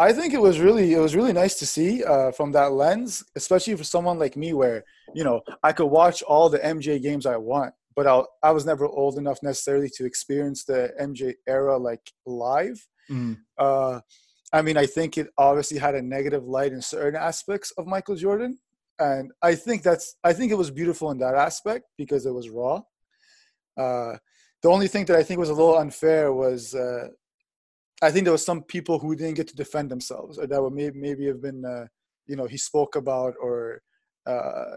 I 0.00 0.14
think 0.14 0.32
it 0.32 0.40
was 0.40 0.58
really 0.58 0.94
it 0.94 0.98
was 0.98 1.14
really 1.14 1.34
nice 1.34 1.56
to 1.56 1.66
see 1.66 2.02
uh, 2.02 2.32
from 2.32 2.52
that 2.52 2.72
lens, 2.72 3.22
especially 3.36 3.76
for 3.76 3.84
someone 3.84 4.18
like 4.18 4.34
me, 4.34 4.54
where 4.54 4.82
you 5.14 5.24
know 5.24 5.42
I 5.62 5.72
could 5.72 5.88
watch 5.88 6.22
all 6.22 6.48
the 6.48 6.58
MJ 6.58 7.02
games 7.02 7.26
I 7.26 7.36
want, 7.36 7.74
but 7.94 8.06
I 8.06 8.22
I 8.42 8.50
was 8.52 8.64
never 8.64 8.86
old 8.86 9.18
enough 9.18 9.42
necessarily 9.42 9.90
to 9.96 10.06
experience 10.06 10.64
the 10.64 10.90
MJ 10.98 11.34
era 11.46 11.76
like 11.76 12.00
live. 12.24 12.80
Mm. 13.10 13.40
Uh, 13.58 14.00
I 14.54 14.62
mean, 14.62 14.78
I 14.78 14.86
think 14.86 15.18
it 15.18 15.28
obviously 15.36 15.76
had 15.76 15.94
a 15.94 16.00
negative 16.00 16.44
light 16.44 16.72
in 16.72 16.80
certain 16.80 17.20
aspects 17.20 17.70
of 17.72 17.86
Michael 17.86 18.16
Jordan, 18.16 18.58
and 19.00 19.32
I 19.42 19.54
think 19.54 19.82
that's 19.82 20.16
I 20.22 20.32
think 20.32 20.52
it 20.52 20.56
was 20.56 20.70
beautiful 20.70 21.10
in 21.10 21.18
that 21.18 21.34
aspect 21.34 21.86
because 21.96 22.26
it 22.26 22.34
was 22.34 22.50
raw. 22.50 22.82
Uh, 23.76 24.16
the 24.62 24.68
only 24.68 24.88
thing 24.88 25.06
that 25.06 25.16
I 25.16 25.22
think 25.22 25.40
was 25.40 25.48
a 25.48 25.54
little 25.54 25.78
unfair 25.78 26.32
was 26.32 26.74
uh, 26.74 27.08
I 28.02 28.10
think 28.10 28.24
there 28.24 28.32
was 28.32 28.44
some 28.44 28.62
people 28.62 28.98
who 28.98 29.16
didn't 29.16 29.36
get 29.36 29.48
to 29.48 29.56
defend 29.56 29.90
themselves, 29.90 30.38
or 30.38 30.46
that 30.46 30.62
would 30.62 30.74
maybe 30.74 30.98
maybe 30.98 31.26
have 31.26 31.42
been, 31.42 31.64
uh, 31.64 31.86
you 32.26 32.36
know, 32.36 32.46
he 32.46 32.58
spoke 32.58 32.96
about 32.96 33.34
or 33.40 33.82
uh, 34.26 34.76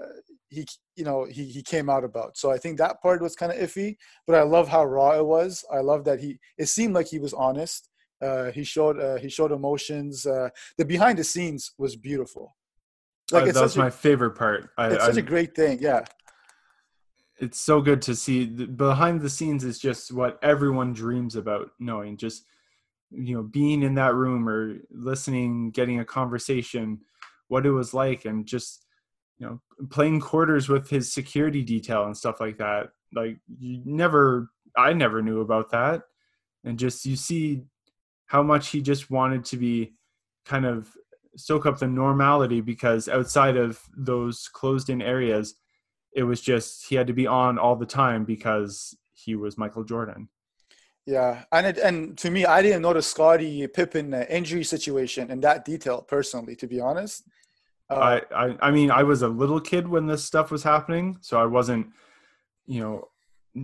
he, 0.49 0.65
you 0.95 1.03
know, 1.03 1.25
he 1.25 1.45
he 1.45 1.61
came 1.61 1.89
out 1.89 2.03
about. 2.05 2.37
So 2.37 2.49
I 2.51 2.57
think 2.57 2.77
that 2.77 3.01
part 3.01 3.21
was 3.21 3.35
kind 3.35 3.51
of 3.51 3.57
iffy. 3.57 3.97
But 4.25 4.37
I 4.37 4.43
love 4.43 4.69
how 4.69 4.85
raw 4.85 5.17
it 5.17 5.25
was. 5.25 5.65
I 5.71 5.79
love 5.79 6.05
that 6.05 6.21
he. 6.21 6.39
It 6.57 6.67
seemed 6.67 6.93
like 6.93 7.07
he 7.07 7.19
was 7.19 7.33
honest. 7.33 7.89
Uh, 8.21 8.51
he 8.51 8.63
showed 8.63 8.99
uh, 8.99 9.17
he 9.17 9.29
showed 9.29 9.51
emotions. 9.51 10.25
Uh, 10.25 10.49
the 10.77 10.85
behind 10.85 11.19
the 11.19 11.23
scenes 11.23 11.71
was 11.77 11.97
beautiful. 11.97 12.55
Like 13.33 13.49
uh, 13.49 13.51
that 13.53 13.61
was 13.61 13.77
my 13.77 13.87
a, 13.87 13.91
favorite 13.91 14.31
part. 14.31 14.69
I, 14.77 14.89
it's 14.89 15.05
such 15.05 15.17
a 15.17 15.21
great 15.21 15.55
thing. 15.55 15.79
Yeah. 15.81 16.05
It's 17.39 17.59
so 17.59 17.81
good 17.81 18.01
to 18.03 18.15
see. 18.15 18.45
Behind 18.45 19.19
the 19.21 19.29
scenes 19.29 19.63
is 19.63 19.79
just 19.79 20.11
what 20.11 20.39
everyone 20.41 20.93
dreams 20.93 21.35
about 21.35 21.71
knowing. 21.79 22.15
Just 22.15 22.45
you 23.13 23.35
know 23.35 23.43
being 23.43 23.83
in 23.83 23.95
that 23.95 24.15
room 24.15 24.47
or 24.49 24.77
listening 24.91 25.71
getting 25.71 25.99
a 25.99 26.05
conversation 26.05 26.99
what 27.47 27.65
it 27.65 27.71
was 27.71 27.93
like 27.93 28.25
and 28.25 28.45
just 28.45 28.85
you 29.37 29.45
know 29.45 29.61
playing 29.89 30.19
quarters 30.19 30.67
with 30.67 30.89
his 30.89 31.13
security 31.13 31.61
detail 31.61 32.05
and 32.05 32.17
stuff 32.17 32.39
like 32.39 32.57
that 32.57 32.89
like 33.13 33.37
you 33.59 33.81
never 33.85 34.49
i 34.77 34.91
never 34.91 35.21
knew 35.21 35.41
about 35.41 35.69
that 35.69 36.03
and 36.63 36.79
just 36.79 37.05
you 37.05 37.15
see 37.15 37.61
how 38.25 38.41
much 38.41 38.69
he 38.69 38.81
just 38.81 39.11
wanted 39.11 39.45
to 39.45 39.57
be 39.57 39.93
kind 40.45 40.65
of 40.65 40.89
soak 41.35 41.65
up 41.65 41.79
the 41.79 41.87
normality 41.87 42.61
because 42.61 43.07
outside 43.07 43.57
of 43.57 43.81
those 43.95 44.47
closed 44.53 44.89
in 44.89 45.01
areas 45.01 45.55
it 46.15 46.23
was 46.23 46.41
just 46.41 46.85
he 46.87 46.95
had 46.95 47.07
to 47.07 47.13
be 47.13 47.25
on 47.25 47.57
all 47.57 47.75
the 47.75 47.85
time 47.85 48.23
because 48.23 48.95
he 49.13 49.35
was 49.35 49.57
michael 49.57 49.83
jordan 49.83 50.29
yeah, 51.05 51.43
and 51.51 51.67
it, 51.67 51.77
and 51.77 52.17
to 52.19 52.31
me, 52.31 52.45
I 52.45 52.61
didn't 52.61 52.81
notice 52.81 53.07
Scottie 53.07 53.67
Pippen 53.67 54.13
uh, 54.13 54.25
injury 54.29 54.63
situation 54.63 55.31
in 55.31 55.41
that 55.41 55.65
detail 55.65 56.01
personally. 56.01 56.55
To 56.55 56.67
be 56.67 56.79
honest, 56.79 57.27
uh, 57.89 58.19
I, 58.31 58.45
I 58.45 58.57
I 58.61 58.71
mean, 58.71 58.89
I 58.89 59.03
was 59.03 59.21
a 59.21 59.27
little 59.27 59.59
kid 59.59 59.87
when 59.87 60.07
this 60.07 60.23
stuff 60.23 60.49
was 60.49 60.63
happening, 60.63 61.17
so 61.19 61.39
I 61.41 61.45
wasn't, 61.45 61.87
you 62.65 62.79
know, 62.79 63.09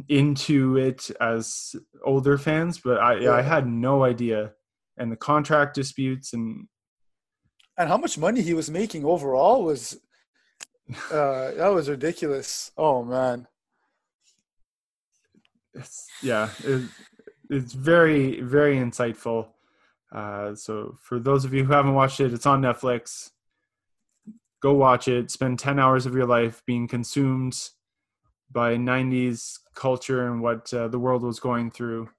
into 0.09 0.77
it 0.77 1.09
as 1.21 1.75
older 2.03 2.37
fans. 2.37 2.77
But 2.77 2.97
I 2.97 3.19
yeah. 3.19 3.31
I 3.31 3.41
had 3.41 3.67
no 3.67 4.03
idea, 4.03 4.51
and 4.97 5.09
the 5.09 5.15
contract 5.15 5.75
disputes 5.75 6.33
and 6.33 6.67
and 7.79 7.87
how 7.87 7.97
much 7.97 8.17
money 8.17 8.41
he 8.41 8.53
was 8.53 8.69
making 8.69 9.05
overall 9.05 9.63
was 9.63 9.97
uh, 11.11 11.51
that 11.51 11.69
was 11.73 11.89
ridiculous. 11.89 12.71
Oh 12.77 13.03
man. 13.03 13.47
It's, 15.73 16.07
yeah, 16.21 16.49
it, 16.63 16.83
it's 17.49 17.73
very 17.73 18.41
very 18.41 18.75
insightful. 18.75 19.47
Uh, 20.13 20.55
so 20.55 20.97
for 21.01 21.19
those 21.19 21.45
of 21.45 21.53
you 21.53 21.63
who 21.63 21.73
haven't 21.73 21.93
watched 21.93 22.19
it, 22.19 22.33
it's 22.33 22.45
on 22.45 22.61
Netflix. 22.61 23.31
Go 24.61 24.73
watch 24.73 25.07
it. 25.07 25.31
Spend 25.31 25.57
ten 25.57 25.79
hours 25.79 26.05
of 26.05 26.13
your 26.13 26.25
life 26.25 26.61
being 26.65 26.87
consumed 26.87 27.69
by 28.51 28.75
90s 28.75 29.59
culture 29.75 30.25
and 30.25 30.41
what 30.41 30.73
uh, 30.73 30.87
the 30.87 30.97
world 30.97 31.21
was 31.21 31.39
going 31.39 31.69
through. 31.69 32.09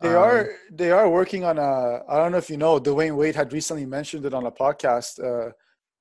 They 0.00 0.08
um, 0.08 0.16
are 0.16 0.48
they 0.70 0.90
are 0.90 1.08
working 1.08 1.44
on 1.44 1.58
a. 1.58 2.02
I 2.08 2.16
don't 2.16 2.32
know 2.32 2.38
if 2.38 2.50
you 2.50 2.56
know. 2.56 2.80
Dwyane 2.80 3.16
Wade 3.16 3.36
had 3.36 3.52
recently 3.52 3.86
mentioned 3.86 4.26
it 4.26 4.34
on 4.34 4.46
a 4.46 4.50
podcast 4.50 5.22
uh, 5.22 5.52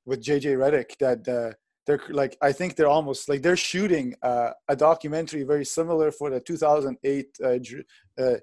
with 0.06 0.24
JJ 0.24 0.58
Redick 0.58 0.98
that 1.00 1.28
uh, 1.28 1.54
they're 1.86 2.02
like 2.10 2.38
I 2.42 2.52
think 2.52 2.76
they're 2.76 2.88
almost 2.88 3.30
like 3.30 3.42
they're 3.42 3.58
shooting 3.58 4.16
uh, 4.22 4.52
a 4.68 4.76
documentary 4.76 5.44
very 5.44 5.66
similar 5.66 6.12
for 6.12 6.30
the 6.30 6.40
2008 6.40 7.26
uh, 7.44 8.22
uh, 8.22 8.36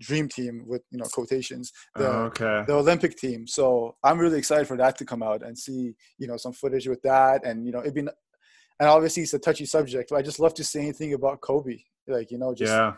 Dream 0.00 0.28
Team 0.28 0.64
with 0.66 0.82
you 0.90 0.98
know 0.98 1.06
quotations 1.12 1.72
the, 1.96 2.08
oh, 2.08 2.22
okay. 2.24 2.64
the 2.66 2.74
Olympic 2.74 3.16
team. 3.16 3.46
So 3.46 3.96
I'm 4.02 4.18
really 4.18 4.38
excited 4.38 4.66
for 4.66 4.76
that 4.76 4.96
to 4.98 5.04
come 5.04 5.22
out 5.22 5.42
and 5.42 5.56
see 5.56 5.94
you 6.18 6.26
know 6.26 6.36
some 6.36 6.52
footage 6.52 6.86
with 6.86 7.02
that 7.02 7.44
and 7.44 7.66
you 7.66 7.72
know 7.72 7.80
it'd 7.80 7.94
be 7.94 8.00
and 8.80 8.88
obviously 8.88 9.22
it's 9.22 9.34
a 9.34 9.38
touchy 9.38 9.66
subject, 9.66 10.10
but 10.10 10.16
I 10.16 10.22
just 10.22 10.40
love 10.40 10.54
to 10.54 10.64
say 10.64 10.80
anything 10.80 11.14
about 11.14 11.40
Kobe. 11.40 11.78
Like 12.06 12.30
you 12.30 12.38
know 12.38 12.54
just 12.54 12.72
yeah. 12.72 12.94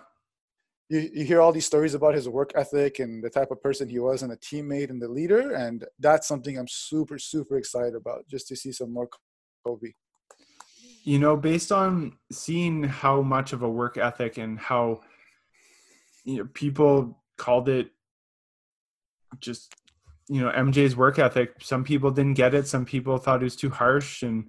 You, 0.89 1.11
you 1.13 1.25
hear 1.25 1.41
all 1.41 1.53
these 1.53 1.67
stories 1.67 1.95
about 1.95 2.15
his 2.15 2.29
work 2.29 2.53
ethic 2.55 3.01
and 3.01 3.23
the 3.23 3.31
type 3.31 3.51
of 3.51 3.61
person 3.61 3.89
he 3.89 3.99
was 3.99 4.23
and 4.23 4.33
a 4.33 4.37
teammate 4.37 4.91
and 4.91 5.03
the 5.03 5.09
leader 5.09 5.53
and 5.53 5.85
that's 5.99 6.29
something 6.29 6.57
i'm 6.57 6.69
super 6.69 7.19
super 7.19 7.59
excited 7.59 7.97
about 7.97 8.29
just 8.29 8.47
to 8.49 8.55
see 8.55 8.71
some 8.71 8.93
more 8.93 9.09
Kobe? 9.67 9.93
You 11.05 11.19
know, 11.19 11.37
based 11.37 11.73
on 11.73 12.17
seeing 12.31 12.85
how 12.85 13.23
much 13.23 13.53
of 13.53 13.63
a 13.63 13.69
work 13.69 13.97
ethic 13.97 14.39
and 14.39 14.59
how 14.59 15.01
you 16.25 16.39
know 16.39 16.49
people 16.53 17.23
called 17.37 17.69
it 17.69 17.91
just 19.41 19.75
you 20.29 20.41
know 20.41 20.51
MJ's 20.51 20.97
work 20.97 21.19
ethic. 21.19 21.55
Some 21.61 21.85
people 21.85 22.11
didn't 22.11 22.35
get 22.35 22.55
it. 22.55 22.67
Some 22.67 22.85
people 22.85 23.19
thought 23.19 23.41
it 23.41 23.45
was 23.45 23.57
too 23.57 23.71
harsh, 23.71 24.23
and 24.23 24.47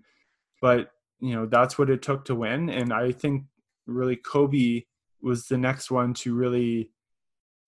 but 0.61 0.91
you 1.19 1.35
know 1.35 1.45
that's 1.45 1.77
what 1.77 1.89
it 1.89 2.01
took 2.01 2.26
to 2.26 2.35
win. 2.35 2.69
And 2.69 2.91
I 2.91 3.11
think 3.11 3.43
really 3.85 4.15
Kobe 4.15 4.84
was 5.22 5.48
the 5.48 5.57
next 5.57 5.91
one 5.91 6.14
to 6.14 6.35
really 6.35 6.91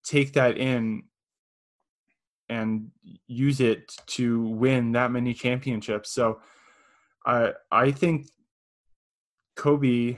take 0.03 0.34
that 0.34 0.57
in 0.57 1.03
and 2.49 2.89
use 3.27 3.59
it 3.59 3.95
to 4.07 4.41
win 4.41 4.93
that 4.93 5.11
many 5.11 5.34
championships. 5.34 6.11
So 6.11 6.39
I 7.26 7.53
I 7.71 7.91
think 7.91 8.27
Kobe. 9.55 10.17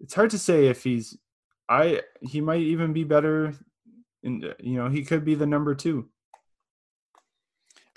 It's 0.00 0.14
hard 0.14 0.30
to 0.30 0.38
say 0.38 0.66
if 0.66 0.82
he's. 0.82 1.16
I 1.68 2.02
he 2.20 2.40
might 2.40 2.60
even 2.60 2.92
be 2.92 3.04
better. 3.04 3.54
In 4.22 4.52
you 4.60 4.76
know 4.76 4.88
he 4.88 5.04
could 5.04 5.24
be 5.24 5.34
the 5.34 5.46
number 5.46 5.74
two. 5.74 6.08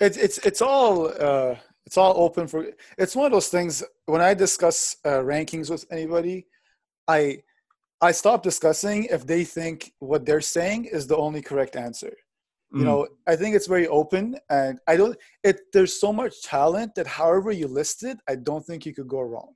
It's 0.00 0.16
it's 0.16 0.38
it's 0.38 0.62
all 0.62 1.08
uh, 1.08 1.56
it's 1.86 1.96
all 1.96 2.14
open 2.22 2.46
for. 2.46 2.66
It's 2.96 3.16
one 3.16 3.26
of 3.26 3.32
those 3.32 3.48
things. 3.48 3.82
When 4.06 4.20
I 4.20 4.34
discuss 4.34 4.96
uh, 5.04 5.20
rankings 5.20 5.70
with 5.70 5.84
anybody, 5.90 6.46
I 7.08 7.42
I 8.00 8.12
stop 8.12 8.42
discussing 8.42 9.04
if 9.04 9.26
they 9.26 9.44
think 9.44 9.92
what 9.98 10.24
they're 10.24 10.40
saying 10.40 10.84
is 10.84 11.06
the 11.06 11.16
only 11.16 11.42
correct 11.42 11.74
answer 11.74 12.14
you 12.72 12.80
mm. 12.80 12.84
know 12.84 13.08
i 13.26 13.34
think 13.34 13.56
it's 13.56 13.66
very 13.66 13.88
open 13.88 14.36
and 14.50 14.78
i 14.86 14.96
don't 14.96 15.16
it 15.42 15.60
there's 15.72 15.98
so 15.98 16.12
much 16.12 16.42
talent 16.42 16.94
that 16.94 17.06
however 17.06 17.50
you 17.50 17.66
list 17.66 18.02
it 18.02 18.18
i 18.28 18.34
don't 18.34 18.64
think 18.66 18.84
you 18.84 18.94
could 18.94 19.08
go 19.08 19.20
wrong 19.20 19.54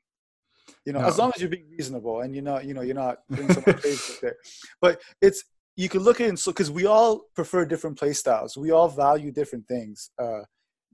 you 0.86 0.92
know 0.92 1.00
no. 1.00 1.06
as 1.06 1.18
long 1.18 1.30
as 1.34 1.40
you're 1.40 1.50
being 1.50 1.68
reasonable 1.70 2.20
and 2.20 2.34
you're 2.34 2.44
not 2.44 2.64
you 2.64 2.74
know 2.74 2.82
you're 2.82 2.94
not 2.94 3.18
doing 3.30 3.52
something 3.52 3.74
crazy 3.74 4.14
there 4.22 4.36
but 4.80 5.00
it's 5.20 5.44
you 5.76 5.88
can 5.88 6.00
look 6.00 6.20
at 6.20 6.28
it 6.28 6.38
so 6.38 6.50
because 6.50 6.70
we 6.70 6.86
all 6.86 7.22
prefer 7.34 7.64
different 7.64 7.98
play 7.98 8.12
styles 8.12 8.56
we 8.56 8.70
all 8.70 8.88
value 8.88 9.30
different 9.30 9.66
things 9.68 10.10
uh 10.20 10.40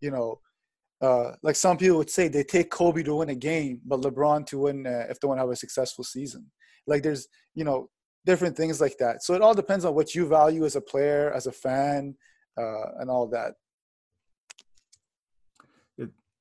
you 0.01 0.11
know 0.11 0.39
uh, 1.01 1.33
like 1.43 1.57
some 1.57 1.77
people 1.77 1.99
would 1.99 2.11
say 2.11 2.29
they 2.29 2.43
take 2.43 2.71
Kobe 2.71 3.03
to 3.05 3.17
win 3.17 3.29
a 3.31 3.35
game, 3.35 3.81
but 3.87 4.01
LeBron 4.01 4.47
to 4.47 4.61
win 4.61 4.87
uh, 4.87 5.07
if 5.09 5.21
they 5.21 5.29
want 5.29 5.39
to 5.39 5.43
have 5.43 5.51
a 5.51 5.57
successful 5.57 6.05
season. 6.05 6.47
Like 6.87 7.03
there's, 7.03 7.29
you 7.55 7.65
know, 7.65 7.89
different 8.27 8.57
things 8.57 8.81
like 8.81 8.97
that. 8.99 9.23
So 9.23 9.35
it 9.35 9.43
all 9.43 9.55
depends 9.55 9.85
on 9.85 9.95
what 9.95 10.15
you 10.15 10.27
value 10.27 10.65
as 10.65 10.77
a 10.77 10.81
player, 10.81 11.33
as 11.33 11.47
a 11.47 11.53
fan, 11.53 12.17
uh, 12.59 12.87
and 12.99 13.11
all 13.11 13.29
that. 13.29 13.53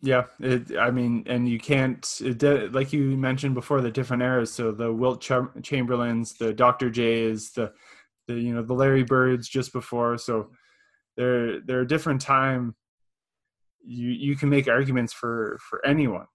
Yeah, 0.01 0.25
it, 0.39 0.77
I 0.77 0.91
mean, 0.91 1.23
and 1.25 1.49
you 1.49 1.59
can't, 1.59 2.05
it, 2.21 2.71
like 2.71 2.93
you 2.93 3.17
mentioned 3.17 3.55
before, 3.55 3.81
the 3.81 3.89
different 3.89 4.21
eras. 4.21 4.53
So 4.53 4.71
the 4.71 4.93
Wilt 4.93 5.21
Ch- 5.21 5.63
Chamberlains, 5.63 6.33
the 6.37 6.53
Dr. 6.53 6.91
J's, 6.91 7.51
the, 7.51 7.73
the 8.27 8.35
you 8.35 8.53
know 8.53 8.61
the 8.61 8.73
Larry 8.73 9.03
Birds 9.03 9.47
just 9.47 9.73
before. 9.73 10.17
So 10.19 10.51
they're 11.15 11.61
they're 11.61 11.81
a 11.81 11.87
different 11.87 12.21
time. 12.21 12.75
You 13.87 14.09
you 14.09 14.35
can 14.35 14.49
make 14.49 14.67
arguments 14.67 15.13
for 15.13 15.57
for 15.69 15.85
anyone. 15.85 16.27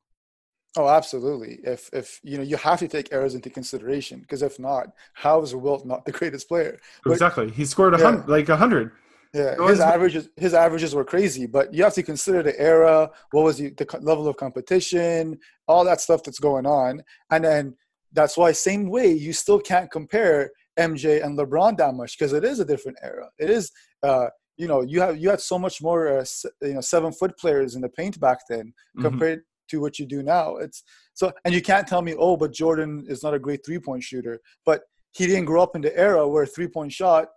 Oh, 0.77 0.89
absolutely. 0.89 1.61
If 1.65 1.91
if 1.93 2.19
you 2.23 2.39
know 2.39 2.43
you 2.43 2.57
have 2.57 2.79
to 2.79 2.89
take 2.89 3.13
errors 3.13 3.35
into 3.35 3.51
consideration 3.51 4.21
because 4.21 4.43
if 4.43 4.59
not, 4.59 4.87
how 5.15 5.43
is 5.43 5.55
Wilt 5.55 5.85
not 5.87 6.05
the 6.05 6.13
greatest 6.13 6.49
player? 6.49 6.81
But, 7.05 7.13
exactly. 7.13 7.51
He 7.51 7.65
scored 7.67 7.95
a 7.95 7.99
yeah. 7.99 8.05
hundred, 8.05 8.29
like 8.29 8.49
a 8.49 8.57
hundred. 8.57 8.93
Yeah, 9.35 9.55
his 9.67 9.81
averages 9.81 10.29
his 10.37 10.55
averages 10.55 10.95
were 10.95 11.05
crazy, 11.05 11.47
but 11.47 11.73
you 11.73 11.83
have 11.85 11.95
to 11.95 12.03
consider 12.03 12.43
the 12.43 12.59
era, 12.61 13.11
what 13.31 13.45
was 13.45 13.57
the, 13.57 13.71
the 13.71 13.87
level 14.03 14.29
of 14.29 14.37
competition, 14.37 15.39
all 15.67 15.85
that 15.85 16.03
stuff 16.03 16.23
that's 16.23 16.39
going 16.39 16.67
on, 16.67 17.03
and 17.31 17.45
then 17.45 17.77
that's 18.13 18.37
why 18.37 18.53
same 18.53 18.91
way 18.91 19.11
you 19.11 19.33
still 19.33 19.59
can't 19.59 19.91
compare 19.91 20.51
MJ 20.79 21.25
and 21.25 21.39
LeBron 21.39 21.77
that 21.79 21.95
much 21.95 22.19
because 22.19 22.33
it 22.33 22.45
is 22.45 22.61
a 22.61 22.65
different 22.65 22.99
era. 23.03 23.29
It 23.39 23.51
is, 23.51 23.71
uh, 24.03 24.27
you 24.57 24.69
know, 24.69 24.83
you 24.83 25.01
have 25.01 25.17
you 25.17 25.31
had 25.31 25.41
so 25.41 25.59
much 25.59 25.83
more, 25.83 26.19
uh, 26.19 26.25
you 26.61 26.75
know, 26.75 26.81
seven 26.81 27.13
foot 27.13 27.37
players 27.39 27.75
in 27.75 27.81
the 27.81 27.89
paint 27.89 28.21
back 28.21 28.39
then 28.49 28.67
mm-hmm. 28.67 29.03
compared 29.03 29.43
to 29.71 29.81
what 29.81 29.99
you 29.99 30.07
do 30.07 30.23
now. 30.23 30.57
It's 30.57 30.83
so, 31.15 31.33
and 31.45 31.55
you 31.55 31.63
can't 31.63 31.87
tell 31.87 32.03
me, 32.03 32.15
oh, 32.19 32.37
but 32.37 32.53
Jordan 32.53 33.05
is 33.09 33.23
not 33.23 33.35
a 33.35 33.39
great 33.39 33.65
three 33.65 33.79
point 33.79 34.03
shooter, 34.03 34.41
but 34.65 34.83
he 35.13 35.27
didn't 35.27 35.47
grow 35.47 35.63
up 35.63 35.77
in 35.77 35.83
the 35.83 35.97
era 35.97 36.27
where 36.27 36.47
three 36.47 36.69
point 36.69 36.93
shot, 36.93 37.29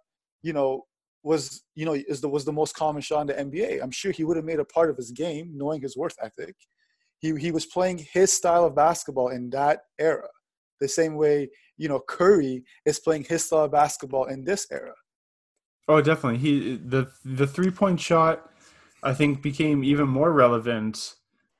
you 0.43 0.53
know, 0.53 0.83
was 1.23 1.63
you 1.73 1.85
know 1.85 1.93
is 1.93 2.21
the 2.21 2.29
was 2.29 2.45
the 2.45 2.53
most 2.53 2.75
common 2.75 3.01
shot 3.01 3.21
in 3.21 3.27
the 3.27 3.57
NBA. 3.57 3.81
I'm 3.81 3.91
sure 3.91 4.11
he 4.11 4.23
would 4.23 4.37
have 4.37 4.45
made 4.45 4.59
a 4.59 4.65
part 4.65 4.89
of 4.89 4.97
his 4.97 5.11
game, 5.11 5.51
knowing 5.53 5.81
his 5.81 5.97
worth 5.97 6.15
ethic. 6.21 6.55
He 7.19 7.35
he 7.35 7.51
was 7.51 7.65
playing 7.65 8.05
his 8.13 8.31
style 8.31 8.65
of 8.65 8.75
basketball 8.75 9.29
in 9.29 9.49
that 9.49 9.79
era, 9.99 10.27
the 10.79 10.87
same 10.87 11.15
way 11.15 11.49
you 11.77 11.89
know 11.89 12.01
Curry 12.07 12.63
is 12.85 12.99
playing 12.99 13.25
his 13.27 13.45
style 13.45 13.65
of 13.65 13.71
basketball 13.71 14.25
in 14.25 14.45
this 14.45 14.67
era. 14.71 14.93
Oh, 15.87 16.01
definitely. 16.01 16.39
He 16.39 16.77
the 16.77 17.11
the 17.23 17.47
three 17.47 17.71
point 17.71 17.99
shot, 17.99 18.49
I 19.03 19.13
think, 19.13 19.41
became 19.41 19.83
even 19.83 20.07
more 20.07 20.31
relevant 20.31 21.15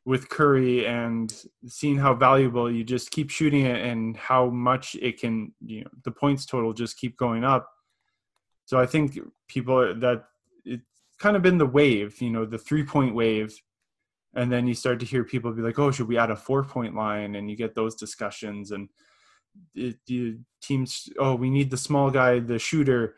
with 0.06 0.30
Curry 0.30 0.86
and 0.86 1.34
seeing 1.68 1.98
how 1.98 2.14
valuable 2.14 2.72
you 2.72 2.84
just 2.84 3.10
keep 3.10 3.32
shooting 3.32 3.66
it 3.66 3.84
and 3.84 4.16
how 4.16 4.50
much 4.50 4.96
it 5.02 5.20
can, 5.20 5.52
you 5.66 5.82
know, 5.82 5.90
the 6.04 6.12
points 6.12 6.46
total 6.46 6.74
just 6.74 6.98
keep 6.98 7.18
going 7.18 7.44
up. 7.44 7.68
So 8.66 8.80
I 8.80 8.86
think 8.86 9.20
people 9.48 9.96
that 9.96 10.26
it's 10.64 10.84
kind 11.20 11.36
of 11.36 11.42
been 11.42 11.58
the 11.58 11.66
wave, 11.66 12.22
you 12.22 12.30
know, 12.30 12.46
the 12.46 12.58
three 12.58 12.84
point 12.84 13.16
wave. 13.16 13.60
And 14.36 14.52
then 14.52 14.68
you 14.68 14.74
start 14.74 15.00
to 15.00 15.06
hear 15.06 15.24
people 15.24 15.54
be 15.54 15.62
like, 15.62 15.80
oh, 15.80 15.92
should 15.92 16.10
we 16.10 16.18
add 16.18 16.30
a 16.30 16.36
four 16.36 16.64
point 16.64 16.94
line? 16.94 17.36
And 17.36 17.50
you 17.50 17.56
get 17.56 17.74
those 17.74 17.96
discussions. 17.96 18.72
And 18.72 18.90
it, 19.74 19.98
teams, 20.62 21.10
oh, 21.18 21.36
we 21.36 21.50
need 21.50 21.72
the 21.72 21.78
small 21.78 22.12
guy, 22.12 22.40
the 22.40 22.60
shooter. 22.60 23.16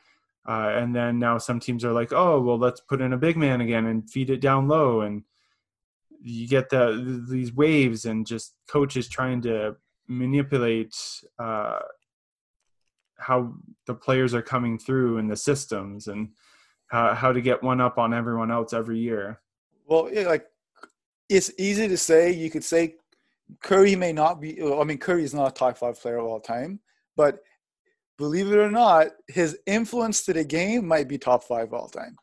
Uh, 0.47 0.71
and 0.75 0.95
then 0.95 1.19
now 1.19 1.37
some 1.37 1.59
teams 1.59 1.83
are 1.83 1.91
like, 1.91 2.13
oh, 2.13 2.39
well, 2.41 2.57
let's 2.57 2.79
put 2.79 3.01
in 3.01 3.11
a 3.11 3.17
big 3.17 3.35
man 3.35 3.59
again 3.59 3.85
and 3.85 4.09
feed 4.09 4.29
it 4.29 4.39
down 4.39 4.67
low. 4.67 5.01
And 5.01 5.23
you 6.21 6.47
get 6.47 6.69
the 6.69 7.25
these 7.29 7.53
waves 7.53 8.05
and 8.05 8.25
just 8.25 8.55
coaches 8.69 9.09
trying 9.09 9.41
to 9.41 9.75
manipulate 10.07 10.95
uh, 11.37 11.79
how 13.17 13.53
the 13.85 13.93
players 13.93 14.33
are 14.33 14.41
coming 14.41 14.79
through 14.79 15.17
in 15.17 15.27
the 15.27 15.35
systems 15.35 16.07
and 16.07 16.29
how, 16.87 17.13
how 17.13 17.33
to 17.33 17.41
get 17.41 17.61
one 17.61 17.81
up 17.81 17.97
on 17.97 18.13
everyone 18.13 18.51
else 18.51 18.71
every 18.71 18.99
year. 18.99 19.41
Well, 19.85 20.09
yeah, 20.11 20.27
like 20.27 20.45
it's 21.29 21.51
easy 21.57 21.87
to 21.89 21.97
say. 21.97 22.31
You 22.31 22.49
could 22.49 22.63
say 22.63 22.95
Curry 23.61 23.95
may 23.95 24.13
not 24.13 24.39
be. 24.39 24.61
I 24.61 24.83
mean, 24.85 24.97
Curry 24.97 25.23
is 25.23 25.33
not 25.33 25.51
a 25.51 25.53
top 25.53 25.77
five 25.77 25.99
player 25.99 26.17
of 26.17 26.25
all 26.25 26.39
time, 26.39 26.79
but 27.17 27.39
believe 28.17 28.51
it 28.51 28.57
or 28.57 28.71
not, 28.71 29.07
his 29.27 29.57
influence 29.65 30.25
to 30.25 30.33
the 30.33 30.43
game 30.43 30.87
might 30.87 31.07
be 31.07 31.17
top 31.17 31.43
five 31.43 31.73
all 31.73 31.87
time. 31.87 32.15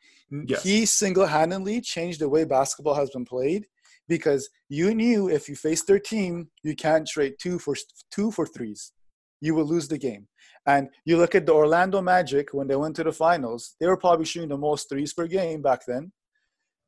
Yes. 0.47 0.63
He 0.63 0.87
single-handedly 0.87 1.81
changed 1.81 2.21
the 2.21 2.29
way 2.29 2.45
basketball 2.45 2.95
has 2.95 3.11
been 3.11 3.25
played 3.25 3.67
because 4.09 4.49
you 4.69 4.95
knew 4.95 5.29
if 5.29 5.49
you 5.49 5.55
faced 5.55 5.87
their 5.87 6.01
team, 6.01 6.49
you 6.63 6.75
can't 6.75 7.07
trade 7.07 7.35
two 7.41 7.59
for 7.59 7.77
two 8.11 8.31
for 8.31 8.47
threes. 8.47 8.93
You 9.41 9.55
will 9.55 9.67
lose 9.67 9.89
the 9.89 9.99
game. 9.99 10.27
And 10.67 10.89
you 11.05 11.19
look 11.19 11.35
at 11.35 11.47
the 11.47 11.53
Orlando 11.53 12.01
Magic 12.01 12.53
when 12.53 12.67
they 12.67 12.77
went 12.77 12.97
to 12.97 13.05
the 13.05 13.13
finals, 13.13 13.77
they 13.79 13.87
were 13.87 13.97
probably 13.97 14.25
shooting 14.25 14.49
the 14.49 14.57
most 14.57 14.89
threes 14.89 15.13
per 15.13 15.27
game 15.27 15.63
back 15.63 15.83
then. 15.87 16.11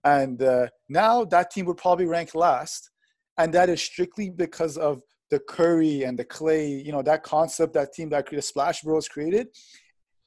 And 0.02 0.42
uh, 0.42 0.68
now 0.88 1.24
that 1.26 1.50
team 1.50 1.66
would 1.66 1.76
probably 1.76 2.06
rank 2.06 2.34
last. 2.34 2.90
And 3.38 3.52
that 3.52 3.68
is 3.68 3.82
strictly 3.82 4.30
because 4.30 4.78
of 4.78 5.02
the 5.30 5.40
Curry 5.40 6.04
and 6.04 6.18
the 6.18 6.24
Clay, 6.24 6.68
you 6.68 6.92
know, 6.92 7.02
that 7.02 7.22
concept, 7.22 7.74
that 7.74 7.92
team 7.92 8.10
that 8.10 8.26
created 8.26 8.42
Splash 8.42 8.82
Bros 8.82 9.08
created. 9.08 9.48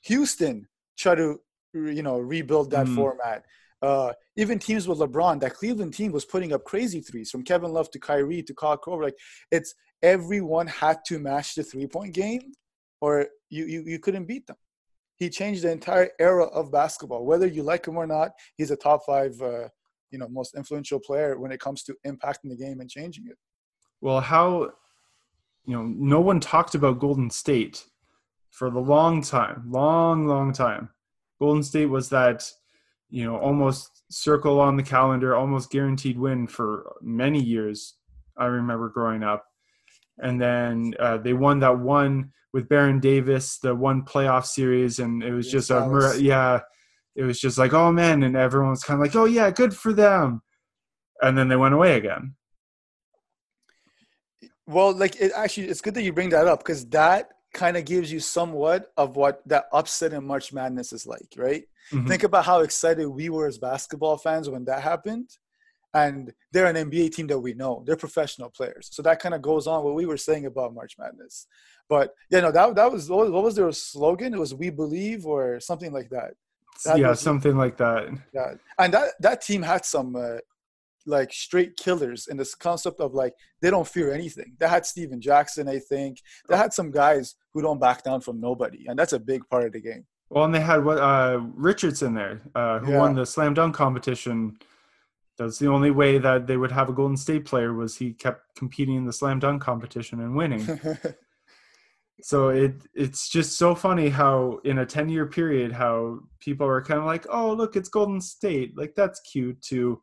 Houston 0.01 0.67
tried 0.97 1.15
to, 1.15 1.39
you 1.73 2.03
know, 2.03 2.19
rebuild 2.19 2.71
that 2.71 2.87
mm. 2.87 2.95
format. 2.95 3.43
Uh, 3.81 4.11
even 4.35 4.59
teams 4.59 4.87
with 4.87 4.99
LeBron, 4.99 5.39
that 5.39 5.53
Cleveland 5.53 5.93
team 5.93 6.11
was 6.11 6.25
putting 6.25 6.51
up 6.51 6.65
crazy 6.65 6.99
threes 6.99 7.31
from 7.31 7.43
Kevin 7.43 7.71
Love 7.71 7.89
to 7.91 7.99
Kyrie 7.99 8.43
to 8.43 8.53
Kyle 8.53 8.77
Korver. 8.77 9.03
Like 9.03 9.17
it's 9.51 9.73
everyone 10.01 10.67
had 10.67 10.99
to 11.07 11.19
match 11.19 11.55
the 11.55 11.63
three 11.63 11.87
point 11.87 12.13
game, 12.13 12.51
or 12.99 13.27
you, 13.49 13.65
you 13.65 13.83
you 13.85 13.99
couldn't 13.99 14.25
beat 14.25 14.47
them. 14.47 14.57
He 15.15 15.29
changed 15.29 15.63
the 15.63 15.71
entire 15.71 16.09
era 16.19 16.45
of 16.45 16.71
basketball. 16.71 17.25
Whether 17.25 17.47
you 17.47 17.63
like 17.63 17.87
him 17.87 17.97
or 17.97 18.07
not, 18.07 18.31
he's 18.57 18.71
a 18.71 18.75
top 18.75 19.01
five, 19.05 19.39
uh, 19.41 19.67
you 20.11 20.17
know, 20.17 20.27
most 20.29 20.55
influential 20.55 20.99
player 20.99 21.37
when 21.39 21.51
it 21.51 21.59
comes 21.59 21.83
to 21.83 21.95
impacting 22.05 22.49
the 22.49 22.57
game 22.57 22.79
and 22.81 22.89
changing 22.89 23.27
it. 23.27 23.37
Well, 24.01 24.21
how 24.21 24.71
you 25.69 25.75
know, 25.75 25.83
no 25.83 26.19
one 26.19 26.39
talked 26.39 26.73
about 26.73 26.97
Golden 26.97 27.29
State 27.29 27.85
for 28.49 28.71
the 28.71 28.79
long 28.79 29.21
time, 29.21 29.65
long, 29.69 30.25
long 30.25 30.51
time. 30.51 30.89
Golden 31.39 31.61
State 31.61 31.85
was 31.85 32.09
that, 32.09 32.43
you 33.11 33.23
know, 33.23 33.37
almost 33.37 34.01
circle 34.09 34.59
on 34.59 34.77
the 34.77 34.83
calendar, 34.83 35.35
almost 35.35 35.69
guaranteed 35.69 36.17
win 36.17 36.47
for 36.47 36.95
many 37.03 37.39
years. 37.39 37.97
I 38.35 38.45
remember 38.45 38.89
growing 38.89 39.21
up. 39.21 39.45
And 40.17 40.41
then 40.41 40.95
uh, 40.99 41.17
they 41.17 41.33
won 41.33 41.59
that 41.59 41.77
one 41.77 42.31
with 42.51 42.67
Baron 42.67 42.99
Davis, 42.99 43.59
the 43.59 43.75
one 43.75 44.01
playoff 44.01 44.47
series, 44.47 44.97
and 44.97 45.21
it 45.21 45.35
was 45.35 45.45
yes, 45.45 45.67
just 45.67 45.69
a 45.69 45.87
was... 45.87 46.19
yeah, 46.19 46.61
it 47.15 47.21
was 47.21 47.39
just 47.39 47.59
like 47.59 47.73
oh 47.73 47.91
man, 47.91 48.23
and 48.23 48.35
everyone 48.35 48.71
was 48.71 48.83
kind 48.83 48.99
of 48.99 49.05
like 49.05 49.15
oh 49.15 49.25
yeah, 49.25 49.51
good 49.51 49.75
for 49.75 49.93
them, 49.93 50.41
and 51.21 51.37
then 51.37 51.47
they 51.47 51.55
went 51.55 51.75
away 51.75 51.95
again. 51.95 52.33
Well, 54.69 54.93
like 54.93 55.19
it 55.19 55.31
actually, 55.35 55.67
it's 55.67 55.81
good 55.81 55.95
that 55.95 56.03
you 56.03 56.13
bring 56.13 56.29
that 56.29 56.47
up 56.47 56.59
because 56.59 56.85
that 56.89 57.29
kind 57.55 57.75
of 57.75 57.85
gives 57.85 58.11
you 58.11 58.19
somewhat 58.19 58.91
of 58.97 59.15
what 59.15 59.41
that 59.47 59.65
upset 59.73 60.13
in 60.13 60.23
March 60.23 60.53
Madness 60.53 60.93
is 60.93 61.07
like, 61.07 61.33
right? 61.35 61.63
Mm-hmm. 61.91 62.07
Think 62.07 62.23
about 62.23 62.45
how 62.45 62.59
excited 62.59 63.07
we 63.07 63.29
were 63.29 63.47
as 63.47 63.57
basketball 63.57 64.17
fans 64.17 64.47
when 64.47 64.65
that 64.65 64.83
happened. 64.83 65.31
And 65.95 66.31
they're 66.51 66.67
an 66.67 66.75
NBA 66.75 67.15
team 67.15 67.25
that 67.27 67.39
we 67.39 67.55
know. 67.55 67.83
They're 67.83 67.95
professional 67.95 68.51
players. 68.51 68.89
So 68.91 69.01
that 69.01 69.19
kind 69.19 69.33
of 69.33 69.41
goes 69.41 69.65
on 69.65 69.83
what 69.83 69.95
we 69.95 70.05
were 70.05 70.17
saying 70.17 70.45
about 70.45 70.75
March 70.75 70.93
Madness. 70.99 71.47
But 71.89 72.13
yeah, 72.29 72.41
no, 72.41 72.51
that 72.51 72.75
that 72.75 72.91
was 72.91 73.09
what 73.09 73.31
was 73.31 73.55
their 73.55 73.71
slogan? 73.71 74.35
It 74.35 74.39
was 74.39 74.53
"We 74.53 74.69
Believe" 74.69 75.25
or 75.25 75.59
something 75.59 75.91
like 75.91 76.11
that. 76.11 76.35
that 76.85 76.99
yeah, 76.99 77.09
was, 77.09 77.19
something 77.19 77.57
like 77.57 77.77
that. 77.77 78.09
Yeah, 78.31 78.53
and 78.77 78.93
that 78.93 79.13
that 79.19 79.41
team 79.41 79.63
had 79.63 79.83
some 79.83 80.15
uh, 80.15 80.37
like 81.09 81.33
straight 81.33 81.75
killers 81.75 82.27
in 82.27 82.37
this 82.37 82.55
concept 82.55 82.99
of 82.99 83.13
like 83.13 83.33
they 83.61 83.69
don't 83.69 83.87
fear 83.87 84.13
anything. 84.13 84.55
They 84.59 84.67
had 84.67 84.85
Stephen 84.85 85.19
Jackson, 85.19 85.67
I 85.67 85.79
think. 85.79 86.21
They 86.47 86.55
had 86.55 86.73
some 86.73 86.91
guys 86.91 87.35
who 87.53 87.61
don't 87.61 87.79
back 87.79 88.03
down 88.03 88.21
from 88.21 88.39
nobody, 88.39 88.85
and 88.87 88.97
that's 88.97 89.13
a 89.13 89.19
big 89.19 89.41
part 89.49 89.65
of 89.65 89.73
the 89.73 89.81
game. 89.81 90.05
Well, 90.29 90.45
and 90.45 90.53
they 90.53 90.59
had 90.59 90.85
what 90.85 90.99
uh, 90.99 91.39
Richardson 91.55 92.13
there, 92.13 92.41
uh, 92.53 92.79
who 92.79 92.91
yeah. 92.91 92.99
won 92.99 93.15
the 93.15 93.25
slam 93.25 93.53
dunk 93.53 93.75
competition. 93.75 94.57
That's 95.37 95.57
the 95.57 95.67
only 95.67 95.91
way 95.91 96.17
that 96.17 96.47
they 96.47 96.57
would 96.57 96.71
have 96.71 96.89
a 96.89 96.93
Golden 96.93 97.17
State 97.17 97.45
player 97.45 97.73
was 97.73 97.97
he 97.97 98.13
kept 98.13 98.55
competing 98.55 98.95
in 98.95 99.05
the 99.05 99.13
slam 99.13 99.39
dunk 99.39 99.61
competition 99.61 100.19
and 100.21 100.35
winning. 100.35 100.79
so 102.21 102.49
it 102.49 102.73
it's 102.93 103.29
just 103.29 103.57
so 103.57 103.73
funny 103.73 104.09
how 104.09 104.59
in 104.65 104.79
a 104.79 104.85
10 104.85 105.09
year 105.09 105.25
period 105.25 105.71
how 105.71 106.19
people 106.39 106.67
are 106.67 106.81
kind 106.81 106.99
of 106.99 107.05
like 107.05 107.25
oh 107.29 107.53
look 107.53 107.75
it's 107.75 107.89
golden 107.89 108.19
state 108.19 108.77
like 108.77 108.93
that's 108.95 109.21
cute 109.21 109.61
to 109.61 110.01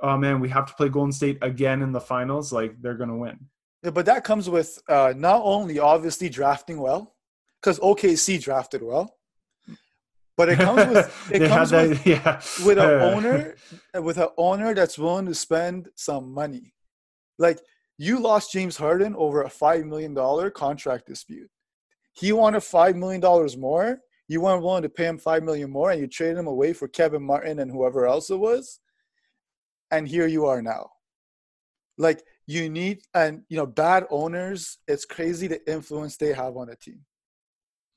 oh 0.00 0.16
man, 0.16 0.40
we 0.40 0.48
have 0.50 0.66
to 0.66 0.74
play 0.74 0.88
Golden 0.88 1.12
State 1.12 1.38
again 1.42 1.82
in 1.82 1.92
the 1.92 2.00
finals, 2.00 2.52
like 2.52 2.80
they're 2.80 2.94
gonna 2.94 3.16
win. 3.16 3.38
Yeah, 3.82 3.90
but 3.90 4.06
that 4.06 4.24
comes 4.24 4.48
with 4.48 4.78
uh, 4.88 5.14
not 5.16 5.42
only 5.44 5.78
obviously 5.78 6.28
drafting 6.28 6.80
well, 6.80 7.14
because 7.60 7.78
OKC 7.80 8.42
drafted 8.42 8.82
well, 8.82 9.16
but 10.36 10.48
it 10.48 10.58
comes 10.58 10.86
with 10.94 11.28
it 11.32 11.48
comes 11.48 11.70
that, 11.70 11.88
with, 11.88 12.06
yeah. 12.06 12.40
with 12.64 12.78
an 12.78 13.00
owner 13.14 13.56
with 13.94 14.18
an 14.18 14.28
owner 14.36 14.74
that's 14.74 14.98
willing 14.98 15.26
to 15.26 15.34
spend 15.34 15.88
some 15.94 16.32
money. 16.32 16.74
Like 17.38 17.58
you 17.98 18.18
lost 18.18 18.52
James 18.52 18.76
Harden 18.76 19.14
over 19.16 19.42
a 19.42 19.50
five 19.50 19.84
million 19.84 20.14
dollar 20.14 20.50
contract 20.50 21.06
dispute. 21.06 21.50
He 22.12 22.32
wanted 22.32 22.62
five 22.62 22.96
million 22.96 23.20
dollars 23.20 23.56
more. 23.56 24.00
You 24.28 24.40
weren't 24.40 24.62
willing 24.62 24.82
to 24.82 24.88
pay 24.88 25.06
him 25.06 25.18
five 25.18 25.42
million 25.42 25.70
more, 25.70 25.90
and 25.90 26.00
you 26.00 26.06
traded 26.06 26.38
him 26.38 26.46
away 26.46 26.72
for 26.72 26.88
Kevin 26.88 27.22
Martin 27.22 27.58
and 27.58 27.70
whoever 27.70 28.06
else 28.06 28.30
it 28.30 28.38
was 28.38 28.80
and 29.94 30.08
here 30.08 30.26
you 30.26 30.46
are 30.46 30.60
now. 30.60 30.90
Like 31.96 32.22
you 32.46 32.68
need 32.68 33.02
and 33.14 33.42
you 33.48 33.56
know 33.56 33.66
bad 33.66 34.04
owners 34.10 34.78
it's 34.88 35.04
crazy 35.04 35.46
the 35.46 35.60
influence 35.70 36.16
they 36.16 36.32
have 36.32 36.56
on 36.56 36.68
a 36.70 36.76
team. 36.76 37.00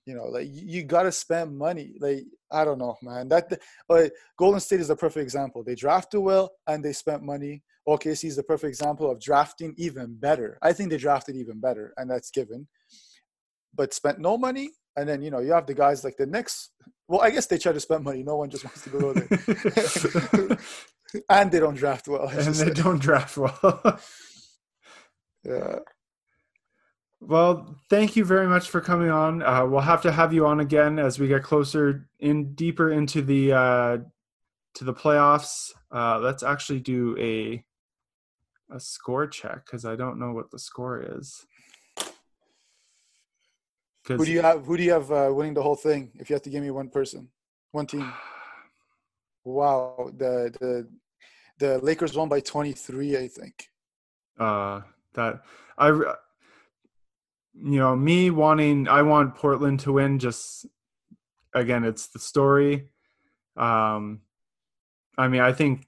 You 0.06 0.15
know 0.15 0.26
like 0.26 0.48
you 0.49 0.84
got 0.84 1.03
to 1.03 1.11
spend 1.11 1.57
money. 1.57 1.95
Like 1.99 2.26
i 2.52 2.64
don't 2.64 2.78
know 2.78 2.95
man. 3.02 3.28
That 3.30 3.60
but 3.88 4.11
golden 4.38 4.60
state 4.60 4.80
is 4.80 4.91
a 4.91 4.95
perfect 4.95 5.24
example. 5.24 5.64
They 5.64 5.76
drafted 5.76 6.22
well 6.22 6.52
and 6.68 6.86
they 6.86 6.94
spent 6.94 7.24
money. 7.24 7.64
Okc 7.90 8.24
is 8.24 8.36
the 8.36 8.44
perfect 8.44 8.69
example 8.69 9.10
of 9.10 9.19
drafting 9.19 9.74
even 9.78 10.15
better. 10.15 10.60
I 10.61 10.74
think 10.74 10.91
they 10.91 10.98
drafted 10.98 11.36
even 11.36 11.60
better 11.60 11.94
and 11.98 12.10
that's 12.10 12.30
given. 12.30 12.68
But 13.74 13.94
spent 13.94 14.19
no 14.19 14.38
money 14.38 14.69
and 14.95 15.10
then 15.10 15.24
you 15.24 15.32
know 15.32 15.40
you 15.40 15.53
have 15.53 15.65
the 15.65 15.74
guys 15.74 16.03
like 16.03 16.18
the 16.18 16.28
Knicks. 16.28 16.69
Well, 17.07 17.22
I 17.22 17.32
guess 17.32 17.48
they 17.48 17.57
try 17.57 17.72
to 17.72 17.80
spend 17.80 18.03
money. 18.03 18.22
No 18.22 18.36
one 18.36 18.49
just 18.49 18.65
wants 18.65 18.84
to 18.84 18.90
go 18.90 19.14
there. 19.14 20.57
and 21.29 21.51
they 21.51 21.59
don't 21.59 21.75
draft 21.75 22.07
well. 22.07 22.27
And 22.29 22.55
they 22.55 22.71
don't 22.71 22.99
draft 22.99 23.38
well. 23.38 23.99
yeah. 25.43 25.79
Well, 27.19 27.75
thank 27.89 28.15
you 28.15 28.25
very 28.25 28.47
much 28.47 28.69
for 28.69 28.79
coming 28.79 29.09
on. 29.09 29.41
Uh, 29.41 29.65
we'll 29.65 29.81
have 29.81 30.03
to 30.03 30.11
have 30.11 30.34
you 30.34 30.45
on 30.45 30.59
again 30.59 30.99
as 30.99 31.19
we 31.19 31.27
get 31.27 31.43
closer 31.43 32.07
in 32.19 32.53
deeper 32.53 32.91
into 32.91 33.21
the 33.21 33.53
uh, 33.53 33.97
to 34.75 34.84
the 34.84 34.93
playoffs. 34.93 35.71
Uh, 35.91 36.19
let's 36.19 36.43
actually 36.43 36.79
do 36.79 37.17
a 37.17 37.63
a 38.69 38.79
score 38.79 39.25
check 39.25 39.65
because 39.65 39.85
I 39.85 39.95
don't 39.95 40.19
know 40.19 40.31
what 40.31 40.51
the 40.51 40.59
score 40.59 41.03
is. 41.17 41.45
Who 44.05 44.23
do 44.23 44.31
you 44.31 44.41
have? 44.41 44.65
Who 44.65 44.77
do 44.77 44.84
you 44.84 44.91
have 44.91 45.11
uh, 45.11 45.31
winning 45.34 45.53
the 45.53 45.63
whole 45.63 45.75
thing? 45.75 46.11
If 46.15 46.29
you 46.29 46.35
have 46.35 46.43
to 46.43 46.49
give 46.49 46.63
me 46.63 46.71
one 46.71 46.89
person, 46.89 47.29
one 47.71 47.88
team. 47.88 48.13
Wow, 49.48 50.11
the 50.18 50.53
the 50.60 50.88
the 51.57 51.80
Lakers 51.80 52.18
won 52.18 52.28
by 52.28 52.41
23, 52.41 53.15
I 53.15 53.28
think. 53.30 53.69
Uh 54.38 54.82
that 55.14 55.41
I 55.78 55.88
you 55.88 57.80
know, 57.80 57.95
me 57.95 58.30
wanting 58.30 58.90
I 58.90 59.03
want 59.03 59.36
Portland 59.36 59.80
to 59.82 59.94
win 59.94 60.19
just 60.19 60.65
again, 61.53 61.86
it's 61.86 62.07
the 62.07 62.19
story. 62.19 62.90
Um 63.56 64.19
I 65.18 65.30
mean, 65.30 65.40
I 65.40 65.53
think 65.53 65.88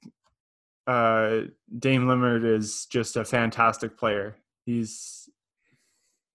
uh 0.88 1.42
Dame 1.78 2.06
Lillard 2.06 2.46
is 2.46 2.86
just 2.86 3.18
a 3.18 3.26
fantastic 3.26 3.98
player. 3.98 4.38
He's 4.66 5.28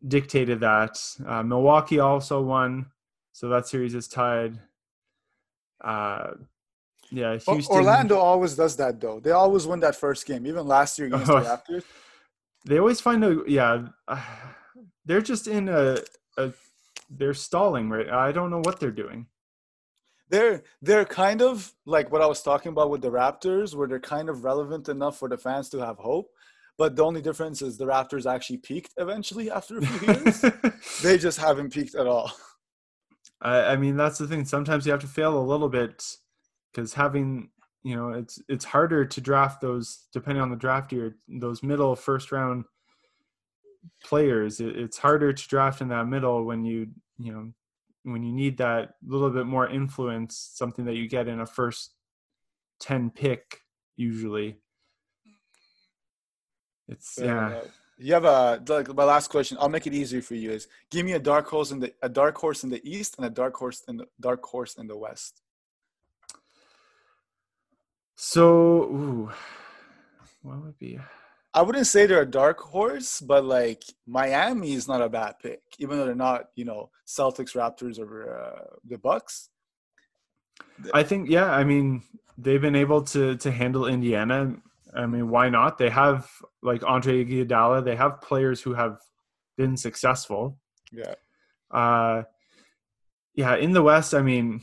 dictated 0.06 0.60
that. 0.60 0.98
Uh, 1.26 1.42
Milwaukee 1.42 2.00
also 2.00 2.42
won, 2.42 2.90
so 3.32 3.48
that 3.48 3.66
series 3.66 3.94
is 3.94 4.08
tied. 4.08 4.58
Uh, 5.82 6.32
yeah, 7.14 7.38
Houston. 7.38 7.76
Orlando 7.76 8.18
always 8.18 8.56
does 8.56 8.76
that 8.76 9.00
though. 9.00 9.20
They 9.20 9.30
always 9.30 9.66
win 9.66 9.80
that 9.80 9.96
first 9.96 10.26
game. 10.26 10.46
Even 10.46 10.66
last 10.66 10.98
year 10.98 11.08
against 11.08 11.26
the 11.26 11.40
Raptors. 11.40 11.84
They 12.66 12.78
always 12.78 12.98
find 12.98 13.22
a 13.22 13.42
yeah. 13.46 13.88
Uh, 14.08 14.22
they're 15.04 15.20
just 15.20 15.48
in 15.48 15.68
a, 15.68 15.98
a 16.38 16.50
they're 17.10 17.34
stalling 17.34 17.90
right. 17.90 18.08
I 18.08 18.32
don't 18.32 18.48
know 18.50 18.62
what 18.64 18.80
they're 18.80 18.90
doing. 18.90 19.26
They're 20.30 20.62
they're 20.80 21.04
kind 21.04 21.42
of 21.42 21.74
like 21.84 22.10
what 22.10 22.22
I 22.22 22.26
was 22.26 22.40
talking 22.40 22.70
about 22.70 22.88
with 22.88 23.02
the 23.02 23.10
Raptors, 23.10 23.74
where 23.74 23.86
they're 23.86 24.00
kind 24.00 24.30
of 24.30 24.44
relevant 24.44 24.88
enough 24.88 25.18
for 25.18 25.28
the 25.28 25.36
fans 25.36 25.68
to 25.70 25.78
have 25.80 25.98
hope. 25.98 26.30
But 26.78 26.96
the 26.96 27.04
only 27.04 27.20
difference 27.20 27.60
is 27.60 27.76
the 27.76 27.84
Raptors 27.84 28.24
actually 28.24 28.56
peaked 28.56 28.94
eventually 28.96 29.50
after 29.50 29.76
a 29.76 29.86
few 29.86 30.14
years. 30.14 30.44
they 31.02 31.18
just 31.18 31.38
haven't 31.38 31.74
peaked 31.74 31.94
at 31.94 32.06
all. 32.06 32.32
I, 33.42 33.72
I 33.72 33.76
mean, 33.76 33.96
that's 33.96 34.16
the 34.16 34.26
thing. 34.26 34.46
Sometimes 34.46 34.86
you 34.86 34.92
have 34.92 35.02
to 35.02 35.06
fail 35.06 35.38
a 35.38 35.44
little 35.44 35.68
bit 35.68 36.02
because 36.74 36.92
having 36.92 37.50
you 37.82 37.94
know 37.94 38.10
it's 38.10 38.40
it's 38.48 38.64
harder 38.64 39.04
to 39.04 39.20
draft 39.20 39.60
those 39.60 40.06
depending 40.12 40.42
on 40.42 40.50
the 40.50 40.56
draft 40.56 40.92
year 40.92 41.16
those 41.28 41.62
middle 41.62 41.94
first 41.94 42.32
round 42.32 42.64
players. 44.02 44.60
It, 44.60 44.76
it's 44.76 44.98
harder 44.98 45.32
to 45.32 45.48
draft 45.48 45.80
in 45.80 45.88
that 45.88 46.06
middle 46.06 46.44
when 46.44 46.64
you 46.64 46.88
you 47.18 47.32
know 47.32 47.52
when 48.02 48.22
you 48.22 48.32
need 48.32 48.58
that 48.58 48.94
little 49.06 49.30
bit 49.30 49.46
more 49.46 49.68
influence 49.68 50.50
something 50.54 50.84
that 50.84 50.94
you 50.94 51.08
get 51.08 51.28
in 51.28 51.40
a 51.40 51.46
first 51.46 51.94
10 52.80 53.10
pick 53.10 53.60
usually. 53.96 54.58
It's 56.86 57.18
yeah. 57.20 57.60
you 57.96 58.12
have 58.12 58.24
a 58.24 58.62
like 58.68 58.94
my 58.94 59.04
last 59.04 59.28
question 59.28 59.56
i'll 59.58 59.70
make 59.70 59.86
it 59.86 59.94
easier 59.94 60.20
for 60.20 60.34
you 60.34 60.50
is 60.50 60.68
give 60.90 61.06
me 61.06 61.12
a 61.12 61.18
dark 61.18 61.46
horse 61.46 61.70
in 61.70 61.80
the 61.80 61.94
a 62.02 62.08
dark 62.08 62.36
horse 62.36 62.62
in 62.62 62.68
the 62.68 62.82
east 62.84 63.14
and 63.16 63.24
a 63.24 63.30
dark 63.30 63.54
horse 63.56 63.82
in 63.88 63.96
the 63.96 64.06
dark 64.20 64.44
horse 64.44 64.74
in 64.74 64.86
the 64.86 64.96
west 64.96 65.40
so, 68.24 68.84
ooh, 68.84 69.30
what 70.40 70.62
would 70.62 70.78
be? 70.78 70.98
I 71.52 71.60
wouldn't 71.60 71.86
say 71.86 72.06
they're 72.06 72.22
a 72.22 72.26
dark 72.26 72.58
horse, 72.58 73.20
but 73.20 73.44
like 73.44 73.82
Miami 74.06 74.72
is 74.72 74.88
not 74.88 75.02
a 75.02 75.10
bad 75.10 75.34
pick, 75.42 75.60
even 75.78 75.98
though 75.98 76.06
they're 76.06 76.14
not, 76.14 76.46
you 76.56 76.64
know, 76.64 76.88
Celtics, 77.06 77.54
Raptors, 77.54 77.98
or 77.98 78.34
uh, 78.34 78.76
the 78.88 78.96
Bucks. 78.96 79.50
I 80.94 81.02
think, 81.02 81.28
yeah. 81.28 81.52
I 81.52 81.64
mean, 81.64 82.02
they've 82.38 82.62
been 82.62 82.74
able 82.74 83.02
to 83.02 83.36
to 83.36 83.50
handle 83.50 83.86
Indiana. 83.86 84.56
I 84.96 85.04
mean, 85.04 85.28
why 85.28 85.50
not? 85.50 85.76
They 85.76 85.90
have 85.90 86.26
like 86.62 86.82
Andre 86.82 87.26
Iguodala. 87.26 87.84
They 87.84 87.96
have 87.96 88.22
players 88.22 88.62
who 88.62 88.72
have 88.72 89.00
been 89.58 89.76
successful. 89.76 90.56
Yeah. 90.90 91.14
Uh, 91.70 92.22
yeah, 93.34 93.56
in 93.56 93.72
the 93.72 93.82
West, 93.82 94.14
I 94.14 94.22
mean, 94.22 94.62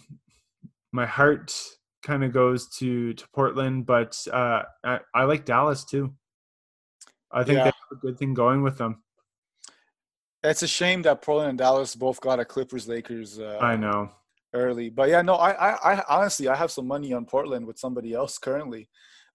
my 0.92 1.06
heart 1.06 1.54
kind 2.02 2.23
of 2.23 2.32
goes 2.34 2.68
to 2.78 3.14
to 3.14 3.26
Portland, 3.34 3.86
but 3.86 4.18
uh, 4.32 4.64
I, 4.84 4.99
I 5.14 5.23
like 5.23 5.45
Dallas 5.45 5.84
too. 5.86 6.14
I 7.32 7.44
think 7.44 7.57
Yeah. 7.57 7.64
they 7.65 7.69
have 7.69 7.91
a 7.91 7.95
good 7.95 8.18
thing 8.18 8.34
going 8.34 8.61
with 8.64 8.78
them. 8.78 9.03
It's 10.44 10.64
a 10.64 10.68
shame 10.68 11.03
that 11.03 11.22
Portland 11.22 11.49
and 11.49 11.57
Dallas 11.57 11.95
both 11.95 12.19
got 12.19 12.40
a 12.40 12.45
Clippers 12.45 12.88
Lakers 12.88 13.40
uh, 13.40 13.60
I 13.61 13.76
know. 13.76 14.10
early. 14.53 14.90
But 14.90 15.10
yeah, 15.10 15.22
no, 15.22 15.36
I, 15.36 15.52
I, 15.52 15.94
I 15.94 16.03
honestly, 16.10 16.48
I 16.48 16.56
have 16.56 16.72
some 16.72 16.88
money 16.88 17.14
on 17.14 17.26
Portland 17.26 17.65
with 17.68 17.78
somebody 17.78 18.14
else 18.14 18.38
currently. 18.40 18.90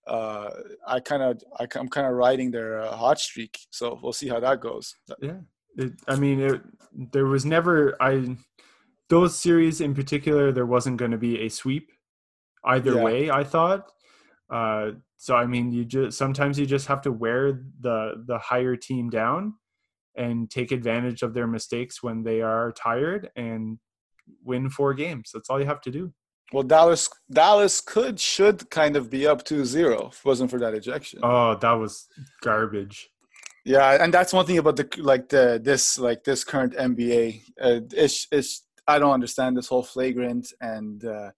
Uh, 0.07 0.51
I 0.87 1.01
kind 1.01 1.23
of, 1.23 1.41
I, 1.59 1.67
I'm 1.79 1.89
kind 1.89 2.07
of 2.07 2.15
riding 2.15 2.51
their 2.51 2.81
uh, 2.81 2.95
hot 2.97 3.19
streak. 3.21 3.57
So 3.71 3.99
we'll 4.03 4.13
see 4.13 4.29
how 4.29 4.41
that 4.41 4.61
goes. 4.61 4.95
Yeah. 5.21 5.39
It, 5.77 5.93
I 6.09 6.17
mean, 6.17 6.41
it, 6.41 6.61
there 7.13 7.27
was 7.27 7.45
never 7.45 7.97
I 8.01 8.37
those 9.09 9.39
series 9.39 9.81
in 9.81 9.95
particular. 9.95 10.51
There 10.51 10.67
wasn't 10.67 10.97
going 10.97 11.13
to 11.13 11.19
be 11.19 11.41
a 11.43 11.49
sweep 11.49 11.93
either 12.65 12.95
Yeah. 12.95 13.03
way. 13.05 13.31
I 13.31 13.45
thought. 13.45 13.91
Uh, 14.51 14.93
so 15.17 15.35
I 15.35 15.47
mean, 15.47 15.73
you 15.73 15.85
just 15.85 16.17
sometimes 16.19 16.59
you 16.59 16.67
just 16.67 16.87
have 16.89 17.03
to 17.03 17.13
wear 17.13 17.65
the 17.81 18.23
the 18.27 18.39
higher 18.39 18.77
team 18.77 19.11
down 19.11 19.55
and 20.17 20.51
take 20.51 20.73
advantage 20.73 21.23
of 21.23 21.35
their 21.35 21.47
mistakes 21.47 22.03
when 22.03 22.23
they 22.23 22.41
are 22.43 22.73
tired 22.73 23.31
and 23.37 23.79
win 24.45 24.71
four 24.71 24.95
games. 24.95 25.31
That's 25.33 25.51
all 25.51 25.61
you 25.61 25.67
have 25.67 25.81
to 25.83 25.91
do. 25.91 26.13
Well, 26.53 26.63
Dallas, 26.63 27.11
Dallas 27.31 27.81
could, 27.81 28.21
should 28.21 28.71
kind 28.71 28.97
of 28.97 29.11
be 29.11 29.27
up 29.27 29.45
2-0 29.45 30.09
if 30.13 30.19
it 30.21 30.25
wasn't 30.25 30.51
for 30.51 30.61
that 30.61 30.75
ejection. 30.75 31.19
Oh, 31.23 31.57
that 31.57 31.73
was 31.73 32.07
garbage. 32.41 33.09
Yeah, 33.65 34.03
and 34.03 34.15
that's 34.15 34.33
one 34.33 34.47
thing 34.47 34.59
about 34.59 34.77
the 34.77 34.89
like 34.99 35.29
the 35.29 35.61
this 35.63 35.99
like 35.99 36.23
this 36.23 36.45
current 36.45 36.75
NBA. 36.77 37.43
Uh, 37.61 37.81
it's 37.93 38.29
it's 38.31 38.63
I 38.87 39.01
don't 39.01 39.13
understand 39.13 39.57
this 39.57 39.67
whole 39.67 39.83
flagrant 39.83 40.53
and 40.61 41.05
uh, 41.05 41.31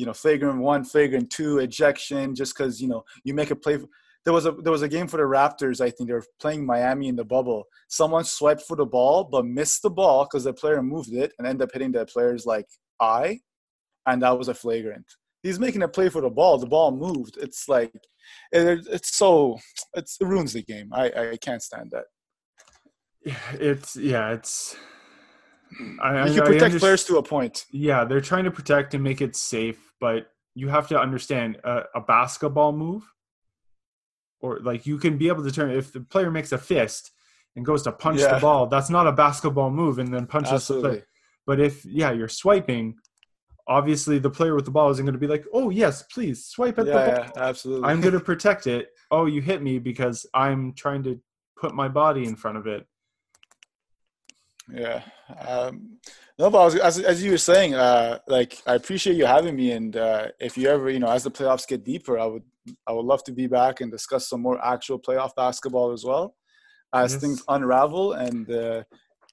you 0.00 0.06
know 0.06 0.14
flagrant 0.14 0.62
one, 0.62 0.82
flagrant 0.82 1.28
two 1.28 1.58
ejection 1.58 2.34
just 2.34 2.56
because 2.56 2.80
you 2.80 2.88
know 2.88 3.04
you 3.22 3.34
make 3.34 3.50
a 3.50 3.56
play. 3.56 3.78
There 4.24 4.32
was 4.32 4.46
a 4.46 4.52
there 4.52 4.72
was 4.72 4.80
a 4.80 4.88
game 4.88 5.06
for 5.08 5.18
the 5.18 5.24
Raptors. 5.24 5.82
I 5.82 5.90
think 5.90 6.08
they 6.08 6.14
were 6.14 6.24
playing 6.40 6.64
Miami 6.64 7.08
in 7.08 7.16
the 7.16 7.24
bubble. 7.24 7.64
Someone 7.88 8.24
swiped 8.24 8.62
for 8.62 8.78
the 8.78 8.86
ball 8.86 9.24
but 9.24 9.44
missed 9.44 9.82
the 9.82 9.90
ball 9.90 10.24
because 10.24 10.44
the 10.44 10.54
player 10.54 10.82
moved 10.82 11.12
it 11.12 11.32
and 11.36 11.46
ended 11.46 11.64
up 11.66 11.72
hitting 11.74 11.92
the 11.92 12.06
player's 12.06 12.46
like 12.46 12.66
eye, 12.98 13.40
and 14.06 14.22
that 14.22 14.38
was 14.38 14.48
a 14.48 14.54
flagrant. 14.54 15.04
He's 15.42 15.60
making 15.60 15.82
a 15.82 15.88
play 15.88 16.08
for 16.08 16.22
the 16.22 16.30
ball. 16.30 16.56
The 16.56 16.66
ball 16.66 16.92
moved. 16.92 17.36
It's 17.36 17.68
like 17.68 17.92
it, 18.52 18.86
it's 18.90 19.14
so 19.14 19.58
it's, 19.92 20.16
it 20.18 20.24
ruins 20.24 20.54
the 20.54 20.62
game. 20.62 20.88
I 20.94 21.32
I 21.32 21.36
can't 21.36 21.62
stand 21.62 21.90
that. 21.90 22.06
It's 23.52 23.96
yeah, 23.96 24.32
it's. 24.32 24.76
I, 26.02 26.26
you 26.26 26.32
I- 26.32 26.34
can 26.34 26.44
protect 26.44 26.78
players 26.78 27.04
to 27.04 27.18
a 27.18 27.22
point. 27.22 27.66
Yeah, 27.70 28.04
they're 28.04 28.20
trying 28.20 28.44
to 28.44 28.50
protect 28.50 28.94
and 28.94 29.02
make 29.04 29.20
it 29.20 29.36
safe, 29.36 29.92
but 30.00 30.30
you 30.54 30.68
have 30.68 30.88
to 30.88 30.98
understand 31.00 31.56
a, 31.64 31.82
a 31.94 32.00
basketball 32.00 32.72
move, 32.72 33.04
or 34.40 34.58
like 34.60 34.86
you 34.86 34.98
can 34.98 35.16
be 35.18 35.28
able 35.28 35.44
to 35.44 35.50
turn 35.50 35.70
if 35.70 35.92
the 35.92 36.00
player 36.00 36.30
makes 36.30 36.52
a 36.52 36.58
fist 36.58 37.12
and 37.56 37.64
goes 37.64 37.82
to 37.82 37.92
punch 37.92 38.20
Yeah. 38.20 38.34
the 38.34 38.40
ball, 38.40 38.66
that's 38.66 38.90
not 38.90 39.06
a 39.06 39.12
basketball 39.12 39.70
move, 39.70 39.98
and 39.98 40.12
then 40.12 40.26
punches 40.26 40.50
the 40.50 40.54
Absolutely. 40.56 40.90
player. 40.90 41.06
But 41.46 41.60
if 41.60 41.84
yeah, 41.84 42.12
you're 42.12 42.28
swiping, 42.28 42.96
obviously 43.68 44.18
the 44.18 44.30
player 44.30 44.54
with 44.54 44.64
the 44.64 44.70
ball 44.70 44.90
isn't 44.90 45.04
going 45.04 45.12
to 45.14 45.18
be 45.18 45.26
like, 45.26 45.44
oh 45.52 45.70
yes, 45.70 46.02
please 46.02 46.46
swipe 46.46 46.78
at 46.78 46.86
Yeah, 46.86 46.92
the 46.92 47.10
ball. 47.10 47.32
yeah, 47.36 47.42
absolutely. 47.48 47.88
I'm 47.88 48.00
going 48.00 48.14
to 48.14 48.20
protect 48.20 48.66
it. 48.66 48.88
Oh, 49.10 49.26
you 49.26 49.40
hit 49.40 49.62
me 49.62 49.78
because 49.78 50.26
I'm 50.34 50.72
trying 50.74 51.02
to 51.04 51.20
put 51.56 51.74
my 51.74 51.88
body 51.88 52.24
in 52.24 52.36
front 52.36 52.56
of 52.58 52.66
it. 52.66 52.86
Yeah. 54.72 55.02
Um, 55.46 55.98
no, 56.38 56.50
but 56.50 56.58
I 56.60 56.64
was, 56.64 56.76
as 56.76 56.98
as 57.00 57.22
you 57.22 57.32
were 57.32 57.38
saying, 57.38 57.74
uh, 57.74 58.18
like 58.26 58.62
I 58.66 58.74
appreciate 58.74 59.16
you 59.16 59.26
having 59.26 59.56
me, 59.56 59.72
and 59.72 59.96
uh, 59.96 60.28
if 60.40 60.56
you 60.56 60.68
ever, 60.68 60.90
you 60.90 60.98
know, 60.98 61.10
as 61.10 61.24
the 61.24 61.30
playoffs 61.30 61.66
get 61.66 61.84
deeper, 61.84 62.18
I 62.18 62.26
would 62.26 62.42
I 62.86 62.92
would 62.92 63.04
love 63.04 63.24
to 63.24 63.32
be 63.32 63.46
back 63.46 63.80
and 63.80 63.90
discuss 63.90 64.28
some 64.28 64.40
more 64.40 64.64
actual 64.64 64.98
playoff 64.98 65.34
basketball 65.36 65.92
as 65.92 66.04
well, 66.04 66.34
as 66.94 67.12
Yes. 67.12 67.20
things 67.20 67.42
unravel, 67.48 68.12
and 68.12 68.50
uh, 68.50 68.82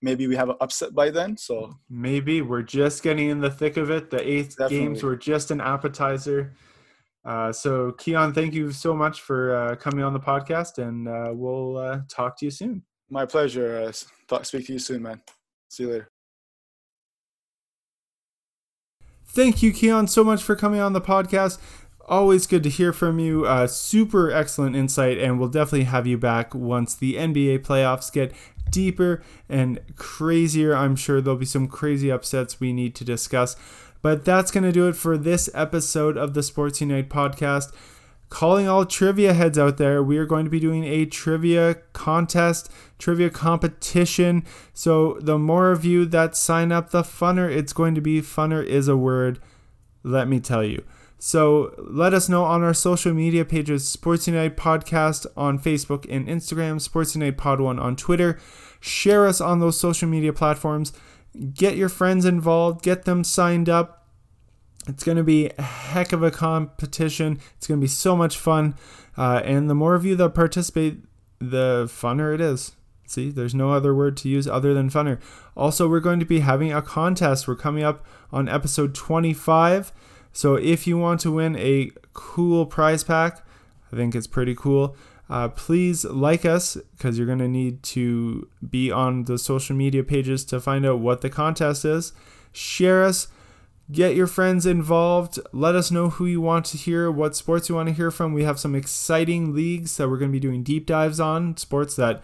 maybe 0.01 0.27
we 0.27 0.35
have 0.35 0.49
an 0.49 0.57
upset 0.59 0.93
by 0.93 1.09
then. 1.09 1.37
So 1.37 1.73
Maybe 1.89 2.41
we're 2.41 2.61
just 2.61 3.03
getting 3.03 3.29
in 3.29 3.39
the 3.39 3.49
thick 3.49 3.77
of 3.77 3.89
it. 3.89 4.09
The 4.09 4.21
eighth 4.29 4.57
games 4.69 5.03
were 5.03 5.15
just 5.15 5.51
an 5.51 5.61
appetizer. 5.61 6.53
Uh, 7.25 7.51
so, 7.51 7.91
Keon, 7.93 8.33
thank 8.33 8.53
you 8.53 8.71
so 8.71 8.93
much 8.93 9.21
for 9.21 9.55
uh, 9.55 9.75
coming 9.75 10.03
on 10.03 10.13
the 10.13 10.19
podcast, 10.19 10.77
and 10.77 11.07
uh, 11.07 11.31
we'll 11.33 11.77
uh, 11.77 12.01
talk 12.09 12.37
to 12.39 12.45
you 12.45 12.51
soon. 12.51 12.83
my 13.09 13.25
pleasure. 13.25 13.91
Talk, 14.27 14.45
speak 14.45 14.67
to 14.67 14.73
you 14.73 14.79
soon, 14.79 15.03
man. 15.03 15.21
See 15.69 15.83
you 15.83 15.91
later. 15.91 16.09
Thank 19.25 19.61
you, 19.61 19.71
Keon, 19.71 20.07
so 20.07 20.23
much 20.23 20.41
for 20.41 20.55
coming 20.55 20.79
on 20.79 20.93
the 20.93 21.01
podcast. 21.01 21.59
Always 22.07 22.47
good 22.47 22.63
to 22.63 22.69
hear 22.69 22.93
from 22.93 23.19
you. 23.19 23.45
Uh, 23.45 23.67
super 23.67 24.31
excellent 24.31 24.75
insight, 24.75 25.17
and 25.17 25.39
we'll 25.39 25.49
definitely 25.49 25.83
have 25.83 26.07
you 26.07 26.17
back 26.17 26.55
once 26.55 26.95
the 26.95 27.15
NBA 27.15 27.59
playoffs 27.59 28.11
get 28.11 28.33
deeper 28.71 29.21
and 29.49 29.79
crazier. 29.95 30.75
I'm 30.75 30.95
sure 30.95 31.21
there'll 31.21 31.37
be 31.37 31.45
some 31.45 31.67
crazy 31.67 32.09
upsets 32.11 32.59
we 32.59 32.73
need 32.73 32.95
to 32.95 33.03
discuss. 33.03 33.55
But 34.01 34.25
that's 34.25 34.51
going 34.51 34.63
to 34.63 34.71
do 34.71 34.87
it 34.87 34.95
for 34.95 35.17
this 35.17 35.49
episode 35.53 36.17
of 36.17 36.33
the 36.33 36.43
Sports 36.43 36.81
Unite 36.81 37.09
podcast. 37.09 37.73
Calling 38.29 38.67
all 38.67 38.85
trivia 38.85 39.33
heads 39.33 39.57
out 39.57 39.77
there, 39.77 40.03
we 40.03 40.17
are 40.17 40.25
going 40.25 40.43
to 40.43 40.51
be 40.51 40.59
doing 40.59 40.83
a 40.83 41.05
trivia 41.05 41.75
contest, 41.93 42.69
trivia 42.99 43.29
competition. 43.29 44.45
So 44.73 45.17
the 45.21 45.37
more 45.37 45.71
of 45.71 45.85
you 45.85 46.05
that 46.07 46.35
sign 46.35 46.73
up, 46.73 46.89
the 46.89 47.03
funner 47.03 47.49
it's 47.49 47.71
going 47.71 47.95
to 47.95 48.01
be. 48.01 48.21
Funner 48.21 48.65
is 48.65 48.89
a 48.89 48.97
word, 48.97 49.39
let 50.03 50.27
me 50.27 50.41
tell 50.41 50.63
you. 50.63 50.83
So 51.19 51.73
let 51.77 52.13
us 52.13 52.29
know 52.29 52.43
on 52.43 52.63
our 52.63 52.73
social 52.73 53.13
media 53.13 53.43
pages, 53.45 53.87
Sports 53.87 54.27
Unite 54.27 54.55
Podcast 54.57 55.25
on 55.35 55.57
Facebook 55.57 56.05
and 56.09 56.27
Instagram, 56.27 56.79
Sports 56.81 57.15
Unite 57.15 57.37
Pod 57.37 57.59
One 57.59 57.79
on 57.79 57.95
Twitter. 57.95 58.37
Share 58.79 59.25
us 59.25 59.41
on 59.41 59.59
those 59.59 59.79
social 59.79 60.07
media 60.07 60.33
platforms. 60.33 60.93
Get 61.53 61.75
your 61.77 61.89
friends 61.89 62.25
involved, 62.25 62.83
get 62.83 63.05
them 63.05 63.23
signed 63.23 63.69
up. 63.69 63.96
It's 64.87 65.03
going 65.03 65.17
to 65.17 65.23
be 65.23 65.51
a 65.57 65.61
heck 65.61 66.13
of 66.13 66.23
a 66.23 66.31
competition. 66.31 67.39
It's 67.57 67.67
going 67.67 67.79
to 67.79 67.83
be 67.83 67.89
so 67.89 68.15
much 68.15 68.37
fun. 68.37 68.75
Uh, 69.17 69.41
and 69.43 69.69
the 69.69 69.75
more 69.75 69.95
of 69.95 70.05
you 70.05 70.15
that 70.15 70.29
participate, 70.29 70.99
the 71.39 71.85
funner 71.85 72.33
it 72.33 72.41
is. 72.41 72.73
See, 73.05 73.29
there's 73.29 73.55
no 73.55 73.71
other 73.71 73.95
word 73.95 74.17
to 74.17 74.29
use 74.29 74.47
other 74.47 74.73
than 74.73 74.89
funner. 74.89 75.19
Also, 75.55 75.87
we're 75.87 76.01
going 76.01 76.19
to 76.19 76.25
be 76.25 76.39
having 76.39 76.73
a 76.73 76.81
contest. 76.81 77.47
We're 77.47 77.55
coming 77.55 77.83
up 77.83 78.05
on 78.31 78.49
episode 78.49 78.93
25. 78.93 79.93
So 80.33 80.55
if 80.55 80.85
you 80.85 80.97
want 80.97 81.21
to 81.21 81.31
win 81.31 81.55
a 81.57 81.91
cool 82.13 82.65
prize 82.65 83.03
pack, 83.03 83.45
I 83.91 83.95
think 83.95 84.13
it's 84.13 84.27
pretty 84.27 84.55
cool. 84.55 84.95
Uh, 85.29 85.49
please 85.49 86.05
like 86.05 86.45
us 86.45 86.77
because 86.91 87.17
you're 87.17 87.27
going 87.27 87.39
to 87.39 87.47
need 87.47 87.83
to 87.83 88.47
be 88.69 88.91
on 88.91 89.25
the 89.25 89.37
social 89.37 89.75
media 89.75 90.03
pages 90.03 90.45
to 90.45 90.59
find 90.59 90.85
out 90.85 90.99
what 90.99 91.21
the 91.21 91.29
contest 91.29 91.85
is. 91.85 92.13
Share 92.51 93.03
us, 93.03 93.27
get 93.91 94.15
your 94.15 94.27
friends 94.27 94.65
involved. 94.65 95.39
Let 95.51 95.75
us 95.75 95.91
know 95.91 96.09
who 96.09 96.25
you 96.25 96.41
want 96.41 96.65
to 96.67 96.77
hear, 96.77 97.09
what 97.09 97.35
sports 97.35 97.69
you 97.69 97.75
want 97.75 97.89
to 97.89 97.95
hear 97.95 98.11
from. 98.11 98.33
We 98.33 98.43
have 98.43 98.59
some 98.59 98.75
exciting 98.75 99.53
leagues 99.53 99.95
that 99.97 100.09
we're 100.09 100.17
going 100.17 100.31
to 100.31 100.35
be 100.35 100.39
doing 100.39 100.63
deep 100.63 100.85
dives 100.85 101.19
on, 101.19 101.57
sports 101.57 101.95
that 101.95 102.23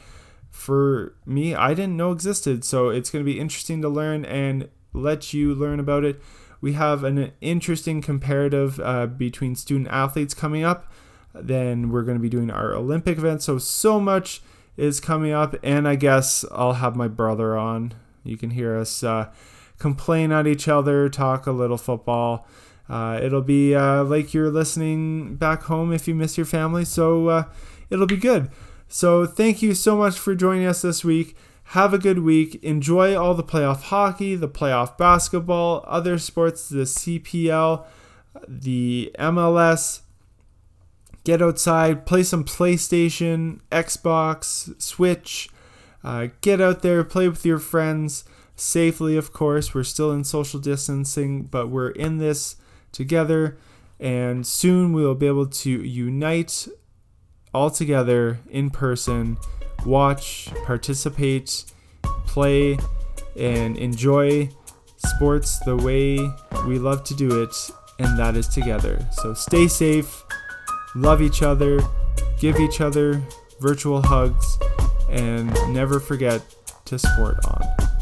for 0.51 1.15
me 1.25 1.55
I 1.55 1.73
didn't 1.73 1.97
know 1.97 2.11
existed. 2.11 2.63
So 2.63 2.89
it's 2.89 3.09
going 3.09 3.25
to 3.25 3.31
be 3.31 3.39
interesting 3.39 3.81
to 3.81 3.89
learn 3.89 4.25
and 4.25 4.69
let 4.93 5.33
you 5.33 5.55
learn 5.55 5.79
about 5.79 6.03
it. 6.03 6.21
We 6.61 6.73
have 6.73 7.03
an 7.03 7.31
interesting 7.41 8.01
comparative 8.01 8.79
uh, 8.79 9.07
between 9.07 9.55
student 9.55 9.89
athletes 9.89 10.33
coming 10.33 10.63
up. 10.63 10.91
Then 11.33 11.89
we're 11.89 12.03
going 12.03 12.17
to 12.17 12.21
be 12.21 12.29
doing 12.29 12.51
our 12.51 12.73
Olympic 12.73 13.17
event. 13.17 13.41
So, 13.41 13.57
so 13.57 13.99
much 13.99 14.41
is 14.77 14.99
coming 14.99 15.33
up. 15.33 15.55
And 15.61 15.87
I 15.87 15.95
guess 15.95 16.45
I'll 16.51 16.73
have 16.73 16.95
my 16.95 17.07
brother 17.07 17.57
on. 17.57 17.93
You 18.23 18.37
can 18.37 18.51
hear 18.51 18.77
us 18.77 19.03
uh, 19.03 19.29
complain 19.83 20.31
at 20.31 20.47
each 20.47 20.69
other, 20.69 21.09
talk 21.09 21.45
a 21.45 21.51
little 21.51 21.77
football. 21.77 22.47
Uh, 22.87 23.19
it'll 23.21 23.41
be 23.41 23.75
uh, 23.75 24.01
like 24.05 24.33
you're 24.33 24.49
listening 24.49 25.35
back 25.35 25.63
home 25.63 25.91
if 25.91 26.07
you 26.07 26.15
miss 26.15 26.37
your 26.37 26.45
family. 26.45 26.85
So, 26.85 27.27
uh, 27.27 27.43
it'll 27.89 28.07
be 28.07 28.15
good. 28.15 28.49
So, 28.87 29.25
thank 29.25 29.61
you 29.61 29.73
so 29.73 29.97
much 29.97 30.17
for 30.17 30.35
joining 30.35 30.65
us 30.65 30.83
this 30.83 31.03
week. 31.03 31.35
Have 31.77 31.93
a 31.93 31.97
good 31.97 32.19
week. 32.19 32.63
Enjoy 32.63 33.13
all 33.13 33.33
the 33.33 33.43
playoff 33.43 33.81
hockey, 33.83 34.35
the 34.35 34.47
playoff 34.47 34.97
basketball, 34.97 35.83
other 35.85 36.17
sports, 36.17 36.69
the 36.69 36.83
CPL, 36.83 37.85
the 38.47 39.11
MLS. 39.19 39.99
Get 41.25 41.41
outside, 41.41 42.05
play 42.05 42.23
some 42.23 42.45
PlayStation, 42.45 43.59
Xbox, 43.69 44.81
Switch. 44.81 45.49
Uh, 46.05 46.27
get 46.39 46.61
out 46.61 46.83
there, 46.83 47.03
play 47.03 47.27
with 47.27 47.45
your 47.45 47.59
friends 47.59 48.23
safely, 48.55 49.17
of 49.17 49.33
course. 49.33 49.73
We're 49.73 49.83
still 49.83 50.11
in 50.11 50.23
social 50.23 50.59
distancing, 50.59 51.43
but 51.43 51.69
we're 51.69 51.91
in 51.91 52.17
this 52.17 52.55
together. 52.91 53.57
And 53.99 54.45
soon 54.45 54.93
we 54.93 55.05
will 55.05 55.15
be 55.15 55.27
able 55.27 55.47
to 55.47 55.69
unite 55.69 56.67
all 57.53 57.69
together 57.69 58.39
in 58.49 58.69
person, 58.69 59.37
watch, 59.85 60.49
participate, 60.65 61.65
play, 62.25 62.77
and 63.37 63.77
enjoy 63.77 64.49
sports 64.97 65.59
the 65.59 65.75
way 65.75 66.17
we 66.67 66.79
love 66.79 67.03
to 67.03 67.13
do 67.13 67.43
it, 67.43 67.55
and 67.99 68.17
that 68.17 68.35
is 68.35 68.47
together. 68.47 69.07
So 69.11 69.33
stay 69.33 69.67
safe, 69.67 70.23
love 70.95 71.21
each 71.21 71.43
other, 71.43 71.79
give 72.39 72.59
each 72.59 72.81
other 72.81 73.21
virtual 73.59 74.01
hugs, 74.01 74.57
and 75.09 75.53
never 75.73 75.99
forget 75.99 76.41
to 76.85 76.97
sport 76.97 77.37
on. 77.45 77.92